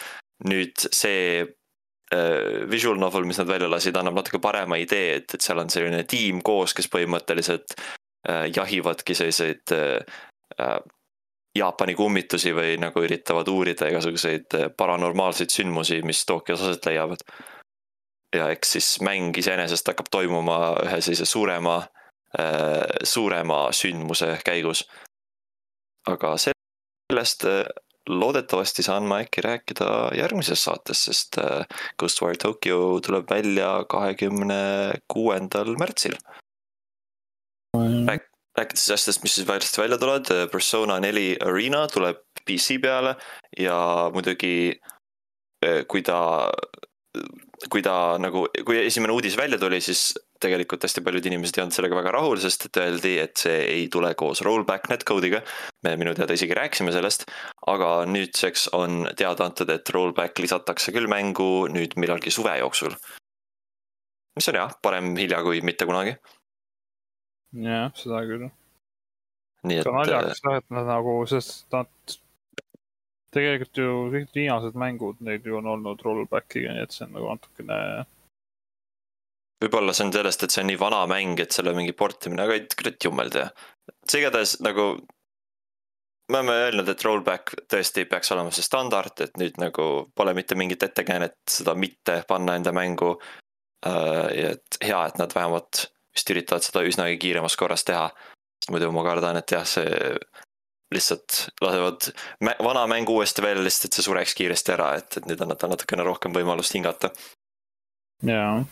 nüüd 0.49 0.87
see 0.89 1.43
äh, 1.43 2.63
visual 2.71 3.01
novel, 3.01 3.27
mis 3.29 3.41
nad 3.41 3.51
välja 3.51 3.71
lasid, 3.71 3.97
annab 3.99 4.21
natuke 4.21 4.41
parema 4.43 4.79
idee, 4.81 5.19
et, 5.21 5.37
et 5.37 5.45
seal 5.45 5.61
on 5.63 5.71
selline 5.73 6.05
tiim 6.09 6.43
koos, 6.45 6.75
kes 6.77 6.91
põhimõtteliselt 6.93 7.77
äh, 7.77 8.49
jahivadki 8.55 9.17
selliseid 9.19 9.77
äh, 9.77 10.19
äh, 10.59 10.77
Jaapani 11.53 11.93
kummitusi 11.95 12.55
või 12.57 12.79
nagu 12.81 13.03
üritavad 13.05 13.49
uurida 13.53 13.91
igasuguseid 13.93 14.55
äh, 14.57 14.69
paranormaalseid 14.77 15.53
sündmusi, 15.53 16.01
mis 16.09 16.25
Tokyos 16.27 16.63
aset 16.65 16.87
leiavad. 16.89 17.25
ja 18.33 18.47
eks 18.49 18.71
siis 18.73 18.87
mäng 19.05 19.37
iseenesest 19.37 19.91
hakkab 19.91 20.07
toimuma 20.11 20.57
ühe 20.87 21.01
sellise 21.05 21.27
suurema, 21.29 21.83
suurema 23.05 23.67
sündmuse 23.77 24.39
käigus. 24.45 24.87
aga 26.09 26.35
sellest 27.13 27.45
äh, 27.45 27.65
loodetavasti 28.09 28.83
saan 28.83 29.07
ma 29.07 29.21
äkki 29.23 29.45
rääkida 29.45 29.89
järgmises 30.19 30.65
saates, 30.65 31.05
sest 31.07 31.39
äh, 31.39 31.67
Ghostwire 31.99 32.41
Tokyo 32.43 33.01
tuleb 33.05 33.31
välja 33.31 33.85
kahekümne 33.89 34.93
kuuendal 35.13 35.77
märtsil. 35.79 36.17
rääkides 38.59 38.91
asjadest, 38.91 39.23
mis 39.23 39.35
siis 39.35 39.49
varsti 39.49 39.81
välja 39.81 39.99
tulevad, 39.99 40.29
Persona 40.53 40.99
neli 41.01 41.37
Arena 41.41 41.87
tuleb 41.89 42.19
PC 42.45 42.81
peale 42.83 43.15
ja 43.59 44.11
muidugi 44.13 44.81
kui 45.89 46.03
ta, 46.03 46.51
kui 47.71 47.83
ta 47.85 48.17
nagu, 48.21 48.47
kui 48.67 48.79
esimene 48.83 49.15
uudis 49.15 49.37
välja 49.39 49.59
tuli, 49.61 49.81
siis 49.85 50.13
tegelikult 50.43 50.83
hästi 50.87 51.03
paljud 51.05 51.27
inimesed 51.29 51.59
ei 51.59 51.63
olnud 51.65 51.77
sellega 51.77 51.99
väga 51.99 52.15
rahul, 52.17 52.41
sest 52.43 52.67
et 52.67 52.81
öeldi, 52.83 53.13
et 53.23 53.43
see 53.45 53.59
ei 53.71 53.85
tule 53.93 54.13
koos 54.19 54.43
rollback 54.47 54.91
netcode'iga. 54.91 55.43
me 55.87 55.95
minu 56.01 56.15
teada 56.19 56.35
isegi 56.35 56.57
rääkisime 56.59 56.95
sellest, 56.95 57.27
aga 57.71 57.93
nüüdseks 58.11 58.69
on 58.79 59.07
teada 59.19 59.47
antud, 59.47 59.71
et 59.71 59.95
rollback 59.95 60.43
lisatakse 60.43 60.95
küll 60.95 61.11
mängu 61.11 61.69
nüüd 61.73 61.97
millalgi 61.97 62.35
suve 62.35 62.57
jooksul. 62.59 62.97
mis 64.37 64.49
on 64.49 64.59
jah, 64.59 64.75
parem 64.83 65.15
hilja 65.17 65.43
kui 65.47 65.63
mitte 65.63 65.87
kunagi. 65.87 66.17
jah, 67.53 67.93
seda 67.95 68.25
küll. 68.27 68.51
see 69.69 69.87
on 69.87 70.01
naljakas 70.01 70.43
jah, 70.43 70.59
et 70.59 70.71
nad 70.75 70.91
nagu, 70.91 71.21
sest 71.31 71.69
nad 71.75 72.19
tegelikult 73.33 73.81
ju 73.81 73.93
kõik 74.13 74.35
viimased 74.37 74.77
mängud, 74.79 75.21
neid 75.25 75.47
ju 75.47 75.57
on 75.59 75.71
olnud 75.75 76.03
rollback'iga, 76.05 76.75
nii 76.75 76.85
et 76.85 76.95
see 76.95 77.07
on 77.07 77.17
nagu 77.17 77.31
natukene. 77.33 77.79
võib-olla 79.63 79.95
see 79.97 80.09
on 80.09 80.13
sellest, 80.17 80.45
et 80.45 80.55
see 80.55 80.63
on 80.65 80.71
nii 80.73 80.81
vana 80.81 81.03
mäng, 81.11 81.41
et 81.41 81.55
selle 81.55 81.75
mingi 81.77 81.95
portimine, 81.97 82.45
aga 82.45 82.59
ei, 82.59 82.67
kurat 82.77 83.09
jummel 83.09 83.33
tea. 83.33 83.49
see 84.09 84.23
igatahes 84.23 84.59
nagu. 84.67 84.87
me 86.31 86.39
oleme 86.39 86.59
öelnud, 86.67 86.89
et 86.89 87.05
rollback 87.05 87.55
tõesti 87.69 88.05
peaks 88.09 88.33
olema 88.33 88.53
see 88.55 88.65
standard, 88.65 89.21
et 89.21 89.41
nüüd 89.41 89.59
nagu 89.61 89.89
pole 90.15 90.35
mitte 90.35 90.55
mingit 90.55 90.83
ettekäänet 90.83 91.39
seda 91.51 91.75
mitte 91.75 92.23
panna 92.29 92.57
enda 92.61 92.73
mängu. 92.73 93.17
ja 93.83 94.53
et 94.53 94.79
hea, 94.85 95.07
et 95.07 95.19
nad 95.19 95.33
vähemalt 95.35 95.89
vist 96.15 96.31
üritavad 96.31 96.63
seda 96.63 96.85
üsnagi 96.85 97.19
kiiremas 97.19 97.57
korras 97.57 97.85
teha. 97.85 98.11
muidu 98.71 98.93
ma 98.93 99.03
kardan, 99.03 99.37
et 99.41 99.51
jah, 99.51 99.65
see 99.67 99.89
lihtsalt 100.95 101.47
lasevad 101.63 102.11
vana 102.63 102.87
mängu 102.91 103.17
uuesti 103.17 103.45
välja 103.45 103.65
lihtsalt, 103.65 103.91
et 103.91 103.99
see 103.99 104.07
sureks 104.07 104.37
kiiresti 104.39 104.77
ära, 104.77 104.93
et, 105.01 105.19
et 105.19 105.27
nüüd 105.29 105.43
annab 105.43 105.61
talle 105.61 105.77
natukene 105.77 106.07
rohkem 106.07 106.35
võimalust 106.37 106.77
hingata. 106.77 107.13
jaa. 108.27 108.63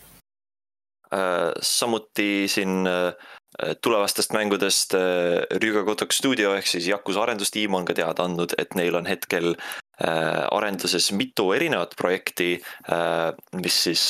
samuti 1.67 2.47
siin 2.49 2.87
äh, 2.87 3.75
tulevastest 3.83 4.33
mängudest 4.33 4.95
äh, 4.95 5.43
Rüga 5.63 5.83
Kotok 5.85 6.13
stuudio 6.15 6.55
ehk 6.55 6.69
siis 6.71 6.87
Yakuza 6.87 7.25
arendustiim 7.25 7.75
on 7.75 7.85
ka 7.85 7.97
teada 7.99 8.29
andnud, 8.29 8.55
et 8.59 8.77
neil 8.79 8.95
on 8.95 9.11
hetkel 9.11 9.57
äh, 9.57 10.45
arenduses 10.51 11.11
mitu 11.13 11.51
erinevat 11.53 11.97
projekti, 11.99 12.61
mis 13.59 13.83
siis 13.89 14.05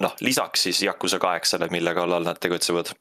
noh, 0.00 0.14
lisaks 0.20 0.68
siis 0.68 0.82
Yakuza 0.86 1.18
kaheksale, 1.18 1.66
mille 1.74 1.94
kallal 1.98 2.30
nad 2.30 2.38
tegutsevad 2.38 2.94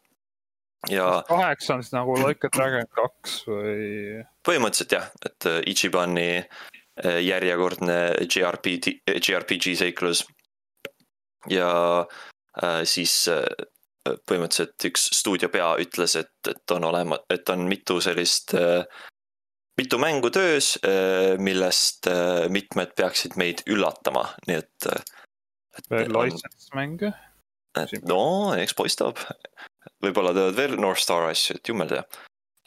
ja. 0.89 1.23
kaheksa 1.27 1.75
on 1.75 1.83
siis 1.83 1.93
nagu 1.93 2.15
Like 2.17 2.47
a 2.47 2.51
Dragon 2.55 2.87
kaks 2.95 3.37
või? 3.47 4.21
põhimõtteliselt 4.45 4.95
jah, 4.95 5.09
et 5.25 5.47
äh, 5.49 5.59
Ichibani 5.69 6.29
äh, 6.41 7.19
järjekordne 7.25 7.99
JRPG, 8.25 8.95
JRPG 9.19 9.75
seiklus. 9.83 10.25
ja 11.49 11.71
äh, 12.63 12.81
siis 12.83 13.29
põhimõtteliselt 14.01 14.89
üks 14.89 15.09
stuudio 15.13 15.51
pea 15.53 15.75
ütles, 15.81 16.17
et, 16.17 16.33
et 16.49 16.73
on 16.73 16.89
olema, 16.89 17.19
et 17.29 17.49
on 17.53 17.67
mitu 17.69 17.99
sellist, 18.01 18.55
mitu 19.77 19.99
mängu 20.01 20.31
töös, 20.33 20.71
millest 21.37 22.09
mitmed 22.49 22.95
peaksid 22.97 23.37
meid 23.37 23.61
üllatama, 23.69 24.23
nii 24.47 24.57
et. 24.57 24.87
veel 25.93 26.09
license 26.17 26.73
mänge? 26.73 27.13
no 28.09 28.23
eks 28.57 28.73
paistab, 28.73 29.21
võib-olla 30.03 30.33
teevad 30.35 30.57
veel 30.57 30.75
North 30.79 31.03
Star 31.03 31.29
asju, 31.29 31.57
et 31.57 31.71
jummel 31.71 31.89
tea. 31.91 32.03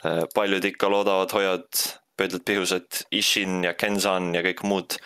Äh, 0.04 0.24
paljud 0.34 0.64
ikka 0.64 0.90
loodavad, 0.90 1.32
hoiavad 1.32 1.84
pöödlad 2.16 2.44
pihus, 2.46 2.72
et 2.76 3.04
Ishin 3.14 3.64
ja 3.64 3.74
Kenzan 3.74 4.34
ja 4.36 4.42
kõik 4.44 4.62
muud 4.66 4.98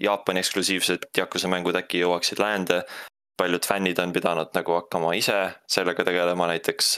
Jaapani 0.00 0.42
eksklusiivsed 0.42 1.08
Yakuza 1.16 1.48
mängud 1.48 1.76
äkki 1.78 2.02
jõuaksid 2.02 2.42
läände. 2.42 2.84
paljud 3.36 3.66
fännid 3.68 3.98
on 4.00 4.12
pidanud 4.12 4.48
nagu 4.56 4.72
hakkama 4.72 5.10
ise 5.14 5.36
sellega 5.68 6.04
tegelema, 6.04 6.46
näiteks 6.48 6.94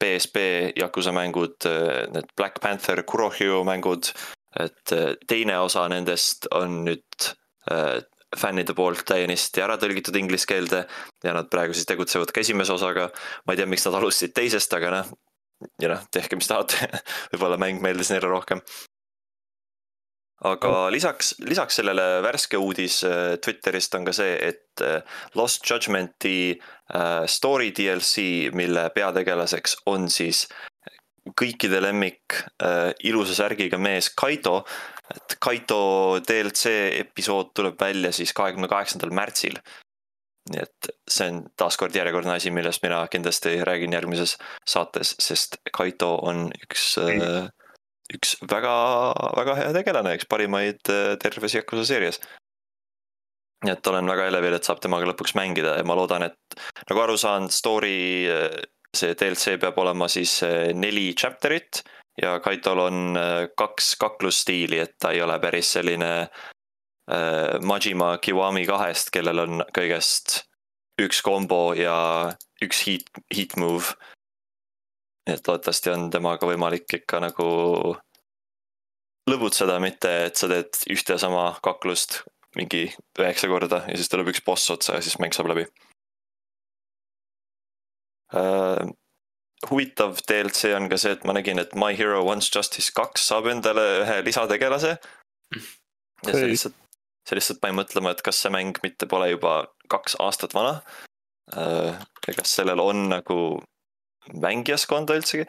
PSP 0.00 0.36
äh, 0.36 0.72
Yakuza 0.76 1.12
mängud, 1.12 1.56
äh, 1.66 2.04
need 2.12 2.28
Black 2.36 2.60
Panther, 2.60 3.02
Kurohyo 3.02 3.64
mängud. 3.64 4.12
et 4.60 4.92
teine 5.26 5.58
osa 5.58 5.88
nendest 5.88 6.46
on 6.54 6.84
nüüd 6.86 7.24
fännide 8.40 8.74
poolt 8.76 9.04
täiesti 9.08 9.62
ära 9.64 9.76
tõlgitud 9.80 10.16
inglise 10.18 10.48
keelde 10.48 10.84
ja 11.24 11.34
nad 11.36 11.50
praegu 11.52 11.76
siis 11.76 11.88
tegutsevad 11.88 12.32
ka 12.34 12.42
esimese 12.42 12.74
osaga. 12.74 13.10
ma 13.46 13.54
ei 13.54 13.60
tea, 13.60 13.68
miks 13.70 13.86
nad 13.86 13.98
alustasid 14.00 14.34
teisest, 14.36 14.72
aga 14.74 14.90
noh, 14.94 15.14
ja 15.80 15.92
noh, 15.92 16.02
tehke, 16.12 16.38
mis 16.38 16.50
tahate 16.50 16.88
võib-olla 17.32 17.58
mäng 17.60 17.82
meeldis 17.84 18.12
neile 18.12 18.30
rohkem. 18.30 18.60
aga 20.44 20.72
lisaks, 20.92 21.34
lisaks 21.46 21.80
sellele 21.80 22.20
värske 22.24 22.60
uudis 22.60 23.00
äh, 23.08 23.36
Twitterist 23.40 23.94
on 23.96 24.04
ka 24.08 24.12
see, 24.16 24.36
et 24.50 24.84
äh, 24.84 25.00
Lost 25.38 25.64
Judgmenti 25.70 26.52
äh, 26.52 27.24
story 27.26 27.72
DLC, 27.76 28.52
mille 28.52 28.88
peategelaseks 28.94 29.82
on 29.90 30.10
siis 30.12 30.46
kõikide 31.24 31.78
lemmik 31.80 32.34
ilusa 33.08 33.32
särgiga 33.32 33.78
mees 33.80 34.10
Kaito 34.12 34.58
et 35.12 35.36
Kaito 35.42 35.80
DLC 36.24 36.72
episood 37.00 37.52
tuleb 37.56 37.80
välja 37.80 38.12
siis 38.14 38.32
kahekümne 38.36 38.68
kaheksandal 38.70 39.12
märtsil. 39.14 39.58
nii 40.52 40.60
et 40.60 40.88
see 41.08 41.30
on 41.32 41.38
taaskord 41.56 41.94
järjekordne 41.96 42.34
asi, 42.34 42.50
millest 42.52 42.82
mina 42.84 42.98
kindlasti 43.08 43.54
räägin 43.64 43.94
järgmises 43.96 44.36
saates, 44.68 45.14
sest 45.20 45.56
Kaito 45.72 46.10
on 46.20 46.50
üks, 46.66 46.98
äh, 47.00 47.48
üks 48.12 48.34
väga, 48.50 48.74
väga 49.38 49.54
hea 49.62 49.70
tegelane, 49.78 50.12
üks 50.18 50.28
parimaid 50.28 50.92
äh, 50.92 51.14
terves 51.22 51.56
Yakuza 51.56 51.86
seerias. 51.88 52.20
nii 53.64 53.72
et 53.72 53.88
olen 53.88 54.04
väga 54.12 54.28
elevil, 54.28 54.58
et 54.58 54.68
saab 54.68 54.84
temaga 54.84 55.08
lõpuks 55.08 55.32
mängida 55.38 55.78
ja 55.78 55.84
ma 55.88 55.96
loodan, 55.96 56.26
et 56.28 56.60
nagu 56.90 57.00
aru 57.00 57.16
saan, 57.16 57.48
story 57.48 58.28
äh, 58.28 58.60
see 58.94 59.16
DLC 59.16 59.56
peab 59.60 59.80
olema 59.80 60.12
siis 60.12 60.42
neli 60.76 61.08
chapter'it 61.18 61.80
ja 62.22 62.40
Kaitol 62.40 62.78
on 62.78 63.16
äh, 63.16 63.48
kaks 63.56 63.96
kaklusstiili, 64.00 64.78
et 64.78 64.96
ta 64.98 65.10
ei 65.10 65.22
ole 65.22 65.38
päris 65.42 65.72
selline 65.72 66.10
äh, 66.20 67.60
Majima 67.62 68.18
Kiwami 68.18 68.66
kahest, 68.66 69.10
kellel 69.14 69.44
on 69.44 69.64
kõigest 69.74 70.42
üks 71.02 71.22
kombo 71.26 71.74
ja 71.74 71.96
üks 72.62 72.84
heat, 72.86 73.10
heat 73.34 73.56
move. 73.56 73.96
nii 75.26 75.38
et 75.38 75.48
loodetavasti 75.48 75.90
on 75.90 76.10
temaga 76.12 76.46
võimalik 76.46 76.98
ikka 77.00 77.20
nagu 77.24 77.46
lõbutseda, 79.30 79.78
mitte 79.80 80.10
et 80.26 80.36
sa 80.36 80.48
teed 80.50 80.84
ühte 80.92 81.16
sama 81.18 81.54
kaklust 81.64 82.22
mingi 82.54 82.86
üheksa 83.18 83.48
korda 83.50 83.82
ja 83.88 83.96
siis 83.98 84.10
tuleb 84.12 84.30
üks 84.30 84.44
boss 84.44 84.70
otsa 84.70 84.98
ja 84.98 85.02
siis 85.02 85.16
mäng 85.18 85.34
saab 85.34 85.48
läbi 85.50 85.64
äh, 88.36 88.84
huvitav 89.70 90.18
DLC 90.28 90.72
on 90.76 90.88
ka 90.90 90.98
see, 91.00 91.14
et 91.16 91.24
ma 91.28 91.34
nägin, 91.36 91.60
et 91.62 91.74
My 91.78 91.96
Hero 91.98 92.22
Wants 92.26 92.50
Justice 92.54 92.92
kaks 92.96 93.28
saab 93.30 93.48
endale 93.52 93.84
ühe 94.02 94.20
lisategelase. 94.26 94.96
ja 96.24 96.32
see 96.32 96.50
lihtsalt, 96.50 96.76
see 97.28 97.38
lihtsalt 97.38 97.60
pani 97.62 97.78
mõtlema, 97.78 98.14
et 98.14 98.22
kas 98.26 98.42
see 98.42 98.52
mäng 98.54 98.78
mitte 98.84 99.08
pole 99.10 99.30
juba 99.34 99.56
kaks 99.92 100.18
aastat 100.24 100.56
vana. 100.56 100.80
Äh, 101.54 101.94
ja 102.26 102.36
kas 102.38 102.56
sellel 102.56 102.80
on 102.80 103.08
nagu 103.12 103.38
mängijaskonda 104.32 105.18
üldsegi. 105.20 105.46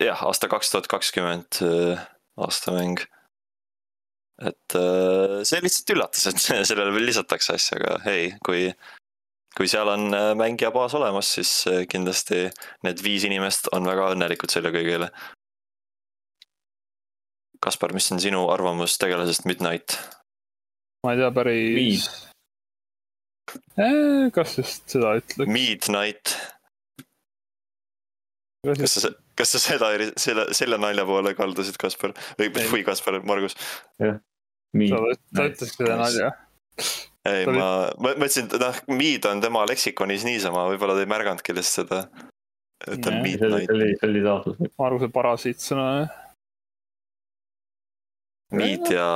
jah, 0.00 0.22
aasta 0.28 0.48
kaks 0.48 0.70
tuhat 0.72 0.88
kakskümmend 0.92 1.60
äh, 1.64 2.00
aastamäng. 2.40 3.00
et 4.40 4.74
äh, 4.76 5.42
see 5.44 5.60
lihtsalt 5.60 5.92
üllatas, 5.96 6.26
et 6.30 6.40
sellele 6.70 6.94
veel 6.96 7.10
lisatakse 7.12 7.56
asju, 7.58 7.80
aga 7.80 7.98
hei, 8.06 8.32
kui 8.46 8.70
kui 9.56 9.68
seal 9.70 9.88
on 9.90 10.14
äh, 10.14 10.30
mängija 10.38 10.70
baas 10.74 10.94
olemas, 10.94 11.32
siis 11.34 11.50
äh, 11.70 11.82
kindlasti 11.90 12.48
need 12.86 13.02
viis 13.04 13.26
inimest 13.28 13.70
on 13.74 13.88
väga 13.88 14.12
õnnelikud 14.14 14.52
selle 14.52 14.72
kõige 14.74 14.96
üle. 15.00 15.10
Kaspar, 17.60 17.92
mis 17.92 18.08
on 18.14 18.22
sinu 18.22 18.46
arvamus 18.52 18.96
tegelasest 19.00 19.46
Midnight? 19.48 19.98
ma 21.04 21.14
ei 21.14 21.20
tea 21.20 21.30
päris. 21.32 22.08
Eh, 23.80 24.30
kas 24.34 24.56
just 24.60 24.92
seda 24.92 25.14
ütleks? 25.18 25.50
Midnight. 25.50 26.34
kas 28.68 28.98
sa, 29.00 29.10
kas 29.36 29.54
sa 29.56 29.62
seda, 29.62 29.90
selle, 30.20 30.50
selle 30.56 30.78
nalja 30.80 31.06
poole 31.08 31.34
kaldusid, 31.34 31.80
Kaspar 31.80 32.14
või, 32.38 32.52
või 32.52 32.84
Kaspar, 32.86 33.18
Margus? 33.26 33.56
jah. 33.98 34.20
sa 34.76 35.48
ütlesid 35.48 35.80
selle 35.80 35.96
nalja 35.98 36.34
ei, 37.28 37.46
ma, 37.46 37.68
ma 38.00 38.14
mõtlesin, 38.14 38.48
et 38.48 38.62
noh, 38.62 38.80
Mead 38.96 39.26
on 39.28 39.42
tema 39.44 39.64
leksikonis 39.68 40.24
niisama, 40.28 40.66
võib-olla 40.72 40.96
te 40.96 41.04
ei 41.04 41.10
märganudki 41.10 41.56
lihtsalt 41.56 41.90
seda. 41.90 42.28
et 42.86 43.06
on 43.06 43.20
Midnight. 43.20 43.66
see 43.68 43.76
oli, 43.76 43.92
see 43.98 44.08
oli 44.08 44.24
taotlus. 44.24 44.60
ma 44.64 44.86
arvan, 44.88 45.02
see 45.04 45.14
parasiitsõna 45.18 45.86
jah. 45.98 46.16
Mead 48.50 48.88
ja. 48.90 49.10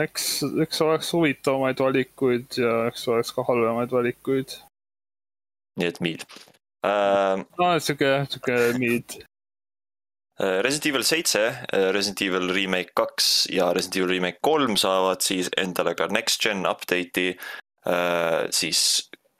eks, 0.00 0.28
eks 0.64 0.80
oleks 0.86 1.10
huvitavamaid 1.12 1.82
valikuid 1.82 2.56
ja 2.62 2.86
eks 2.88 3.04
oleks 3.12 3.34
ka 3.36 3.44
halvemaid 3.48 3.92
valikuid. 3.92 4.56
nii 5.80 5.90
et 5.90 6.00
Mead 6.04 6.24
uh.... 6.86 7.42
no 7.58 7.74
sihuke, 7.80 8.14
sihuke 8.30 8.56
Mead 8.78 9.18
Resident 10.42 10.88
Evil 10.90 11.04
seitse, 11.06 11.42
Resident 11.94 12.22
Evil 12.26 12.48
Remake 12.50 12.90
kaks 12.98 13.26
ja 13.54 13.68
Resident 13.76 14.00
Evil 14.00 14.14
Remake 14.16 14.40
kolm 14.42 14.74
saavad 14.80 15.22
siis 15.22 15.52
endale 15.60 15.94
ka 15.94 16.08
next 16.10 16.42
gen 16.42 16.66
update'i. 16.66 17.36
siis 18.50 18.80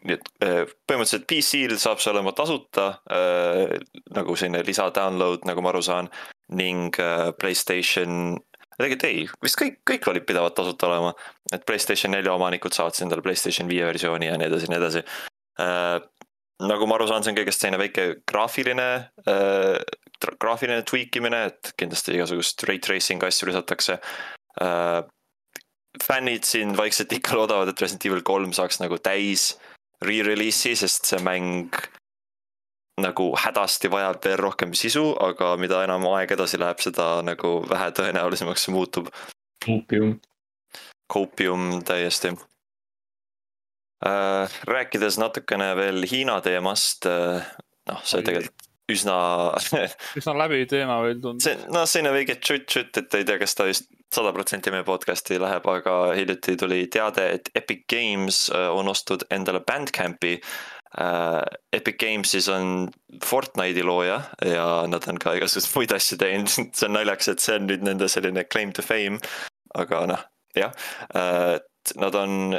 nii 0.07 0.16
et 0.16 0.31
äh, 0.43 0.62
põhimõtteliselt 0.89 1.27
PC-l 1.31 1.79
saab 1.81 2.01
see 2.03 2.11
olema 2.12 2.33
tasuta 2.37 2.89
äh, 3.15 3.77
nagu 4.16 4.37
selline 4.39 4.62
lisa 4.66 4.89
download, 4.95 5.47
nagu 5.49 5.62
ma 5.62 5.70
aru 5.73 5.83
saan 5.85 6.11
ning 6.59 6.95
äh, 7.03 7.31
Playstation 7.39 8.35
tegelikult 8.79 9.07
ei, 9.07 9.27
vist 9.45 9.59
kõik, 9.61 9.79
kõik 9.87 10.09
olid 10.11 10.27
pidavad 10.27 10.57
tasuta 10.57 10.89
olema, 10.89 11.12
et 11.55 11.66
Playstation 11.69 12.15
nelja 12.16 12.35
omanikud 12.35 12.74
saavad 12.74 12.97
siis 12.97 13.07
endale 13.07 13.23
Playstation 13.24 13.70
viie 13.70 13.87
versiooni 13.87 14.31
ja 14.31 14.39
nii 14.41 14.51
edasi 14.51 14.69
ja 14.69 14.74
nii 14.74 14.81
edasi 14.81 15.05
äh,. 15.62 15.99
nagu 16.66 16.87
ma 16.87 16.99
aru 16.99 17.07
saan, 17.11 17.23
see 17.23 17.35
on 17.35 17.39
kõigest 17.39 17.62
selline 17.62 17.81
väike 17.85 18.09
graafiline 18.29 18.89
äh,, 19.29 19.79
graafiline 20.40 20.82
tweak 20.89 21.16
imine, 21.20 21.47
et 21.51 21.73
kindlasti 21.78 22.16
igasugust 22.16 22.65
ray 22.69 22.81
tracing 22.82 23.24
asju 23.24 23.51
lisatakse 23.51 23.99
äh,. 24.62 25.03
fännid 26.03 26.47
siin 26.49 26.77
vaikselt 26.77 27.12
ikka 27.12 27.36
loodavad, 27.39 27.73
et 27.73 27.81
Resident 27.81 28.07
Evil 28.09 28.24
kolm 28.27 28.53
saaks 28.57 28.81
nagu 28.81 28.99
täis 28.99 29.53
re-release'i, 30.03 30.77
sest 30.77 31.11
see 31.11 31.20
mäng 31.23 31.74
nagu 33.01 33.32
hädasti 33.39 33.90
vajab 33.90 34.24
veel 34.24 34.40
rohkem 34.40 34.74
sisu, 34.77 35.05
aga 35.20 35.55
mida 35.61 35.82
enam 35.85 36.05
aeg 36.12 36.35
edasi 36.35 36.61
läheb, 36.61 36.81
seda 36.85 37.07
nagu 37.24 37.55
vähe 37.69 37.90
tõenäolisemaks 37.97 38.66
see 38.66 38.74
muutub. 38.74 39.09
oopium. 39.69 40.19
Copium 41.12 41.82
täiesti. 41.85 42.35
rääkides 44.66 45.19
natukene 45.19 45.77
veel 45.77 46.05
Hiina 46.11 46.40
teemast, 46.40 47.07
noh, 47.07 48.01
see 48.05 48.23
tegelikult 48.27 48.72
üsna 48.91 49.17
üsna 50.19 50.35
läbi 50.37 50.65
teema 50.71 50.99
veel 51.05 51.21
tundub. 51.21 51.43
see, 51.45 51.57
noh, 51.73 51.87
selline 51.89 52.13
väike 52.17 52.39
tšutt-tšutt, 52.41 53.03
et 53.03 53.19
ei 53.19 53.27
tea, 53.29 53.39
kas 53.43 53.57
ta 53.59 53.69
just 53.71 53.89
sada 54.13 54.33
protsenti 54.35 54.73
meie 54.75 54.85
podcast'i 54.85 55.39
läheb, 55.41 55.67
aga 55.73 55.97
hiljuti 56.19 56.57
tuli 56.61 56.85
teade, 56.93 57.25
et 57.39 57.51
Epic 57.59 57.87
Games 57.91 58.45
äh, 58.53 58.69
on 58.73 58.91
ostnud 58.93 59.27
endale 59.33 59.63
Bandcampi. 59.65 60.39
Epic 61.73 61.97
Games 61.97 62.35
siis 62.35 62.51
on 62.53 62.91
Fortnite'i 63.25 63.81
looja 63.81 64.19
ja 64.45 64.67
nad 64.93 65.07
on 65.09 65.17
ka 65.17 65.33
igasuguseid 65.39 65.73
muid 65.79 65.95
asju 65.97 66.19
teinud, 66.21 66.53
see 66.53 66.85
on 66.85 66.93
naljakas, 66.99 67.31
et 67.33 67.41
see 67.41 67.57
on 67.57 67.65
nüüd 67.71 67.87
nende 67.87 68.11
selline 68.13 68.45
claim 68.45 68.75
to 68.77 68.85
fame. 68.85 69.17
aga 69.73 70.03
noh, 70.11 70.27
jah, 70.53 70.75
et 71.17 71.95
nad 71.97 72.19
on 72.21 72.59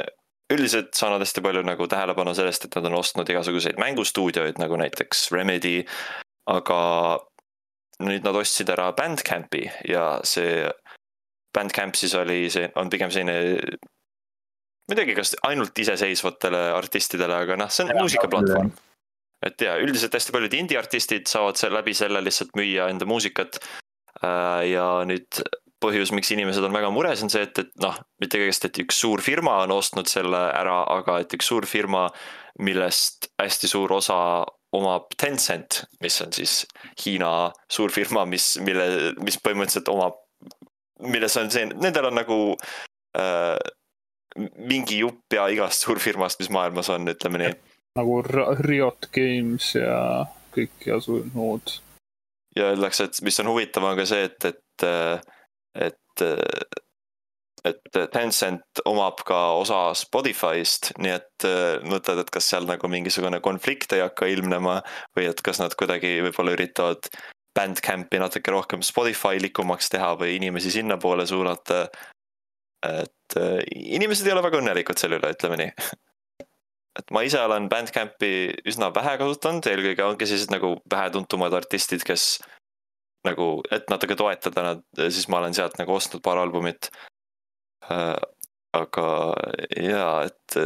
üldiselt 0.52 0.92
saanud 0.96 1.22
hästi 1.24 1.42
palju 1.44 1.62
nagu 1.64 1.86
tähelepanu 1.88 2.34
sellest, 2.36 2.66
et 2.66 2.76
nad 2.76 2.90
on 2.90 2.98
ostnud 3.00 3.28
igasuguseid 3.30 3.78
mängustuudioid 3.80 4.60
nagu 4.60 4.76
näiteks 4.80 5.30
Remedy, 5.32 5.78
aga 6.50 6.80
nüüd 8.04 8.26
nad 8.26 8.36
ostsid 8.36 8.68
ära 8.74 8.90
Bandcampi 8.96 9.64
ja 9.88 10.18
see 10.26 10.66
Bandcamp 11.54 11.96
siis 11.96 12.14
oli 12.18 12.48
see, 12.52 12.68
on 12.76 12.90
pigem 12.90 13.12
selline 13.14 13.78
ma 14.84 14.92
ei 14.92 14.98
teagi, 15.00 15.16
kas 15.16 15.32
ainult 15.48 15.78
iseseisvatele 15.80 16.66
artistidele, 16.74 17.38
aga 17.46 17.56
noh, 17.60 17.70
see 17.72 17.86
on 17.86 17.94
muusikaplatvorm. 18.02 18.72
et 19.44 19.60
ja 19.64 19.78
üldiselt 19.80 20.14
hästi 20.16 20.34
paljud 20.34 20.56
indie-artistid 20.60 21.28
saavad 21.30 21.60
seal 21.60 21.72
läbi 21.76 21.94
selle 21.96 22.20
lihtsalt 22.24 22.52
müüa 22.58 22.90
enda 22.92 23.08
muusikat. 23.08 23.60
ja 24.68 24.88
nüüd 25.08 25.40
põhjus, 25.84 26.12
miks 26.16 26.32
inimesed 26.34 26.64
on 26.64 26.74
väga 26.74 26.90
mures, 26.94 27.22
on 27.24 27.32
see, 27.32 27.44
et, 27.46 27.60
et 27.60 27.70
noh, 27.84 27.98
mitte 28.22 28.40
kõigest, 28.40 28.64
et 28.68 28.80
üks 28.82 28.98
suur 29.04 29.22
firma 29.24 29.60
on 29.66 29.76
ostnud 29.76 30.08
selle 30.10 30.40
ära, 30.56 30.80
aga 30.96 31.20
et 31.22 31.36
üks 31.36 31.52
suur 31.52 31.68
firma, 31.68 32.08
millest 32.64 33.28
hästi 33.40 33.70
suur 33.70 33.92
osa 33.96 34.18
omab 34.74 35.12
Tencent, 35.20 35.84
mis 36.02 36.16
on 36.24 36.32
siis 36.34 36.64
Hiina 37.02 37.52
suurfirma, 37.70 38.24
mis, 38.30 38.54
mille, 38.64 39.14
mis 39.22 39.38
põhimõtteliselt 39.42 39.90
omab, 39.92 40.18
milles 41.04 41.36
on 41.38 41.50
see, 41.54 41.68
nendel 41.70 42.10
on 42.10 42.18
nagu 42.18 42.38
äh, 43.18 43.58
mingi 44.66 45.00
jupp 45.02 45.34
ja 45.34 45.46
igast 45.52 45.86
suurfirmast, 45.86 46.40
mis 46.42 46.50
maailmas 46.54 46.90
on, 46.94 47.06
ütleme 47.10 47.42
nii. 47.42 47.54
nagu 48.00 48.18
Riot 48.26 49.10
Games 49.14 49.74
ja 49.76 50.24
kõik 50.54 50.88
muud. 51.34 51.78
ja 52.56 52.70
öeldakse, 52.72 53.08
et 53.08 53.22
mis 53.26 53.40
on 53.42 53.50
huvitav, 53.52 53.86
on 53.86 53.98
ka 53.98 54.06
see, 54.08 54.26
et, 54.30 54.50
et, 54.50 54.86
et, 55.74 56.24
et 57.64 57.98
Tencent 58.12 58.82
omab 58.88 59.22
ka 59.26 59.38
osa 59.58 59.78
Spotify'st, 59.98 60.92
nii 61.00 61.14
et 61.16 61.46
äh, 61.48 61.78
mõtled, 61.88 62.22
et 62.22 62.32
kas 62.34 62.50
seal 62.52 62.68
nagu 62.68 62.90
mingisugune 62.92 63.40
konflikt 63.44 63.96
ei 63.96 64.04
hakka 64.04 64.28
ilmnema 64.30 64.80
või 65.16 65.28
et 65.30 65.42
kas 65.44 65.62
nad 65.62 65.74
kuidagi 65.78 66.18
võib-olla 66.26 66.56
üritavad 66.56 67.08
Bandcampi 67.54 68.18
natuke 68.18 68.50
rohkem 68.50 68.82
Spotify 68.82 69.38
likumaks 69.38 69.92
teha 69.92 70.14
või 70.18 70.34
inimesi 70.40 70.72
sinnapoole 70.74 71.26
suunata. 71.26 71.86
et 72.84 73.38
äh, 73.40 73.60
inimesed 73.72 74.26
ei 74.26 74.34
ole 74.34 74.42
väga 74.44 74.60
õnnelikud 74.60 74.98
selle 75.00 75.20
üle, 75.20 75.30
ütleme 75.32 75.56
nii. 75.62 75.70
et 77.00 77.14
ma 77.14 77.22
ise 77.26 77.40
olen 77.40 77.68
Bandcampi 77.72 78.34
üsna 78.68 78.90
vähe 78.94 79.16
kasutanud, 79.18 79.66
eelkõige 79.66 80.04
ongi 80.04 80.28
sellised 80.28 80.52
nagu 80.52 80.76
vähetuntumad 80.90 81.54
artistid, 81.62 82.04
kes 82.04 82.36
nagu, 83.24 83.48
et 83.72 83.88
natuke 83.90 84.16
toetada 84.18 84.64
nad, 84.68 84.82
siis 85.08 85.28
ma 85.32 85.40
olen 85.40 85.56
sealt 85.56 85.78
nagu 85.80 85.96
ostnud 85.96 86.22
paar 86.24 86.40
albumit. 86.42 86.90
aga 88.74 89.08
jaa, 89.76 90.24
et 90.24 90.56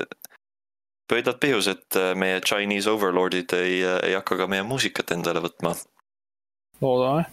pöidlad 1.11 1.41
pihus, 1.43 1.67
et 1.69 1.99
meie 2.17 2.41
Chinese 2.41 2.91
overlord'id 2.91 3.53
ei, 3.59 3.81
ei 3.83 4.15
hakka 4.15 4.39
ka 4.39 4.47
meie 4.51 4.63
muusikat 4.67 5.13
endale 5.17 5.43
võtma. 5.45 5.75
loodame, 6.81 7.25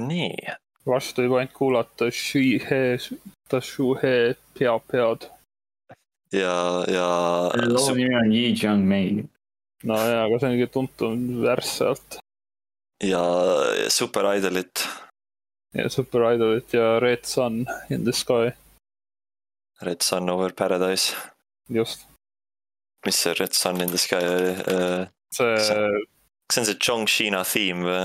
nii, 0.00 0.56
varsti 0.88 1.26
võib 1.26 1.36
ainult 1.38 1.54
kuulata 1.56 2.08
Shihe, 2.10 2.96
Tashuhe 3.50 4.16
pea-pead. 4.58 5.28
ja, 6.32 6.56
ja 6.88 7.06
loo 7.68 7.94
nimi 7.94 8.16
on 8.16 8.32
Yi 8.32 8.54
Jiangmei. 8.56 9.24
no 9.84 10.00
jaa, 10.00 10.26
aga 10.26 10.38
see 10.40 10.48
on 10.48 10.56
kõige 10.56 10.72
tuntum 10.72 11.24
värss 11.44 11.78
sealt. 11.82 12.21
Ja 13.02 13.22
Super 13.88 14.36
Idolit, 14.36 14.88
ja 15.74 15.88
Super 15.88 16.32
Idolit 16.34 16.74
ja 16.74 17.00
Red 17.00 17.24
Sun 17.24 17.66
in 17.90 18.04
the 18.04 18.12
sky, 18.12 18.52
Red 19.82 20.02
Sun 20.02 20.30
over 20.30 20.52
Paradise. 20.52 21.16
just. 21.68 22.06
mis 23.06 23.16
see 23.16 23.34
Red 23.34 23.52
Sun 23.52 23.80
in 23.80 23.88
the 23.88 23.98
Sky 23.98 24.22
oli? 24.22 24.54
see, 25.34 25.56
kas 25.56 26.54
see 26.54 26.60
on 26.60 26.66
see 26.66 26.78
Chongqina 26.78 27.42
theme 27.44 27.82
või? 27.88 28.04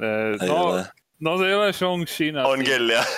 ei 0.00 0.48
no, 0.48 0.84
no 1.20 1.36
see 1.38 1.50
ei 1.50 1.58
ole 1.58 1.72
Chongqina. 1.76 2.46
on 2.48 2.64
küll 2.64 2.94
jah 2.94 3.08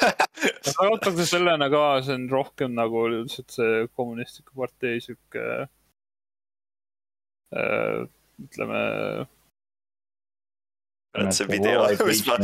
ma 0.79 0.89
võtaks 0.91 1.29
sellena 1.31 1.69
ka, 1.71 1.85
see 2.03 2.17
on 2.19 2.27
rohkem 2.33 2.75
nagu 2.75 3.05
lihtsalt 3.13 3.55
see 3.55 3.87
kommunistliku 3.95 4.57
partei 4.65 4.99
sihuke 5.05 5.45
äh,, 7.53 8.03
ütleme, 8.43 8.83
et 11.19 11.35
see 11.37 11.49
video, 11.51 11.85
mis 12.07 12.23
ma, 12.27 12.39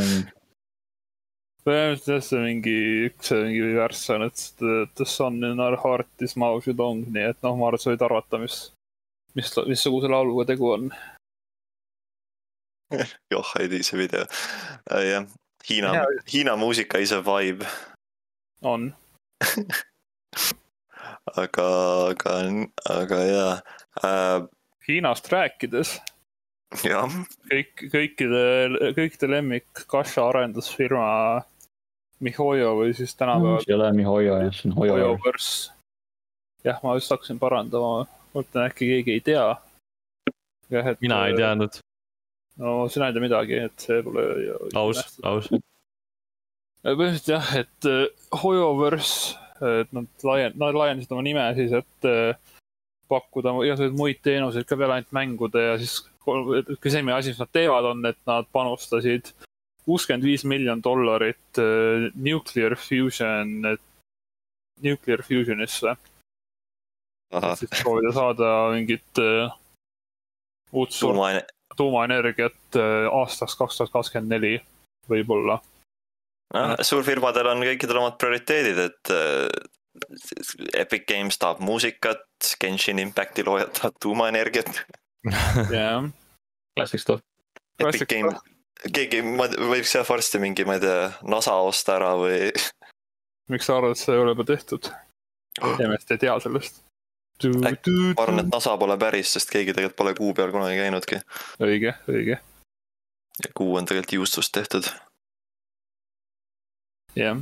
põhimõtteliselt 1.65 2.11
jah, 2.13 2.25
see 2.25 2.41
mingi, 2.43 2.75
üks 3.09 3.31
mingi 3.35 3.71
värss 3.77 4.11
on, 4.15 4.25
et 4.29 4.43
the, 4.61 5.07
sun 5.07 5.41
in 5.43 5.61
our 5.63 5.77
heart 5.79 6.25
is 6.25 6.35
Mao 6.39 6.61
Zedong, 6.63 7.05
nii 7.13 7.29
et 7.33 7.39
noh, 7.45 7.57
ma 7.59 7.69
arvan, 7.69 7.79
et 7.79 7.85
sa 7.85 7.91
võid 7.91 8.05
arvata, 8.05 8.39
mis, 8.41 8.59
mis, 9.37 9.51
missuguse 9.69 10.11
lauluga 10.11 10.47
tegu 10.49 10.71
on. 10.75 10.89
joh, 13.33 13.53
ei 13.59 13.69
tea 13.71 13.85
see 13.85 13.99
video. 13.99 14.25
jah, 14.89 15.27
Hiina 15.69 15.93
Hiina 16.31 16.55
muusika 16.57 17.01
is 17.03 17.11
a 17.13 17.19
vibe, 17.25 17.67
on, 18.65 18.91
aga, 21.43 21.67
aga, 22.13 22.37
aga 22.95 23.19
jaa 23.33 23.51
äh,. 24.03 24.47
Hiinast 24.89 25.27
rääkides, 25.29 25.99
kõik, 27.49 27.87
kõikide, 27.89 28.41
kõikide 28.93 29.29
lemmik 29.31 29.85
Kasha 29.89 30.27
arendusfirma 30.29 31.41
Mihoyo 32.19 32.75
või 32.77 32.93
siis 32.93 33.15
tänapäeval 33.17 33.63
see 33.63 33.71
ei 33.73 33.77
ole 33.77 33.91
Mihoyo 33.95 34.37
jah, 34.43 34.53
see 34.53 34.69
on 34.69 34.75
Hoyo. 34.77 34.93
Hoyoverse. 34.93 35.71
jah, 36.67 36.81
ma 36.83 36.93
just 36.99 37.09
hakkasin 37.13 37.39
parandama, 37.41 38.05
mõtlen 38.35 38.67
äkki 38.67 38.89
keegi 38.91 39.15
ei 39.17 39.23
tea. 39.23 39.45
jah, 40.69 40.91
et. 40.91 41.01
mina 41.01 41.23
ei. 41.29 41.37
teadnud, 41.39 41.79
no 42.61 42.75
sina 42.91 43.09
ei 43.09 43.17
tea 43.17 43.25
midagi, 43.25 43.61
et 43.69 43.87
see 43.87 44.03
pole. 44.05 44.27
aus, 44.75 45.01
aus. 45.23 45.49
põhimõtteliselt 46.83 47.33
jah, 47.33 47.49
et 47.63 47.89
äh, 47.89 48.05
Hoyoverse, 48.43 49.39
et 49.79 49.95
nad 49.95 50.27
laien-, 50.27 50.59
nad 50.59 50.77
laiendasid 50.77 51.17
oma 51.17 51.25
nime 51.25 51.49
siis, 51.57 51.73
et 51.81 52.11
äh, 52.11 52.35
pakkuda 53.09 53.55
igasuguseid 53.65 53.97
muid 53.97 54.21
teenuseid 54.21 54.67
ka 54.69 54.77
peale 54.77 54.99
ainult 54.99 55.15
mängude 55.15 55.63
ja 55.65 55.79
siis 55.81 56.01
kõige 56.23 56.89
esimene 56.91 57.17
asi, 57.17 57.33
mis 57.33 57.41
nad 57.41 57.51
teevad, 57.55 57.87
on, 57.91 58.03
et 58.09 58.19
nad 58.29 58.47
panustasid 58.53 59.31
kuuskümmend 59.89 60.25
viis 60.25 60.45
miljonit 60.45 60.85
dollarit 60.85 61.61
äh, 61.61 62.09
Nuclear 62.15 62.75
Fusion, 62.77 63.77
Nuclear 64.83 65.23
Fusionisse, 65.25 65.95
siis 67.59 67.73
proovida 67.81 68.13
saada 68.15 68.51
mingit 68.75 69.21
äh, 69.23 69.49
uut 70.73 70.93
tuumaenergia, 70.93 71.57
tuumaenergiat 71.77 72.77
äh, 72.77 73.09
aastaks 73.21 73.57
kaks 73.57 73.79
tuhat 73.79 73.95
kakskümmend 73.95 74.35
neli 74.35 74.55
võib-olla. 75.09 75.59
Noh, 76.53 76.79
suurfirmadel 76.81 77.51
on 77.51 77.61
kõikidel 77.61 77.99
omad 78.01 78.15
prioriteedid, 78.21 78.79
et 78.81 79.11
Epic 80.77 81.05
Games 81.09 81.37
tahab 81.37 81.61
muusikat, 81.61 82.25
Genshin 82.61 83.01
Impacti 83.01 83.45
loojad 83.45 83.73
tahavad 83.77 84.01
tuumaenergiat. 84.01 84.81
jah. 85.75 86.09
klassik 86.77 87.03
stuff. 87.03 87.23
Epic 87.79 88.07
Game, 88.11 88.33
keegi, 88.93 89.21
võiks 89.23 89.95
jah 89.95 90.07
varsti 90.07 90.39
mingi, 90.41 90.65
ma 90.67 90.77
ei 90.77 90.83
tea, 90.83 91.09
NASA 91.31 91.55
osta 91.63 91.95
ära 91.95 92.13
või 92.19 92.51
miks 93.51 93.67
sa 93.67 93.79
arvad, 93.79 93.95
et 93.95 94.01
seda 94.01 94.17
ei 94.17 94.23
ole 94.23 94.35
juba 94.35 94.47
tehtud? 94.51 94.91
inimesed 95.59 96.13
ei 96.15 96.21
tea 96.21 96.35
sellest. 96.43 96.83
ma 97.59 97.71
arvan, 98.23 98.43
et 98.43 98.51
NASA 98.51 98.75
pole 98.79 98.95
päris, 99.01 99.33
sest 99.35 99.51
keegi 99.51 99.73
tegelikult 99.75 99.97
pole 99.99 100.15
kuu 100.17 100.33
peal 100.37 100.53
kunagi 100.55 100.79
käinudki. 100.79 101.21
õige, 101.63 101.95
õige, 102.11 102.39
ja 103.43 103.53
kuu 103.55 103.75
on 103.79 103.87
tegelikult 103.89 104.17
juustust 104.19 104.53
tehtud. 104.55 104.87
jah. 107.19 107.39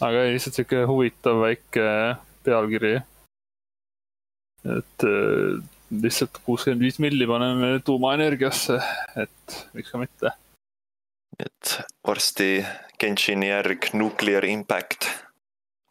aga 0.00 0.24
ei, 0.24 0.34
lihtsalt 0.36 0.58
sihuke 0.58 0.84
huvitav 0.90 1.42
väike 1.44 1.88
pealkiri. 2.46 2.94
et 4.76 5.06
äh, 5.06 5.62
lihtsalt 5.90 6.40
kuuskümmend 6.44 6.82
viis 6.82 6.98
milli 7.02 7.26
paneme 7.28 7.76
tuumaenergiasse, 7.84 8.78
et 9.22 9.56
miks 9.76 9.92
ka 9.92 10.00
mitte. 10.00 10.32
et 11.38 11.76
varsti 12.06 12.64
Genshini 13.00 13.50
järg 13.50 13.90
Nuclear 13.94 14.44
Impact, 14.48 15.08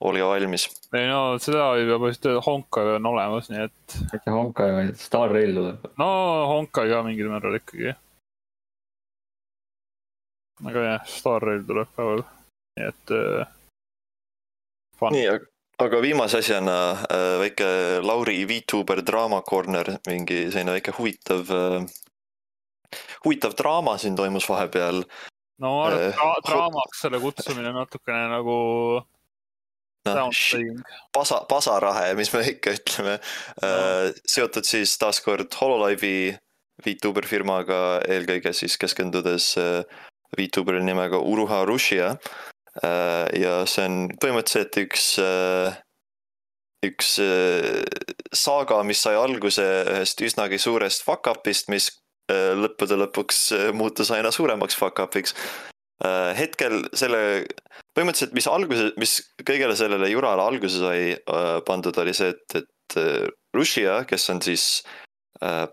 olge 0.02 0.26
valmis. 0.26 0.68
ei 0.94 1.08
no 1.08 1.38
seda 1.40 1.70
juba 1.80 2.00
vist 2.08 2.26
Honkai 2.48 2.96
on 2.98 3.12
olemas, 3.14 3.50
nii 3.52 3.68
et 3.68 3.98
mitte 4.12 4.34
Honkai, 4.34 4.72
vaid 4.80 5.00
Star 5.00 5.32
Rail 5.32 5.56
tuleb. 5.56 5.88
no 6.02 6.10
Honkai 6.52 6.90
ka 6.92 7.04
mingil 7.08 7.32
määral 7.32 7.60
ikkagi. 7.62 7.96
aga 10.66 10.88
jah, 10.90 11.10
Star 11.10 11.44
Rail 11.44 11.64
tuleb 11.68 11.92
ka 11.96 12.12
veel, 12.12 12.24
nii 12.80 12.88
et 12.92 13.18
äh,. 13.20 13.52
nii, 15.12 15.28
aga 15.36 15.55
viimase 15.80 16.38
asjana 16.40 16.92
äh, 17.12 17.40
väike 17.42 17.68
Lauri 18.04 18.46
Vtuber 18.48 19.02
Drama 19.06 19.42
Corner, 19.42 19.98
mingi 20.08 20.46
selline 20.52 20.72
väike 20.78 20.94
huvitav, 20.98 21.50
huvitav 23.26 23.56
draama 23.58 23.98
siin 23.98 24.16
toimus 24.16 24.48
vahepeal. 24.50 25.04
no 25.60 25.76
ma 25.78 25.86
arvan, 25.88 26.00
et 26.02 26.14
Eh, 26.14 26.16
dra- 26.20 26.42
draamaks 26.48 27.02
selle 27.02 27.20
kutsumine 27.20 27.72
natukene 27.74 28.28
nagu 28.30 29.04
downsaying. 30.06 30.82
pasa, 31.14 31.42
pasarahe, 31.50 32.14
mis 32.16 32.32
me 32.34 32.42
ikka 32.44 32.72
ütleme 32.76 33.20
no., 33.62 34.12
seotud 34.28 34.64
siis 34.68 34.98
taaskord 34.98 35.48
Hololive'i 35.62 36.36
VTuber 36.86 37.26
firmaga, 37.26 38.02
eelkõige 38.08 38.52
siis 38.54 38.78
keskendudes 38.78 39.58
äh, 39.58 39.84
VTuber'i 40.38 40.84
nimega 40.84 41.18
Uruha 41.20 41.64
Rushia. 41.66 42.18
Ja 42.84 43.52
see 43.70 43.86
on 43.88 43.98
põhimõtteliselt 44.20 44.76
üks, 44.82 45.06
üks 46.86 47.18
äh, 47.24 47.84
saaga, 48.36 48.82
mis 48.88 49.02
sai 49.06 49.16
alguse 49.20 49.64
ühest 49.94 50.22
üsnagi 50.26 50.60
suurest 50.62 51.06
fuck 51.06 51.30
up'ist, 51.32 51.70
mis 51.74 51.90
äh, 52.32 52.54
lõppude 52.58 52.98
lõpuks 53.00 53.40
äh, 53.56 53.72
muutus 53.76 54.12
aina 54.16 54.34
suuremaks 54.34 54.78
fuck 54.80 55.02
up'iks. 55.06 55.36
hetkel 56.36 56.82
selle 56.92 57.46
põhimõtteliselt, 57.96 58.34
mis 58.36 58.48
alguse, 58.52 58.90
mis 59.00 59.14
kõigele 59.48 59.78
sellele 59.80 60.10
jurale 60.12 60.44
alguse 60.44 60.82
sai 60.82 61.14
äh, 61.16 61.60
pandud, 61.68 61.96
oli 62.02 62.14
see, 62.14 62.34
et, 62.36 62.58
et 62.60 62.98
äh, 63.00 63.28
Rushia, 63.56 64.02
kes 64.10 64.28
on 64.34 64.42
siis 64.44 64.66
äh, 65.40 65.64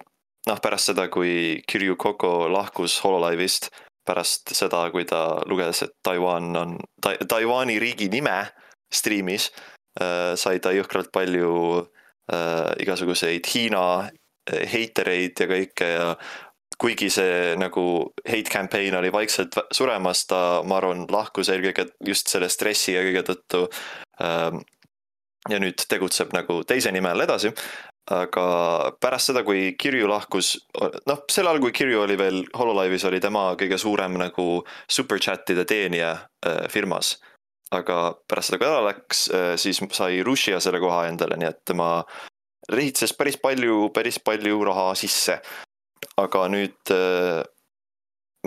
noh, 0.47 0.61
pärast 0.63 0.93
seda, 0.93 1.09
kui 1.11 1.59
Kirju 1.67 1.99
Koko 1.99 2.47
lahkus 2.53 3.01
Hololive'ist, 3.03 3.73
pärast 4.07 4.55
seda, 4.57 4.85
kui 4.95 5.05
ta 5.09 5.43
luges, 5.51 5.85
et 5.87 5.95
Taiwan 6.05 6.57
on 6.57 6.77
ta,, 7.03 7.15
Taiwan'i 7.29 7.79
riigi 7.83 8.09
nime 8.13 8.39
striimis 8.93 9.51
äh,, 10.01 10.33
sai 10.39 10.61
ta 10.63 10.75
jõhkralt 10.75 11.13
palju 11.15 11.53
äh, 12.33 12.73
igasuguseid 12.83 13.47
Hiina 13.55 13.85
äh, 14.09 14.65
heitereid 14.73 15.45
ja 15.45 15.51
kõike 15.51 15.93
ja 15.93 16.09
kuigi 16.83 17.09
see 17.15 17.55
nagu 17.61 17.85
hate 18.27 18.51
campaign 18.51 18.97
oli 18.99 19.13
vaikselt 19.15 19.55
suremas, 19.75 20.25
ta, 20.27 20.63
ma 20.67 20.81
arvan, 20.81 21.05
lahkus 21.13 21.53
eelkõige 21.53 21.93
just 22.09 22.33
selle 22.33 22.49
stressi 22.51 22.97
ja 22.97 23.05
kõige 23.07 23.23
tõttu. 23.29 23.69
ja 25.51 25.59
nüüd 25.59 25.85
tegutseb 25.91 26.35
nagu 26.35 26.63
teise 26.67 26.91
nime 26.95 27.11
all 27.11 27.23
edasi. 27.23 27.53
Aga 28.11 28.45
pärast 29.01 29.31
seda, 29.31 29.45
kui 29.47 29.77
Kirju 29.79 30.09
lahkus, 30.11 30.57
noh, 31.07 31.21
sel 31.31 31.47
ajal, 31.47 31.61
kui 31.63 31.75
Kirju 31.77 32.03
oli 32.03 32.17
veel 32.19 32.41
Hololive'is, 32.59 33.07
oli 33.07 33.21
tema 33.23 33.53
kõige 33.59 33.79
suurem 33.79 34.19
nagu 34.19 34.47
super 34.91 35.23
chat'ide 35.23 35.65
teenija 35.69 36.17
äh, 36.19 36.65
firmas. 36.73 37.19
aga 37.73 38.13
pärast 38.29 38.51
seda, 38.51 38.59
kui 38.61 38.69
ära 38.69 38.83
läks, 38.85 39.21
siis 39.57 39.79
sai 39.97 40.21
Rushia 40.21 40.59
selle 40.61 40.77
koha 40.83 41.07
endale, 41.09 41.39
nii 41.41 41.49
et 41.49 41.63
tema 41.65 42.03
lehitses 42.69 43.15
päris 43.17 43.39
palju, 43.41 43.87
päris 43.97 44.19
palju 44.21 44.59
raha 44.69 44.91
sisse 44.99 45.39
aga 46.21 46.47
nüüd 46.53 46.93
äh, 46.95 47.43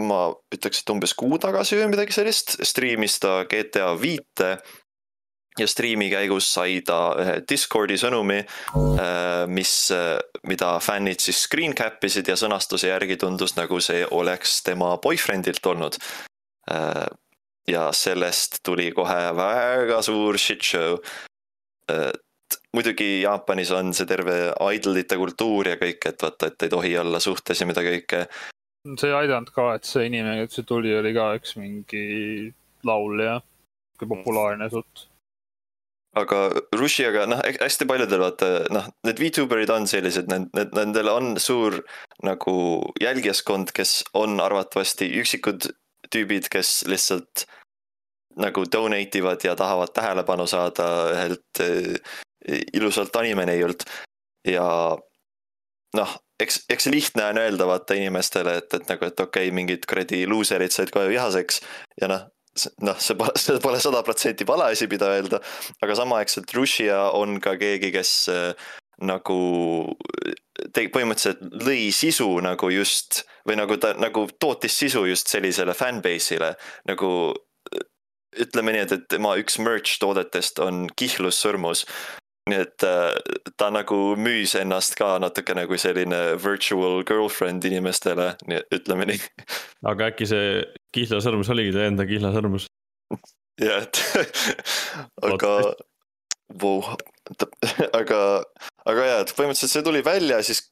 ma 0.06 0.22
ütleks, 0.53 0.82
et 0.82 0.91
umbes 0.94 1.15
kuu 1.18 1.40
tagasi 1.41 1.80
või 1.80 1.94
midagi 1.94 2.15
sellist, 2.15 2.57
striimis 2.68 3.19
ta 3.23 3.44
GTA 3.49 3.94
viite. 3.99 4.57
Ja 5.60 5.68
striimi 5.68 6.10
käigus 6.11 6.48
sai 6.53 6.80
ta 6.86 6.99
ühe 7.22 7.36
Discordi 7.49 7.98
sõnumi, 7.99 8.41
mis, 9.52 9.73
mida 10.48 10.72
fännid 10.84 11.23
siis 11.23 11.45
screen 11.45 11.76
cap 11.77 12.03
isid 12.03 12.27
ja 12.27 12.38
sõnastuse 12.40 12.91
järgi 12.91 13.18
tundus 13.22 13.56
nagu 13.60 13.80
see 13.84 14.03
oleks 14.11 14.61
tema 14.65 14.95
boyfriend'ilt 15.03 15.72
olnud. 15.72 15.99
ja 17.68 17.90
sellest 17.94 18.60
tuli 18.65 18.91
kohe 18.91 19.22
väga 19.36 20.02
suur 20.02 20.38
shit 20.38 20.64
show. 20.64 20.99
muidugi 22.73 23.22
Jaapanis 23.22 23.72
on 23.72 23.94
see 23.94 24.06
terve 24.06 24.53
idolite 24.73 25.18
kultuur 25.18 25.68
ja 25.68 25.77
kõik, 25.80 26.03
et 26.06 26.22
vaata, 26.22 26.48
et 26.48 26.68
ei 26.68 26.69
tohi 26.69 26.98
olla 26.98 27.19
suhtes 27.19 27.61
ja 27.61 27.65
mida 27.65 27.82
kõike. 27.82 28.27
see 28.99 29.10
ei 29.10 29.18
aidanud 29.23 29.49
ka, 29.56 29.73
et 29.76 29.84
see 29.88 30.06
inimene, 30.11 30.45
kes 30.45 30.65
tuli, 30.68 30.91
oli 30.98 31.14
ka 31.14 31.34
üks 31.40 31.56
mingi 31.57 32.53
laulja, 32.84 33.41
populaarne 33.99 34.69
sutt. 34.69 35.07
Aga 36.16 36.40
Rushiaga 36.76 37.26
noh, 37.30 37.42
hästi 37.44 37.88
paljudel 37.90 38.24
vaata 38.24 38.52
noh, 38.74 38.88
need 39.08 39.20
Vtuberid 39.20 39.72
on 39.74 39.88
sellised, 39.90 40.30
need, 40.32 40.74
nendel 40.76 41.12
on 41.12 41.34
suur 41.42 41.82
nagu 42.26 42.56
jälgijaskond, 43.02 43.74
kes 43.76 44.02
on 44.18 44.40
arvatavasti 44.44 45.10
üksikud 45.22 45.70
tüübid, 46.14 46.48
kes 46.52 46.84
lihtsalt 46.90 47.46
nagu 48.40 48.66
donate 48.72 49.20
ivad 49.20 49.44
ja 49.48 49.56
tahavad 49.56 49.94
tähelepanu 49.96 50.48
saada 50.48 50.88
ühelt 51.14 51.64
äh, 51.64 51.96
ilusalt 52.76 53.16
animeneiult 53.16 53.86
ja 54.48 54.68
noh, 55.96 56.16
eks, 56.40 56.66
eks 56.70 56.90
lihtne 56.92 57.30
on 57.32 57.40
öelda 57.42 57.68
vaata 57.68 57.98
inimestele, 57.98 58.58
et, 58.62 58.74
et 58.74 58.92
nagu, 58.92 59.08
et 59.08 59.20
okei 59.20 59.48
okay,, 59.48 59.56
mingid 59.56 59.88
kuradi 59.90 60.26
luuserid 60.28 60.74
said 60.76 60.92
kohe 60.94 61.08
vihaseks 61.12 61.62
ja 62.02 62.12
noh, 62.12 62.28
noh, 62.86 62.98
see 63.02 63.18
pole, 63.19 63.36
see 63.40 63.60
pole 63.64 63.80
sada 63.84 64.03
protsenti 64.06 64.48
vale 64.48 64.72
asi, 64.72 64.88
mida 64.91 65.11
öelda, 65.18 65.41
aga 65.84 65.99
samaaegselt 65.99 66.53
Rushia 66.56 67.06
on 67.18 67.40
ka 67.44 67.56
keegi, 67.61 67.91
kes 67.95 68.11
äh, 68.32 68.68
nagu 69.03 69.40
te-, 70.72 70.88
põhimõtteliselt 70.94 71.41
lõi 71.65 71.90
sisu 71.95 72.30
nagu 72.44 72.69
just 72.72 73.26
või 73.48 73.60
nagu 73.60 73.77
ta 73.82 73.94
nagu 73.99 74.27
tootis 74.40 74.77
sisu 74.80 75.06
just 75.10 75.32
sellisele 75.32 75.76
fanbase'ile 75.76 76.56
nagu 76.90 77.10
ütleme 78.36 78.76
nii, 78.76 78.84
et, 78.86 78.94
et 78.95 79.07
tema 79.15 79.36
üks 79.40 79.60
merch 79.64 79.99
toodetest 80.02 80.60
on 80.64 80.86
kihlussõrmus. 80.99 81.86
Nii 82.50 82.60
et 82.62 82.86
äh, 82.86 83.16
ta 83.58 83.72
nagu 83.74 83.98
müüs 84.22 84.54
ennast 84.60 84.98
ka 85.00 85.16
natukene 85.22 85.66
kui 85.70 85.80
selline 85.82 86.20
virtual 86.42 87.02
girlfriend 87.08 87.66
inimestele, 87.66 88.34
nii 88.46 88.60
et 88.62 88.78
ütleme 88.80 89.08
nii. 89.10 89.22
aga 89.92 90.12
äkki 90.12 90.30
see 90.30 90.62
kihlasõrmus 90.96 91.50
oligi 91.56 91.74
ta 91.76 91.88
enda 91.90 92.06
kihlasõrmus? 92.10 92.70
jah, 93.62 93.82
et 93.86 94.02
aga, 95.26 95.56
vau, 96.62 96.78
aga, 98.02 98.22
aga 98.86 99.10
jaa, 99.10 99.20
et 99.24 99.34
põhimõtteliselt 99.34 99.74
see 99.74 99.86
tuli 99.86 100.06
välja, 100.06 100.42
siis 100.46 100.68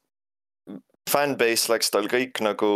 fanbase 1.09 1.73
läks 1.73 1.89
tal 1.93 2.05
kõik 2.11 2.41
nagu 2.45 2.69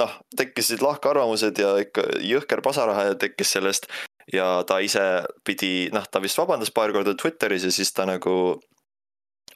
noh, 0.00 0.12
tekkisid 0.36 0.82
lahkarvamused 0.84 1.60
ja 1.60 1.74
ikka 1.82 2.04
jõhker 2.24 2.62
pasarahe 2.64 3.12
tekkis 3.20 3.52
sellest 3.58 3.88
ja 4.32 4.62
ta 4.66 4.78
ise 4.84 5.22
pidi, 5.44 5.88
noh, 5.94 6.04
ta 6.10 6.20
vist 6.22 6.38
vabandas 6.38 6.70
paar 6.74 6.92
korda 6.94 7.14
Twitteris 7.18 7.64
ja 7.66 7.72
siis 7.74 7.92
ta 7.92 8.06
nagu 8.08 8.60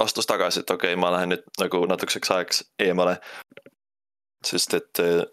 astus 0.03 0.27
tagasi, 0.27 0.61
et 0.61 0.71
okei 0.71 0.93
okay,, 0.93 1.01
ma 1.01 1.13
lähen 1.15 1.35
nüüd 1.35 1.45
nagu 1.61 1.85
natukeseks 1.89 2.33
ajaks 2.35 2.65
eemale. 2.83 3.19
sest 4.47 4.75
et 4.75 5.01
eh, 5.03 5.25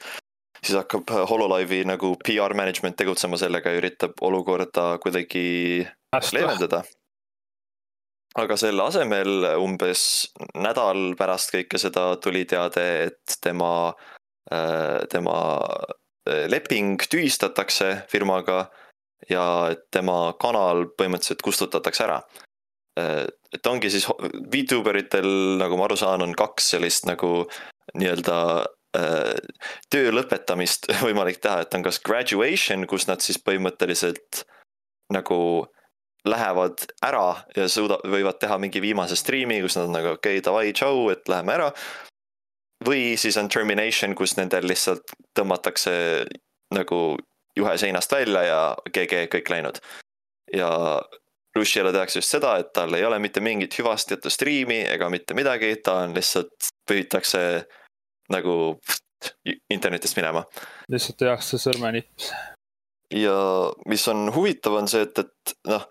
siis 0.63 0.77
hakkab 0.79 1.11
Hololive'i 1.29 1.83
nagu 1.85 2.15
PR 2.23 2.55
management 2.57 2.97
tegutsema 2.97 3.37
sellega 3.37 3.73
ja 3.73 3.81
üritab 3.81 4.21
olukorda 4.21 4.97
kuidagi 5.03 5.85
leevendada. 6.33 6.83
aga 8.35 8.57
selle 8.57 8.83
asemel 8.83 9.49
umbes 9.61 10.05
nädal 10.55 11.13
pärast 11.19 11.53
kõike 11.53 11.77
seda 11.77 12.15
tuli 12.17 12.45
teade, 12.49 12.85
et 13.09 13.35
tema, 13.41 13.93
tema 15.09 15.35
leping 16.25 17.03
tühistatakse 17.11 17.91
firmaga 18.09 18.63
ja 19.29 19.43
et 19.71 19.85
tema 19.93 20.33
kanal 20.41 20.87
põhimõtteliselt 20.97 21.43
kustutatakse 21.45 22.03
ära. 22.03 22.21
et 22.97 23.67
ongi 23.67 23.89
siis 23.89 24.05
Vtuber 24.53 24.97
itel, 24.99 25.27
nagu 25.57 25.77
ma 25.77 25.87
aru 25.87 25.97
saan, 25.97 26.21
on 26.21 26.33
kaks 26.37 26.73
sellist 26.75 27.07
nagu 27.09 27.47
nii-öelda 27.97 28.37
töö 29.89 30.11
lõpetamist 30.13 30.89
võimalik 31.05 31.41
teha, 31.41 31.63
et 31.63 31.73
on 31.73 31.85
kas 31.85 31.99
graduation, 32.05 32.85
kus 32.87 33.07
nad 33.09 33.23
siis 33.25 33.39
põhimõtteliselt 33.41 34.43
nagu 35.13 35.39
lähevad 36.29 36.85
ära 37.03 37.25
ja 37.57 37.67
suuda-, 37.67 37.99
võivad 38.07 38.39
teha 38.39 38.57
mingi 38.61 38.81
viimase 38.81 39.17
striimi, 39.19 39.59
kus 39.65 39.75
nad 39.77 39.89
on 39.89 39.97
nagu 39.97 40.13
okei 40.13 40.37
okay,, 40.37 40.45
davai, 40.45 40.71
tšau, 40.75 41.09
et 41.11 41.27
läheme 41.27 41.57
ära. 41.57 41.71
või 42.83 43.15
siis 43.17 43.37
on 43.39 43.49
termination, 43.49 44.15
kus 44.15 44.37
nendel 44.37 44.67
lihtsalt 44.67 45.13
tõmmatakse 45.35 45.93
nagu 46.75 46.99
juhe 47.57 47.77
seinast 47.77 48.11
välja 48.11 48.43
ja 48.47 48.61
GG 48.89 49.27
kõik 49.35 49.49
läinud. 49.49 49.79
ja 50.53 50.69
Rushiale 51.55 51.91
tehakse 51.93 52.17
just 52.17 52.33
seda, 52.33 52.55
et 52.57 52.71
tal 52.73 52.93
ei 52.97 53.05
ole 53.05 53.19
mitte 53.21 53.41
mingit 53.41 53.75
hüvastijätu 53.77 54.29
striimi 54.33 54.79
ega 54.89 55.09
mitte 55.13 55.35
midagi, 55.37 55.75
ta 55.85 55.99
on 56.01 56.15
lihtsalt, 56.15 56.71
püütakse 56.89 57.41
nagu 58.33 58.55
internetist 59.69 60.17
minema. 60.17 60.43
lihtsalt 60.89 61.19
tehakse 61.21 61.59
sõrmenipp. 61.61 62.25
ja 63.13 63.37
mis 63.85 64.07
on 64.07 64.31
huvitav, 64.33 64.79
on 64.81 64.89
see, 64.89 65.05
et, 65.05 65.19
et 65.19 65.55
noh 65.69 65.85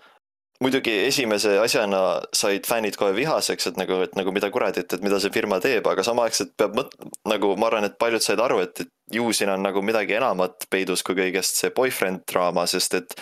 muidugi 0.62 0.94
esimese 1.08 1.56
asjana 1.60 2.00
said 2.36 2.66
fännid 2.68 2.96
kohe 3.00 3.14
vihaseks, 3.16 3.66
et 3.70 3.78
nagu, 3.80 3.98
et 4.06 4.14
nagu 4.18 4.32
mida 4.34 4.50
kuradit, 4.54 4.92
et 4.94 5.04
mida 5.04 5.18
see 5.22 5.32
firma 5.34 5.58
teeb, 5.62 5.86
aga 5.90 6.04
samaaegselt 6.06 6.54
peab 6.58 6.76
mõt-, 6.78 6.96
nagu 7.28 7.54
ma 7.58 7.68
arvan, 7.68 7.88
et 7.88 7.98
paljud 8.00 8.22
said 8.22 8.40
aru, 8.42 8.60
et, 8.64 8.84
et 8.84 9.16
ju 9.18 9.28
siin 9.34 9.52
on 9.52 9.62
nagu 9.64 9.82
midagi 9.84 10.16
enamat 10.18 10.68
peidus 10.72 11.04
kui 11.06 11.18
kõigest 11.18 11.58
see 11.60 11.72
boyfriend 11.74 12.24
draama, 12.30 12.66
sest 12.70 12.98
et 13.00 13.16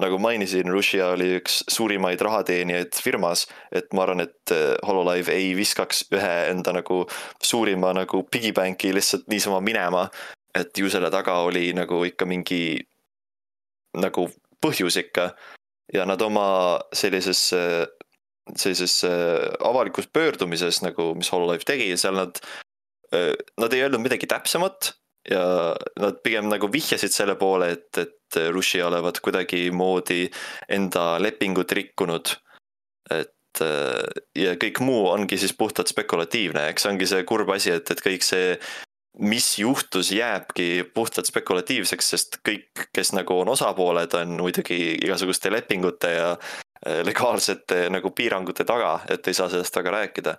nagu 0.00 0.18
mainisin, 0.18 0.70
Rushia 0.74 1.12
oli 1.14 1.36
üks 1.38 1.60
suurimaid 1.70 2.22
rahateenijaid 2.26 2.98
firmas, 2.98 3.46
et 3.72 3.92
ma 3.94 4.04
arvan, 4.06 4.24
et 4.26 4.54
eh, 4.54 4.74
Hololive 4.86 5.34
ei 5.34 5.52
viskaks 5.56 6.08
ühe 6.14 6.32
enda 6.50 6.74
nagu 6.74 7.04
suurima 7.42 7.94
nagu 7.94 8.24
piggybank'i 8.30 8.94
lihtsalt 8.94 9.28
niisama 9.30 9.60
minema. 9.62 10.08
et 10.54 10.78
ju 10.78 10.86
selle 10.86 11.08
taga 11.10 11.32
oli 11.42 11.72
nagu 11.74 12.04
ikka 12.06 12.26
mingi 12.30 12.78
nagu 13.98 14.28
põhjus 14.62 15.00
ikka 15.00 15.32
ja 15.92 16.06
nad 16.08 16.22
oma 16.24 16.46
sellises, 16.96 17.46
sellises 18.54 18.98
avalikus 19.60 20.08
pöördumises 20.12 20.80
nagu, 20.84 21.12
mis 21.18 21.30
Hololive 21.32 21.66
tegi, 21.68 21.90
seal 22.00 22.16
nad, 22.16 22.40
nad 23.12 23.76
ei 23.76 23.84
öelnud 23.84 24.02
midagi 24.04 24.28
täpsemat 24.30 24.94
ja 25.30 25.44
nad 26.00 26.20
pigem 26.24 26.48
nagu 26.52 26.68
vihjasid 26.72 27.12
selle 27.12 27.36
poole, 27.40 27.70
et, 27.76 28.00
et 28.00 28.40
Rushi 28.52 28.82
olevat 28.84 29.20
kuidagimoodi 29.24 30.26
enda 30.72 31.14
lepingut 31.22 31.72
rikkunud. 31.72 32.36
et 33.12 33.30
ja 34.34 34.54
kõik 34.58 34.80
muu 34.82 35.06
ongi 35.12 35.38
siis 35.38 35.54
puhtalt 35.56 35.90
spekulatiivne, 35.90 36.68
eks 36.72 36.84
see 36.84 36.90
ongi 36.90 37.06
see 37.06 37.26
kurb 37.28 37.52
asi, 37.54 37.70
et, 37.76 37.90
et 37.90 38.00
kõik 38.02 38.24
see 38.26 38.56
mis 39.18 39.58
juhtus, 39.58 40.12
jääbki 40.12 40.90
puhtalt 40.94 41.28
spekulatiivseks, 41.28 42.10
sest 42.10 42.38
kõik, 42.48 42.88
kes 42.94 43.12
nagu 43.14 43.38
on 43.40 43.52
osapooled, 43.54 44.14
on 44.18 44.36
muidugi 44.40 44.78
igasuguste 44.96 45.52
lepingute 45.52 46.10
ja 46.16 46.30
äh, 46.34 47.02
legaalsete 47.06 47.88
nagu 47.94 48.10
piirangute 48.10 48.66
taga, 48.66 48.98
et 49.10 49.26
ei 49.28 49.36
saa 49.36 49.48
sellest 49.52 49.76
väga 49.76 49.96
rääkida. 49.98 50.36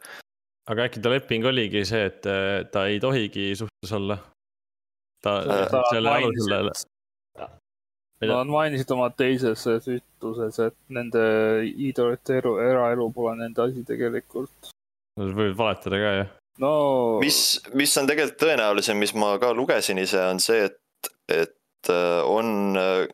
aga 0.67 0.87
äkki 0.89 1.01
ta 1.01 1.09
leping 1.13 1.45
oligi 1.45 1.85
see, 1.85 2.05
et 2.09 2.25
äh, 2.25 2.65
ta 2.71 2.87
ei 2.87 2.99
tohigi 2.99 3.53
suhtes 3.55 3.93
olla? 3.93 4.17
ta, 5.23 5.41
ta 5.71 5.83
selle 5.89 6.09
alusel. 6.09 6.71
Nad 8.25 8.47
mainisid 8.47 8.89
oma 8.95 9.09
teises 9.11 9.65
ütluses, 9.67 10.59
et 10.63 10.75
nende 10.89 11.21
iidolite 11.67 12.39
elu, 12.39 12.55
eraelu 12.63 13.09
pole 13.13 13.35
nende 13.37 13.61
asi 13.61 13.83
tegelikult. 13.85 14.71
Nad 15.19 15.33
võivad 15.35 15.57
valetada 15.59 15.99
ka, 15.99 16.13
jah 16.21 16.31
no. 16.63 16.73
mis, 17.23 17.59
mis 17.73 17.93
on 17.99 18.09
tegelikult 18.09 18.41
tõenäolisem, 18.45 18.99
mis 19.01 19.13
ma 19.17 19.35
ka 19.41 19.53
lugesin 19.57 20.01
ise, 20.01 20.21
on 20.31 20.41
see, 20.43 20.67
et, 20.69 21.11
et 21.31 21.91
äh, 21.91 22.21
on 22.29 22.79
äh, 22.79 23.05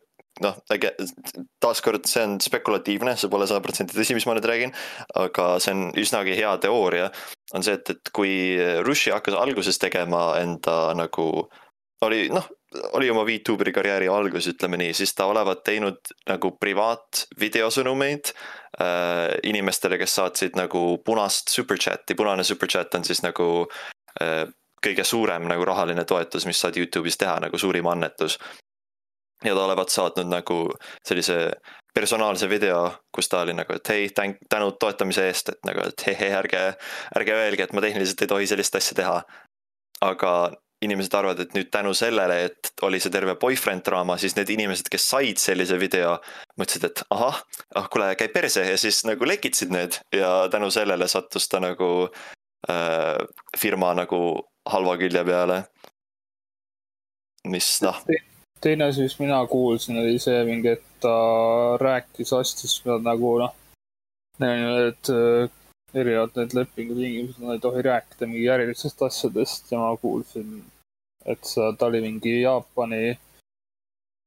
noh, 0.42 0.58
taaskord 1.62 2.06
see 2.08 2.24
on 2.26 2.38
spekulatiivne, 2.42 3.14
see 3.18 3.30
pole 3.32 3.46
sada 3.48 3.62
protsenti 3.64 3.96
tõsi, 3.96 4.16
mis 4.16 4.26
ma 4.28 4.36
nüüd 4.36 4.48
räägin, 4.48 4.74
aga 5.20 5.48
see 5.62 5.74
on 5.74 5.84
üsnagi 6.00 6.36
hea 6.38 6.54
teooria. 6.62 7.10
on 7.52 7.64
see, 7.64 7.76
et, 7.78 7.90
et 7.92 8.12
kui 8.16 8.32
Rushi 8.86 9.12
hakkas 9.12 9.36
alguses 9.38 9.78
tegema 9.82 10.32
enda 10.40 10.94
nagu, 10.98 11.28
oli 12.06 12.26
noh, 12.32 12.48
oli 12.92 13.10
oma 13.10 13.24
Vtuberi 13.26 13.72
karjääri 13.72 14.08
algus, 14.08 14.46
ütleme 14.50 14.78
nii, 14.80 14.94
siis 14.96 15.14
ta 15.14 15.26
olevat 15.30 15.62
teinud 15.64 16.12
nagu 16.28 16.52
privaatvideosõnumeid 16.60 18.32
äh, 18.32 19.36
inimestele, 19.48 19.98
kes 20.00 20.16
saatsid 20.20 20.58
nagu 20.58 20.82
punast 21.04 21.52
super 21.52 21.80
chat'i, 21.80 22.16
punane 22.18 22.44
super 22.44 22.70
chat 22.70 22.94
on 22.98 23.04
siis 23.04 23.22
nagu 23.24 23.48
äh, 24.22 24.44
kõige 24.82 25.04
suurem 25.06 25.46
nagu 25.50 25.64
rahaline 25.64 26.04
toetus, 26.04 26.46
mis 26.46 26.60
saad 26.60 26.76
Youtube'is 26.78 27.18
teha, 27.20 27.38
nagu 27.44 27.58
suurim 27.58 27.86
annetus. 27.86 28.38
ja 29.44 29.54
ta 29.54 29.64
olevat 29.64 29.88
saatnud 29.90 30.28
nagu 30.30 30.56
sellise 31.06 31.50
personaalse 31.94 32.48
video, 32.48 32.92
kus 33.14 33.28
ta 33.28 33.40
oli 33.42 33.52
nagu, 33.52 33.74
et 33.74 33.88
hei, 33.88 34.08
tänud 34.50 34.78
toetamise 34.80 35.26
eest, 35.28 35.48
et 35.48 35.64
nagu, 35.66 35.82
et 35.88 36.06
hei, 36.06 36.14
hei, 36.20 36.30
ärge, 36.38 36.60
ärge 37.18 37.34
öelge, 37.34 37.62
et 37.62 37.72
ma 37.72 37.82
tehniliselt 37.84 38.22
ei 38.22 38.30
tohi 38.30 38.46
sellist 38.46 38.76
asja 38.78 38.96
teha. 38.96 39.22
aga 40.02 40.30
inimesed 40.82 41.14
arvavad, 41.14 41.40
et 41.44 41.54
nüüd 41.56 41.70
tänu 41.72 41.92
sellele, 41.96 42.38
et 42.48 42.72
oli 42.86 43.00
see 43.02 43.12
terve 43.14 43.36
boyfriend 43.40 43.84
draama, 43.86 44.16
siis 44.20 44.36
need 44.38 44.50
inimesed, 44.54 44.90
kes 44.92 45.06
said 45.14 45.40
sellise 45.42 45.78
video, 45.80 46.16
mõtlesid, 46.60 46.88
et 46.88 47.04
ahah, 47.14 47.42
ah 47.78 47.88
kuule, 47.92 48.12
käi 48.18 48.30
perse 48.34 48.64
ja 48.66 48.78
siis 48.80 49.02
nagu 49.08 49.28
lekitasid 49.28 49.72
need 49.74 49.98
ja 50.16 50.32
tänu 50.52 50.70
sellele 50.74 51.08
sattus 51.10 51.48
ta 51.48 51.62
nagu 51.62 51.92
äh, 52.70 53.16
firma 53.58 53.94
nagu 53.98 54.22
halva 54.68 54.98
külje 55.00 55.24
peale. 55.26 55.62
mis 57.48 57.80
noh. 57.82 57.96
teine 58.62 58.84
asi, 58.84 59.02
mis 59.02 59.18
mina 59.18 59.40
kuulsin, 59.50 59.98
oli 59.98 60.18
see 60.22 60.44
mingi, 60.46 60.76
et 60.76 60.84
ta 61.02 61.16
rääkis 61.82 62.30
asjadest, 62.38 62.84
mida 62.84 63.00
nagu 63.02 63.32
noh, 63.40 63.56
need 64.42 65.10
erinevad 65.94 66.36
need 66.36 66.54
lepingutingimused, 66.56 67.40
nad 67.42 67.56
ei 67.56 67.60
tohi 67.60 67.82
rääkida 67.82 68.26
mingi 68.26 68.48
ärilistest 68.48 69.02
asjadest 69.02 69.72
ja 69.72 69.78
ma 69.78 69.96
kuulsin, 69.96 70.62
et 71.26 71.44
sa, 71.44 71.72
ta 71.78 71.86
oli 71.86 72.00
mingi 72.04 72.40
Jaapani, 72.40 73.18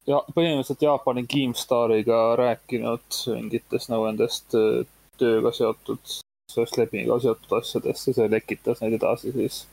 ja 0.07 0.21
põhimõtteliselt 0.35 0.85
Jaapani 0.85 1.25
Keemstariga 1.29 2.19
rääkinud 2.39 3.21
mingitest 3.33 3.89
nagu 3.93 4.05
nendest 4.09 4.57
äh, 4.57 4.83
tööga 5.19 5.53
seotud, 5.55 6.17
sellest 6.51 6.77
lepinguga 6.77 7.21
seotud 7.23 7.57
asjadest 7.59 8.11
ja 8.11 8.17
see 8.19 8.29
lekitas 8.31 8.83
neid 8.83 8.99
edasi 8.99 9.33
siis. 9.35 9.63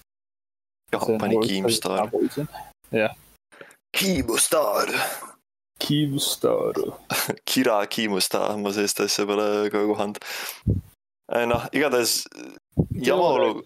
Jaapani 0.93 1.37
nagu 1.37 1.45
Keemstar. 1.49 2.09
jah. 2.93 3.19
Keemstar. 3.99 4.97
Keemstar. 5.83 6.81
Kira 7.51 7.83
Keemstar, 7.87 8.57
ma 8.57 8.73
sellist 8.73 9.05
asja 9.05 9.29
pole 9.29 9.69
ka 9.73 9.85
kohanud 9.91 10.25
noh, 11.29 11.69
igatahes 11.73 12.23
jama 13.03 13.29
olu-, 13.37 13.63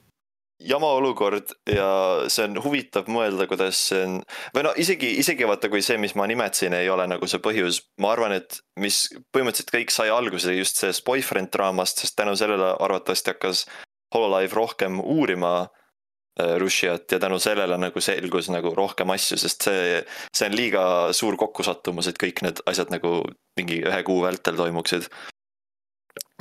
jama 0.59 0.87
olukord 0.87 1.53
ja 1.69 1.89
see 2.33 2.47
on 2.49 2.61
huvitav 2.65 3.09
mõelda, 3.12 3.47
kuidas 3.51 3.78
see 3.91 4.03
on, 4.07 4.19
või 4.57 4.65
no 4.66 4.73
isegi, 4.81 5.12
isegi 5.20 5.49
vaata, 5.49 5.70
kui 5.73 5.83
see, 5.85 5.99
mis 6.01 6.16
ma 6.16 6.27
nimetasin, 6.28 6.77
ei 6.78 6.89
ole 6.93 7.07
nagu 7.11 7.28
see 7.28 7.43
põhjus, 7.45 7.83
ma 8.01 8.15
arvan, 8.15 8.37
et 8.39 8.61
mis 8.81 9.07
põhimõtteliselt 9.35 9.74
kõik 9.74 9.95
sai 9.95 10.09
alguse 10.12 10.55
just 10.57 10.81
sellest 10.81 11.05
boyfriend 11.07 11.53
draamast, 11.55 12.01
sest 12.03 12.16
tänu 12.19 12.37
sellele 12.39 12.74
arvatavasti 12.74 13.35
hakkas 13.35 13.66
Hololive 14.15 14.55
rohkem 14.55 15.01
uurima 15.03 15.66
äh, 15.66 16.55
Rushiat 16.62 17.11
ja 17.12 17.19
tänu 17.20 17.41
sellele 17.43 17.77
nagu 17.77 18.01
selgus 18.01 18.49
nagu 18.49 18.70
rohkem 18.74 19.11
asju, 19.12 19.37
sest 19.43 19.66
see, 19.66 19.97
see 20.33 20.49
on 20.49 20.57
liiga 20.57 20.85
suur 21.16 21.37
kokkusattumus, 21.41 22.09
et 22.09 22.20
kõik 22.23 22.45
need 22.47 22.62
asjad 22.70 22.95
nagu 22.95 23.19
mingi 23.59 23.83
ühe 23.83 24.03
kuu 24.07 24.23
vältel 24.24 24.57
toimuksid 24.57 25.11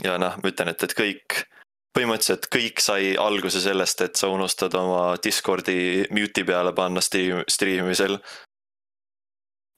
ja 0.06 0.16
noh, 0.22 0.40
ma 0.42 0.52
ütlen, 0.52 0.72
et, 0.72 0.84
et 0.86 0.96
kõik, 0.98 1.38
põhimõtteliselt 1.96 2.50
kõik 2.54 2.82
sai 2.84 3.14
alguse 3.20 3.62
sellest, 3.64 4.04
et 4.06 4.20
sa 4.20 4.30
unustad 4.34 4.76
oma 4.80 5.16
Discordi 5.22 6.06
mute'i 6.14 6.46
peale 6.48 6.74
panna 6.78 7.04
stream, 7.04 7.44
striimimisel. 7.50 8.20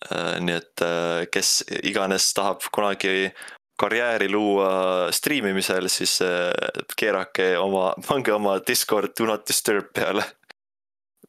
Äh, 0.07 0.35
nii 0.45 0.57
et 0.59 0.83
äh, 0.85 1.23
kes 1.33 1.63
iganes 1.81 2.29
tahab 2.37 2.65
kunagi 2.73 3.31
karjääri 3.77 4.29
luua 4.29 4.69
striimimisel, 5.13 5.89
siis 5.93 6.19
äh, 6.25 6.51
keerake 6.97 7.55
oma, 7.61 7.91
pange 8.05 8.33
oma 8.33 8.59
Discord 8.65 9.15
do 9.17 9.29
not 9.29 9.47
disturb 9.49 9.93
peale. 9.93 10.25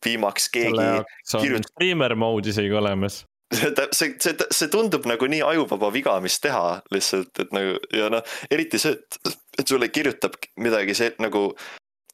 viimaks 0.04 0.44
keegi. 0.54 0.84
kirjut-. 1.26 1.66
streamer 1.72 2.14
mode 2.14 2.52
isegi 2.52 2.72
olemas 2.72 3.24
see, 3.52 4.14
see, 4.20 4.34
see 4.50 4.70
tundub 4.72 5.06
nagu 5.08 5.28
nii 5.30 5.42
ajuvaba 5.46 5.90
viga, 5.94 6.16
mis 6.24 6.38
teha 6.44 6.80
lihtsalt, 6.94 7.32
et 7.44 7.54
nagu 7.56 7.76
ja 7.94 8.10
noh, 8.12 8.34
eriti 8.52 8.80
see, 8.80 8.96
et, 8.98 9.36
et 9.60 9.68
sulle 9.68 9.90
kirjutab 9.92 10.36
midagi 10.60 10.96
see 10.98 11.14
nagu. 11.24 11.50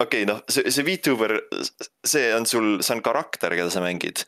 okei 0.00 0.24
okay,, 0.24 0.28
noh, 0.30 0.42
see, 0.50 0.70
see 0.74 0.86
VTuber, 0.86 1.38
see 2.06 2.30
on 2.36 2.46
sul, 2.46 2.78
see 2.82 2.96
on 2.96 3.02
karakter, 3.02 3.56
keda 3.58 3.70
sa 3.70 3.82
mängid. 3.84 4.26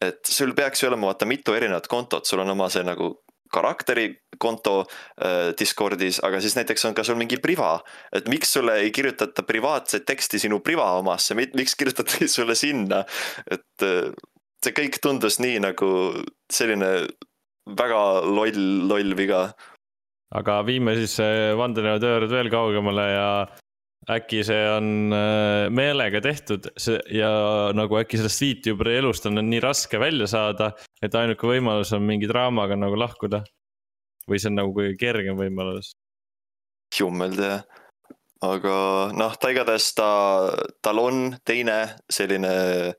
et 0.00 0.24
sul 0.24 0.54
peaks 0.56 0.80
ju 0.80 0.88
olema 0.88 1.10
vaata 1.10 1.28
mitu 1.28 1.52
erinevat 1.52 1.88
kontot, 1.88 2.26
sul 2.26 2.40
on 2.40 2.56
oma 2.56 2.70
see 2.72 2.84
nagu 2.86 3.18
karakteri 3.52 4.06
konto 4.38 4.84
äh, 5.20 5.50
Discordis, 5.58 6.20
aga 6.24 6.40
siis 6.40 6.54
näiteks 6.56 6.86
on 6.88 6.94
ka 6.96 7.04
sul 7.04 7.18
mingi 7.20 7.36
priva. 7.42 7.80
et 8.12 8.28
miks 8.30 8.52
sulle 8.52 8.78
ei 8.84 8.90
kirjutata 8.94 9.42
privaatset 9.42 10.06
teksti 10.06 10.38
sinu 10.46 10.60
priva 10.64 10.92
omasse, 10.98 11.34
miks 11.34 11.76
kirjutatakse 11.76 12.28
sulle 12.38 12.54
sinna, 12.54 13.04
et 13.50 13.84
äh, 13.86 14.12
see 14.64 14.76
kõik 14.76 15.00
tundus 15.02 15.40
nii 15.40 15.60
nagu 15.64 15.90
selline 16.52 16.90
väga 17.78 18.00
loll, 18.26 18.62
loll 18.90 19.16
viga. 19.16 19.50
aga 20.34 20.60
viime 20.66 20.94
siis 20.98 21.16
vandenõuteooriad 21.58 22.30
veel 22.30 22.50
kaugemale 22.52 23.06
ja 23.10 23.30
äkki 24.08 24.42
see 24.46 24.60
on 24.72 25.12
äh, 25.12 25.68
meelega 25.72 26.20
tehtud 26.24 26.70
ja 27.12 27.30
nagu 27.76 27.98
äkki 28.00 28.20
sellest 28.20 28.42
Youtuberi 28.44 28.96
elust 29.00 29.26
on 29.28 29.40
nii 29.44 29.60
raske 29.62 30.00
välja 30.00 30.28
saada, 30.30 30.72
et 31.02 31.14
ainuke 31.14 31.48
võimalus 31.48 31.92
on 31.96 32.06
mingi 32.06 32.28
draamaga 32.30 32.78
nagu 32.78 32.98
lahkuda. 32.98 33.44
või 34.28 34.38
see 34.38 34.50
on 34.50 34.60
nagu 34.60 34.72
kõige 34.76 34.96
kergem 34.96 35.36
võimalus? 35.36 35.92
jummel 36.94 37.36
tea, 37.36 37.60
aga 38.42 38.74
noh, 39.14 39.36
ta 39.38 39.50
igatahes 39.50 39.92
ta, 39.94 40.10
tal 40.82 40.98
on 40.98 41.36
teine 41.46 41.96
selline 42.10 42.94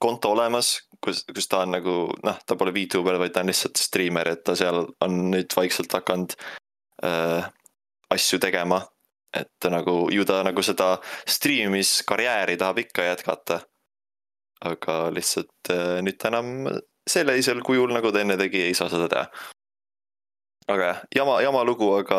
konto 0.00 0.32
olemas, 0.32 0.87
kus, 1.04 1.24
kus 1.34 1.48
ta 1.48 1.62
on 1.64 1.74
nagu 1.76 1.96
noh, 2.24 2.38
ta 2.46 2.56
pole 2.58 2.74
Vtuber, 2.74 3.18
vaid 3.20 3.34
ta 3.34 3.44
on 3.44 3.52
lihtsalt 3.52 3.80
striimer, 3.80 4.34
et 4.34 4.44
ta 4.44 4.56
seal 4.58 4.84
on 5.04 5.18
nüüd 5.32 5.54
vaikselt 5.56 5.92
hakanud 5.94 6.36
äh, 7.06 7.48
asju 8.14 8.40
tegema 8.42 8.82
et 9.36 9.68
nagu 9.70 10.08
ju 10.12 10.24
ta 10.24 10.42
nagu 10.46 10.62
seda 10.64 10.96
striimimiskarjääri 11.28 12.56
tahab 12.56 12.78
ikka 12.84 13.10
jätkata. 13.12 13.60
aga 14.58 14.94
lihtsalt 15.14 15.70
äh, 15.70 16.00
nüüd 16.02 16.16
ta 16.18 16.32
enam 16.32 16.66
sellisel 17.06 17.60
kujul, 17.62 17.92
nagu 17.94 18.10
ta 18.10 18.24
enne 18.24 18.34
tegi, 18.36 18.64
ei 18.66 18.74
saa 18.74 18.88
seda 18.90 19.06
teha. 19.08 19.28
aga 20.68 20.88
jah, 20.88 21.04
jama, 21.14 21.36
jama 21.42 21.62
lugu, 21.64 21.92
aga 22.00 22.18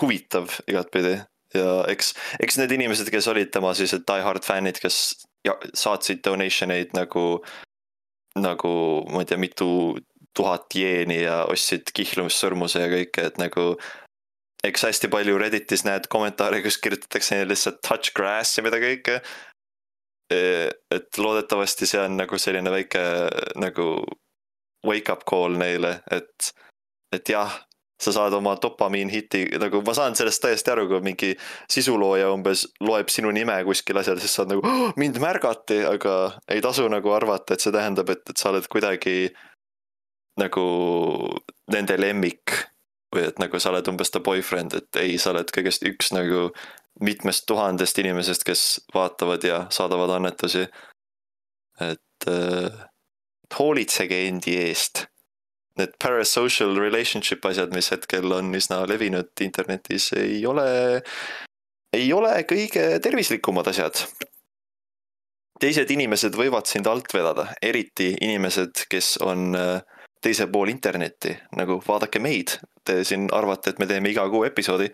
huvitav 0.00 0.52
igatpidi 0.68 1.16
ja 1.56 1.72
eks, 1.90 2.12
eks 2.38 2.60
need 2.60 2.76
inimesed, 2.76 3.10
kes 3.10 3.26
olid 3.32 3.50
tema 3.50 3.74
sellised 3.74 4.06
die 4.06 4.22
hard 4.22 4.46
fännid, 4.46 4.78
kes 4.78 5.26
saatsid 5.74 6.22
donation 6.24 6.72
eid 6.74 6.94
nagu, 6.96 7.40
nagu 8.38 8.72
ma 9.12 9.22
ei 9.22 9.28
tea, 9.30 9.40
mitu 9.40 9.70
tuhat 10.36 10.74
jeeni 10.74 11.22
ja 11.22 11.42
ostsid 11.50 11.90
kihlumissõrmuse 11.96 12.82
ja 12.84 12.90
kõike, 12.92 13.24
et 13.30 13.40
nagu 13.40 13.72
eks 14.66 14.84
hästi 14.88 15.10
palju 15.12 15.38
Redditis 15.38 15.84
näed 15.86 16.08
kommentaare, 16.10 16.60
kus 16.62 16.78
kirjutatakse 16.82 17.42
lihtsalt 17.46 17.80
touch 17.86 18.14
grass 18.16 18.58
ja 18.58 18.64
mida 18.66 18.80
kõike. 18.82 19.20
et 20.30 21.18
loodetavasti 21.18 21.86
see 21.88 22.00
on 22.04 22.18
nagu 22.18 22.38
selline 22.38 22.70
väike 22.70 23.00
nagu 23.56 23.86
wake 24.84 25.12
up 25.12 25.24
call 25.24 25.56
neile, 25.56 26.02
et, 26.12 26.50
et 27.16 27.30
jah, 27.32 27.54
sa 27.98 28.12
saad 28.14 28.34
oma 28.38 28.54
dopamiin 28.62 29.10
hiti, 29.10 29.44
nagu 29.58 29.82
ma 29.86 29.94
saan 29.96 30.16
sellest 30.18 30.42
täiesti 30.44 30.70
aru, 30.70 30.86
kui 30.90 31.02
mingi 31.02 31.32
sisulooja 31.70 32.30
umbes 32.30 32.66
loeb 32.84 33.10
sinu 33.10 33.32
nime 33.34 33.56
kuskil 33.66 33.98
asjal, 33.98 34.20
siis 34.22 34.36
sa 34.36 34.44
oled 34.44 34.54
nagu 34.54 34.66
oh, 34.66 34.92
mind 35.00 35.18
märgati, 35.22 35.80
aga 35.88 36.16
ei 36.54 36.62
tasu 36.64 36.86
nagu 36.92 37.12
arvata, 37.14 37.54
et 37.56 37.64
see 37.64 37.74
tähendab, 37.74 38.10
et, 38.14 38.22
et 38.30 38.38
sa 38.38 38.52
oled 38.52 38.68
kuidagi 38.70 39.32
nagu 40.38 40.66
nende 41.74 41.98
lemmik 41.98 42.54
või 43.14 43.24
et 43.30 43.40
nagu 43.42 43.58
sa 43.58 43.72
oled 43.72 43.88
umbes 43.90 44.12
ta 44.14 44.22
boyfriend, 44.22 44.76
et 44.78 45.00
ei, 45.00 45.16
sa 45.18 45.32
oled 45.32 45.50
kõigest 45.54 45.86
üks 45.88 46.12
nagu 46.14 46.48
mitmest 47.02 47.46
tuhandest 47.48 47.98
inimesest, 48.02 48.44
kes 48.46 48.62
vaatavad 48.94 49.44
ja 49.46 49.64
saadavad 49.74 50.16
annetusi. 50.18 50.66
et 51.80 52.26
äh, 52.26 52.86
hoolitsege 53.58 54.26
endi 54.28 54.56
eest. 54.58 55.06
Need 55.78 55.94
parasocial 56.02 56.74
relationship 56.78 57.44
asjad, 57.46 57.74
mis 57.74 57.92
hetkel 57.94 58.32
on 58.34 58.50
üsna 58.58 58.80
levinud 58.90 59.30
internetis, 59.44 60.10
ei 60.18 60.40
ole, 60.46 60.66
ei 61.94 62.08
ole 62.12 62.32
kõige 62.50 62.88
tervislikumad 63.04 63.70
asjad. 63.70 64.02
teised 65.58 65.90
inimesed 65.90 66.36
võivad 66.38 66.66
sind 66.70 66.86
alt 66.86 67.14
vedada, 67.14 67.48
eriti 67.62 68.12
inimesed, 68.22 68.84
kes 68.90 69.16
on 69.26 69.54
äh, 69.58 69.80
teisel 70.22 70.50
pool 70.50 70.70
internetti, 70.70 71.32
nagu 71.58 71.80
vaadake 71.86 72.20
meid, 72.22 72.58
te 72.84 73.02
siin 73.06 73.26
arvate, 73.34 73.70
et 73.72 73.82
me 73.82 73.86
teeme 73.90 74.10
iga 74.10 74.26
kuu 74.30 74.44
episoodi 74.46 74.90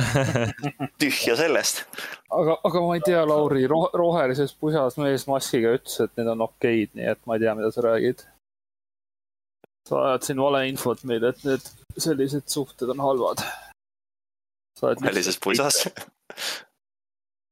tühja 1.00 1.36
sellest. 1.36 1.84
aga, 2.32 2.56
aga 2.64 2.82
ma 2.84 2.96
ei 2.96 3.04
tea, 3.04 3.22
Lauri 3.28 3.66
ro, 3.70 3.82
rohelises 3.96 4.54
pusas 4.56 4.96
mees 5.00 5.26
maskiga 5.28 5.74
ütles, 5.78 5.98
et 6.04 6.12
need 6.18 6.30
on 6.32 6.46
okeid, 6.46 6.94
nii 6.96 7.08
et 7.12 7.20
ma 7.26 7.36
ei 7.36 7.44
tea, 7.44 7.56
mida 7.58 7.72
sa 7.74 7.84
räägid. 7.88 8.24
Sa 9.90 10.04
ajad 10.06 10.28
siin 10.28 10.38
valeinfot 10.38 11.02
meile, 11.10 11.32
et 11.34 11.44
need 11.48 11.70
sellised 11.98 12.46
suhted 12.52 12.92
on 12.94 13.02
halvad. 13.02 13.42
rohelises 14.80 15.36
pusas 15.42 15.82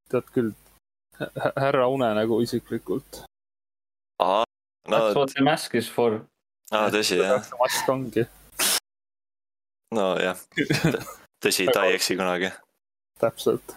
tead 0.09 0.29
küll, 0.33 0.53
härra 1.59 1.89
unenägu 1.93 2.41
isiklikult. 2.41 3.25
aa, 4.23 4.45
no. 4.89 4.97
That's 4.97 5.19
what 5.19 5.35
the 5.35 5.45
mask 5.45 5.75
is 5.75 5.91
for. 5.91 6.21
aa, 6.71 6.89
tõsi 6.95 7.19
jah. 7.21 7.51
mask 7.59 7.91
ongi. 7.93 8.25
nojah, 9.95 10.41
tõsi, 11.45 11.69
ta 11.75 11.85
ei 11.89 11.99
eksi 11.99 12.17
kunagi. 12.17 12.53
täpselt. 13.21 13.77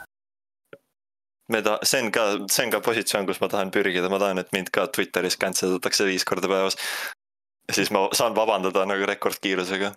me 1.51 1.63
ta-, 1.65 1.79
see 1.83 2.05
on 2.05 2.13
ka, 2.13 2.27
see 2.45 2.67
on 2.67 2.77
ka 2.77 2.83
positsioon, 2.85 3.27
kus 3.27 3.41
ma 3.41 3.49
tahan 3.51 3.73
pürgida, 3.73 4.13
ma 4.13 4.21
tahan, 4.21 4.39
et 4.45 4.53
mind 4.55 4.71
ka 4.71 4.87
Twitteris 4.87 5.39
cancel 5.41 5.75
datakse 5.79 6.07
viis 6.07 6.27
korda 6.27 6.51
päevas. 6.51 6.79
Siis 7.71 7.91
ma 7.91 8.07
saan 8.13 8.35
vabandada 8.35 8.85
nagu 8.85 9.05
rekordkiirusega. 9.09 9.91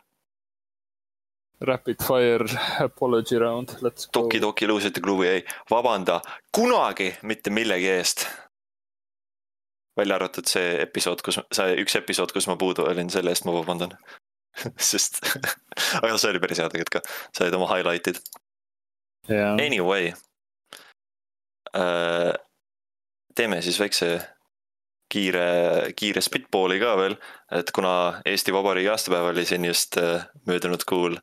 Rapid 1.64 2.02
fire 2.02 2.60
apology 2.84 3.38
round, 3.38 3.76
let's 3.80 4.08
go. 4.08 4.24
Toki-Toki 4.24 4.66
luusite 4.68 5.00
klubi 5.00 5.28
ei 5.28 5.44
vabanda 5.70 6.20
kunagi 6.52 7.14
mitte 7.22 7.50
millegi 7.50 7.88
eest 7.88 8.26
välja 9.96 10.18
arvatud 10.18 10.48
see 10.50 10.74
episood, 10.82 11.22
kus, 11.24 11.38
see 11.54 11.76
üks 11.82 11.96
episood, 11.98 12.32
kus 12.34 12.48
ma 12.50 12.56
puudu 12.58 12.86
olin, 12.88 13.10
selle 13.12 13.30
eest 13.34 13.46
ma 13.46 13.54
vabandan 13.54 13.94
sest 14.90 15.20
aga 16.02 16.16
see 16.18 16.32
oli 16.32 16.42
päris 16.42 16.62
hea 16.62 16.70
tegelikult 16.72 16.96
ka, 16.98 17.02
sa 17.34 17.46
olid 17.46 17.58
oma 17.58 17.70
highlight'id 17.70 18.20
yeah.. 19.30 19.54
Anyway 19.54 20.12
äh,. 21.74 22.34
teeme 23.34 23.62
siis 23.62 23.80
väikse 23.80 24.16
kiire, 25.12 25.92
kiire 25.96 26.22
spitball'i 26.24 26.80
ka 26.82 26.94
veel, 26.98 27.16
et 27.52 27.70
kuna 27.74 28.20
Eesti 28.26 28.54
Vabariigi 28.54 28.90
aastapäev 28.92 29.32
oli 29.32 29.44
siin 29.48 29.64
just 29.68 29.98
äh, 30.00 30.26
möödunud 30.46 30.86
kuul 30.88 31.18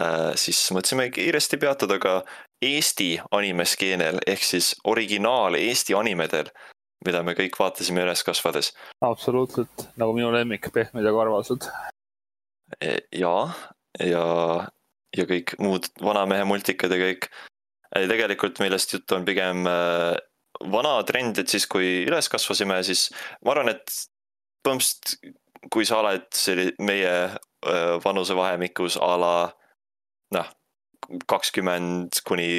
äh,, 0.00 0.32
siis 0.34 0.60
mõtlesime 0.74 1.10
kiiresti 1.14 1.60
peatuda 1.60 2.00
ka 2.02 2.22
Eesti 2.62 3.18
animeskeenel 3.30 4.22
ehk 4.26 4.42
siis 4.42 4.74
originaal 4.84 5.58
Eesti 5.60 5.94
animedel 5.94 6.50
mida 7.06 7.22
me 7.22 7.34
kõik 7.38 7.58
vaatasime 7.58 8.02
üles 8.02 8.24
kasvades. 8.26 8.72
absoluutselt, 9.04 9.86
nagu 10.00 10.14
minu 10.16 10.32
lemmik, 10.34 10.70
Pehmed 10.74 11.06
ja 11.06 11.14
karvased. 11.14 11.68
E, 12.80 12.96
ja, 13.20 13.34
ja, 14.02 14.24
ja 15.16 15.28
kõik 15.30 15.54
muud 15.62 15.88
vanamehe 16.02 16.46
multikad 16.48 16.92
ja 16.94 17.00
kõik. 17.04 17.30
tegelikult 17.94 18.58
millest 18.60 18.92
juttu 18.92 19.16
on 19.16 19.24
pigem 19.24 19.66
äh, 19.66 20.16
vana 20.72 20.96
trend, 21.06 21.38
et 21.38 21.50
siis 21.50 21.66
kui 21.70 22.04
üles 22.06 22.30
kasvasime, 22.32 22.80
siis 22.86 23.08
ma 23.44 23.54
arvan, 23.54 23.74
et 23.74 23.98
põhimõtteliselt 24.66 25.36
kui 25.72 25.86
sa 25.88 26.00
oled 26.02 26.26
selli-, 26.34 26.74
meie 26.86 27.14
vanusevahemikus 28.04 28.98
a 29.02 29.10
la 29.18 29.32
noh, 30.36 30.50
kakskümmend 31.30 32.20
kuni 32.26 32.50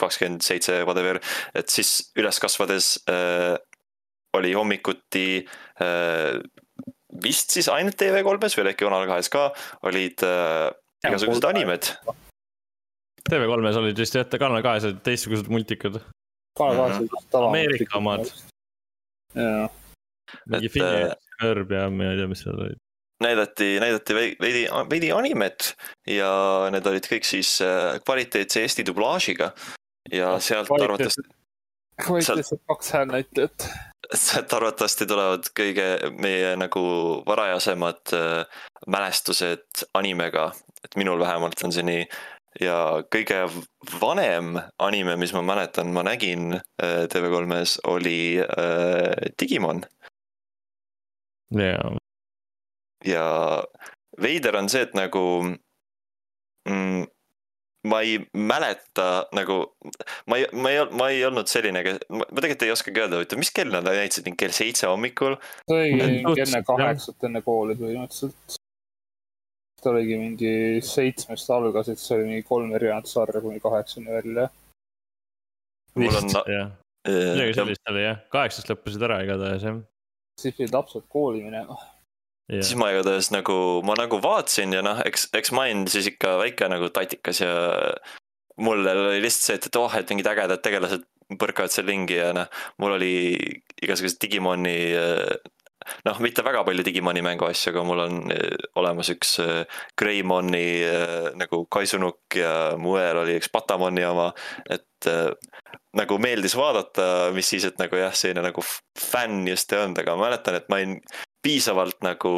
kakskümmend 0.00 0.44
seitse, 0.44 0.82
whatever, 0.84 1.20
et 1.56 1.70
siis 1.72 2.10
üles 2.18 2.40
kasvades 2.42 2.96
äh, 3.10 3.54
oli 4.36 4.52
hommikuti 4.56 5.46
äh, 5.82 6.36
vist 7.22 7.54
siis 7.56 7.70
ainult 7.72 7.98
TV3-s 8.00 8.58
või 8.58 8.72
äkki 8.72 8.84
Kanal 8.84 9.06
kahes 9.08 9.30
ka 9.32 9.48
olid 9.86 10.24
äh, 10.26 10.68
igasugused 11.06 11.46
animed. 11.48 11.92
TV3-s 13.26 13.80
olid 13.80 14.02
vist 14.02 14.18
jah, 14.18 14.28
Kanal 14.36 14.64
kahes 14.66 14.88
olid 14.90 15.00
teistsugused 15.06 15.50
multikad. 15.52 16.02
Olid 16.58 17.14
tava. 17.30 17.50
Ameerika 17.50 17.98
omad. 17.98 18.26
jaa. 19.34 19.68
mingi 20.50 20.68
Phineas 20.72 21.12
äh, 21.12 21.22
Herb 21.42 21.70
ja 21.72 21.86
ma 21.90 22.10
ei 22.10 22.20
tea, 22.20 22.28
mis 22.30 22.42
seal 22.44 22.58
olid 22.58 22.82
näidati, 23.22 23.76
näidati 23.80 24.14
veidi, 24.14 24.66
veidi 24.90 25.10
animet 25.12 25.72
ja 26.10 26.30
need 26.72 26.86
olid 26.86 27.08
kõik 27.08 27.28
siis 27.28 27.56
äh, 27.64 27.96
kvaliteetse 28.04 28.64
Eesti 28.64 28.84
dublaažiga 28.86 29.52
ja 30.12 30.36
sealt 30.40 30.72
arvatavasti. 30.76 31.28
kvaliteetsed 32.04 32.64
kaks 32.68 32.92
häälnäitlejat 32.92 33.68
sealt 34.14 34.52
arvatavasti 34.52 35.06
tulevad 35.08 35.48
kõige 35.56 35.86
meie 36.20 36.54
nagu 36.58 36.82
varajasemad 37.26 38.14
äh, 38.14 38.64
mälestused 38.92 39.86
animega, 39.98 40.50
et 40.84 40.96
minul 41.00 41.20
vähemalt 41.20 41.62
on 41.64 41.74
see 41.74 41.86
nii. 41.86 42.06
Ja 42.60 43.02
kõige 43.12 43.44
vanem 44.00 44.56
anime, 44.82 45.16
mis 45.20 45.34
ma 45.36 45.42
mäletan, 45.46 45.92
ma 45.94 46.04
nägin 46.06 46.56
äh, 46.56 47.04
TV3-s 47.12 47.80
oli 47.92 48.38
äh, 48.42 49.30
Digimon 49.40 49.84
jaa, 51.54 51.92
ja 53.04 53.26
veider 54.22 54.56
on 54.58 54.70
see, 54.72 54.86
et 54.86 54.96
nagu 54.96 55.22
mm, 56.68 57.04
ma 57.86 58.00
ei 58.02 58.18
mäleta 58.34 59.26
nagu, 59.36 59.58
ma 60.26 60.40
ei, 60.40 60.46
ma 60.52 60.72
ei, 60.72 60.84
ma 60.90 61.08
ei 61.12 61.24
olnud 61.26 61.50
selline, 61.50 61.82
ma 62.10 62.26
tegelikult 62.32 62.66
ei 62.66 62.74
oskagi 62.74 63.02
öelda, 63.04 63.20
huvitav, 63.20 63.40
mis 63.40 63.52
kell 63.54 63.72
nad 63.74 63.86
näitasid, 63.86 64.30
kell 64.38 64.54
seitse 64.56 64.90
hommikul? 64.90 65.38
see 65.70 65.92
mingi 65.94 66.46
enne 66.46 66.62
kaheksat 66.66 67.28
enne 67.28 67.44
kooli 67.46 67.78
põhimõtteliselt. 67.78 68.58
Ta 69.82 69.92
oligi 69.92 70.20
mingi 70.20 70.54
seitsmest 70.84 71.50
algasid, 71.52 72.00
see 72.00 72.16
oli 72.18 72.30
mingi 72.30 72.46
kolm 72.48 72.72
erinevat 72.78 73.10
sarja 73.10 73.42
kuni 73.44 73.60
kaheksani 73.60 74.18
välja. 74.18 74.48
mul 75.96 76.16
on 76.16 76.30
vist, 76.30 76.40
jah, 76.52 76.72
midagi 77.08 77.58
sellist 77.60 77.92
oli 77.92 78.06
jah, 78.06 78.24
kaheksast 78.32 78.72
lõppesid 78.72 79.04
ära 79.08 79.20
igatahes 79.24 79.68
jah 79.68 79.84
siis 80.40 80.56
pidid 80.56 80.74
lapsed 80.74 81.06
kooli 81.08 81.42
minema. 81.44 81.76
ja.. 82.52 82.62
siis 82.62 82.76
ma 82.78 82.90
igatahes 82.92 83.30
nagu, 83.34 83.56
ma 83.86 83.96
nagu 83.98 84.20
vaatasin 84.22 84.76
ja 84.76 84.84
noh, 84.84 85.00
eks, 85.08 85.28
eks 85.36 85.52
ma 85.56 85.66
olin 85.66 85.86
siis 85.90 86.10
ikka 86.12 86.36
väike 86.42 86.68
nagu 86.72 86.90
tatikas 86.94 87.42
ja 87.42 87.52
mul 88.62 88.86
oli 88.86 89.20
lihtsalt 89.24 89.48
see, 89.48 89.58
et, 89.60 89.68
et 89.70 89.80
oh, 89.80 89.98
et 89.98 90.12
mingid 90.12 90.30
ägedad 90.30 90.62
tegelased 90.64 91.06
põrkavad 91.40 91.72
seal 91.72 91.88
ringi 91.88 92.20
ja 92.20 92.30
noh, 92.36 92.50
mul 92.82 92.96
oli 92.98 93.14
igasugused 93.82 94.20
Digimoni 94.22 94.78
noh, 96.06 96.20
mitte 96.24 96.44
väga 96.46 96.62
palju 96.66 96.84
Digimoni 96.86 97.22
mänguasju, 97.24 97.72
aga 97.72 97.84
mul 97.86 98.02
on 98.04 98.18
eh, 98.34 98.56
olemas 98.80 99.10
üks 99.12 99.36
eh, 99.42 99.80
Greymoni 99.98 100.66
eh, 100.86 101.28
nagu 101.38 101.64
kaisunukk 101.72 102.38
ja 102.40 102.54
mu 102.80 102.96
õel 102.96 103.22
oli 103.22 103.36
üks 103.40 103.50
Patamoni 103.52 104.04
oma, 104.06 104.30
et 104.70 104.84
nagu 105.96 106.16
meeldis 106.20 106.56
vaadata, 106.56 107.30
mis 107.36 107.48
siis, 107.52 107.66
et 107.68 107.78
nagu 107.80 107.98
jah, 108.00 108.14
selline 108.16 108.42
nagu 108.44 108.64
fänn 108.98 109.46
just 109.48 109.72
ei 109.72 109.82
olnud, 109.82 110.00
aga 110.02 110.16
ma 110.16 110.26
mäletan, 110.26 110.58
et 110.58 110.68
ma 110.72 110.80
olin 110.80 110.98
piisavalt 111.44 112.00
nagu 112.04 112.32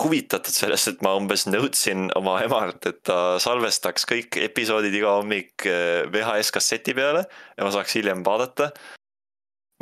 huvitatud 0.00 0.54
sellest, 0.54 0.90
et 0.90 1.04
ma 1.06 1.12
umbes 1.18 1.44
nõudsin 1.46 2.08
oma 2.18 2.40
emalt, 2.42 2.86
et 2.90 3.02
ta 3.06 3.36
salvestaks 3.42 4.08
kõik 4.10 4.38
episoodid 4.42 4.94
iga 4.98 5.14
hommik 5.20 5.66
VHS 6.10 6.50
kasseti 6.54 6.96
peale 6.96 7.26
ja 7.28 7.66
ma 7.66 7.70
saaks 7.74 7.98
hiljem 8.00 8.24
vaadata. 8.26 8.72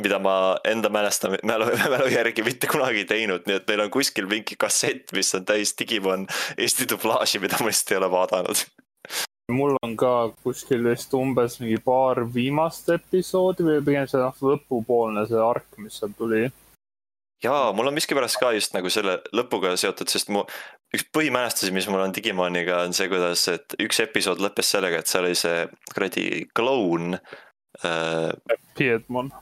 Mida 0.01 0.19
ma 0.19 0.57
enda 0.67 0.89
mälesta-, 0.89 1.31
mälu, 1.43 1.65
mälu 1.95 2.07
järgi 2.11 2.43
mitte 2.43 2.67
kunagi 2.71 3.03
ei 3.03 3.09
teinud, 3.09 3.45
nii 3.47 3.59
et 3.59 3.67
meil 3.69 3.85
on 3.85 3.91
kuskil 3.93 4.29
mingi 4.29 4.57
kassett, 4.59 5.13
mis 5.13 5.33
on 5.37 5.45
täis 5.45 5.75
Digimon 5.79 6.25
Eesti 6.57 6.87
dublaaži, 6.89 7.41
mida 7.43 7.59
ma 7.61 7.69
lihtsalt 7.69 7.93
ei 7.93 8.01
ole 8.01 8.09
vaadanud. 8.13 8.65
mul 9.51 9.75
on 9.83 9.95
ka 9.99 10.31
kuskil 10.43 10.85
vist 10.87 11.13
umbes 11.13 11.59
mingi 11.59 11.77
paar 11.83 12.23
viimast 12.33 12.89
episoodi 12.89 13.65
või 13.67 13.81
pigem 13.85 14.07
see 14.09 14.21
noh, 14.21 14.35
lõpupoolne 14.53 15.27
see 15.29 15.41
ark, 15.43 15.67
mis 15.77 15.99
seal 15.99 16.15
tuli. 16.17 16.47
jaa, 17.43 17.73
mul 17.75 17.91
on 17.91 17.97
miskipärast 17.99 18.39
ka 18.41 18.53
just 18.55 18.73
nagu 18.73 18.89
selle 18.89 19.19
lõpuga 19.35 19.75
seotud, 19.77 20.09
sest 20.09 20.31
mu 20.33 20.47
üks 20.93 21.05
põhimälestusi, 21.13 21.73
mis 21.75 21.87
mul 21.89 22.05
on 22.05 22.13
Digimoniga, 22.15 22.83
on 22.87 22.93
see, 22.93 23.09
kuidas, 23.11 23.47
et 23.51 23.75
üks 23.81 23.99
episood 24.03 24.41
lõppes 24.41 24.73
sellega, 24.75 25.01
et 25.01 25.09
seal 25.09 25.27
oli 25.27 25.37
see 25.37 25.65
kuradi 25.93 26.27
kloun 26.55 27.17
äh,. 27.17 28.29
Piedmon. 28.77 29.33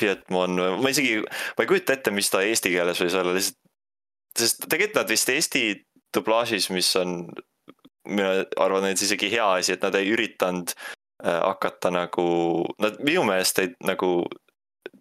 Pietmon, 0.00 0.58
ma 0.82 0.90
isegi, 0.90 1.20
ma 1.22 1.64
ei 1.64 1.70
kujuta 1.70 1.94
ette, 1.94 2.10
mis 2.14 2.30
ta 2.32 2.42
eesti 2.42 2.72
keeles 2.74 3.00
võis 3.02 3.14
olla, 3.18 3.34
lihtsalt. 3.36 3.60
sest 4.38 4.64
tegelikult 4.66 5.02
nad 5.02 5.12
vist 5.12 5.30
eesti 5.30 5.64
dublaažis, 6.14 6.70
mis 6.74 6.88
on, 6.98 7.28
mina 8.08 8.44
arvan, 8.60 8.88
et 8.90 9.02
isegi 9.02 9.30
hea 9.32 9.46
asi, 9.60 9.74
et 9.74 9.84
nad 9.86 9.94
ei 9.98 10.10
üritanud 10.14 10.74
äh, 10.74 11.38
hakata 11.38 11.92
nagu, 11.94 12.26
nad 12.82 12.98
minu 13.06 13.22
meelest 13.28 13.62
ei 13.62 13.70
nagu 13.86 14.16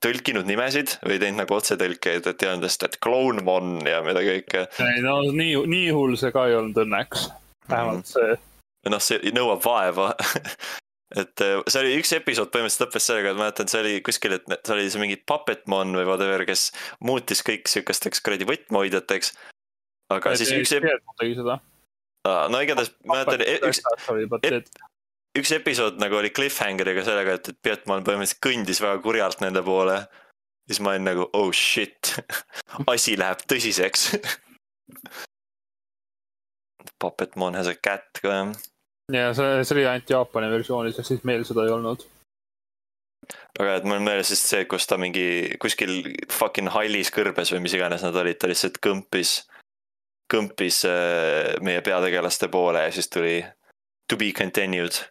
tõlkinud 0.04 0.48
nimesid 0.48 0.98
või 1.08 1.20
teinud 1.22 1.44
nagu 1.44 1.58
otsetõlkeid, 1.58 2.28
et 2.28 2.44
ei 2.44 2.52
olnud 2.52 2.68
lihtsalt, 2.68 2.94
et 2.94 3.02
Clownmon 3.04 3.76
ja 3.88 4.02
mida 4.06 4.24
kõike. 4.26 4.66
ei 4.84 5.04
no 5.04 5.20
nii, 5.32 5.56
nii 5.70 5.92
hull 5.96 6.18
see 6.20 6.34
ka 6.36 6.48
ei 6.50 6.58
olnud 6.60 6.84
õnneks. 6.86 7.30
vähemalt 7.70 8.10
see, 8.12 8.38
noh, 8.92 9.04
see 9.04 9.34
nõuab 9.36 9.64
vaeva 9.66 10.12
et 11.20 11.44
äh, 11.46 11.60
see 11.70 11.82
oli 11.84 11.98
üks 12.00 12.14
episood 12.18 12.50
põhimõtteliselt 12.54 12.88
lõppes 12.88 13.08
sellega, 13.10 13.34
et 13.34 13.40
mäletan, 13.40 13.70
see 13.70 13.82
oli 13.84 13.94
kuskil, 14.06 14.38
et 14.38 14.48
see 14.50 14.76
oli 14.76 14.88
see 14.90 15.02
mingi 15.02 15.18
Puppetmon 15.30 15.94
või 15.98 16.08
whatever, 16.10 16.46
kes 16.48 16.62
muutis 17.06 17.44
kõik 17.46 17.70
sihukesteks 17.70 18.24
kuradi 18.26 18.48
võtmehoidjateks. 18.50 19.34
aga 20.16 20.34
siis 20.40 20.54
üks, 20.56 20.74
Piedmon 20.74 21.20
tegi 21.22 21.38
seda. 21.40 21.60
no 22.54 22.64
igatahes 22.66 22.92
mäletan, 23.10 23.46
üks, 23.70 23.84
oli 24.14 24.28
pateet. 24.32 24.74
üks 25.38 25.54
episood 25.60 26.02
nagu 26.02 26.18
oli 26.22 26.34
cliffhangeriga 26.34 27.06
sellega, 27.06 27.38
et, 27.38 27.54
et 27.54 27.62
Pietman 27.62 28.06
põhimõtteliselt 28.08 28.44
kõndis 28.44 28.82
väga 28.84 29.02
kurjalt 29.06 29.46
nende 29.46 29.62
poole. 29.66 30.02
siis 30.70 30.82
ma 30.82 30.96
olin 30.96 31.10
nagu 31.12 31.30
oh 31.38 31.52
shit, 31.54 32.16
asi 32.94 33.18
läheb 33.20 33.46
tõsiseks. 33.46 34.10
Puppetmon 37.04 37.56
has 37.60 37.68
a 37.68 37.76
cat 37.76 38.08
ka 38.24 38.32
jah 38.32 38.73
ja 39.12 39.32
see, 39.36 39.64
see 39.64 39.78
oli 39.78 39.86
ainult 39.88 40.10
Jaapani 40.10 40.52
versioonis 40.52 41.00
ja 41.00 41.04
siis 41.04 41.24
meil 41.28 41.44
seda 41.48 41.66
ei 41.66 41.74
olnud. 41.76 42.06
aga 43.60 43.76
et 43.78 43.88
mul 43.88 44.00
on 44.00 44.08
meeles 44.08 44.32
just 44.32 44.48
see, 44.50 44.66
kus 44.70 44.88
ta 44.88 44.98
mingi 45.02 45.26
kuskil 45.62 46.02
fucking 46.32 46.72
hallis 46.76 47.12
kõrbes 47.16 47.52
või 47.54 47.64
mis 47.66 47.76
iganes 47.78 48.06
nad 48.06 48.16
olid, 48.20 48.40
ta 48.40 48.52
lihtsalt 48.52 48.80
kõmpis, 48.84 49.36
kõmpis 50.32 50.84
äh, 50.90 51.54
meie 51.66 51.84
peategelaste 51.86 52.52
poole 52.54 52.88
ja 52.88 52.96
siis 52.96 53.12
tuli 53.12 53.42
to 54.10 54.20
be 54.20 54.32
continued. 54.32 55.04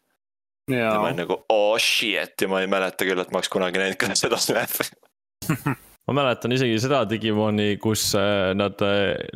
ja 0.71 0.97
ma 0.97 1.09
olin 1.11 1.25
nagu 1.25 1.43
oh 1.49 1.79
shit 1.79 2.41
ja 2.41 2.49
ma 2.49 2.63
ei 2.63 2.71
mäleta 2.71 3.09
küll, 3.09 3.21
et 3.21 3.33
ma 3.33 3.43
oleks 3.43 3.53
kunagi 3.53 3.83
näinud, 3.83 4.01
kuidas 4.01 4.29
edasi 4.29 4.57
läheb. 4.57 5.81
ma 6.09 6.17
mäletan 6.19 6.55
isegi 6.55 6.79
seda 6.83 7.03
Digimoni, 7.09 7.77
kus 7.83 8.09
äh, 8.19 8.51
nad, 8.59 8.81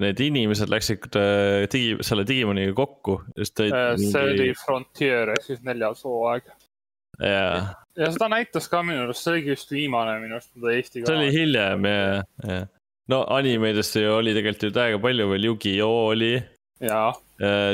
need 0.02 0.22
inimesed 0.22 0.70
läksid 0.72 1.06
äh, 1.18 1.66
digi, 1.72 1.97
selle 2.06 2.26
Digimoniga 2.26 2.74
kokku. 2.76 3.20
see 3.47 3.70
oli 4.22 4.52
Frontier 4.59 5.34
ehk 5.36 5.47
siis 5.47 5.62
neljas 5.66 6.02
hooaeg. 6.06 6.48
jaa, 7.22 7.60
ja 7.97 8.10
seda 8.12 8.28
näitas 8.32 8.66
ka 8.72 8.82
minu 8.84 9.06
arust, 9.06 9.22
see 9.24 9.36
oligi 9.36 9.55
just 9.55 9.70
viimane 9.72 10.18
minu 10.24 10.36
arust, 10.36 10.52
mida 10.59 10.74
Eesti 10.74 11.05
see 11.06 11.16
oli 11.16 11.30
hiljem 11.32 11.86
ja, 11.88 12.02
ja. 12.51 12.59
no 13.12 13.22
animeidest 13.38 13.97
ju 14.02 14.18
oli 14.18 14.34
tegelikult 14.36 14.68
ju 14.68 14.74
täiega 14.76 15.01
palju 15.06 15.30
veel, 15.30 15.48
Yu-Gi-Oh 15.52 16.02
oli, 16.10 16.34
ja, 16.84 17.06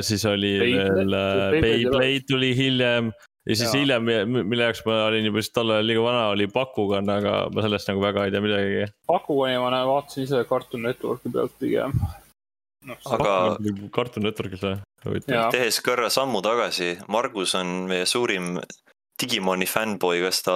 siis 0.04 0.22
oli 0.30 0.54
Beyblade- 0.60 0.94
veel 1.00 1.18
äh, 1.18 1.60
Beyblade 1.64 2.24
tuli 2.28 2.52
hiljem 2.60 3.10
ja 3.46 3.56
siis 3.56 3.68
Jaa. 3.68 3.80
hiljem, 3.80 4.04
mille 4.46 4.62
jaoks 4.68 4.84
ma 4.86 4.98
olin 5.08 5.24
juba 5.26 5.40
vist 5.40 5.52
tol 5.56 5.70
ajal 5.74 5.86
liiga 5.88 6.02
vana, 6.04 6.26
oli 6.34 6.46
Bakugan, 6.52 7.08
aga 7.10 7.36
ma 7.54 7.64
sellest 7.64 7.88
nagu 7.90 8.02
väga 8.04 8.26
ei 8.28 8.34
tea 8.34 8.40
midagi. 8.44 8.84
Pakugani 9.10 9.58
ma 9.62 9.70
näen- 9.74 9.88
vaatasin 9.90 10.24
ise 10.28 10.44
Cartoon 10.48 10.82
Networki 10.86 11.32
pealt 11.32 11.56
pigem. 11.58 11.92
noh, 12.86 12.96
Aga- 13.06 13.56
Cartoon 13.94 14.24
Networkis 14.26 14.62
või? 14.62 15.20
tehes 15.50 15.80
korra 15.82 16.08
sammu 16.10 16.42
tagasi, 16.42 16.96
Margus 17.08 17.54
on 17.58 17.66
meie 17.90 18.06
suurim 18.06 18.58
Digimoni 19.22 19.66
fännboi, 19.66 20.20
kas 20.24 20.42
ta, 20.42 20.54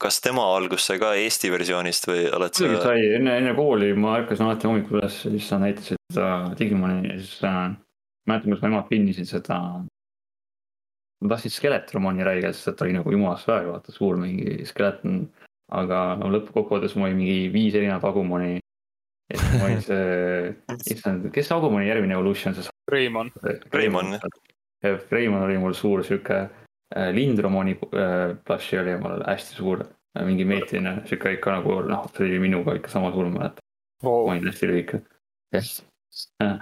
kas 0.00 0.20
tema 0.20 0.42
algus 0.56 0.86
sai 0.86 0.98
ka 0.98 1.12
Eesti 1.14 1.50
versioonist 1.52 2.06
või 2.08 2.24
oled 2.34 2.54
sa 2.54 2.64
muidugi? 2.64 2.82
sai, 2.82 3.04
enne, 3.18 3.36
enne 3.38 3.54
kooli 3.54 3.92
ma 3.94 4.16
ärkasin 4.18 4.46
alati 4.46 4.66
hommikul 4.66 4.98
üles 4.98 5.18
ja 5.24 5.30
siis 5.30 5.48
sa 5.48 5.58
näitasid 5.62 5.98
seda 6.12 6.30
Digimoni 6.58 7.08
ja 7.12 7.18
siis 7.20 7.36
äh, 7.44 7.76
mäletan, 8.26 8.48
kuidas 8.50 8.62
mu 8.62 8.68
emad 8.72 8.88
pinnisid 8.88 9.28
seda. 9.30 9.60
Ma 11.20 11.34
tahtsin 11.34 11.52
Skeletromoni 11.52 12.24
räigelt, 12.24 12.56
sest 12.56 12.72
et 12.72 12.78
ta 12.78 12.86
oli 12.86 12.96
nagu 12.96 13.12
jumalast 13.12 13.48
väe, 13.50 13.66
vaata 13.68 13.92
suur 13.92 14.18
mingi 14.20 14.64
skeleton. 14.68 15.28
aga 15.70 16.16
no 16.18 16.26
lõppkokkuvõttes 16.34 16.96
mul 16.98 17.06
oli 17.06 17.14
mingi 17.14 17.50
viis 17.54 17.76
erinevat 17.78 18.04
Agumoni. 18.04 18.58
siis 19.30 19.52
mul 19.52 19.66
oli 19.68 19.82
see, 19.84 20.54
issand, 20.94 21.28
kes 21.34 21.46
see 21.46 21.56
Agumoni 21.56 21.86
järgmine 21.88 22.16
evolution 22.16 22.56
siis? 22.56 22.70
Reimon, 22.90 23.30
Reimon, 23.72 24.16
jah. 24.16 24.40
jah. 24.82 25.04
Reimon 25.12 25.46
oli 25.46 25.60
mul 25.62 25.76
suur 25.78 26.02
sihuke, 26.04 26.48
Lindromoni 27.14 27.76
äh, 27.94 28.34
plussi 28.46 28.80
oli 28.80 28.96
mul 28.98 29.22
hästi 29.28 29.60
suur, 29.60 29.84
mingi 30.26 30.44
meetrine, 30.48 30.96
sihuke 31.06 31.36
ikka 31.36 31.60
nagu 31.60 31.82
noh, 31.86 32.08
see 32.16 32.26
oli 32.26 32.40
minuga 32.48 32.74
ikka 32.80 32.90
sama 32.90 33.12
suur, 33.14 33.28
ma 33.30 33.44
mäletan. 33.44 33.68
ma 34.02 34.16
olin 34.24 34.50
hästi 34.50 34.72
lühike. 34.72 35.02
jah, 35.54 36.58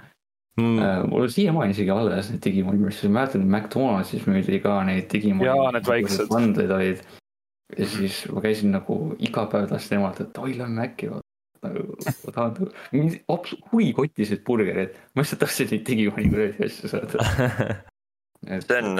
Mm, 0.57 1.07
mul 1.07 1.23
on 1.23 1.31
siiamaani 1.31 1.71
isegi 1.71 1.91
alles 1.93 2.29
need 2.33 2.41
Digimoni, 2.43 2.81
ma 2.81 2.91
mäletan, 3.15 3.45
et 3.45 3.47
McDonaldsis 3.53 4.25
müüdi 4.27 4.59
ka 4.63 4.79
neid 4.83 5.07
Digimoni. 5.13 5.47
Jaa, 5.47 5.71
need 5.75 5.87
väiksed. 5.87 6.27
vandeid 6.31 6.71
olid. 6.75 7.03
ja 7.77 7.85
siis 7.85 8.23
ma 8.33 8.41
käisin 8.41 8.73
nagu 8.73 8.97
iga 9.21 9.45
päev 9.51 9.67
tahtsin 9.69 9.99
emalt, 9.99 10.19
et 10.23 10.37
oi, 10.41 10.57
lähme 10.57 10.87
äkki. 10.87 11.11
nagu 11.63 11.85
ma 12.25 12.31
tahan 12.33 12.71
mind 12.91 13.19
abs- 13.31 13.55
huvikotisid 13.71 14.43
burgerid, 14.47 14.97
ma 15.15 15.23
lihtsalt 15.23 15.45
tahtsin 15.45 15.71
neid 15.71 15.85
Digimoni 15.87 16.33
kuradi 16.33 16.65
asju 16.67 16.91
saada. 16.91 17.29
see 18.67 18.81
on, 18.81 18.99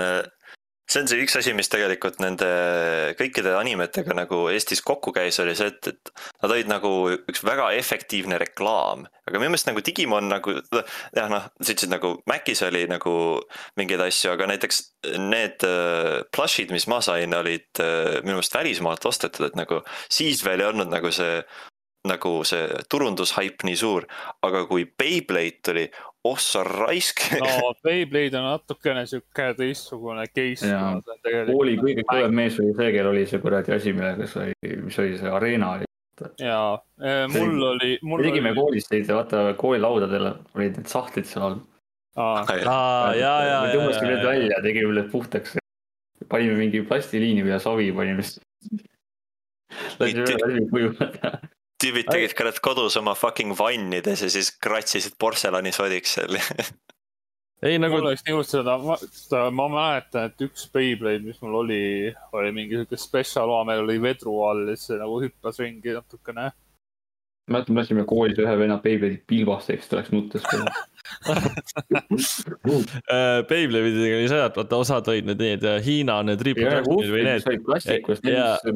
see 0.90 1.02
on 1.04 1.10
see 1.10 1.22
üks 1.22 1.38
asi, 1.38 1.54
mis 1.54 1.70
tegelikult 1.70 2.18
nende 2.24 2.48
kõikide 3.20 3.54
animetega 3.60 4.16
nagu 4.18 4.42
Eestis 4.50 4.82
kokku 4.86 5.14
käis, 5.16 5.38
oli 5.44 5.54
see, 5.58 5.70
et, 5.70 5.92
et 5.92 6.12
nad 6.42 6.54
olid 6.54 6.72
nagu 6.72 6.92
üks 7.14 7.44
väga 7.46 7.70
efektiivne 7.78 8.40
reklaam. 8.42 9.06
aga 9.30 9.38
minu 9.38 9.54
meelest 9.54 9.70
nagu 9.70 9.84
Digimon 9.86 10.32
nagu, 10.32 10.56
jah 11.16 11.30
noh, 11.30 11.50
sa 11.62 11.74
ütlesid 11.76 11.94
nagu 11.94 12.16
Macis 12.30 12.64
oli 12.66 12.86
nagu 12.90 13.16
mingeid 13.78 14.02
asju, 14.08 14.34
aga 14.34 14.50
näiteks 14.50 14.82
need 15.22 15.66
uh, 15.68 16.26
plush'id, 16.34 16.74
mis 16.74 16.90
ma 16.90 17.04
sain, 17.06 17.38
olid 17.38 17.84
uh, 17.84 18.20
minu 18.24 18.40
meelest 18.40 18.58
välismaalt 18.58 19.06
ostetud, 19.06 19.52
et 19.52 19.60
nagu 19.60 19.84
siis 20.10 20.42
veel 20.46 20.66
ei 20.66 20.72
olnud 20.72 20.90
nagu 20.90 21.14
see 21.14 21.44
nagu 22.08 22.32
see 22.48 22.68
turundushaip 22.92 23.66
nii 23.68 23.78
suur, 23.78 24.06
aga 24.48 24.64
kui 24.70 24.86
Beyblade 24.88 25.60
tuli, 25.68 25.84
oh 26.30 26.38
sa 26.38 26.64
raisk 26.64 27.22
no 27.40 27.72
Beyblade 27.84 28.38
on 28.40 28.48
natukene 28.50 29.06
sihuke 29.10 29.50
teistsugune 29.58 30.26
case. 30.32 30.70
kooli 31.50 31.78
kõige 31.80 32.06
kõvem 32.10 32.36
mees 32.42 32.60
oli 32.62 32.74
see, 32.78 32.90
kellel 32.96 33.12
oli 33.14 33.26
see 33.30 33.42
kuradi 33.44 33.76
asi, 33.76 33.94
millega 33.98 34.28
sai, 34.30 34.54
mis 34.84 35.00
oli 35.02 35.18
see 35.20 35.34
areena 35.40 35.72
oli. 35.78 35.90
ja, 36.44 36.60
eh, 37.02 37.24
mul 37.34 37.66
oli. 37.74 37.96
me 38.04 38.22
tegime 38.24 38.54
oli... 38.54 38.60
koolis 38.62 38.90
neid, 38.94 39.10
vaata 39.10 39.46
koolilaudadel 39.60 40.32
olid 40.32 40.80
need 40.80 40.92
sahtlid 40.92 41.30
seal 41.30 41.48
all. 41.50 41.60
aa, 42.20 42.44
ja, 42.60 42.76
ja, 43.16 43.34
ja. 43.48 43.62
me 43.66 43.74
tõmbasime 43.78 44.14
need 44.14 44.28
välja, 44.28 44.62
tegime 44.66 44.96
need 44.98 45.12
puhtaks. 45.14 45.58
panime 46.30 46.60
mingi 46.60 46.84
plastiliini 46.86 47.46
peale 47.48 47.64
savi 47.64 47.92
panime. 47.96 48.28
lasime 50.00 50.68
kujuneda 50.74 51.40
tüübid 51.80 52.12
tegid 52.12 52.36
kurat 52.38 52.60
kodus 52.64 52.98
oma 53.00 53.16
fucking 53.16 53.56
vannides 53.60 54.24
ja 54.26 54.30
siis 54.32 54.52
kratsisid 54.62 55.18
portsellanisodiks 55.20 56.18
seal 56.18 56.40
ei 57.62 57.80
nagu. 57.80 57.98
mul 57.98 58.08
oleks 58.08 58.24
nii 58.26 58.36
hullult 58.36 58.52
seda, 58.52 58.76
seda, 59.12 59.44
ma 59.52 59.68
mäletan, 59.72 60.30
et 60.30 60.44
üks 60.48 60.70
Beyblade, 60.74 61.26
mis 61.26 61.42
mul 61.44 61.58
oli, 61.64 61.82
oli 62.36 62.54
mingi 62.56 62.78
sihuke 62.78 63.00
spetsial 63.00 63.52
oma, 63.52 63.74
meil 63.74 63.84
oli 63.84 64.00
vedru 64.04 64.38
all 64.48 64.64
ja 64.70 64.78
siis 64.78 64.94
see 64.94 65.00
nagu 65.02 65.20
hüppas 65.24 65.60
ringi 65.64 65.96
natukene 65.98 66.50
mäletan, 67.54 67.76
me 67.76 67.84
lasime 67.84 68.06
koolis 68.10 68.40
ühe 68.42 68.56
venna 68.60 68.80
Beyblade'i 68.84 69.20
pilbasteks, 69.30 69.90
ta 69.90 70.00
läks 70.00 70.14
nuttes 70.14 70.46
Beyblade'idega 73.50 74.16
oli 74.20 74.30
see, 74.30 74.42
et 74.46 74.60
vaata 74.60 74.80
osad 74.84 75.10
olid 75.12 75.30
need, 75.30 75.42
need 75.42 75.66
äh, 75.68 75.80
Hiina 75.86 76.20
need 76.28 76.44
reproduction'id 76.46 77.14
või 77.14 77.24
need. 77.26 77.46
said 77.46 77.64
plastikust, 77.66 78.28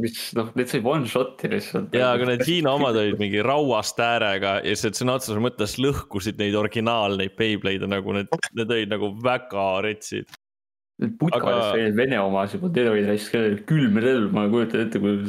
mis 0.02 0.22
noh, 0.38 0.50
need 0.58 0.72
sai 0.72 0.82
one 0.94 1.10
shot'i 1.10 1.52
lihtsalt. 1.54 1.94
ja, 1.96 2.12
aga 2.18 2.32
need 2.34 2.46
Hiina 2.48 2.76
omad 2.80 2.98
olid 3.00 3.20
mingi 3.22 3.44
rauast 3.46 4.02
äärega 4.02 4.60
ja 4.66 4.78
siis 4.80 5.02
sõna 5.02 5.18
otseses 5.20 5.42
mõttes 5.44 5.78
lõhkusid 5.82 6.40
neid 6.42 6.58
originaalneid 6.60 7.38
Beyblade'e 7.40 7.90
nagu 7.92 8.18
need, 8.18 8.32
need 8.58 8.78
olid 8.78 8.96
nagu 8.96 9.14
väga 9.24 9.68
retsid 9.86 10.28
Need 11.02 11.18
putkades 11.18 11.66
aga... 11.66 11.74
olid 11.74 11.98
Vene 11.98 12.20
omas 12.22 12.54
juba, 12.54 12.70
need 12.76 12.90
olid 12.92 13.10
hästi 13.10 13.44
külm 13.70 13.98
relv, 14.04 14.30
ma 14.36 14.46
kujutan 14.52 14.86
ette, 14.86 15.02
kui 15.02 15.24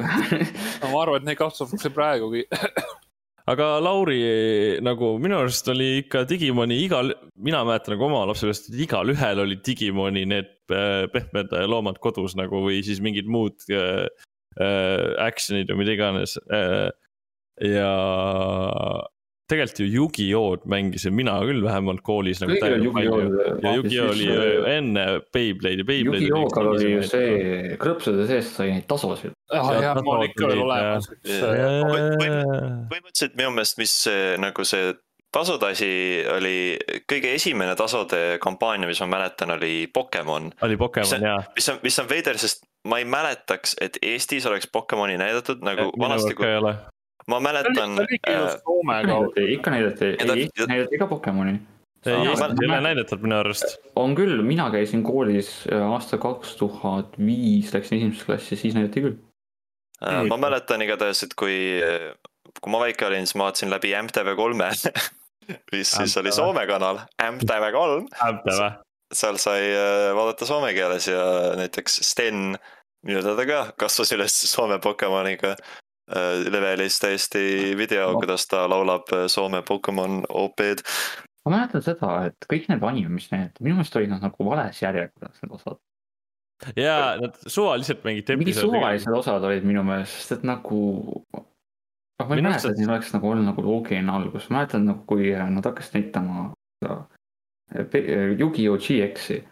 no 0.80 0.90
ma 0.92 1.02
arvan, 1.02 1.18
et 1.18 1.26
neid 1.26 1.40
kasutatakse 1.40 1.90
praegugi 1.94 2.44
aga 3.50 3.68
Lauri, 3.82 4.20
nagu 4.84 5.14
minu 5.22 5.40
arust 5.40 5.68
oli 5.72 5.88
ikka 6.04 6.22
Digimoni 6.30 6.78
igal, 6.84 7.10
mina 7.42 7.62
mäletan 7.66 7.96
nagu 7.96 8.06
oma 8.06 8.22
lapsepõlvest, 8.30 8.70
et 8.70 8.82
igalühel 8.86 9.42
oli 9.44 9.58
Digimoni 9.66 10.26
need 10.30 10.52
äh, 10.74 11.06
pehmed 11.12 11.54
loomad 11.70 11.98
kodus 12.04 12.36
nagu 12.38 12.62
või 12.66 12.80
siis 12.86 13.02
mingid 13.04 13.30
muud 13.30 13.66
äh, 13.74 14.06
äh, 14.60 15.06
action'id 15.26 15.72
või 15.72 15.82
mida 15.82 15.96
iganes 15.98 16.38
äh,. 16.46 16.90
ja 17.66 17.90
tegelikult 19.50 19.82
ju 19.82 19.88
Yugi-Oh-d 19.90 20.64
mängisin 20.70 21.14
mina 21.16 21.34
küll 21.46 21.62
vähemalt 21.64 22.02
koolis 22.06 22.40
nagu. 22.42 22.56
on 22.78 22.86
Yugi-Oh. 22.86 23.20
ja 23.64 23.74
Yugi-Oh 23.76 24.14
oli 24.14 24.28
äh, 24.30 24.70
enne 24.76 25.06
Beyblade'i, 25.34 25.84
Beyblade'i. 25.84 26.30
Yugi-Oh-gal 26.30 26.72
oli 26.76 26.94
ju 26.94 27.04
see, 27.06 27.76
krõpsude 27.80 28.26
seest 28.30 28.56
sai 28.60 28.72
neid 28.76 28.86
olemas. 30.64 31.10
põhimõtteliselt 32.90 33.38
minu 33.38 33.54
meelest, 33.54 33.78
mis 33.80 33.94
nagu 34.40 34.66
see 34.68 34.92
tasude 35.34 35.70
asi 35.70 35.90
oli, 36.36 36.54
kõige 37.10 37.34
esimene 37.36 37.76
tasude 37.78 38.38
kampaania, 38.42 38.88
mis 38.90 39.00
ma 39.04 39.10
mäletan, 39.16 39.54
oli 39.54 39.86
Pokemon. 39.94 40.50
oli 40.66 40.76
Pokemon, 40.76 41.26
jaa. 41.26 41.42
mis 41.54 41.68
on, 41.70 41.78
mis 41.84 41.98
on 42.02 42.08
veider, 42.10 42.38
sest 42.38 42.66
ma 42.88 42.98
ei 42.98 43.06
mäletaks, 43.08 43.76
et 43.80 43.98
Eestis 44.02 44.46
oleks 44.46 44.68
Pokemoni 44.72 45.18
näidatud 45.20 45.62
nagu 45.64 45.90
vanasti. 45.98 46.34
Ma 47.26 47.40
mäletan. 47.40 47.98
Äh, 48.28 49.52
ikka 49.52 49.70
näidati, 49.70 50.04
ei, 50.04 50.48
näidati 50.68 50.98
ka 50.98 51.06
Pokemoni. 51.06 51.60
Eestis 52.06 52.62
ei 52.62 52.68
ole 52.68 52.80
näidatud 52.80 53.20
minu 53.20 53.36
arust. 53.36 53.76
on 53.96 54.14
küll, 54.16 54.40
mina 54.42 54.70
käisin 54.72 55.02
koolis 55.04 55.50
äh, 55.72 55.82
aasta 55.92 56.18
kaks 56.18 56.54
tuhat 56.56 57.18
viis, 57.18 57.74
läksin 57.74 57.98
esimesesse 57.98 58.26
klassi, 58.26 58.56
siis 58.56 58.74
näidati 58.74 59.04
küll. 59.04 59.16
Äh, 60.00 60.22
ma 60.28 60.38
mäletan 60.40 60.82
igatahes, 60.82 61.22
et 61.26 61.36
kui, 61.36 61.56
kui 62.60 62.72
ma 62.72 62.80
väike 62.86 63.08
olin, 63.10 63.28
siis 63.28 63.36
ma 63.36 63.50
vaatasin 63.50 63.72
läbi 63.72 63.92
MTV3-e 63.98 64.94
mis 65.72 65.90
siis 65.98 66.16
oli 66.16 66.32
Soome 66.32 66.64
kanal, 66.70 67.02
MTV3. 67.20 68.70
seal 69.12 69.36
sai 69.42 69.68
vaadata 70.14 70.46
soome 70.46 70.72
keeles 70.72 71.08
ja 71.10 71.22
näiteks 71.58 72.00
Sten 72.06 72.54
minu 73.06 73.22
teada 73.24 73.44
ka 73.48 73.62
kasvas 73.84 74.12
üles 74.14 74.36
Soome 74.52 74.78
Pokemoniga 74.80 75.56
Äh, 75.56 75.79
levelis 76.50 76.98
täiesti 77.00 77.74
video, 77.78 78.12
kuidas 78.18 78.46
ta 78.50 78.64
laulab 78.70 79.12
äh, 79.14 79.26
Soome 79.28 79.62
Pokemon 79.62 80.24
OP-d. 80.28 80.82
ma 81.44 81.54
mäletan 81.54 81.84
seda, 81.84 82.10
et 82.30 82.48
kõik 82.50 82.66
need 82.70 82.82
anime, 82.84 83.12
mis 83.14 83.30
näidati, 83.32 83.62
minu 83.64 83.78
meelest 83.78 83.96
olid 83.96 84.12
nad 84.12 84.24
nagu 84.24 84.46
vales 84.48 84.82
järjekorras 84.82 85.38
need 85.42 85.54
osad. 85.56 85.78
ja 86.76 86.96
nad 87.20 87.38
suvaliselt 87.46 88.02
mingid. 88.04 88.34
mingid 88.40 88.58
suvalised 88.58 89.14
osad 89.20 89.46
olid 89.48 89.64
minu 89.66 89.84
meelest, 89.86 90.18
sest 90.18 90.38
et 90.38 90.48
nagu. 90.48 90.80
noh, 91.36 92.26
ma 92.26 92.36
ei 92.36 92.44
mäleta, 92.44 92.72
et 92.72 92.82
neil 92.82 92.96
oleks 92.96 93.14
nagu 93.14 93.30
olnud 93.30 93.48
nagu 93.52 93.64
loogiline 93.64 94.12
algus, 94.12 94.50
ma 94.50 94.60
mäletan 94.60 94.90
nagu, 94.90 95.06
kui 95.08 95.30
nad 95.36 95.70
hakkasid 95.70 96.00
näitama 96.00 96.50
Yugi-Oh 97.70 98.80
GX-i 98.82 99.44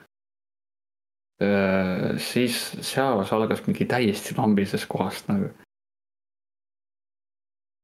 siis 2.18 2.56
seal 2.82 3.20
algas 3.22 3.60
mingi 3.68 3.86
täiesti 3.86 4.34
lambises 4.34 4.82
kohast 4.90 5.28
nagu 5.30 5.52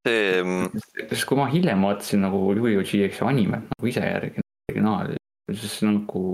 see. 0.05 0.41
Mm, 0.41 0.83
sest 1.11 1.27
kui 1.29 1.39
ma 1.39 1.47
hiljem 1.51 1.85
vaatasin 1.85 2.25
nagu 2.25 2.41
Yu-Gi-Oh 2.55 2.85
GX 2.85 3.23
animet 3.27 3.69
nagu 3.71 3.89
ise 3.89 4.03
järgi, 4.05 4.43
originaali, 4.69 5.19
siis 5.53 5.79
nagu 5.85 6.25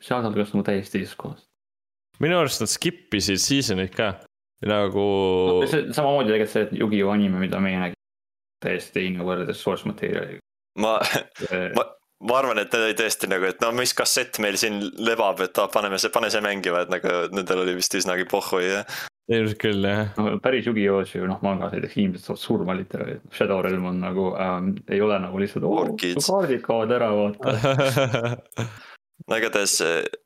seal 0.00 0.26
algas 0.26 0.54
nagu 0.54 0.64
täiesti 0.66 0.98
teisest 0.98 1.18
kohast. 1.20 1.46
minu 2.20 2.40
arust 2.40 2.62
nad 2.64 2.72
skip 2.72 3.14
isid 3.16 3.40
season'id 3.40 3.94
ka, 3.96 4.12
nagu 4.68 5.06
no,. 5.52 5.62
samamoodi 5.68 6.34
tegelikult 6.34 6.56
see 6.56 6.82
Yu-Gi-Oh 6.82 7.14
anime, 7.14 7.40
mida 7.42 7.62
meie 7.62 7.80
nägime, 7.80 8.04
täiesti 8.64 8.98
teine 8.98 9.24
võrreldes 9.24 9.62
source 9.64 9.88
material'iga. 9.88 10.44
ma 10.80 10.98
ma, 11.78 11.86
ma 12.28 12.40
arvan, 12.40 12.60
et 12.60 12.72
need 12.72 12.88
olid 12.88 13.00
tõesti 13.00 13.30
nagu, 13.30 13.48
et 13.48 13.64
no 13.64 13.72
mis 13.76 13.94
kassett 13.96 14.40
meil 14.44 14.58
siin 14.60 14.82
lebab, 15.00 15.40
et 15.44 15.60
ah, 15.60 15.70
paneme 15.72 16.00
see, 16.00 16.12
pane 16.12 16.32
see 16.32 16.44
mängima, 16.44 16.84
et 16.84 16.92
nagu 16.92 17.16
nendel 17.32 17.64
oli 17.64 17.78
vist 17.78 17.96
üsnagi 17.96 18.28
pohhu 18.30 18.60
ja 18.64 18.84
ilmselt 19.30 19.60
küll 19.62 19.86
jah 19.86 20.12
no,. 20.18 20.36
päris 20.42 20.66
Yugi-Oh's 20.68 21.14
ju 21.14 21.26
noh, 21.28 21.40
mangas 21.44 21.74
näiteks 21.74 21.96
inimesed 21.98 22.26
saavad 22.26 22.42
surma 22.42 22.76
literaali, 22.78 23.18
Shadow 23.34 23.62
Realm 23.64 23.88
on 23.92 24.00
nagu 24.02 24.30
ähm,, 24.40 24.72
ei 24.90 25.00
ole 25.04 25.18
nagu 25.22 25.40
lihtsalt 25.42 25.66
oo 25.68 25.86
kaardid 25.94 26.64
kaovad 26.66 26.94
ära, 26.98 27.10
vaata 27.16 27.54
no 29.28 29.38
igatahes, 29.38 29.78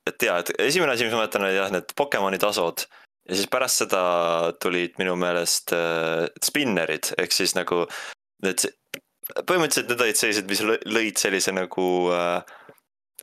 et 0.07 0.27
jaa, 0.27 0.39
et 0.41 0.53
esimene 0.67 0.95
asi, 0.95 1.07
mis 1.07 1.15
ma 1.15 1.25
mõtlen, 1.25 1.47
oli 1.47 1.57
jah, 1.57 1.71
need 1.73 1.93
Pokemoni 1.97 2.39
tasod. 2.41 2.85
ja 3.29 3.37
siis 3.37 3.49
pärast 3.51 3.83
seda 3.83 4.01
tulid 4.61 4.97
minu 5.01 5.15
meelest 5.19 5.73
äh, 5.75 6.25
spinnerid, 6.45 7.13
ehk 7.21 7.33
siis 7.35 7.55
nagu 7.57 7.85
need, 8.45 8.67
põhimõtteliselt 9.41 9.91
need 9.91 10.05
olid 10.05 10.21
sellised, 10.21 10.49
mis 10.49 10.63
lõid 10.65 11.21
sellise 11.21 11.53
nagu 11.55 11.87
äh, 12.13 12.55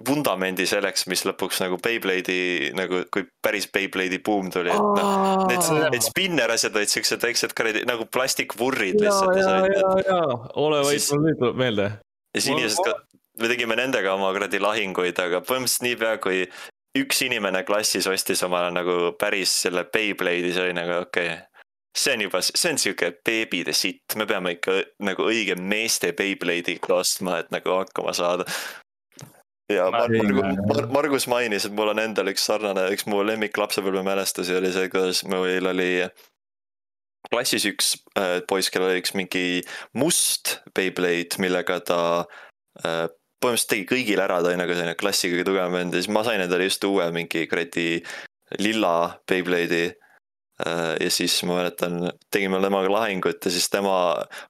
vundamendi 0.07 0.67
selleks, 0.69 1.07
mis 1.11 1.25
lõpuks 1.29 1.61
nagu 1.63 1.79
Beyblade'i 1.83 2.73
nagu, 2.77 3.03
kui 3.13 3.27
päris 3.45 3.69
Beyblade'i 3.73 4.21
buum 4.25 4.51
tuli, 4.53 4.73
et 4.73 4.99
noh. 4.99 5.47
Need, 5.51 5.69
need 5.95 6.07
spinner 6.07 6.53
asjad 6.55 6.77
olid 6.79 6.93
siuksed 6.93 7.23
väiksed 7.23 7.55
kuradi 7.59 7.85
nagu 7.89 8.07
plastikvurrid 8.11 9.01
lihtsalt. 9.03 9.39
ja, 9.39 9.55
ja, 9.63 9.71
ja, 9.71 9.95
ja, 10.09 10.21
ole 10.63 10.83
vaid, 10.87 11.07
mul 11.13 11.25
nüüd 11.29 11.41
tuleb 11.41 11.63
meelde. 11.63 11.89
ja 12.35 12.41
siis 12.41 12.53
inimesed 12.55 12.83
ka, 12.87 12.97
me 13.43 13.53
tegime 13.53 13.79
nendega 13.79 14.17
oma 14.17 14.33
kuradi 14.35 14.61
lahinguid, 14.63 15.19
aga 15.25 15.43
põhimõtteliselt 15.47 15.89
niipea 15.89 16.19
kui 16.25 16.45
üks 16.99 17.25
inimene 17.25 17.65
klassis 17.65 18.09
ostis 18.11 18.45
omale 18.45 18.75
nagu 18.75 19.15
päris 19.21 19.55
selle 19.65 19.87
Beyblade'i, 19.89 20.51
siis 20.51 20.63
oli 20.67 20.77
nagu 20.77 21.01
okei 21.07 21.33
okay 21.33 21.41
see 21.93 22.15
on 22.15 22.23
juba, 22.25 22.41
see 22.41 22.71
on 22.73 22.79
sihuke 22.81 23.11
beebide 23.25 23.75
sitt, 23.77 24.15
me 24.17 24.25
peame 24.25 24.55
ikka 24.57 24.79
nagu 25.05 25.27
õige 25.29 25.59
meeste 25.61 26.15
Beyblade'iga 26.17 26.95
ostma, 26.97 27.43
et 27.43 27.53
nagu 27.53 27.75
hakkama 27.77 28.15
saada 28.17 28.47
ja 29.77 29.89
Mar 29.93 30.13
Mar 30.69 30.87
Margus 30.93 31.27
mainis, 31.31 31.67
et 31.67 31.75
mul 31.77 31.93
on 31.93 32.03
endal 32.03 32.31
üks 32.33 32.45
sarnane, 32.49 32.89
üks 32.95 33.07
mu 33.11 33.23
lemmik 33.27 33.57
lapsepõlvemälestusi 33.59 34.57
oli 34.59 34.73
see, 34.75 34.91
kuidas 34.93 35.25
meil 35.29 35.69
oli 35.71 35.91
klassis 37.31 37.67
üks 37.69 37.95
äh, 38.19 38.41
poiss, 38.49 38.71
kellel 38.73 38.93
oli 38.93 39.03
üks 39.03 39.15
mingi 39.19 39.63
must 39.99 40.59
Beyblade, 40.75 41.39
millega 41.43 41.79
ta 41.87 42.03
äh, 42.83 43.07
põhimõtteliselt 43.43 43.73
tegi 43.75 43.89
kõigil 43.91 44.23
ära, 44.23 44.41
ta 44.43 44.53
oli 44.53 44.61
nagu 44.61 44.75
selline 44.75 44.99
klassi 44.99 45.33
kõige 45.33 45.49
tugevam 45.49 45.75
vend 45.79 45.97
ja 45.97 46.03
siis 46.03 46.13
ma 46.15 46.23
sain 46.27 46.43
endale 46.45 46.69
just 46.69 46.85
uue 46.87 47.09
mingi 47.15 47.47
kuradi 47.51 47.89
lilla 48.61 48.95
Beyblade'i 49.29 49.85
äh, 49.89 50.95
ja 51.01 51.11
siis 51.11 51.39
ma 51.49 51.61
mäletan, 51.61 52.13
tegime 52.33 52.61
temaga 52.63 52.93
lahingut 52.93 53.43
ja 53.45 53.55
siis 53.55 53.69
tema, 53.73 53.97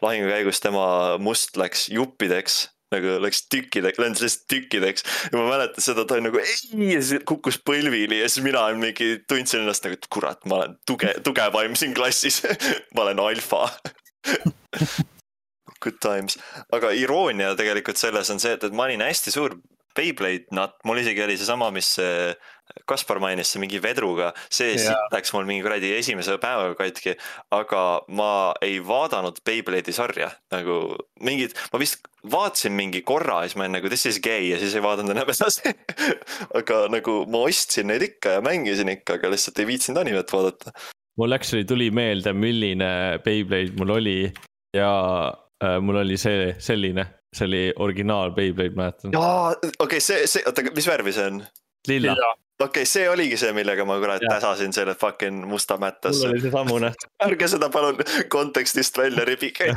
lahingu 0.05 0.31
käigus 0.33 0.63
tema 0.65 0.87
must 1.23 1.57
läks 1.61 1.89
juppideks 1.93 2.65
nagu 2.93 3.17
läks 3.23 3.45
tükkideks, 3.53 4.01
lendas 4.03 4.25
lihtsalt 4.25 4.49
tükkideks. 4.53 5.07
Ja 5.31 5.39
ma 5.39 5.47
mäletan 5.51 5.85
seda, 5.85 6.07
ta 6.07 6.17
oli 6.17 6.27
nagu 6.29 6.43
ei 6.43 6.93
ja 6.93 7.01
siis 7.03 7.25
kukkus 7.29 7.59
põlvili 7.65 8.21
ja 8.23 8.29
siis 8.31 8.45
mina 8.45 8.65
mingi 8.79 9.15
tundsin 9.29 9.63
ennast 9.63 9.87
nagu, 9.87 9.99
et 9.99 10.11
kurat, 10.13 10.45
ma 10.51 10.63
olen 10.63 10.77
tuge-, 10.89 11.17
tugevaim 11.25 11.77
siin 11.79 11.97
klassis. 11.97 12.43
Ma 12.95 13.07
olen 13.07 13.21
alfa. 13.23 13.67
Good 15.83 15.99
times, 15.99 16.37
aga 16.71 16.93
iroonia 16.95 17.57
tegelikult 17.59 17.99
selles 17.99 18.31
on 18.31 18.39
see, 18.43 18.53
et, 18.55 18.63
et 18.63 18.75
ma 18.77 18.85
olin 18.87 19.03
hästi 19.03 19.33
suur 19.35 19.57
Beyblade 19.97 20.53
nut, 20.57 20.79
mul 20.89 21.03
isegi 21.03 21.25
oli 21.25 21.39
seesama, 21.41 21.71
mis 21.75 21.95
Kaspar 22.89 23.19
mainis, 23.23 23.51
see 23.53 23.61
mingi 23.61 23.81
vedruga, 23.83 24.31
see 24.53 24.73
Jaa. 24.73 24.81
siit 24.87 25.15
läks 25.15 25.33
mul 25.35 25.45
mingi 25.49 25.65
kuradi 25.65 25.93
esimese 25.99 26.39
päevaga 26.41 26.77
katki, 26.79 27.15
aga 27.53 27.83
ma 28.17 28.31
ei 28.65 28.79
vaadanud 28.87 29.43
Beyblade'i 29.47 29.95
sarja 29.97 30.31
nagu 30.55 30.79
mingid, 31.25 31.57
ma 31.73 31.81
vist 31.83 32.09
vaatasin 32.33 32.75
mingi 32.79 33.03
korra 33.07 33.43
ja 33.43 33.51
siis 33.51 33.59
ma 33.59 33.67
olin 33.67 33.77
nagu 33.79 33.93
this 33.93 34.07
is 34.09 34.21
gay 34.25 34.49
ja 34.53 34.61
siis 34.63 34.77
ei 34.79 34.85
vaadanud 34.85 35.15
enam 35.15 35.31
edasi 35.35 35.75
aga 36.61 36.85
nagu 36.93 37.23
ma 37.33 37.45
ostsin 37.51 37.91
neid 37.91 38.07
ikka 38.09 38.39
ja 38.39 38.45
mängisin 38.45 38.93
ikka, 38.95 39.19
aga 39.19 39.33
lihtsalt 39.35 39.59
ei 39.63 39.69
viitsinud 39.69 40.03
animet 40.05 40.33
vaadata. 40.33 40.75
mul 41.21 41.37
actually 41.39 41.69
tuli 41.69 41.91
meelde, 41.91 42.33
milline 42.33 42.93
Beyblade 43.25 43.77
mul 43.79 43.97
oli 43.99 44.19
ja 44.77 44.93
äh, 45.63 45.79
mul 45.83 46.01
oli 46.05 46.17
see 46.21 46.55
selline, 46.63 47.07
see 47.37 47.47
oli 47.49 47.73
originaal 47.77 48.31
Beyblade, 48.37 48.77
mäletan. 48.77 49.13
jaa, 49.13 49.51
okei 49.51 49.71
okay,, 49.79 50.01
see, 50.01 50.27
see, 50.27 50.43
oota, 50.47 50.65
mis 50.77 50.89
värvi 50.89 51.13
see 51.17 51.27
on? 51.27 51.43
lilla, 51.89 52.13
okei 52.13 52.67
okay,, 52.67 52.85
see 52.89 53.09
oligi 53.11 53.37
see, 53.41 53.53
millega 53.57 53.85
ma 53.89 53.99
kurat 54.03 54.23
täsasin 54.29 54.73
selle 54.73 54.95
fucking 54.99 55.47
musta 55.49 55.79
mul 55.79 55.87
mättasse. 55.87 56.29
oli 56.29 56.41
seesamune 56.45 56.93
ärge 57.27 57.49
seda 57.55 57.71
palun 57.73 58.03
kontekstist 58.29 58.99
välja 58.99 59.25
rebige 59.29 59.73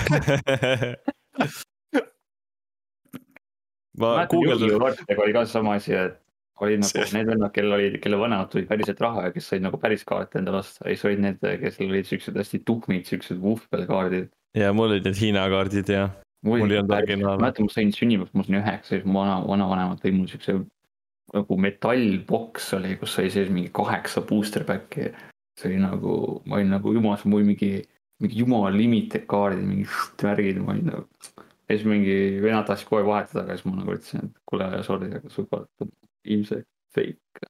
ma 3.99 4.11
mäletan 4.19 4.27
guugeldasin 4.35 4.79
kaartidega 4.79 5.23
oli 5.23 5.33
ka 5.33 5.45
sama 5.49 5.79
asi, 5.79 5.95
et 5.95 6.21
olid 6.63 6.83
nagu 6.83 6.91
See- 6.91 7.17
need 7.17 7.27
vennad, 7.27 7.51
kellel 7.55 7.77
oli, 7.77 7.87
kelle 8.03 8.19
vanemad 8.19 8.51
tulid 8.51 8.67
päriselt 8.67 9.01
raha 9.03 9.27
ja 9.27 9.31
kes 9.35 9.49
said 9.51 9.63
nagu 9.63 9.79
päris 9.79 10.05
kaarte 10.07 10.39
endale 10.39 10.61
osta 10.63 10.85
ja 10.85 10.95
siis 10.95 11.07
olid 11.09 11.23
need, 11.23 11.39
kellel 11.41 11.95
olid 11.95 12.07
siuksed 12.11 12.37
hästi 12.39 12.61
tuhmid, 12.67 13.07
siuksed 13.09 13.41
vuhvelkaardid. 13.41 14.29
ja 14.55 14.71
mul 14.73 14.93
olid 14.93 15.07
need 15.07 15.19
Hiina 15.19 15.47
kaardid 15.51 15.91
ja 15.91 16.09
Mul 16.45 16.61
ei 16.61 16.77
olnud 16.79 16.93
originaale. 16.93 17.41
mäletan, 17.41 17.65
ma 17.65 17.73
sain 17.73 17.91
sünnipäevaks, 17.93 18.33
ma 18.37 18.43
olin 18.45 18.59
üheksa, 18.59 18.91
siis 18.91 19.05
mu 19.05 19.17
vana, 19.17 19.39
vanavanemad 19.47 20.01
tõid 20.03 20.17
mulle 20.17 20.29
siukse 20.29 20.59
nagu 21.33 21.57
metallboks 21.57 22.69
oli, 22.77 22.93
kus 23.01 23.17
oli 23.21 23.31
sees 23.33 23.49
mingi 23.53 23.71
kaheksa 23.75 24.21
booster 24.29 24.65
back'i. 24.67 25.09
see 25.55 25.71
oli 25.71 25.79
nagu, 25.79 26.13
ma 26.45 26.59
olin 26.59 26.73
nagu 26.75 26.93
jumal, 26.93 27.17
mul 27.31 27.45
mingi, 27.47 27.71
mingi 28.21 28.39
jumala 28.41 28.69
limited 28.75 29.23
kaardid, 29.31 29.63
mingi 29.65 29.87
värgid, 30.21 30.59
ma 30.61 30.75
olin 30.75 30.91
nagu. 30.91 31.07
ja 31.65 31.77
siis 31.77 31.85
mingi 31.89 32.17
vennad 32.43 32.67
tahtsid 32.69 32.91
aeg 32.93 33.09
vahetada, 33.09 33.45
aga 33.45 33.57
siis 33.57 33.67
ma 33.69 33.79
nagu 33.79 33.95
ütlesin, 33.95 34.27
et 34.27 34.41
kuule, 34.51 34.69
sorry, 34.85 35.11
aga 35.17 35.31
super, 35.33 35.65
ilmselt 36.25 36.67
fake, 36.95 37.49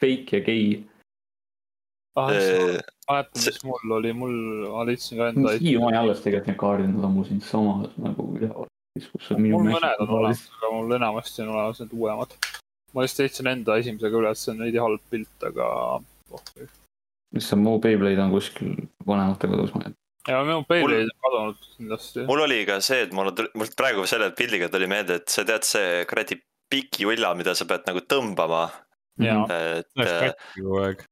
fake 0.00 0.38
ja 0.38 0.44
gei. 0.48 0.64
mäletan, 3.12 3.44
mis 3.46 3.62
mul 3.68 3.96
oli, 3.98 4.12
mul, 4.16 4.36
ma 4.72 4.84
leidsin 4.88 5.20
ka 5.20 5.30
enda. 5.32 5.54
siiamaani 5.58 6.00
alles 6.00 6.22
tegelikult 6.24 6.50
need 6.50 6.60
kaardid 6.62 6.90
on 6.90 7.06
lammusin 7.06 7.40
samas 7.46 7.96
nagu 8.02 8.28
üleval. 8.36 8.68
kus 8.98 9.30
on 9.32 9.42
minu 9.44 9.60
mul 9.60 9.72
mõned 9.76 10.04
on 10.04 10.14
olemas, 10.18 10.44
aga 10.58 10.70
mul 10.74 10.96
enamasti 10.98 11.44
on 11.44 11.54
olemas 11.54 11.82
need 11.82 11.96
uuemad. 11.96 12.36
ma 12.92 13.06
just 13.06 13.22
leidsin 13.22 13.50
enda 13.54 13.78
esimesega 13.80 14.22
üles, 14.22 14.44
see 14.44 14.54
on 14.54 14.62
veidi 14.66 14.82
halb 14.84 15.04
pilt, 15.14 15.48
aga 15.48 15.66
oh,. 16.36 16.54
issand, 17.36 17.64
mu 17.64 17.78
Beyblade 17.82 18.24
on 18.24 18.36
kuskil 18.36 18.74
vanemate 19.08 19.50
kodus, 19.52 19.74
ma 19.76 19.84
ei 19.86 19.92
tea. 19.92 20.34
ja 20.34 20.44
minu 20.48 20.64
Beyblade 20.68 21.08
on 21.08 21.18
kadunud 21.26 21.68
kindlasti. 21.76 22.26
mul 22.30 22.46
oli 22.46 22.62
ka 22.68 22.80
see, 22.84 23.04
et 23.06 23.14
mul, 23.16 23.32
mul 23.54 23.76
praegu 23.78 24.08
selle 24.10 24.32
pildiga 24.38 24.72
tuli 24.72 24.90
meelde, 24.90 25.22
et 25.22 25.36
sa 25.36 25.46
tead 25.48 25.68
see 25.68 26.02
kuradi 26.10 26.42
pikiulla, 26.72 27.34
mida 27.36 27.54
sa 27.56 27.68
pead 27.68 27.84
nagu 27.88 28.00
tõmbama. 28.08 28.66
Jaa. 29.20 29.44
et 29.76 31.02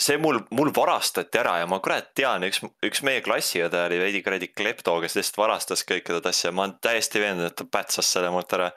see 0.00 0.18
mul, 0.20 0.42
mul 0.52 0.70
varastati 0.76 1.40
ära 1.40 1.56
ja 1.62 1.68
ma 1.70 1.78
kurat 1.84 2.10
tean, 2.16 2.44
üks, 2.44 2.60
üks 2.84 3.00
meie 3.06 3.22
klassiõde 3.24 3.80
oli 3.86 4.00
veidi 4.00 4.20
kuradi 4.24 4.50
klepto, 4.52 4.98
kes 5.00 5.16
lihtsalt 5.16 5.40
varastas 5.40 5.86
kõike 5.88 6.12
seda 6.12 6.32
asja, 6.34 6.52
ma 6.52 6.66
olen 6.66 6.76
täiesti 6.84 7.22
veendunud, 7.22 7.52
et 7.52 7.56
ta 7.56 7.68
pätsas 7.78 8.10
selle 8.12 8.32
mult 8.34 8.52
ära. 8.56 8.68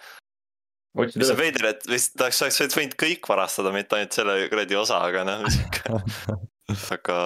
mis 0.96 1.34
on 1.34 1.40
veider, 1.40 1.74
et 1.74 1.84
vist 1.92 2.16
ta 2.16 2.30
oleks, 2.30 2.42
oleks 2.64 2.80
võinud 2.80 2.96
kõik 3.00 3.28
varastada, 3.30 3.74
mitte 3.76 4.00
ainult 4.00 4.16
selle 4.16 4.40
kuradi 4.52 4.80
osa, 4.80 5.02
aga 5.10 5.26
noh, 5.28 5.44
mis 5.44 5.60
ikka. 5.60 6.00
aga, 6.96 7.20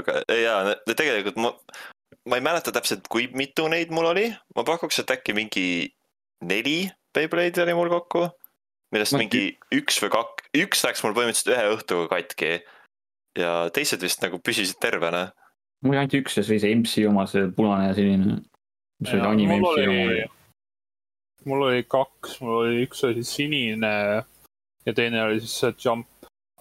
aga 0.00 0.18
jaa, 0.38 0.74
tegelikult 0.88 1.40
ma, 1.42 1.52
ma 2.30 2.40
ei 2.40 2.44
mäleta 2.48 2.72
täpselt, 2.74 3.08
kui 3.12 3.28
mitu 3.36 3.68
neid 3.68 3.92
mul 3.94 4.08
oli, 4.14 4.28
ma 4.56 4.64
pakuks, 4.64 5.02
et 5.02 5.16
äkki 5.18 5.36
mingi 5.36 5.68
neli 6.44 6.86
Beyblade'i 7.16 7.62
oli 7.64 7.74
mul 7.74 7.90
kokku. 7.92 8.28
millest 8.94 9.12
Ma- 9.12 9.20
mingi 9.20 9.58
üks 9.74 9.98
või 10.00 10.12
kaks, 10.14 10.50
üks 10.56 10.84
läks 10.86 11.02
mul 11.04 11.16
põhimõtteliselt 11.16 11.52
ühe 11.52 11.72
õhtuga 11.74 12.08
katki. 12.14 12.52
Ja 13.38 13.68
teised 13.74 14.02
vist 14.04 14.22
nagu 14.24 14.40
püsisid 14.44 14.78
tervena. 14.82 15.28
mul 15.84 15.94
oli 15.94 16.00
ainult 16.02 16.16
üks 16.20 16.36
ja 16.38 16.42
see 16.42 16.56
oli 16.56 16.62
see 16.64 16.74
MC 16.74 17.06
oma, 17.10 17.26
see 17.30 17.46
punane 17.54 17.88
ja 17.90 17.94
sinine. 17.94 18.40
mis 19.00 19.14
oli 19.14 19.26
anime 19.28 19.60
mul 19.60 19.78
MC 19.78 19.88
oli 19.88 20.02
oma., 20.02 20.34
mul 21.48 21.62
oli 21.68 21.84
kaks, 21.86 22.40
mul 22.42 22.56
oli 22.64 22.84
üks 22.86 23.04
oli 23.06 23.22
siis 23.22 23.34
sinine 23.38 23.92
ja 24.86 24.94
teine 24.96 25.22
oli 25.24 25.40
siis 25.44 25.54
see 25.62 25.74
Jump 25.84 26.06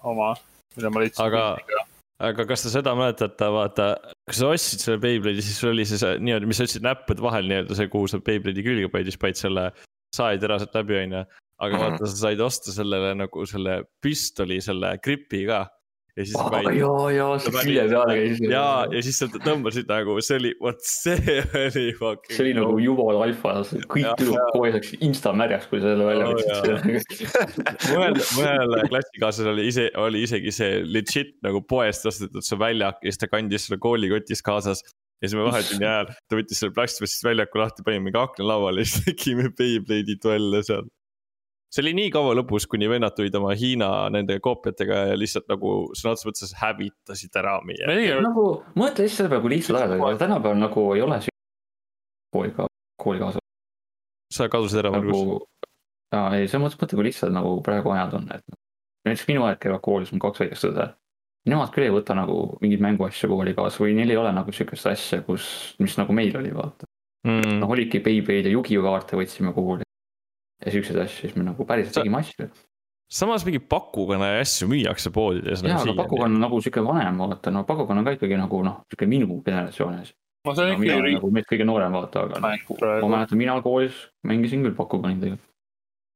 oma, 0.04 0.36
mille 0.76 0.90
ma 0.94 1.02
leidsin. 1.04 1.26
Aga- 1.26 1.86
aga 2.28 2.46
kas 2.50 2.64
sa 2.66 2.72
seda 2.74 2.94
mäletad, 2.98 3.36
vaata, 3.54 3.88
kui 4.26 4.38
sa 4.38 4.52
ostsid 4.54 4.82
selle 4.82 5.02
Beyblade'i, 5.02 5.42
siis 5.46 5.60
sul 5.62 5.74
oli 5.74 5.86
see, 5.86 6.00
see 6.02 6.16
nii-öelda, 6.22 6.48
mis 6.50 6.58
sa 6.62 6.66
ütlesid 6.66 6.86
näppude 6.86 7.22
vahel 7.26 7.50
nii-öelda 7.50 7.78
see, 7.78 7.90
kuhu 7.94 8.08
sa 8.10 8.22
Beyblade'i 8.22 8.64
külge 8.66 8.90
panid, 8.94 9.10
siis 9.12 9.20
panid 9.22 9.38
selle 9.42 9.68
saetera 10.16 10.58
sealt 10.62 10.78
läbi, 10.80 10.98
onju. 11.04 11.26
aga 11.58 11.74
Mhm. 11.74 11.82
vaata, 11.84 12.08
sa 12.08 12.18
said 12.22 12.40
osta 12.46 12.72
sellele 12.72 13.16
nagu 13.18 13.46
selle 13.50 13.80
püstoli, 14.06 14.60
selle 14.62 14.92
gripi 15.02 15.46
ka. 15.50 15.64
Ja 16.18 16.26
siis 16.26 16.38
panid 16.50 16.80
jaa, 16.80 17.04
jaa, 17.14 17.34
see 17.42 17.54
külje 17.54 17.84
peale 17.92 18.16
käis. 18.18 18.40
ja, 18.50 18.66
ja 18.90 19.02
siis 19.06 19.20
sa 19.22 19.28
tõmbasid 19.32 19.90
nagu, 19.92 20.16
see 20.26 20.40
oli, 20.42 20.52
vot 20.64 20.82
see 20.82 21.36
oli 21.68 21.86
fucking. 22.00 22.34
see 22.34 22.44
oli 22.46 22.54
nagu 22.58 22.80
jumala 22.82 23.26
alfa, 23.28 23.54
kõik 23.94 24.10
tüdrukud 24.22 24.56
kohe 24.56 24.72
läks 24.78 24.96
insta 24.98 25.34
märjaks, 25.38 25.70
kui 25.70 25.82
selle 25.84 26.08
välja 26.08 26.30
Oo, 26.32 26.38
võtsid. 26.88 27.36
mõnel, 27.94 28.22
mõnel 28.40 28.78
klassikaaslasel 28.90 29.54
oli 29.54 29.68
ise, 29.70 29.90
oli 30.02 30.24
isegi 30.26 30.54
see 30.56 30.82
legit 30.90 31.36
nagu 31.46 31.62
poest 31.70 32.10
ostetud 32.10 32.46
see 32.46 32.60
väljak 32.62 33.04
ja 33.04 33.14
siis 33.14 33.22
ta 33.22 33.30
kandis 33.32 33.68
selle 33.68 33.82
koolikotis 33.84 34.42
kaasas. 34.46 34.82
ja 35.22 35.30
siis 35.30 35.38
me 35.38 35.46
vahetunni 35.46 35.86
ajal, 35.86 36.14
ta 36.30 36.38
võttis 36.40 36.64
selle 36.64 36.74
plastmassist 36.74 37.26
väljaku 37.26 37.62
lahti, 37.62 37.86
panime 37.86 38.10
mingi 38.10 38.22
aknalauale 38.22 38.82
ja 38.82 38.90
siis 38.90 39.06
tegime 39.12 39.52
Beyblade'i 39.54 40.18
duelle 40.24 40.66
seal. 40.66 40.90
See 41.74 41.84
oli 41.84 41.94
nii 41.98 42.12
kaua 42.16 42.36
lõpus, 42.40 42.68
kuni 42.70 42.90
vennad 42.90 43.16
tulid 43.18 43.36
oma 43.36 43.56
Hiina 43.58 43.90
nende 44.14 44.40
koopiatega 44.44 45.02
ja 45.12 45.18
lihtsalt 45.20 45.50
nagu 45.52 45.74
sõna 45.98 46.16
otseses 46.16 46.30
mõttes 46.30 46.54
hävitasid 46.62 47.42
ära 47.42 47.58
meie. 47.68 47.90
ei, 47.92 48.14
nagu 48.24 48.46
mõtle 48.76 49.08
lihtsalt 49.08 49.24
selle 49.24 49.34
peale, 49.34 49.44
kui 49.44 49.56
lihtsalt 49.56 49.82
aega 49.82 49.98
oli, 49.98 50.06
aga 50.08 50.24
tänapäeval 50.24 50.64
nagu 50.64 50.88
ei 50.96 51.04
ole 51.04 51.20
see 51.26 51.36
kooliga, 52.36 52.70
koolikaasa 53.04 53.44
sa 54.34 54.48
kadusid 54.52 54.84
ära, 54.84 54.92
Margus 54.94 55.18
nagu. 55.18 55.40
jaa, 56.14 56.30
ei, 56.36 56.48
selles 56.48 56.64
mõttes 56.64 56.82
mõtle, 56.82 57.00
kui 57.00 57.08
lihtsalt 57.08 57.36
nagu 57.36 57.58
praegu 57.66 57.94
ajad 57.96 58.16
on, 58.20 58.30
et 58.36 58.58
näiteks 59.08 59.28
minu 59.30 59.46
ajad 59.48 59.62
käivad 59.64 59.84
koolis, 59.86 60.14
mul 60.14 60.24
kaks 60.28 60.44
väikest 60.44 60.70
õde. 60.72 60.88
Nemad 61.48 61.72
küll 61.72 61.88
ei 61.88 61.94
võta 61.96 62.16
nagu 62.18 62.58
mingeid 62.60 62.84
mänguasju 62.84 63.30
kooli 63.32 63.54
kaasa 63.56 63.80
või 63.80 63.96
neil 63.96 64.12
ei 64.12 64.20
ole 64.20 64.34
nagu 64.36 64.52
sihukest 64.52 64.90
asja, 64.92 65.22
kus, 65.24 65.48
mis 65.80 65.96
nagu 66.00 66.16
meil 66.16 66.36
oli, 66.36 66.52
vaata. 66.56 66.90
mm. 67.28 67.60
noh, 67.62 67.72
olidki 67.72 68.04
Beyblade 68.04 68.52
ja 68.52 68.58
Yu-Gi-Oh 68.58 68.84
kaarte 68.84 69.20
võtsime 69.20 69.54
kooli. 69.56 69.87
Ja 70.66 70.74
siukseid 70.74 71.00
asju, 71.04 71.28
siis 71.28 71.36
me 71.38 71.46
nagu 71.48 71.66
päriselt 71.66 71.96
Sa- 71.96 72.02
tegime 72.02 72.22
asju. 72.22 72.48
samas 73.08 73.46
mingi 73.48 73.60
pakukõne 73.64 74.30
ja 74.34 74.44
asju 74.44 74.70
müüakse 74.72 75.12
poodides. 75.14 75.64
jaa, 75.64 75.82
aga 75.82 75.98
pakukann 76.02 76.36
on 76.36 76.42
nagu 76.44 76.62
sihuke 76.62 76.84
vanem, 76.86 77.20
vaata, 77.24 77.52
no 77.54 77.64
pakukann 77.68 78.02
on 78.02 78.08
ka 78.08 78.16
ikkagi 78.18 78.40
nagu 78.40 78.64
noh, 78.66 78.82
sihuke 78.92 79.10
minu 79.10 79.42
generatsiooni 79.46 80.02
asi. 80.02 80.16
ma 80.48 80.56
saan 80.56 80.74
no, 80.74 80.80
ikkagi 80.80 80.96
olen 80.96 81.20
nagu 81.20 81.32
meist 81.32 81.52
kõige 81.52 81.68
noorem, 81.68 82.00
vaata, 82.00 82.26
aga 82.28 82.42
noh, 82.44 82.72
praegu 82.80 83.12
ma. 83.12 83.18
mäletan, 83.18 83.44
mina 83.44 83.60
koolis 83.62 84.08
mängisin 84.24 84.66
küll 84.66 84.76
pakukannidega. 84.76 85.38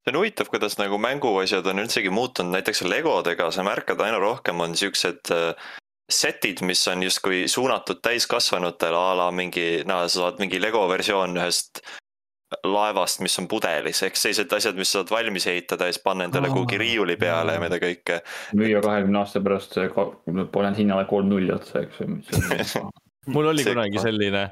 see 0.02 0.14
on 0.14 0.20
huvitav, 0.20 0.50
kuidas 0.50 0.80
nagu 0.82 0.98
mänguasjad 0.98 1.68
on 1.72 1.86
üldsegi 1.86 2.10
muutunud, 2.10 2.58
näiteks 2.58 2.84
legodega 2.88 3.52
sa 3.52 3.64
märkad 3.64 4.02
aina 4.02 4.20
rohkem 4.20 4.60
on 4.60 4.76
siuksed 4.76 5.32
äh, 5.32 5.54
setid, 6.12 6.62
mis 6.68 6.82
on 6.88 7.04
justkui 7.04 7.48
suunatud 7.48 8.02
täiskasvanutele 8.04 8.98
a 8.98 9.18
la 9.18 9.32
mingi, 9.32 9.84
no 9.88 10.02
sa 10.08 10.26
saad 10.26 10.42
mingi 10.44 10.60
lego 10.62 10.84
versioon 10.90 11.38
ühest 11.40 11.86
laevast, 12.68 13.22
mis 13.24 13.38
on 13.40 13.48
pudelis, 13.48 14.02
ehk 14.04 14.18
sellised 14.20 14.52
asjad, 14.58 14.76
mis 14.80 14.92
saad 14.92 15.12
valmis 15.12 15.46
ehitada 15.48 15.88
ja 15.88 15.94
siis 15.96 16.04
panna 16.04 16.26
endale 16.28 16.50
Aa, 16.50 16.56
kuhugi 16.56 16.78
riiuli 16.82 17.16
peale 17.22 17.54
ja 17.56 17.62
mida 17.64 17.78
kõike. 17.80 18.18
müüa 18.60 18.82
kahekümne 18.84 19.22
aasta 19.22 19.40
pärast, 19.44 19.78
panen 20.52 20.76
hinnale 20.76 21.06
kolm 21.10 21.30
nulli 21.32 21.54
otsa, 21.54 21.86
eks 21.86 22.02
ju. 22.04 22.10
mul 23.36 23.52
oli 23.54 23.64
See- 23.64 23.72
kunagi 23.74 24.04
selline. 24.04 24.44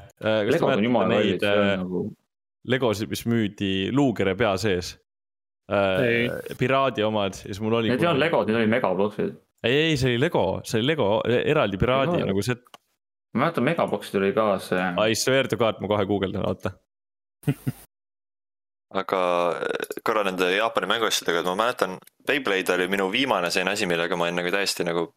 legod 0.47 0.77
on 0.77 0.83
jumala 0.87 1.19
kallid, 1.19 1.43
neid 1.43 1.83
nagu, 1.83 2.03
legosid, 2.69 3.09
mis 3.11 3.25
müüdi 3.27 3.71
luukere 3.95 4.35
pea 4.39 4.55
sees 4.61 4.95
Ei.. 5.69 6.29
Piraadi 6.57 7.03
omad 7.05 7.35
ja 7.37 7.43
siis 7.51 7.59
mul 7.61 7.75
oli. 7.77 7.91
need 7.91 8.01
ei 8.01 8.07
olnud 8.09 8.23
legod, 8.23 8.47
need 8.49 8.57
olid 8.57 8.71
megabloksid. 8.73 9.35
ei, 9.63 9.75
ei, 9.89 9.97
see 10.01 10.15
oli 10.15 10.21
Lego, 10.23 10.43
see 10.65 10.79
oli 10.79 10.87
Lego 10.93 11.09
eraldi 11.29 11.77
piraadi 11.77 12.15
Lego. 12.17 12.31
nagu 12.31 12.41
set. 12.47 12.63
ma 13.35 13.43
mäletan, 13.43 13.63
Megabox 13.67 14.09
tuli 14.11 14.31
ka 14.33 14.47
see. 14.63 14.87
I 15.11 15.15
swear 15.15 15.47
to 15.51 15.57
god, 15.61 15.77
ma 15.83 15.87
kohe 15.91 16.05
guugeldan, 16.09 16.47
oota. 16.49 16.71
aga 18.89 19.21
äh, 19.57 19.99
korra 20.03 20.23
nende 20.27 20.51
Jaapani 20.55 20.89
mänguasjadega, 20.89 21.43
et 21.43 21.49
ma 21.49 21.55
mäletan, 21.59 21.97
Beyblade 22.27 22.73
oli 22.73 22.87
minu 22.91 23.09
viimane 23.11 23.51
selline 23.51 23.75
asi, 23.75 23.87
millega 23.89 24.17
ma 24.17 24.29
nagu 24.31 24.51
täiesti 24.53 24.85
nagu 24.87 25.09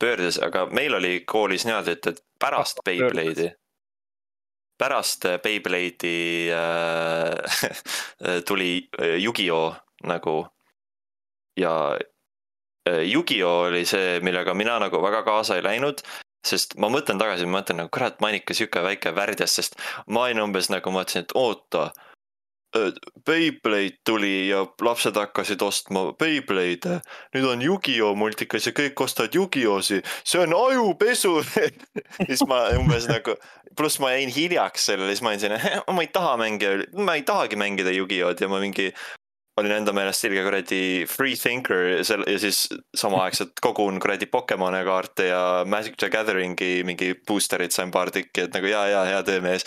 pöördes, 0.00 0.40
aga 0.42 0.66
meil 0.74 0.94
oli 0.96 1.20
koolis 1.28 1.66
niimoodi, 1.68 1.96
et, 1.96 2.06
et 2.06 2.22
pärast 2.40 2.80
Ah, 2.80 2.86
Beyblade'i, 2.88 3.50
pärast 4.80 5.26
äh, 5.28 5.38
Beyblade'i 5.42 6.48
äh, 6.54 8.40
tuli 8.46 8.88
äh, 8.98 9.18
Yu-Gi-Oh! 9.22 9.74
nagu. 10.08 10.46
Ja 11.60 11.98
äh, 12.88 13.04
Yu-Gi-Oh! 13.04 13.68
oli 13.68 13.84
see, 13.84 14.18
millega 14.24 14.54
mina 14.54 14.78
nagu 14.80 15.02
väga 15.02 15.22
kaasa 15.22 15.60
ei 15.60 15.66
läinud 15.66 16.02
sest 16.46 16.76
ma 16.80 16.88
mõtlen 16.88 17.20
tagasi, 17.20 17.44
ma 17.44 17.58
mõtlen 17.58 17.82
nagu 17.82 17.90
kurat, 17.92 18.20
ma 18.20 18.30
olin 18.30 18.40
ikka 18.40 18.56
sihuke 18.56 18.82
väike 18.84 19.12
värdjas, 19.16 19.56
sest 19.58 19.76
ma 20.08 20.24
olin 20.26 20.40
umbes 20.46 20.70
nagu 20.72 20.92
mõtlesin, 20.94 21.26
et 21.26 21.34
oota. 21.36 21.90
Beyblade 23.26 23.98
tuli 24.06 24.48
ja 24.48 24.62
lapsed 24.82 25.16
hakkasid 25.18 25.62
ostma 25.62 26.12
Beyblade'e, 26.18 27.00
nüüd 27.34 27.46
on 27.50 27.62
Yu-Gi-Oh 27.64 28.14
multikas 28.18 28.68
ja 28.68 28.74
kõik 28.76 29.00
ostavad 29.02 29.34
Yu-Gi-Oh-si, 29.34 30.00
see 30.22 30.42
on 30.44 30.54
ajupesu. 30.54 31.32
siis 32.28 32.44
ma 32.46 32.68
umbes 32.78 33.08
nagu, 33.10 33.34
pluss 33.78 33.98
ma 34.02 34.12
jäin 34.14 34.30
hiljaks 34.34 34.86
sellele, 34.92 35.14
siis 35.14 35.24
ma 35.26 35.32
olin 35.34 35.42
selline, 35.42 35.72
ma 35.90 36.04
ei 36.06 36.12
taha 36.14 36.36
mängida, 36.40 36.86
ma 37.02 37.18
ei 37.18 37.26
tahagi 37.26 37.58
mängida 37.58 37.94
Yu-Gi-Oh-d 37.96 38.46
ja 38.46 38.50
ma 38.52 38.62
mingi 38.62 38.92
olin 39.60 39.74
enda 39.74 39.92
meelest 39.92 40.24
ilge 40.28 40.44
kuradi 40.46 40.82
free 41.10 41.34
thinker 41.36 42.04
seal 42.06 42.22
ja 42.28 42.38
siis 42.40 42.62
samaaegselt 42.96 43.58
kogun 43.62 43.98
kuradi 44.02 44.28
Pokemone 44.30 44.84
kaarte 44.86 45.26
ja 45.30 45.42
Magic 45.66 45.98
the 45.98 46.10
Gathering'i 46.12 46.84
mingi 46.86 47.12
booster'id 47.28 47.74
sain 47.74 47.90
paar 47.90 48.12
tükki, 48.14 48.46
et 48.46 48.54
nagu 48.56 48.70
ja, 48.70 48.86
ja 48.92 49.02
hea 49.08 49.24
töömees. 49.26 49.66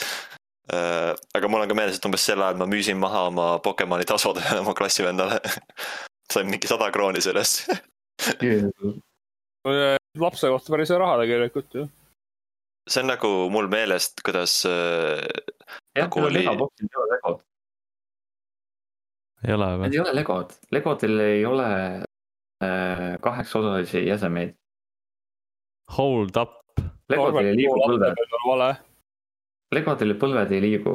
Aga 0.71 1.47
mul 1.51 1.61
on 1.65 1.67
ka 1.71 1.75
meeles, 1.75 1.97
et 1.99 2.05
umbes 2.07 2.23
sel 2.23 2.39
ajal 2.41 2.55
ma 2.61 2.65
müüsin 2.71 2.97
maha 3.01 3.25
oma 3.29 3.47
Pokemoni 3.63 4.05
tasud 4.07 4.39
oma 4.61 4.73
klassivendale. 4.77 5.39
sain 6.31 6.47
mingi 6.49 6.67
sada 6.71 6.87
krooni 6.91 7.21
sellest. 7.21 7.67
lapse 10.19 10.47
kohta 10.49 10.71
päris 10.73 10.89
hea 10.93 10.99
raha 11.01 11.17
tegelikult 11.23 11.75
ju. 11.75 11.87
see 12.89 13.01
on 13.03 13.07
nagu 13.11 13.31
mul 13.51 13.67
meelest, 13.71 14.19
kuidas 14.25 14.65
äh, 14.67 15.23
jah, 15.95 16.07
Nagu 16.07 16.19
need 16.19 16.29
oli- 16.31 16.45
Megaboxid 16.47 16.87
ei 16.87 16.97
ole 17.01 17.11
Legod, 17.15 17.39
ei 19.47 19.53
ole 19.53 19.67
need 19.69 19.79
või? 19.83 19.93
ei 19.93 19.99
ole 20.03 20.13
Legod, 20.19 20.55
Legodil 20.75 21.19
ei 21.27 21.45
ole 21.47 21.67
äh, 22.63 23.05
kaheksaosalisi 23.23 24.05
jäsemeid. 24.07 24.55
Hold 25.97 26.35
up. 26.39 26.59
Legodil 27.11 27.51
ei 27.51 27.55
liigu 27.61 27.75
põlved, 27.85 28.19
vale. 28.47 28.69
Legodil 29.73 30.15
põlved 30.21 30.51
ei 30.55 30.61
liigu. 30.63 30.93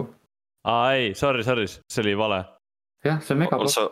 aa 0.68 0.92
ei, 0.94 1.14
sorry, 1.14 1.42
sorry, 1.46 1.66
see 1.68 2.02
oli 2.04 2.14
vale. 2.18 2.40
jah, 3.04 3.20
see 3.22 3.34
on 3.36 3.46
also, 3.54 3.84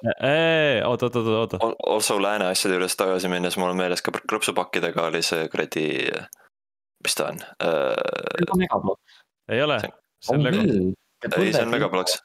oot, 0.91 1.03
oot, 1.07 1.17
oot, 1.17 1.27
oota. 1.41 1.59
also 1.87 2.19
lääne 2.23 2.49
asjade 2.51 2.75
juures 2.77 2.97
tagasi 2.97 3.29
minnes, 3.33 3.57
mul 3.57 3.71
on 3.71 3.77
meeles 3.79 4.03
ka 4.03 4.13
krõpsupakkidega 4.19 5.07
oli 5.11 5.23
see 5.23 5.49
kuradi, 5.53 5.87
mis 7.05 7.15
ta 7.15 7.29
on 7.31 7.39
äh,? 7.63 7.95
see 8.39 8.51
on 8.53 8.59
Megabox. 8.65 9.21
ei 9.49 9.63
ole, 9.63 9.81
See- 9.81 9.93
see 10.27 10.37
on 10.37 10.43
Lego. 10.45 10.63
ei, 11.37 11.53
see 11.53 11.63
on 11.63 11.71
Megaplex. 11.71 12.19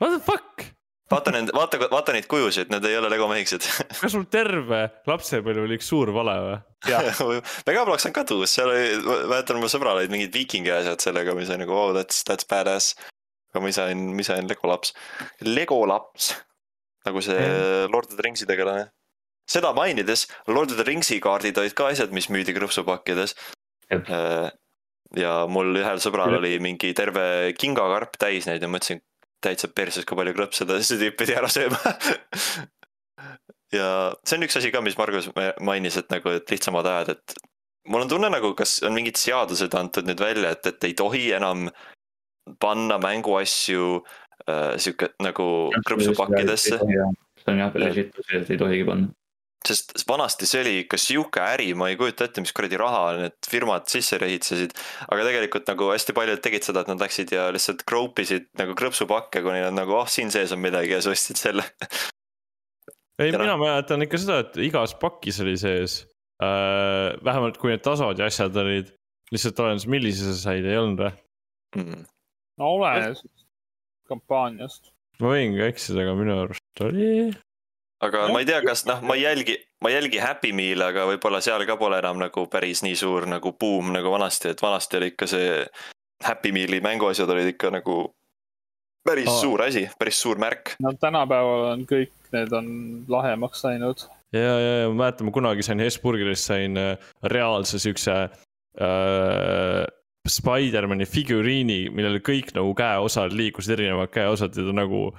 What 0.00 0.10
the 0.16 0.20
fuck? 0.20 0.73
Vaata 1.14 1.34
nende, 1.34 1.54
vaata, 1.54 1.80
vaata 1.92 2.14
neid 2.14 2.26
kujusid, 2.30 2.70
need 2.72 2.86
ei 2.88 2.96
ole 2.98 3.10
Lego 3.12 3.28
mehikesed. 3.30 3.66
kas 4.02 4.14
sul 4.14 4.26
terve 4.32 4.80
lapsepõlv 5.10 5.64
oli 5.64 5.78
üks 5.78 5.90
suur 5.92 6.12
vale 6.14 6.34
või? 6.44 6.56
Megaplex 7.68 8.08
on 8.08 8.16
ka 8.16 8.24
tuus, 8.28 8.52
seal 8.54 8.72
oli, 8.72 8.96
ma 9.04 9.18
mäletan, 9.34 9.60
mu 9.62 9.70
sõbral 9.72 10.00
olid 10.00 10.12
mingid 10.12 10.34
viikingi 10.34 10.72
asjad 10.74 11.04
sellega, 11.04 11.36
mis 11.38 11.52
on 11.54 11.62
nagu 11.64 11.76
oh, 11.76 11.92
that's, 11.96 12.24
that's 12.28 12.48
badass. 12.50 12.94
aga 13.52 13.62
ma 13.64 13.70
ise 13.72 13.84
olin, 13.86 14.10
ma 14.12 14.24
ise 14.24 14.34
olin 14.34 14.50
Lego 14.50 14.70
laps. 14.70 14.92
Lego 15.46 15.80
laps, 15.88 16.34
nagu 17.08 17.24
see 17.24 17.48
Lord 17.92 18.10
of 18.10 18.18
the 18.18 18.26
Ringsi 18.26 18.48
tegelane. 18.50 18.90
seda 19.50 19.74
mainides, 19.76 20.26
Lord 20.48 20.72
of 20.72 20.80
the 20.80 20.86
Ringsi 20.88 21.20
kaardid 21.22 21.58
olid 21.60 21.76
ka 21.76 21.90
asjad, 21.92 22.12
mis 22.16 22.30
müüdi 22.32 22.54
krõpsupakkides 22.56 23.36
Jep.. 23.92 24.08
ja 25.20 25.32
mul 25.52 25.76
ühel 25.76 26.00
sõbral 26.00 26.38
oli 26.38 26.56
mingi 26.64 26.94
terve 26.96 27.52
kingakarp 27.60 28.16
täis 28.16 28.48
neid 28.48 28.64
ja 28.64 28.70
mõtlesin, 28.72 29.02
täitsa 29.44 29.70
perses, 29.70 30.06
kui 30.08 30.18
palju 30.18 30.34
krõpse 30.36 30.66
ta 30.68 30.80
see 30.80 31.00
tüüp 31.00 31.18
pidi 31.20 31.36
ära 31.36 31.50
sööma. 31.52 31.80
ja 33.78 33.88
see 34.24 34.38
on 34.38 34.46
üks 34.46 34.58
asi 34.60 34.72
ka, 34.74 34.82
mis 34.84 34.98
Margus 35.00 35.30
mainis, 35.64 35.98
et 36.00 36.10
nagu, 36.12 36.36
et 36.38 36.54
lihtsamad 36.54 36.88
ajad, 36.90 37.16
et 37.16 37.36
mul 37.90 38.04
on 38.04 38.12
tunne 38.12 38.30
nagu, 38.32 38.54
kas 38.58 38.78
on 38.86 38.96
mingid 38.96 39.20
seadused 39.20 39.74
antud 39.78 40.08
nüüd 40.08 40.22
välja, 40.22 40.54
et, 40.56 40.66
et 40.72 40.88
ei 40.88 40.96
tohi 40.98 41.26
enam 41.36 41.68
panna 42.60 42.98
mänguasju 43.00 43.90
äh, 44.48 44.74
sihuke 44.80 45.12
nagu 45.24 45.48
krõpsupakkidesse. 45.86 46.80
see 46.80 47.52
on 47.52 47.60
jah, 47.60 47.76
legit, 47.80 48.16
et 48.32 48.50
ei 48.50 48.60
tohigi 48.60 48.88
panna. 48.88 49.12
Sest 49.68 50.04
vanasti 50.08 50.46
see 50.48 50.62
oli 50.62 50.72
ikka 50.82 50.98
sihuke 51.00 51.42
äri, 51.42 51.70
ma 51.78 51.88
ei 51.90 51.98
kujuta 52.00 52.26
ette, 52.28 52.42
mis 52.44 52.52
kuradi 52.56 52.78
raha 52.80 53.02
need 53.18 53.36
firmad 53.48 53.86
sisse 53.90 54.18
rehitsesid. 54.20 54.74
aga 55.08 55.26
tegelikult 55.28 55.70
nagu 55.70 55.90
hästi 55.92 56.16
paljud 56.16 56.42
tegid 56.44 56.66
seda, 56.66 56.84
et 56.84 56.90
nad 56.92 57.04
läksid 57.04 57.32
ja 57.34 57.46
lihtsalt 57.54 57.84
grope 57.88 58.26
isid 58.26 58.50
nagu 58.60 58.76
krõpsupakke, 58.78 59.42
kuni 59.44 59.62
nad 59.64 59.76
nagu 59.76 59.96
oh, 60.00 60.08
siin 60.10 60.32
sees 60.34 60.52
on 60.56 60.62
midagi 60.64 60.94
ja 60.94 61.00
siis 61.00 61.14
ostsid 61.16 61.40
selle. 61.40 61.66
ei, 63.22 63.30
noh. 63.32 63.40
mina 63.40 63.56
mäletan 63.60 64.04
ikka 64.06 64.20
seda, 64.20 64.42
et 64.44 64.58
igas 64.68 64.96
pakis 65.00 65.40
oli 65.44 65.56
sees 65.60 66.02
äh,. 66.42 67.14
vähemalt 67.24 67.60
kui 67.62 67.72
need 67.72 67.84
tasod 67.84 68.20
ja 68.20 68.28
asjad 68.30 68.56
olid, 68.64 68.92
lihtsalt 69.32 69.64
olenes, 69.64 69.88
millise 69.90 70.28
sa 70.28 70.36
said, 70.50 70.68
ei 70.68 70.80
olnud 70.80 71.06
või? 71.06 71.14
Mm. 71.80 72.04
no 72.60 72.74
olenes 72.76 73.24
kampaaniast. 74.10 74.92
ma 75.22 75.32
võin 75.34 75.56
ka 75.56 75.72
eksida, 75.72 76.04
aga 76.04 76.14
minu 76.18 76.36
arust 76.44 76.84
oli. 76.84 77.32
Aga 78.04 78.24
Jah. 78.24 78.32
ma 78.34 78.42
ei 78.42 78.48
tea, 78.48 78.60
kas 78.64 78.84
noh, 78.88 79.02
ma 79.06 79.16
ei 79.18 79.24
jälgi, 79.24 79.56
ma 79.84 79.90
ei 79.90 79.98
jälgi 79.98 80.20
Happy 80.22 80.52
Meal'i, 80.56 80.84
aga 80.86 81.06
võib-olla 81.10 81.40
seal 81.44 81.64
ka 81.68 81.78
pole 81.80 82.00
enam 82.02 82.20
nagu 82.22 82.46
päris 82.52 82.84
nii 82.86 82.96
suur 82.98 83.28
nagu 83.30 83.54
buum 83.60 83.92
nagu 83.94 84.12
vanasti, 84.14 84.52
et 84.54 84.62
vanasti 84.62 85.00
oli 85.00 85.12
ikka 85.14 85.30
see 85.30 85.62
Happy 86.24 86.52
Meal'i 86.56 86.82
mänguasjad 86.84 87.30
olid 87.30 87.54
ikka 87.54 87.72
nagu 87.74 87.98
päris 89.04 89.30
oh. 89.30 89.40
suur 89.40 89.64
asi, 89.66 89.86
päris 89.98 90.20
suur 90.20 90.40
märk. 90.40 90.76
no 90.84 90.94
tänapäeval 91.00 91.70
on 91.72 91.88
kõik 91.88 92.12
need 92.34 92.54
on 92.56 92.68
lahemaks 93.08 93.64
läinud. 93.66 94.06
ja, 94.34 94.40
ja, 94.40 94.72
ja 94.82 94.88
ma 94.92 95.04
mäletan, 95.04 95.28
ma 95.28 95.34
kunagi 95.34 95.66
sain 95.66 95.82
Hesburgerist 95.82 96.50
sain 96.50 96.80
äh, 96.80 97.12
reaalse 97.32 97.78
siukse 97.82 98.16
äh, 98.24 99.84
Spider-man'i 100.24 101.04
figuriini, 101.04 101.90
millel 101.92 102.16
kõik 102.24 102.54
nagu 102.56 102.72
käeosad 102.78 103.34
liikusid, 103.36 103.74
erinevad 103.76 104.12
käeosad 104.12 104.56
ja 104.56 104.64
ta 104.64 104.72
nagu, 104.72 105.10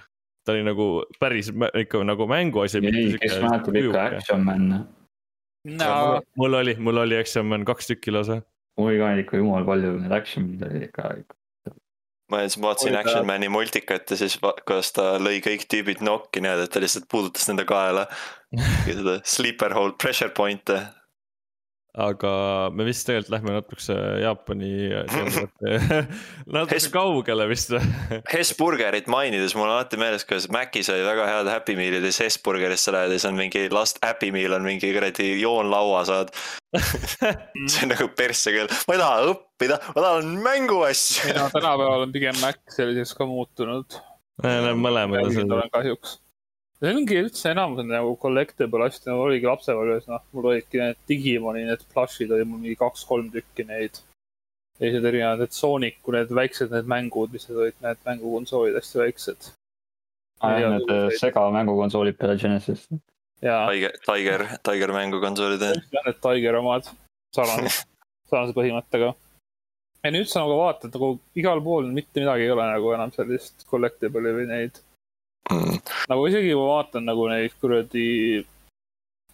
ta 0.46 0.54
oli 0.54 0.64
nagu 0.68 0.86
päris 1.20 1.50
ikka 1.82 2.04
nagu 2.06 2.28
mänguasi. 2.30 2.82
ei, 2.86 3.16
kes 3.22 3.40
mäletab 3.44 3.80
ikka 3.82 4.04
Action 4.20 4.44
Man, 4.46 4.68
no 5.66 6.22
mul 6.38 6.54
oli, 6.62 6.76
mul 6.80 6.98
oli 7.06 7.18
Action 7.18 7.46
Man 7.50 7.66
kaks 7.66 7.88
tükki 7.92 8.14
lausa. 8.14 8.42
oli 8.78 9.00
ka 9.02 9.14
ikka 9.24 9.38
jumal 9.42 9.66
palju 9.66 9.96
neid 10.04 10.12
Action 10.14 10.46
Man'id 10.50 10.68
oli 10.70 10.84
ikka, 10.90 11.10
ikka. 11.24 11.74
ma 12.32 12.42
siis 12.46 12.58
vaatasin 12.62 12.94
Oi, 12.94 13.00
Action 13.00 13.22
ta- 13.24 13.30
Mani 13.32 13.50
multikat 13.50 14.12
ja 14.12 14.18
siis 14.18 14.38
kuidas 14.42 14.92
ta 14.94 15.16
lõi 15.22 15.40
kõik 15.46 15.66
tüübid 15.72 16.04
nokki 16.06 16.42
niimoodi, 16.46 16.68
et 16.70 16.74
ta 16.74 16.82
lihtsalt 16.84 17.10
puudutas 17.12 17.48
nende 17.50 17.66
kaela. 17.70 18.06
ja 18.88 18.94
seda 19.00 19.18
sleeper 19.26 19.74
hold 19.78 19.98
pressure 20.02 20.30
point'e. 20.38 20.80
Aga 21.96 22.32
me 22.76 22.84
vist 22.88 23.06
tegelikult 23.08 23.32
lähme 23.32 23.54
natukese 23.56 23.96
Jaapani 24.20 24.72
natuke 26.54 26.76
Hes- 26.76 26.90
kaugele 26.92 27.48
vist. 27.48 27.72
Hesburgerit 28.34 29.08
mainides 29.12 29.56
mul 29.56 29.70
on 29.70 29.78
alati 29.78 30.00
meeles, 30.00 30.26
kuidas 30.28 30.50
Macis 30.52 30.92
oli 30.92 31.06
väga 31.08 31.28
head 31.30 31.52
Happy 31.52 31.78
Meal'id 31.80 32.04
ja 32.04 32.12
siis 32.12 32.26
Hesburgerisse 32.26 32.94
lähed 32.96 33.14
ja 33.14 33.20
siis 33.20 33.30
on 33.30 33.40
mingi 33.40 33.68
last 33.72 34.02
Happy 34.04 34.32
Meal 34.36 34.58
on 34.58 34.68
mingi 34.68 34.92
kuradi 34.96 35.30
joonlaua 35.40 36.04
saad. 36.10 36.36
see 37.72 37.86
on 37.86 37.94
nagu 37.94 38.10
persse 38.18 38.52
küll, 38.52 38.68
ma 38.90 38.98
ei 38.98 39.00
taha 39.00 39.30
õppida, 39.32 39.80
ma 39.96 40.02
tahan 40.04 40.34
mänguasju 40.44 41.30
ei. 41.30 41.38
no 41.38 41.48
tänapäeval 41.54 42.04
on 42.04 42.12
pigem 42.12 42.36
Mac 42.44 42.60
selliseks 42.76 43.16
ka 43.16 43.28
muutunud. 43.30 43.96
Mõlemad 44.44 45.24
Räägin 45.24 45.46
on 45.48 45.56
olen 45.62 45.72
kahjuks. 45.72 46.18
See 46.82 46.92
ongi 46.92 47.20
üldse 47.22 47.52
enamus 47.54 47.82
on 47.84 47.92
nagu 47.92 48.16
collectible 48.22 48.86
asjad, 48.86 49.08
nagu 49.12 49.24
oligi 49.30 49.48
lapsepõlves, 49.48 50.10
noh, 50.12 50.24
mul 50.36 50.50
olidki 50.52 50.82
need 50.82 51.00
Digimoni 51.10 51.64
need 51.70 51.86
plush'id 51.94 52.34
oli 52.36 52.48
mul 52.50 52.62
mingi 52.64 52.78
kaks-kolm 52.82 53.32
tükki 53.34 53.68
neid. 53.70 54.02
teised 54.76 55.06
erinevad, 55.08 55.40
need 55.40 55.56
Sooniku 55.56 56.12
need 56.12 56.32
väiksed 56.36 56.74
need 56.76 56.90
mängud, 56.92 57.32
mis 57.32 57.48
need 57.48 57.60
olid, 57.64 57.76
need 57.86 58.00
mängukonsoolid 58.04 58.76
hästi 58.76 59.00
väiksed. 59.00 59.52
Need 60.44 60.90
äh, 60.92 61.06
Sega 61.16 61.46
mängukonsoolid 61.56 62.18
peale 62.20 62.36
Genesis. 62.42 62.88
ja 63.42 63.62
Tiger, 63.70 63.96
Tiger, 64.04 64.44
Tiger 64.68 64.92
mängukonsoolid 64.96 65.64
jah. 65.64 65.80
need 66.10 66.20
Tiger 66.24 66.60
omad, 66.60 66.90
sarnase, 67.36 67.86
sarnase 68.30 68.58
põhimõttega. 68.58 69.14
ja 70.04 70.12
nüüd 70.12 70.28
sa 70.28 70.44
nagu 70.44 70.60
vaatad 70.60 70.92
nagu 70.94 71.14
igal 71.40 71.64
pool 71.64 71.88
mitte 71.96 72.20
midagi 72.20 72.46
ei 72.46 72.52
ole 72.52 72.68
nagu 72.68 72.92
enam 72.98 73.16
sellist 73.16 73.64
collectible'i 73.72 74.36
või 74.42 74.50
neid 74.52 74.84
Mm. 75.52 75.78
nagu 76.10 76.26
isegi 76.26 76.50
kui 76.52 76.58
ma 76.58 76.68
vaatan 76.72 77.04
nagu 77.06 77.28
neid 77.30 77.54
kuradi 77.62 78.06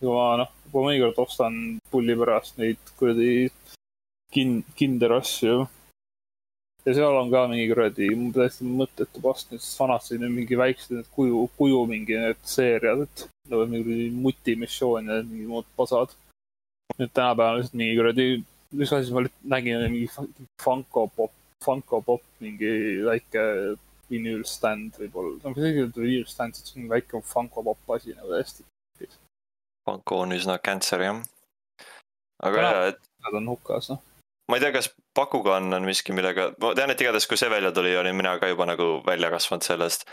kui 0.01 0.09
ma 0.11 0.25
noh, 0.41 0.49
kui 0.71 0.83
mõnikord 0.83 1.19
ostan 1.23 1.53
pulli 1.91 2.15
pärast 2.19 2.57
neid 2.59 2.79
kuradi 2.99 3.47
kin-, 4.33 4.63
kinder 4.75 5.13
asju. 5.19 5.67
ja 6.85 6.95
seal 6.97 7.15
on 7.19 7.29
ka 7.31 7.45
mingi 7.51 7.67
kuradi 7.69 8.09
täiesti 8.35 8.65
mõttetu 8.65 9.21
past, 9.23 9.51
need 9.53 9.63
vanasti 9.79 10.17
olid 10.17 10.33
mingi 10.33 10.57
väiksed 10.57 10.95
need 10.97 11.11
kuju, 11.15 11.45
kuju 11.59 11.83
mingi 11.91 12.17
need 12.17 12.41
seeriad, 12.55 13.05
et 13.05 13.27
nagu 13.53 13.67
mingi 13.69 14.09
mutimissioon 14.25 15.11
ja 15.13 15.19
mingi 15.27 15.47
muud 15.51 15.69
pasad. 15.77 16.17
nüüd 16.97 17.13
tänapäeval 17.13 17.61
lihtsalt 17.61 17.77
mingi 17.79 17.99
kuradi, 17.99 18.25
mis 18.81 18.91
asi 18.97 19.13
ma 19.15 19.23
nägin, 19.53 19.85
mingi 19.93 20.09
Funko 20.63 21.05
Pop, 21.15 21.31
Funko 21.63 22.01
Pop 22.03 22.25
mingi 22.43 22.73
väike 23.05 23.45
vinüülstand 24.11 24.99
võib-olla, 25.01 25.37
no 25.43 25.55
see 25.57 25.73
vinüülstand, 25.75 26.59
see 26.59 26.83
on 26.83 26.91
väike 26.91 27.23
Funko 27.25 27.63
Pop 27.65 27.95
asi 27.97 28.13
nagu 28.13 28.33
täiesti. 28.35 28.67
Panko 29.87 30.21
on 30.25 30.35
üsna 30.35 30.59
cancer 30.61 31.01
jah. 31.01 31.21
aga 32.45 32.65
jaa, 32.65 32.83
et 32.91 32.99
Nad 33.21 33.37
on 33.37 33.51
hukas, 33.53 33.91
noh. 33.91 34.01
ma 34.49 34.57
ei 34.57 34.63
tea, 34.63 34.73
kas 34.73 34.89
Bakugan 35.17 35.73
on 35.75 35.85
miski, 35.85 36.13
millega, 36.15 36.51
ma 36.61 36.73
tean, 36.77 36.91
et 36.93 37.01
igatahes, 37.03 37.27
kui 37.29 37.39
see 37.39 37.51
välja 37.51 37.71
tuli, 37.75 37.93
olin 37.97 38.17
mina 38.17 38.37
ka 38.41 38.49
juba 38.49 38.67
nagu 38.69 38.99
välja 39.05 39.31
kasvanud 39.33 39.65
sellest. 39.65 40.07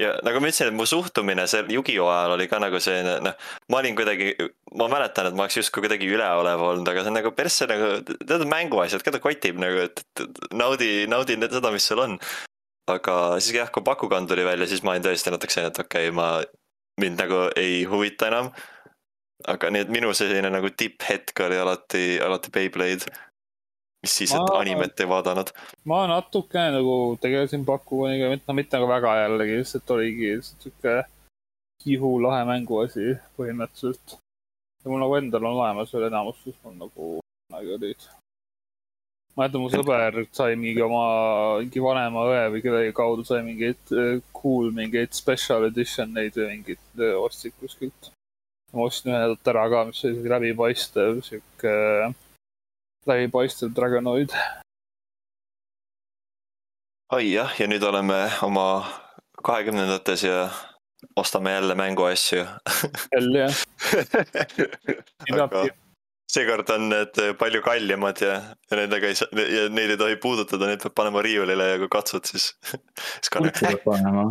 ja 0.00 0.10
nagu 0.26 0.40
ma 0.42 0.50
ütlesin, 0.50 0.72
et 0.72 0.74
mu 0.74 0.86
suhtumine 0.90 1.46
seal 1.50 1.70
Yugi 1.70 1.96
ajal 2.02 2.34
oli 2.34 2.48
ka 2.50 2.58
nagu 2.62 2.80
selline, 2.82 3.18
noh, 3.24 3.50
ma 3.70 3.80
olin 3.82 3.98
kuidagi, 3.98 4.32
ma 4.78 4.88
mäletan, 4.90 5.30
et 5.30 5.36
ma 5.38 5.46
oleks 5.46 5.60
justkui 5.60 5.84
kuidagi 5.84 6.10
üleolev 6.10 6.64
olnud, 6.70 6.90
aga 6.90 7.04
see 7.04 7.12
on 7.12 7.18
nagu 7.20 7.34
persse 7.34 7.68
nagu, 7.70 7.92
tead 8.22 8.46
mänguasjad, 8.50 9.04
keda 9.06 9.22
kotib 9.22 9.60
nagu, 9.62 9.86
et 9.86 10.26
naudi, 10.54 10.90
naudi 11.10 11.38
seda, 11.46 11.70
mis 11.74 11.86
sul 11.90 12.02
on. 12.06 12.18
Aga 12.90 13.40
siis 13.40 13.56
jah, 13.56 13.70
kui 13.72 13.84
Bakugan 13.84 14.26
tuli 14.28 14.44
välja, 14.44 14.66
siis 14.68 14.82
ma 14.84 14.94
olin 14.94 15.04
tõesti 15.04 15.32
natuke 15.32 15.54
selline, 15.54 15.72
et 15.72 15.82
okei 15.84 16.08
okay,, 16.08 16.16
ma, 16.16 16.28
mind 17.00 17.20
nagu 17.20 17.46
ei 17.60 17.84
huvita 17.88 18.28
enam. 18.30 18.50
aga 19.48 19.70
nii, 19.70 19.84
et 19.84 19.92
minu 19.92 20.12
selline 20.16 20.50
nagu 20.52 20.70
tipphetk 20.70 21.40
oli 21.46 21.58
alati, 21.60 22.04
alati 22.22 22.52
Beyblade. 22.54 23.10
mis 24.04 24.16
siis, 24.20 24.34
et 24.36 24.40
Ma- 24.40 24.58
animet 24.60 25.00
ei 25.00 25.08
vaadanud. 25.08 25.50
ma 25.84 26.06
natukene 26.06 26.76
nagu 26.78 27.16
tegelesin 27.20 27.64
Bakuganiga, 27.64 28.30
no 28.48 28.54
mitte 28.54 28.76
nagu 28.76 28.88
väga 28.88 29.16
jällegi, 29.22 29.58
lihtsalt 29.62 29.90
oligi 29.90 30.34
lihtsalt 30.36 30.68
sihuke 30.68 30.96
kihu 31.84 32.16
lahe 32.22 32.44
mänguasi 32.48 33.16
põhimõtteliselt. 33.38 34.18
ja 34.84 34.90
mul 34.90 35.00
nagu 35.00 35.16
endal 35.16 35.44
on 35.44 35.60
olemas 35.60 35.92
veel 35.92 36.10
enamus, 36.10 36.44
mis 36.46 36.60
mul 36.62 36.76
nagu 36.84 37.08
kunagi 37.48 37.74
olid. 37.78 38.06
mäletan, 39.38 39.62
mu 39.62 39.70
sõber 39.72 40.24
sai 40.34 40.54
mingi 40.58 40.82
oma, 40.84 41.04
mingi 41.62 41.82
vanema 41.82 42.26
õe 42.30 42.42
või 42.54 42.64
kellegi 42.64 42.94
kaudu 42.96 43.24
sai 43.26 43.42
mingeid 43.46 43.94
cool 44.44 44.70
mingeid 44.76 45.14
special 45.16 45.66
edition 45.70 46.12
neid 46.14 46.36
või 46.38 46.50
mingeid 46.58 47.00
äh, 47.00 47.14
ostsid 47.18 47.54
kuskilt. 47.60 48.10
ma 48.74 48.88
ostsin 48.88 49.14
ühe 49.14 49.22
talt 49.22 49.50
ära 49.54 49.64
ka, 49.70 49.84
mis 49.88 50.02
oli 50.08 50.28
läbipaistev, 50.30 51.22
sihuke 51.26 51.72
äh, 52.08 52.14
läbipaistev 53.10 53.72
Dragonoid. 53.76 54.34
oi 57.14 57.24
jah, 57.32 57.54
ja 57.58 57.70
nüüd 57.70 57.82
oleme 57.86 58.20
oma 58.46 58.68
kahekümnendates 59.44 60.26
ja 60.28 60.48
ostame 61.16 61.52
jälle 61.56 61.74
mänguasju. 61.74 62.44
jälle 63.12 63.46
jah, 63.46 63.64
nii 65.24 65.38
peabki. 65.38 65.83
Seekord 66.34 66.70
on 66.74 66.88
need 66.90 67.20
palju 67.38 67.60
kallimad 67.64 68.22
ja, 68.24 68.38
ja 68.70 68.78
nendega 68.78 69.10
ei 69.10 69.18
saa, 69.18 69.28
ja 69.38 69.66
neid 69.72 69.94
ei 69.94 70.00
tohi 70.00 70.16
puudutada, 70.22 70.68
neid 70.70 70.82
peab 70.82 70.96
panema 70.98 71.22
riiulile 71.24 71.68
ja 71.72 71.78
kui 71.82 71.90
katsud, 71.92 72.26
siis. 72.28 72.50
siis 73.20 73.32
ka 73.32 73.42
putsi 73.44 73.66
peab 73.68 73.84
panema. 73.86 74.24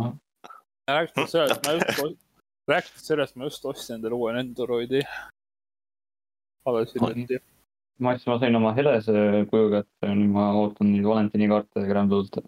rääkides 0.90 1.34
sellest, 1.36 1.64
ma 1.66 1.76
just, 1.78 2.18
rääkides 2.72 3.08
sellest, 3.10 3.36
ma 3.38 3.48
just 3.48 3.70
ostsin 3.70 3.98
endale 3.98 4.18
uue 4.18 4.34
Nendoroidi. 4.36 5.04
alles 6.68 6.94
hiljuti. 6.96 7.40
ma 8.00 8.16
ütlesin, 8.16 8.32
ma 8.32 8.38
sain 8.42 8.60
oma 8.60 8.74
helese 8.76 9.46
kuju 9.52 9.70
kätte, 9.78 10.10
nüüd 10.10 10.34
ma 10.34 10.50
ootan 10.60 10.92
neid 10.92 11.08
valentiniikaarte 11.08 11.86
Gramblult, 11.88 12.42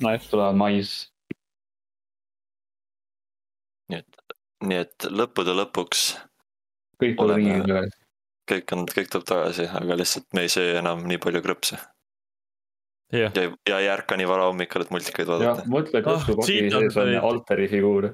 Nice. 0.00 0.30
tulevad 0.32 0.56
mais. 0.56 0.90
nii 3.90 3.98
et, 3.98 4.36
nii 4.64 4.78
et 4.86 5.06
lõppude 5.12 5.52
lõpuks 5.58 6.08
kõik 7.00 7.16
tuleb 7.18 7.40
Oleme-. 7.40 7.88
Kõik 8.50 8.74
on, 8.76 8.84
kõik 8.90 9.10
tuleb 9.12 9.26
tagasi, 9.30 9.66
aga 9.80 9.96
lihtsalt 10.00 10.26
me 10.36 10.44
ei 10.46 10.52
söö 10.52 10.78
enam 10.80 11.02
nii 11.08 11.18
palju 11.22 11.42
krõpse. 11.46 11.78
jah, 13.14 13.32
ja, 13.34 13.46
ja 13.68 13.78
ei 13.82 13.88
ärka 13.90 14.18
nii 14.18 14.28
vara 14.30 14.48
hommikul, 14.50 14.84
et 14.86 14.92
multikaid 14.94 15.26
ja 15.26 15.32
vaadata. 15.34 15.68
mõtle, 15.70 16.02
kus 16.06 16.26
su 16.26 16.36
paki 16.38 16.58
sees 16.70 16.98
on 17.00 17.14
altari 17.30 17.68
figuur. 17.72 18.10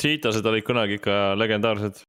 Cheetosed 0.00 0.46
olid 0.46 0.64
kunagi 0.66 0.98
ikka 0.98 1.18
legendaarsed. 1.38 2.02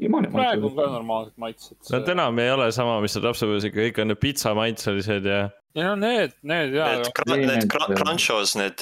praegu 0.00 0.68
on 0.68 0.76
ka 0.76 0.86
normaalsed 0.92 1.36
maitsed. 1.40 1.78
Nad 1.92 2.08
enam 2.08 2.38
ei 2.40 2.50
ole 2.52 2.68
sama, 2.72 3.00
mis 3.04 3.16
lapsepõlves 3.16 3.66
ikka, 3.68 3.86
kõik 3.88 4.02
on 4.02 4.12
need 4.12 4.20
pitsamaitselised 4.20 5.26
ja 5.28 5.40
ei 5.76 5.84
no 5.86 5.94
need, 5.94 6.32
need 6.42 6.72
jaa 6.74 6.96
Need, 6.98 7.10
need 7.28 7.44
need- 7.46 7.68
cr- 7.70 7.94
crunchos, 7.94 8.56
need, 8.58 8.80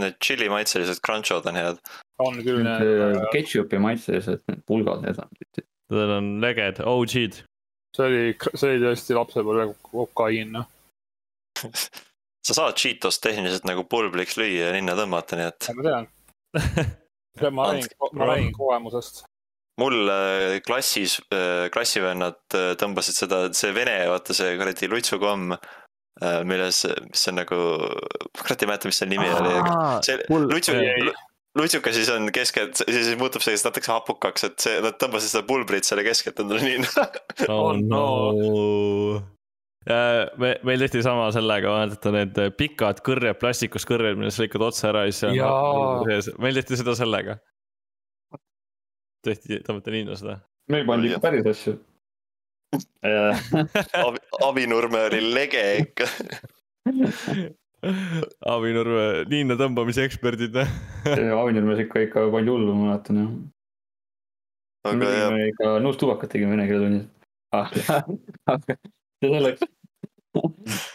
need 0.00 0.16
tšilli 0.24 0.48
maitselised 0.48 1.02
crunchod 1.04 1.46
on 1.50 1.58
head. 1.58 1.80
On 2.20 2.40
küll 2.44 2.62
Need 2.64 2.84
need. 2.84 3.22
ketšupi 3.34 3.80
maitselised, 3.82 4.42
need 4.50 4.60
pulgad, 4.68 5.04
need 5.06 5.18
on. 5.22 5.32
need 5.90 6.14
on 6.16 6.30
leged, 6.42 6.82
OG-d. 6.84 7.42
see 7.96 8.06
oli, 8.06 8.22
see 8.54 8.68
oli 8.68 8.84
tõesti 8.84 9.16
lapsepõlve 9.18 9.66
kokaiin, 9.88 10.54
noh. 10.58 10.68
sa 12.46 12.56
saad 12.56 12.78
Cheetos 12.80 13.20
tehniliselt 13.22 13.66
nagu 13.68 13.84
pulbriks 13.90 14.38
lüüa 14.40 14.70
ja 14.70 14.76
ninna 14.76 14.96
tõmmata, 14.98 15.38
nii 15.38 15.48
et 15.50 15.70
ma 15.76 15.88
tean, 15.88 16.08
ma 17.56 17.68
räägin, 17.72 17.90
ma 18.16 18.30
räägin 18.32 18.54
kogemusest. 18.56 19.24
mul 19.80 19.98
äh, 20.12 20.56
klassis, 20.66 21.18
klassivennad 21.74 22.40
äh, 22.56 22.72
tõmbasid 22.80 23.20
seda, 23.24 23.44
see 23.56 23.74
vene, 23.76 23.96
vaata 24.12 24.36
see 24.36 24.56
kuradi 24.60 24.90
lutsukomm, 24.92 25.54
milles, 26.44 26.82
mis 27.06 27.22
on 27.30 27.38
nagu, 27.38 27.58
kurat 28.36 28.60
ei 28.60 28.68
mäleta, 28.68 28.90
mis 28.90 28.98
selle 29.00 29.14
nimi 29.14 29.30
oli, 29.32 29.52
see 30.04 30.18
lutsu 30.28 30.74
Ei, 31.60 31.64
ei., 31.64 31.66
lutsuka 31.66 31.92
siis 31.92 32.08
on 32.12 32.30
keskelt, 32.32 32.80
siis 32.80 33.10
muutub 33.20 33.42
selliseks 33.44 33.66
natuke 33.68 33.92
hapukaks, 33.92 34.46
et 34.48 34.64
see, 34.64 34.78
nad 34.84 34.96
tõmbasid 35.00 35.34
seda 35.34 35.44
pulbrit 35.46 35.84
selle 35.88 36.04
keskelt 36.06 36.40
endale 36.40 36.64
ninna. 36.64 37.06
oh 37.48 37.70
Oh 37.70 37.76
no. 37.76 39.22
me, 40.40 40.54
meil 40.66 40.82
tehti 40.84 41.02
sama 41.04 41.28
sellega, 41.34 41.72
vaadata 41.72 42.14
need 42.14 42.40
pikad 42.58 43.04
kõrred, 43.06 43.38
plastikust 43.40 43.88
kõrred, 43.88 44.18
millest 44.20 44.40
lõikad 44.42 44.66
otsa 44.70 44.90
ära 44.92 45.06
ja 45.08 45.12
siis 45.14 45.28
on 45.28 46.08
sees, 46.08 46.32
meil 46.40 46.56
tehti 46.58 46.80
seda 46.80 46.96
sellega. 46.98 47.38
tehti, 49.26 49.60
tõmmati 49.66 49.96
ninna 49.98 50.16
seda. 50.16 50.40
meil 50.72 50.88
pandi 50.88 51.12
ikka 51.12 51.24
päris 51.28 51.48
asju. 51.54 51.78
Avi, 54.06 54.20
Avinurme 54.46 55.08
oli 55.08 55.24
lege 55.34 55.64
ikka. 55.82 56.06
Avinurme 58.54 59.24
ninna 59.30 59.56
tõmbamise 59.60 60.04
eksperdid. 60.08 60.56
Avinurmes 61.06 61.82
ikka, 61.86 62.04
ikka 62.08 62.26
palju 62.34 62.58
hullu, 62.58 62.76
ma 62.76 62.92
mäletan 62.92 63.22
jah. 63.22 63.32
me 64.90 65.06
aga 65.06 65.10
jah, 65.16 65.28
tegime 65.28 65.50
ikka 65.54 65.74
nõustubakat 65.86 66.32
tegime 66.34 66.56
vene 66.56 66.68
keele 66.70 66.86
tunnis. 66.86 67.10
aga 68.52 68.78
see 69.20 69.34
selleks. 69.34 69.68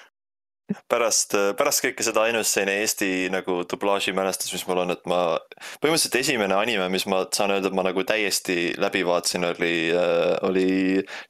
pärast, 0.89 1.35
pärast 1.57 1.83
kõike 1.85 2.05
seda 2.05 2.23
ainus 2.25 2.49
selline 2.53 2.79
Eesti 2.81 3.09
nagu 3.33 3.59
dublaaži 3.69 4.13
mälestus, 4.17 4.53
mis 4.55 4.65
mul 4.69 4.83
on, 4.85 4.93
et 4.95 5.03
ma. 5.09 5.37
põhimõtteliselt 5.83 6.19
esimene 6.21 6.57
anime, 6.57 6.87
mis 6.93 7.05
ma 7.09 7.23
saan 7.35 7.53
öelda, 7.55 7.69
et 7.69 7.77
ma 7.77 7.85
nagu 7.85 8.05
täiesti 8.07 8.73
läbi 8.81 9.05
vaatasin, 9.07 9.45
oli 9.51 9.73
äh,, 9.93 10.35
oli 10.47 10.67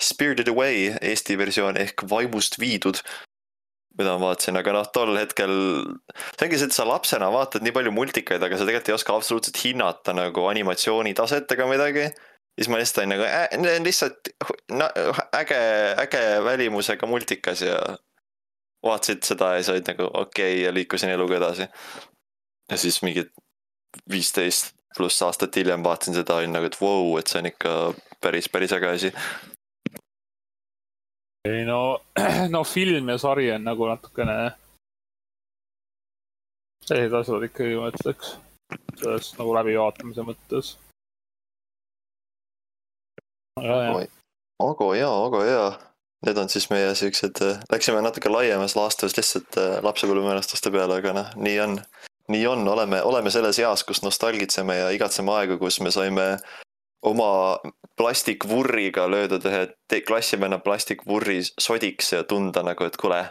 Spirited 0.01 0.51
Away 0.51 0.93
Eesti 1.01 1.37
versioon 1.39 1.79
ehk 1.81 2.05
Vaimust 2.09 2.59
viidud. 2.61 3.01
Mida 3.95 4.15
ma 4.15 4.29
vaatasin, 4.29 4.59
aga 4.59 4.75
noh, 4.75 4.87
tol 4.91 5.15
hetkel, 5.15 5.55
see 6.35 6.47
ongi 6.47 6.59
see, 6.59 6.69
et 6.69 6.75
sa 6.75 6.87
lapsena 6.87 7.29
vaatad 7.31 7.63
nii 7.63 7.75
palju 7.75 7.93
multikaid, 7.95 8.43
aga 8.43 8.57
sa 8.57 8.67
tegelikult 8.67 8.91
ei 8.91 8.97
oska 8.97 9.15
absoluutselt 9.15 9.59
hinnata 9.63 10.15
nagu 10.17 10.47
animatsiooni 10.51 11.15
taset 11.17 11.51
ega 11.55 11.67
midagi 11.69 12.09
siis 12.55 12.69
ma 12.71 12.79
lihtsalt 12.79 13.03
olin 13.03 13.13
nagu 13.15 13.23
äh,, 13.27 13.83
lihtsalt 13.83 14.29
no, 14.71 14.89
äge, 15.35 15.59
äge 16.03 16.23
välimusega 16.43 17.07
multikas 17.07 17.61
ja 17.61 17.79
vaatasid 18.85 19.25
seda 19.27 19.55
ja 19.55 19.63
sa 19.63 19.75
olid 19.75 19.89
nagu 19.91 20.07
okei 20.07 20.53
okay, 20.53 20.61
ja 20.63 20.73
liikusin 20.73 21.09
eluga 21.09 21.37
edasi. 21.37 21.67
ja 22.71 22.77
siis 22.77 23.01
mingid 23.03 23.31
viisteist 24.11 24.73
pluss 24.97 25.21
aastat 25.21 25.55
hiljem 25.55 25.83
vaatasin 25.83 26.15
seda, 26.15 26.37
olin 26.39 26.53
nagu, 26.55 26.69
et 26.69 26.77
vau 26.79 27.09
wow,, 27.09 27.19
et 27.19 27.27
see 27.27 27.41
on 27.41 27.49
ikka 27.49 27.71
päris, 28.23 28.47
päris 28.49 28.71
äge 28.75 28.87
asi. 28.87 29.11
Ei 31.45 31.65
no, 31.65 32.01
no 32.49 32.63
film 32.63 33.09
ja 33.09 33.17
sari 33.17 33.51
on 33.51 33.63
nagu 33.63 33.87
natukene. 33.87 34.51
sellised 36.85 37.17
asjad 37.17 37.43
ikkagi 37.47 37.77
ma 37.79 37.89
ütleks, 37.89 38.35
selles 39.01 39.31
nagu 39.39 39.53
läbivaatamise 39.57 40.25
mõttes. 40.25 40.75
aga 44.69 44.89
jah, 44.97 45.17
aga 45.27 45.43
jaa. 45.49 45.69
Need 46.25 46.39
on 46.41 46.49
siis 46.49 46.65
meie 46.71 46.93
siuksed, 46.97 47.37
läksime 47.69 48.01
natuke 48.01 48.31
laiemas 48.31 48.73
laastus 48.75 49.13
lihtsalt 49.17 49.57
äh, 49.61 49.75
lapsepõlvemälestuste 49.85 50.71
peale, 50.73 50.97
aga 50.97 51.13
noh, 51.13 51.33
nii 51.37 51.59
on. 51.61 51.75
nii 52.33 52.47
on, 52.49 52.67
oleme, 52.67 53.01
oleme 53.05 53.29
selles 53.29 53.59
eas, 53.61 53.83
kus 53.85 54.01
nostalgitseme 54.01 54.77
ja 54.79 54.89
igatseme 54.89 55.33
aega, 55.35 55.59
kus 55.61 55.77
me 55.85 55.91
saime 55.93 56.25
oma 57.05 57.57
plastikvurriga 57.97 59.05
löödud 59.11 59.45
ühe 59.45 59.67
klassivenna 60.07 60.59
plastikvurri 60.59 61.39
sodiks 61.45 62.13
ja 62.13 62.23
tunda 62.23 62.63
nagu, 62.65 62.83
et 62.83 62.97
kuule, 62.97 63.21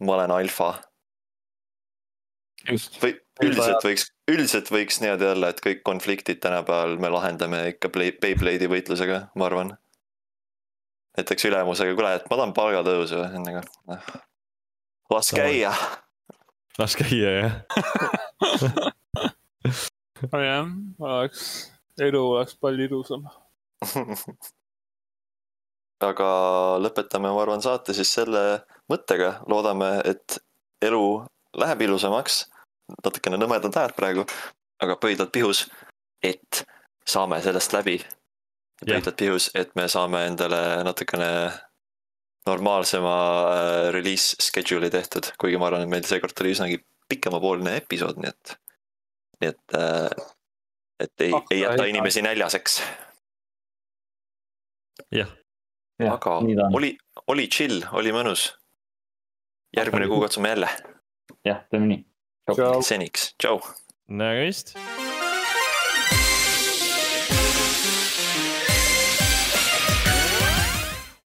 ma 0.00 0.14
olen 0.16 0.30
alfa. 0.30 0.70
või 2.70 3.14
üldiselt 3.42 3.84
võiks, 3.84 4.06
üldiselt 4.30 4.70
võiks 4.72 5.00
niimoodi 5.02 5.26
olla, 5.30 5.50
et 5.50 5.60
kõik 5.64 5.82
konfliktid 5.84 6.40
tänapäeval 6.44 6.98
me 7.00 7.08
lahendame 7.12 7.62
ikka 7.74 7.88
Beyblade'i 7.92 8.68
võitlusega, 8.70 9.20
ma 9.34 9.48
arvan. 9.48 9.74
näiteks 11.18 11.44
ülemusega, 11.50 11.94
kuule, 11.98 12.14
et 12.20 12.30
ma 12.30 12.36
tahan 12.36 12.54
palgatõusu, 12.56 13.24
nagu 13.46 13.64
noh. 13.90 14.14
las 15.10 15.32
käia. 15.34 15.74
las 16.78 16.96
käia 17.00 17.34
jah. 17.40 17.54
jah, 20.50 20.66
oleks, 21.00 21.72
elu 22.06 22.22
oleks 22.34 22.56
palju 22.60 22.88
ilusam. 22.88 23.26
aga 26.10 26.28
lõpetame, 26.80 27.28
ma 27.28 27.42
arvan, 27.42 27.62
saate 27.64 27.94
siis 27.96 28.12
selle 28.16 28.44
mõttega, 28.90 29.34
loodame, 29.50 29.92
et 30.08 30.40
elu 30.84 31.04
läheb 31.60 31.86
ilusamaks. 31.88 32.46
natukene 33.04 33.38
nõmedad 33.38 33.76
ajad 33.76 33.92
praegu, 33.94 34.24
aga 34.82 34.96
pöidlad 34.98 35.30
pihus, 35.30 35.68
et 36.22 36.64
saame 37.06 37.38
sellest 37.42 37.72
läbi. 37.72 38.00
Pöidlad 38.80 39.14
pihus, 39.16 39.50
et 39.54 39.70
me 39.78 39.86
saame 39.88 40.24
endale 40.26 40.82
natukene 40.82 41.30
normaalsema 42.48 43.14
äh, 43.52 43.92
release 43.94 44.36
schedule'i 44.42 44.90
tehtud, 44.90 45.30
kuigi 45.38 45.60
ma 45.60 45.68
arvan, 45.68 45.84
et 45.84 45.92
meil 45.92 46.06
seekord 46.08 46.34
tuli 46.34 46.54
üsnagi 46.56 46.80
pikemapoolne 47.10 47.76
episood, 47.82 48.18
nii 48.22 48.32
et, 48.32 48.54
nii 49.42 49.52
et 49.52 49.76
äh, 49.78 50.30
et 51.00 51.20
ei, 51.20 51.32
ei 51.50 51.60
jäta 51.60 51.84
inimesi 51.88 52.22
näljaseks, 52.22 52.80
jah, 55.16 55.30
aga 56.12 56.38
oli, 56.72 56.96
oli 57.26 57.48
chill, 57.48 57.84
oli 57.92 58.12
mõnus. 58.12 58.50
järgmine 59.76 60.08
kuu 60.10 60.20
katsume 60.20 60.48
jälle, 60.54 60.68
jah, 61.44 61.64
teeme 61.70 61.86
nii. 61.86 62.04
Seniks, 62.82 63.34
tšau. 63.38 63.60
nägemist 64.08 64.74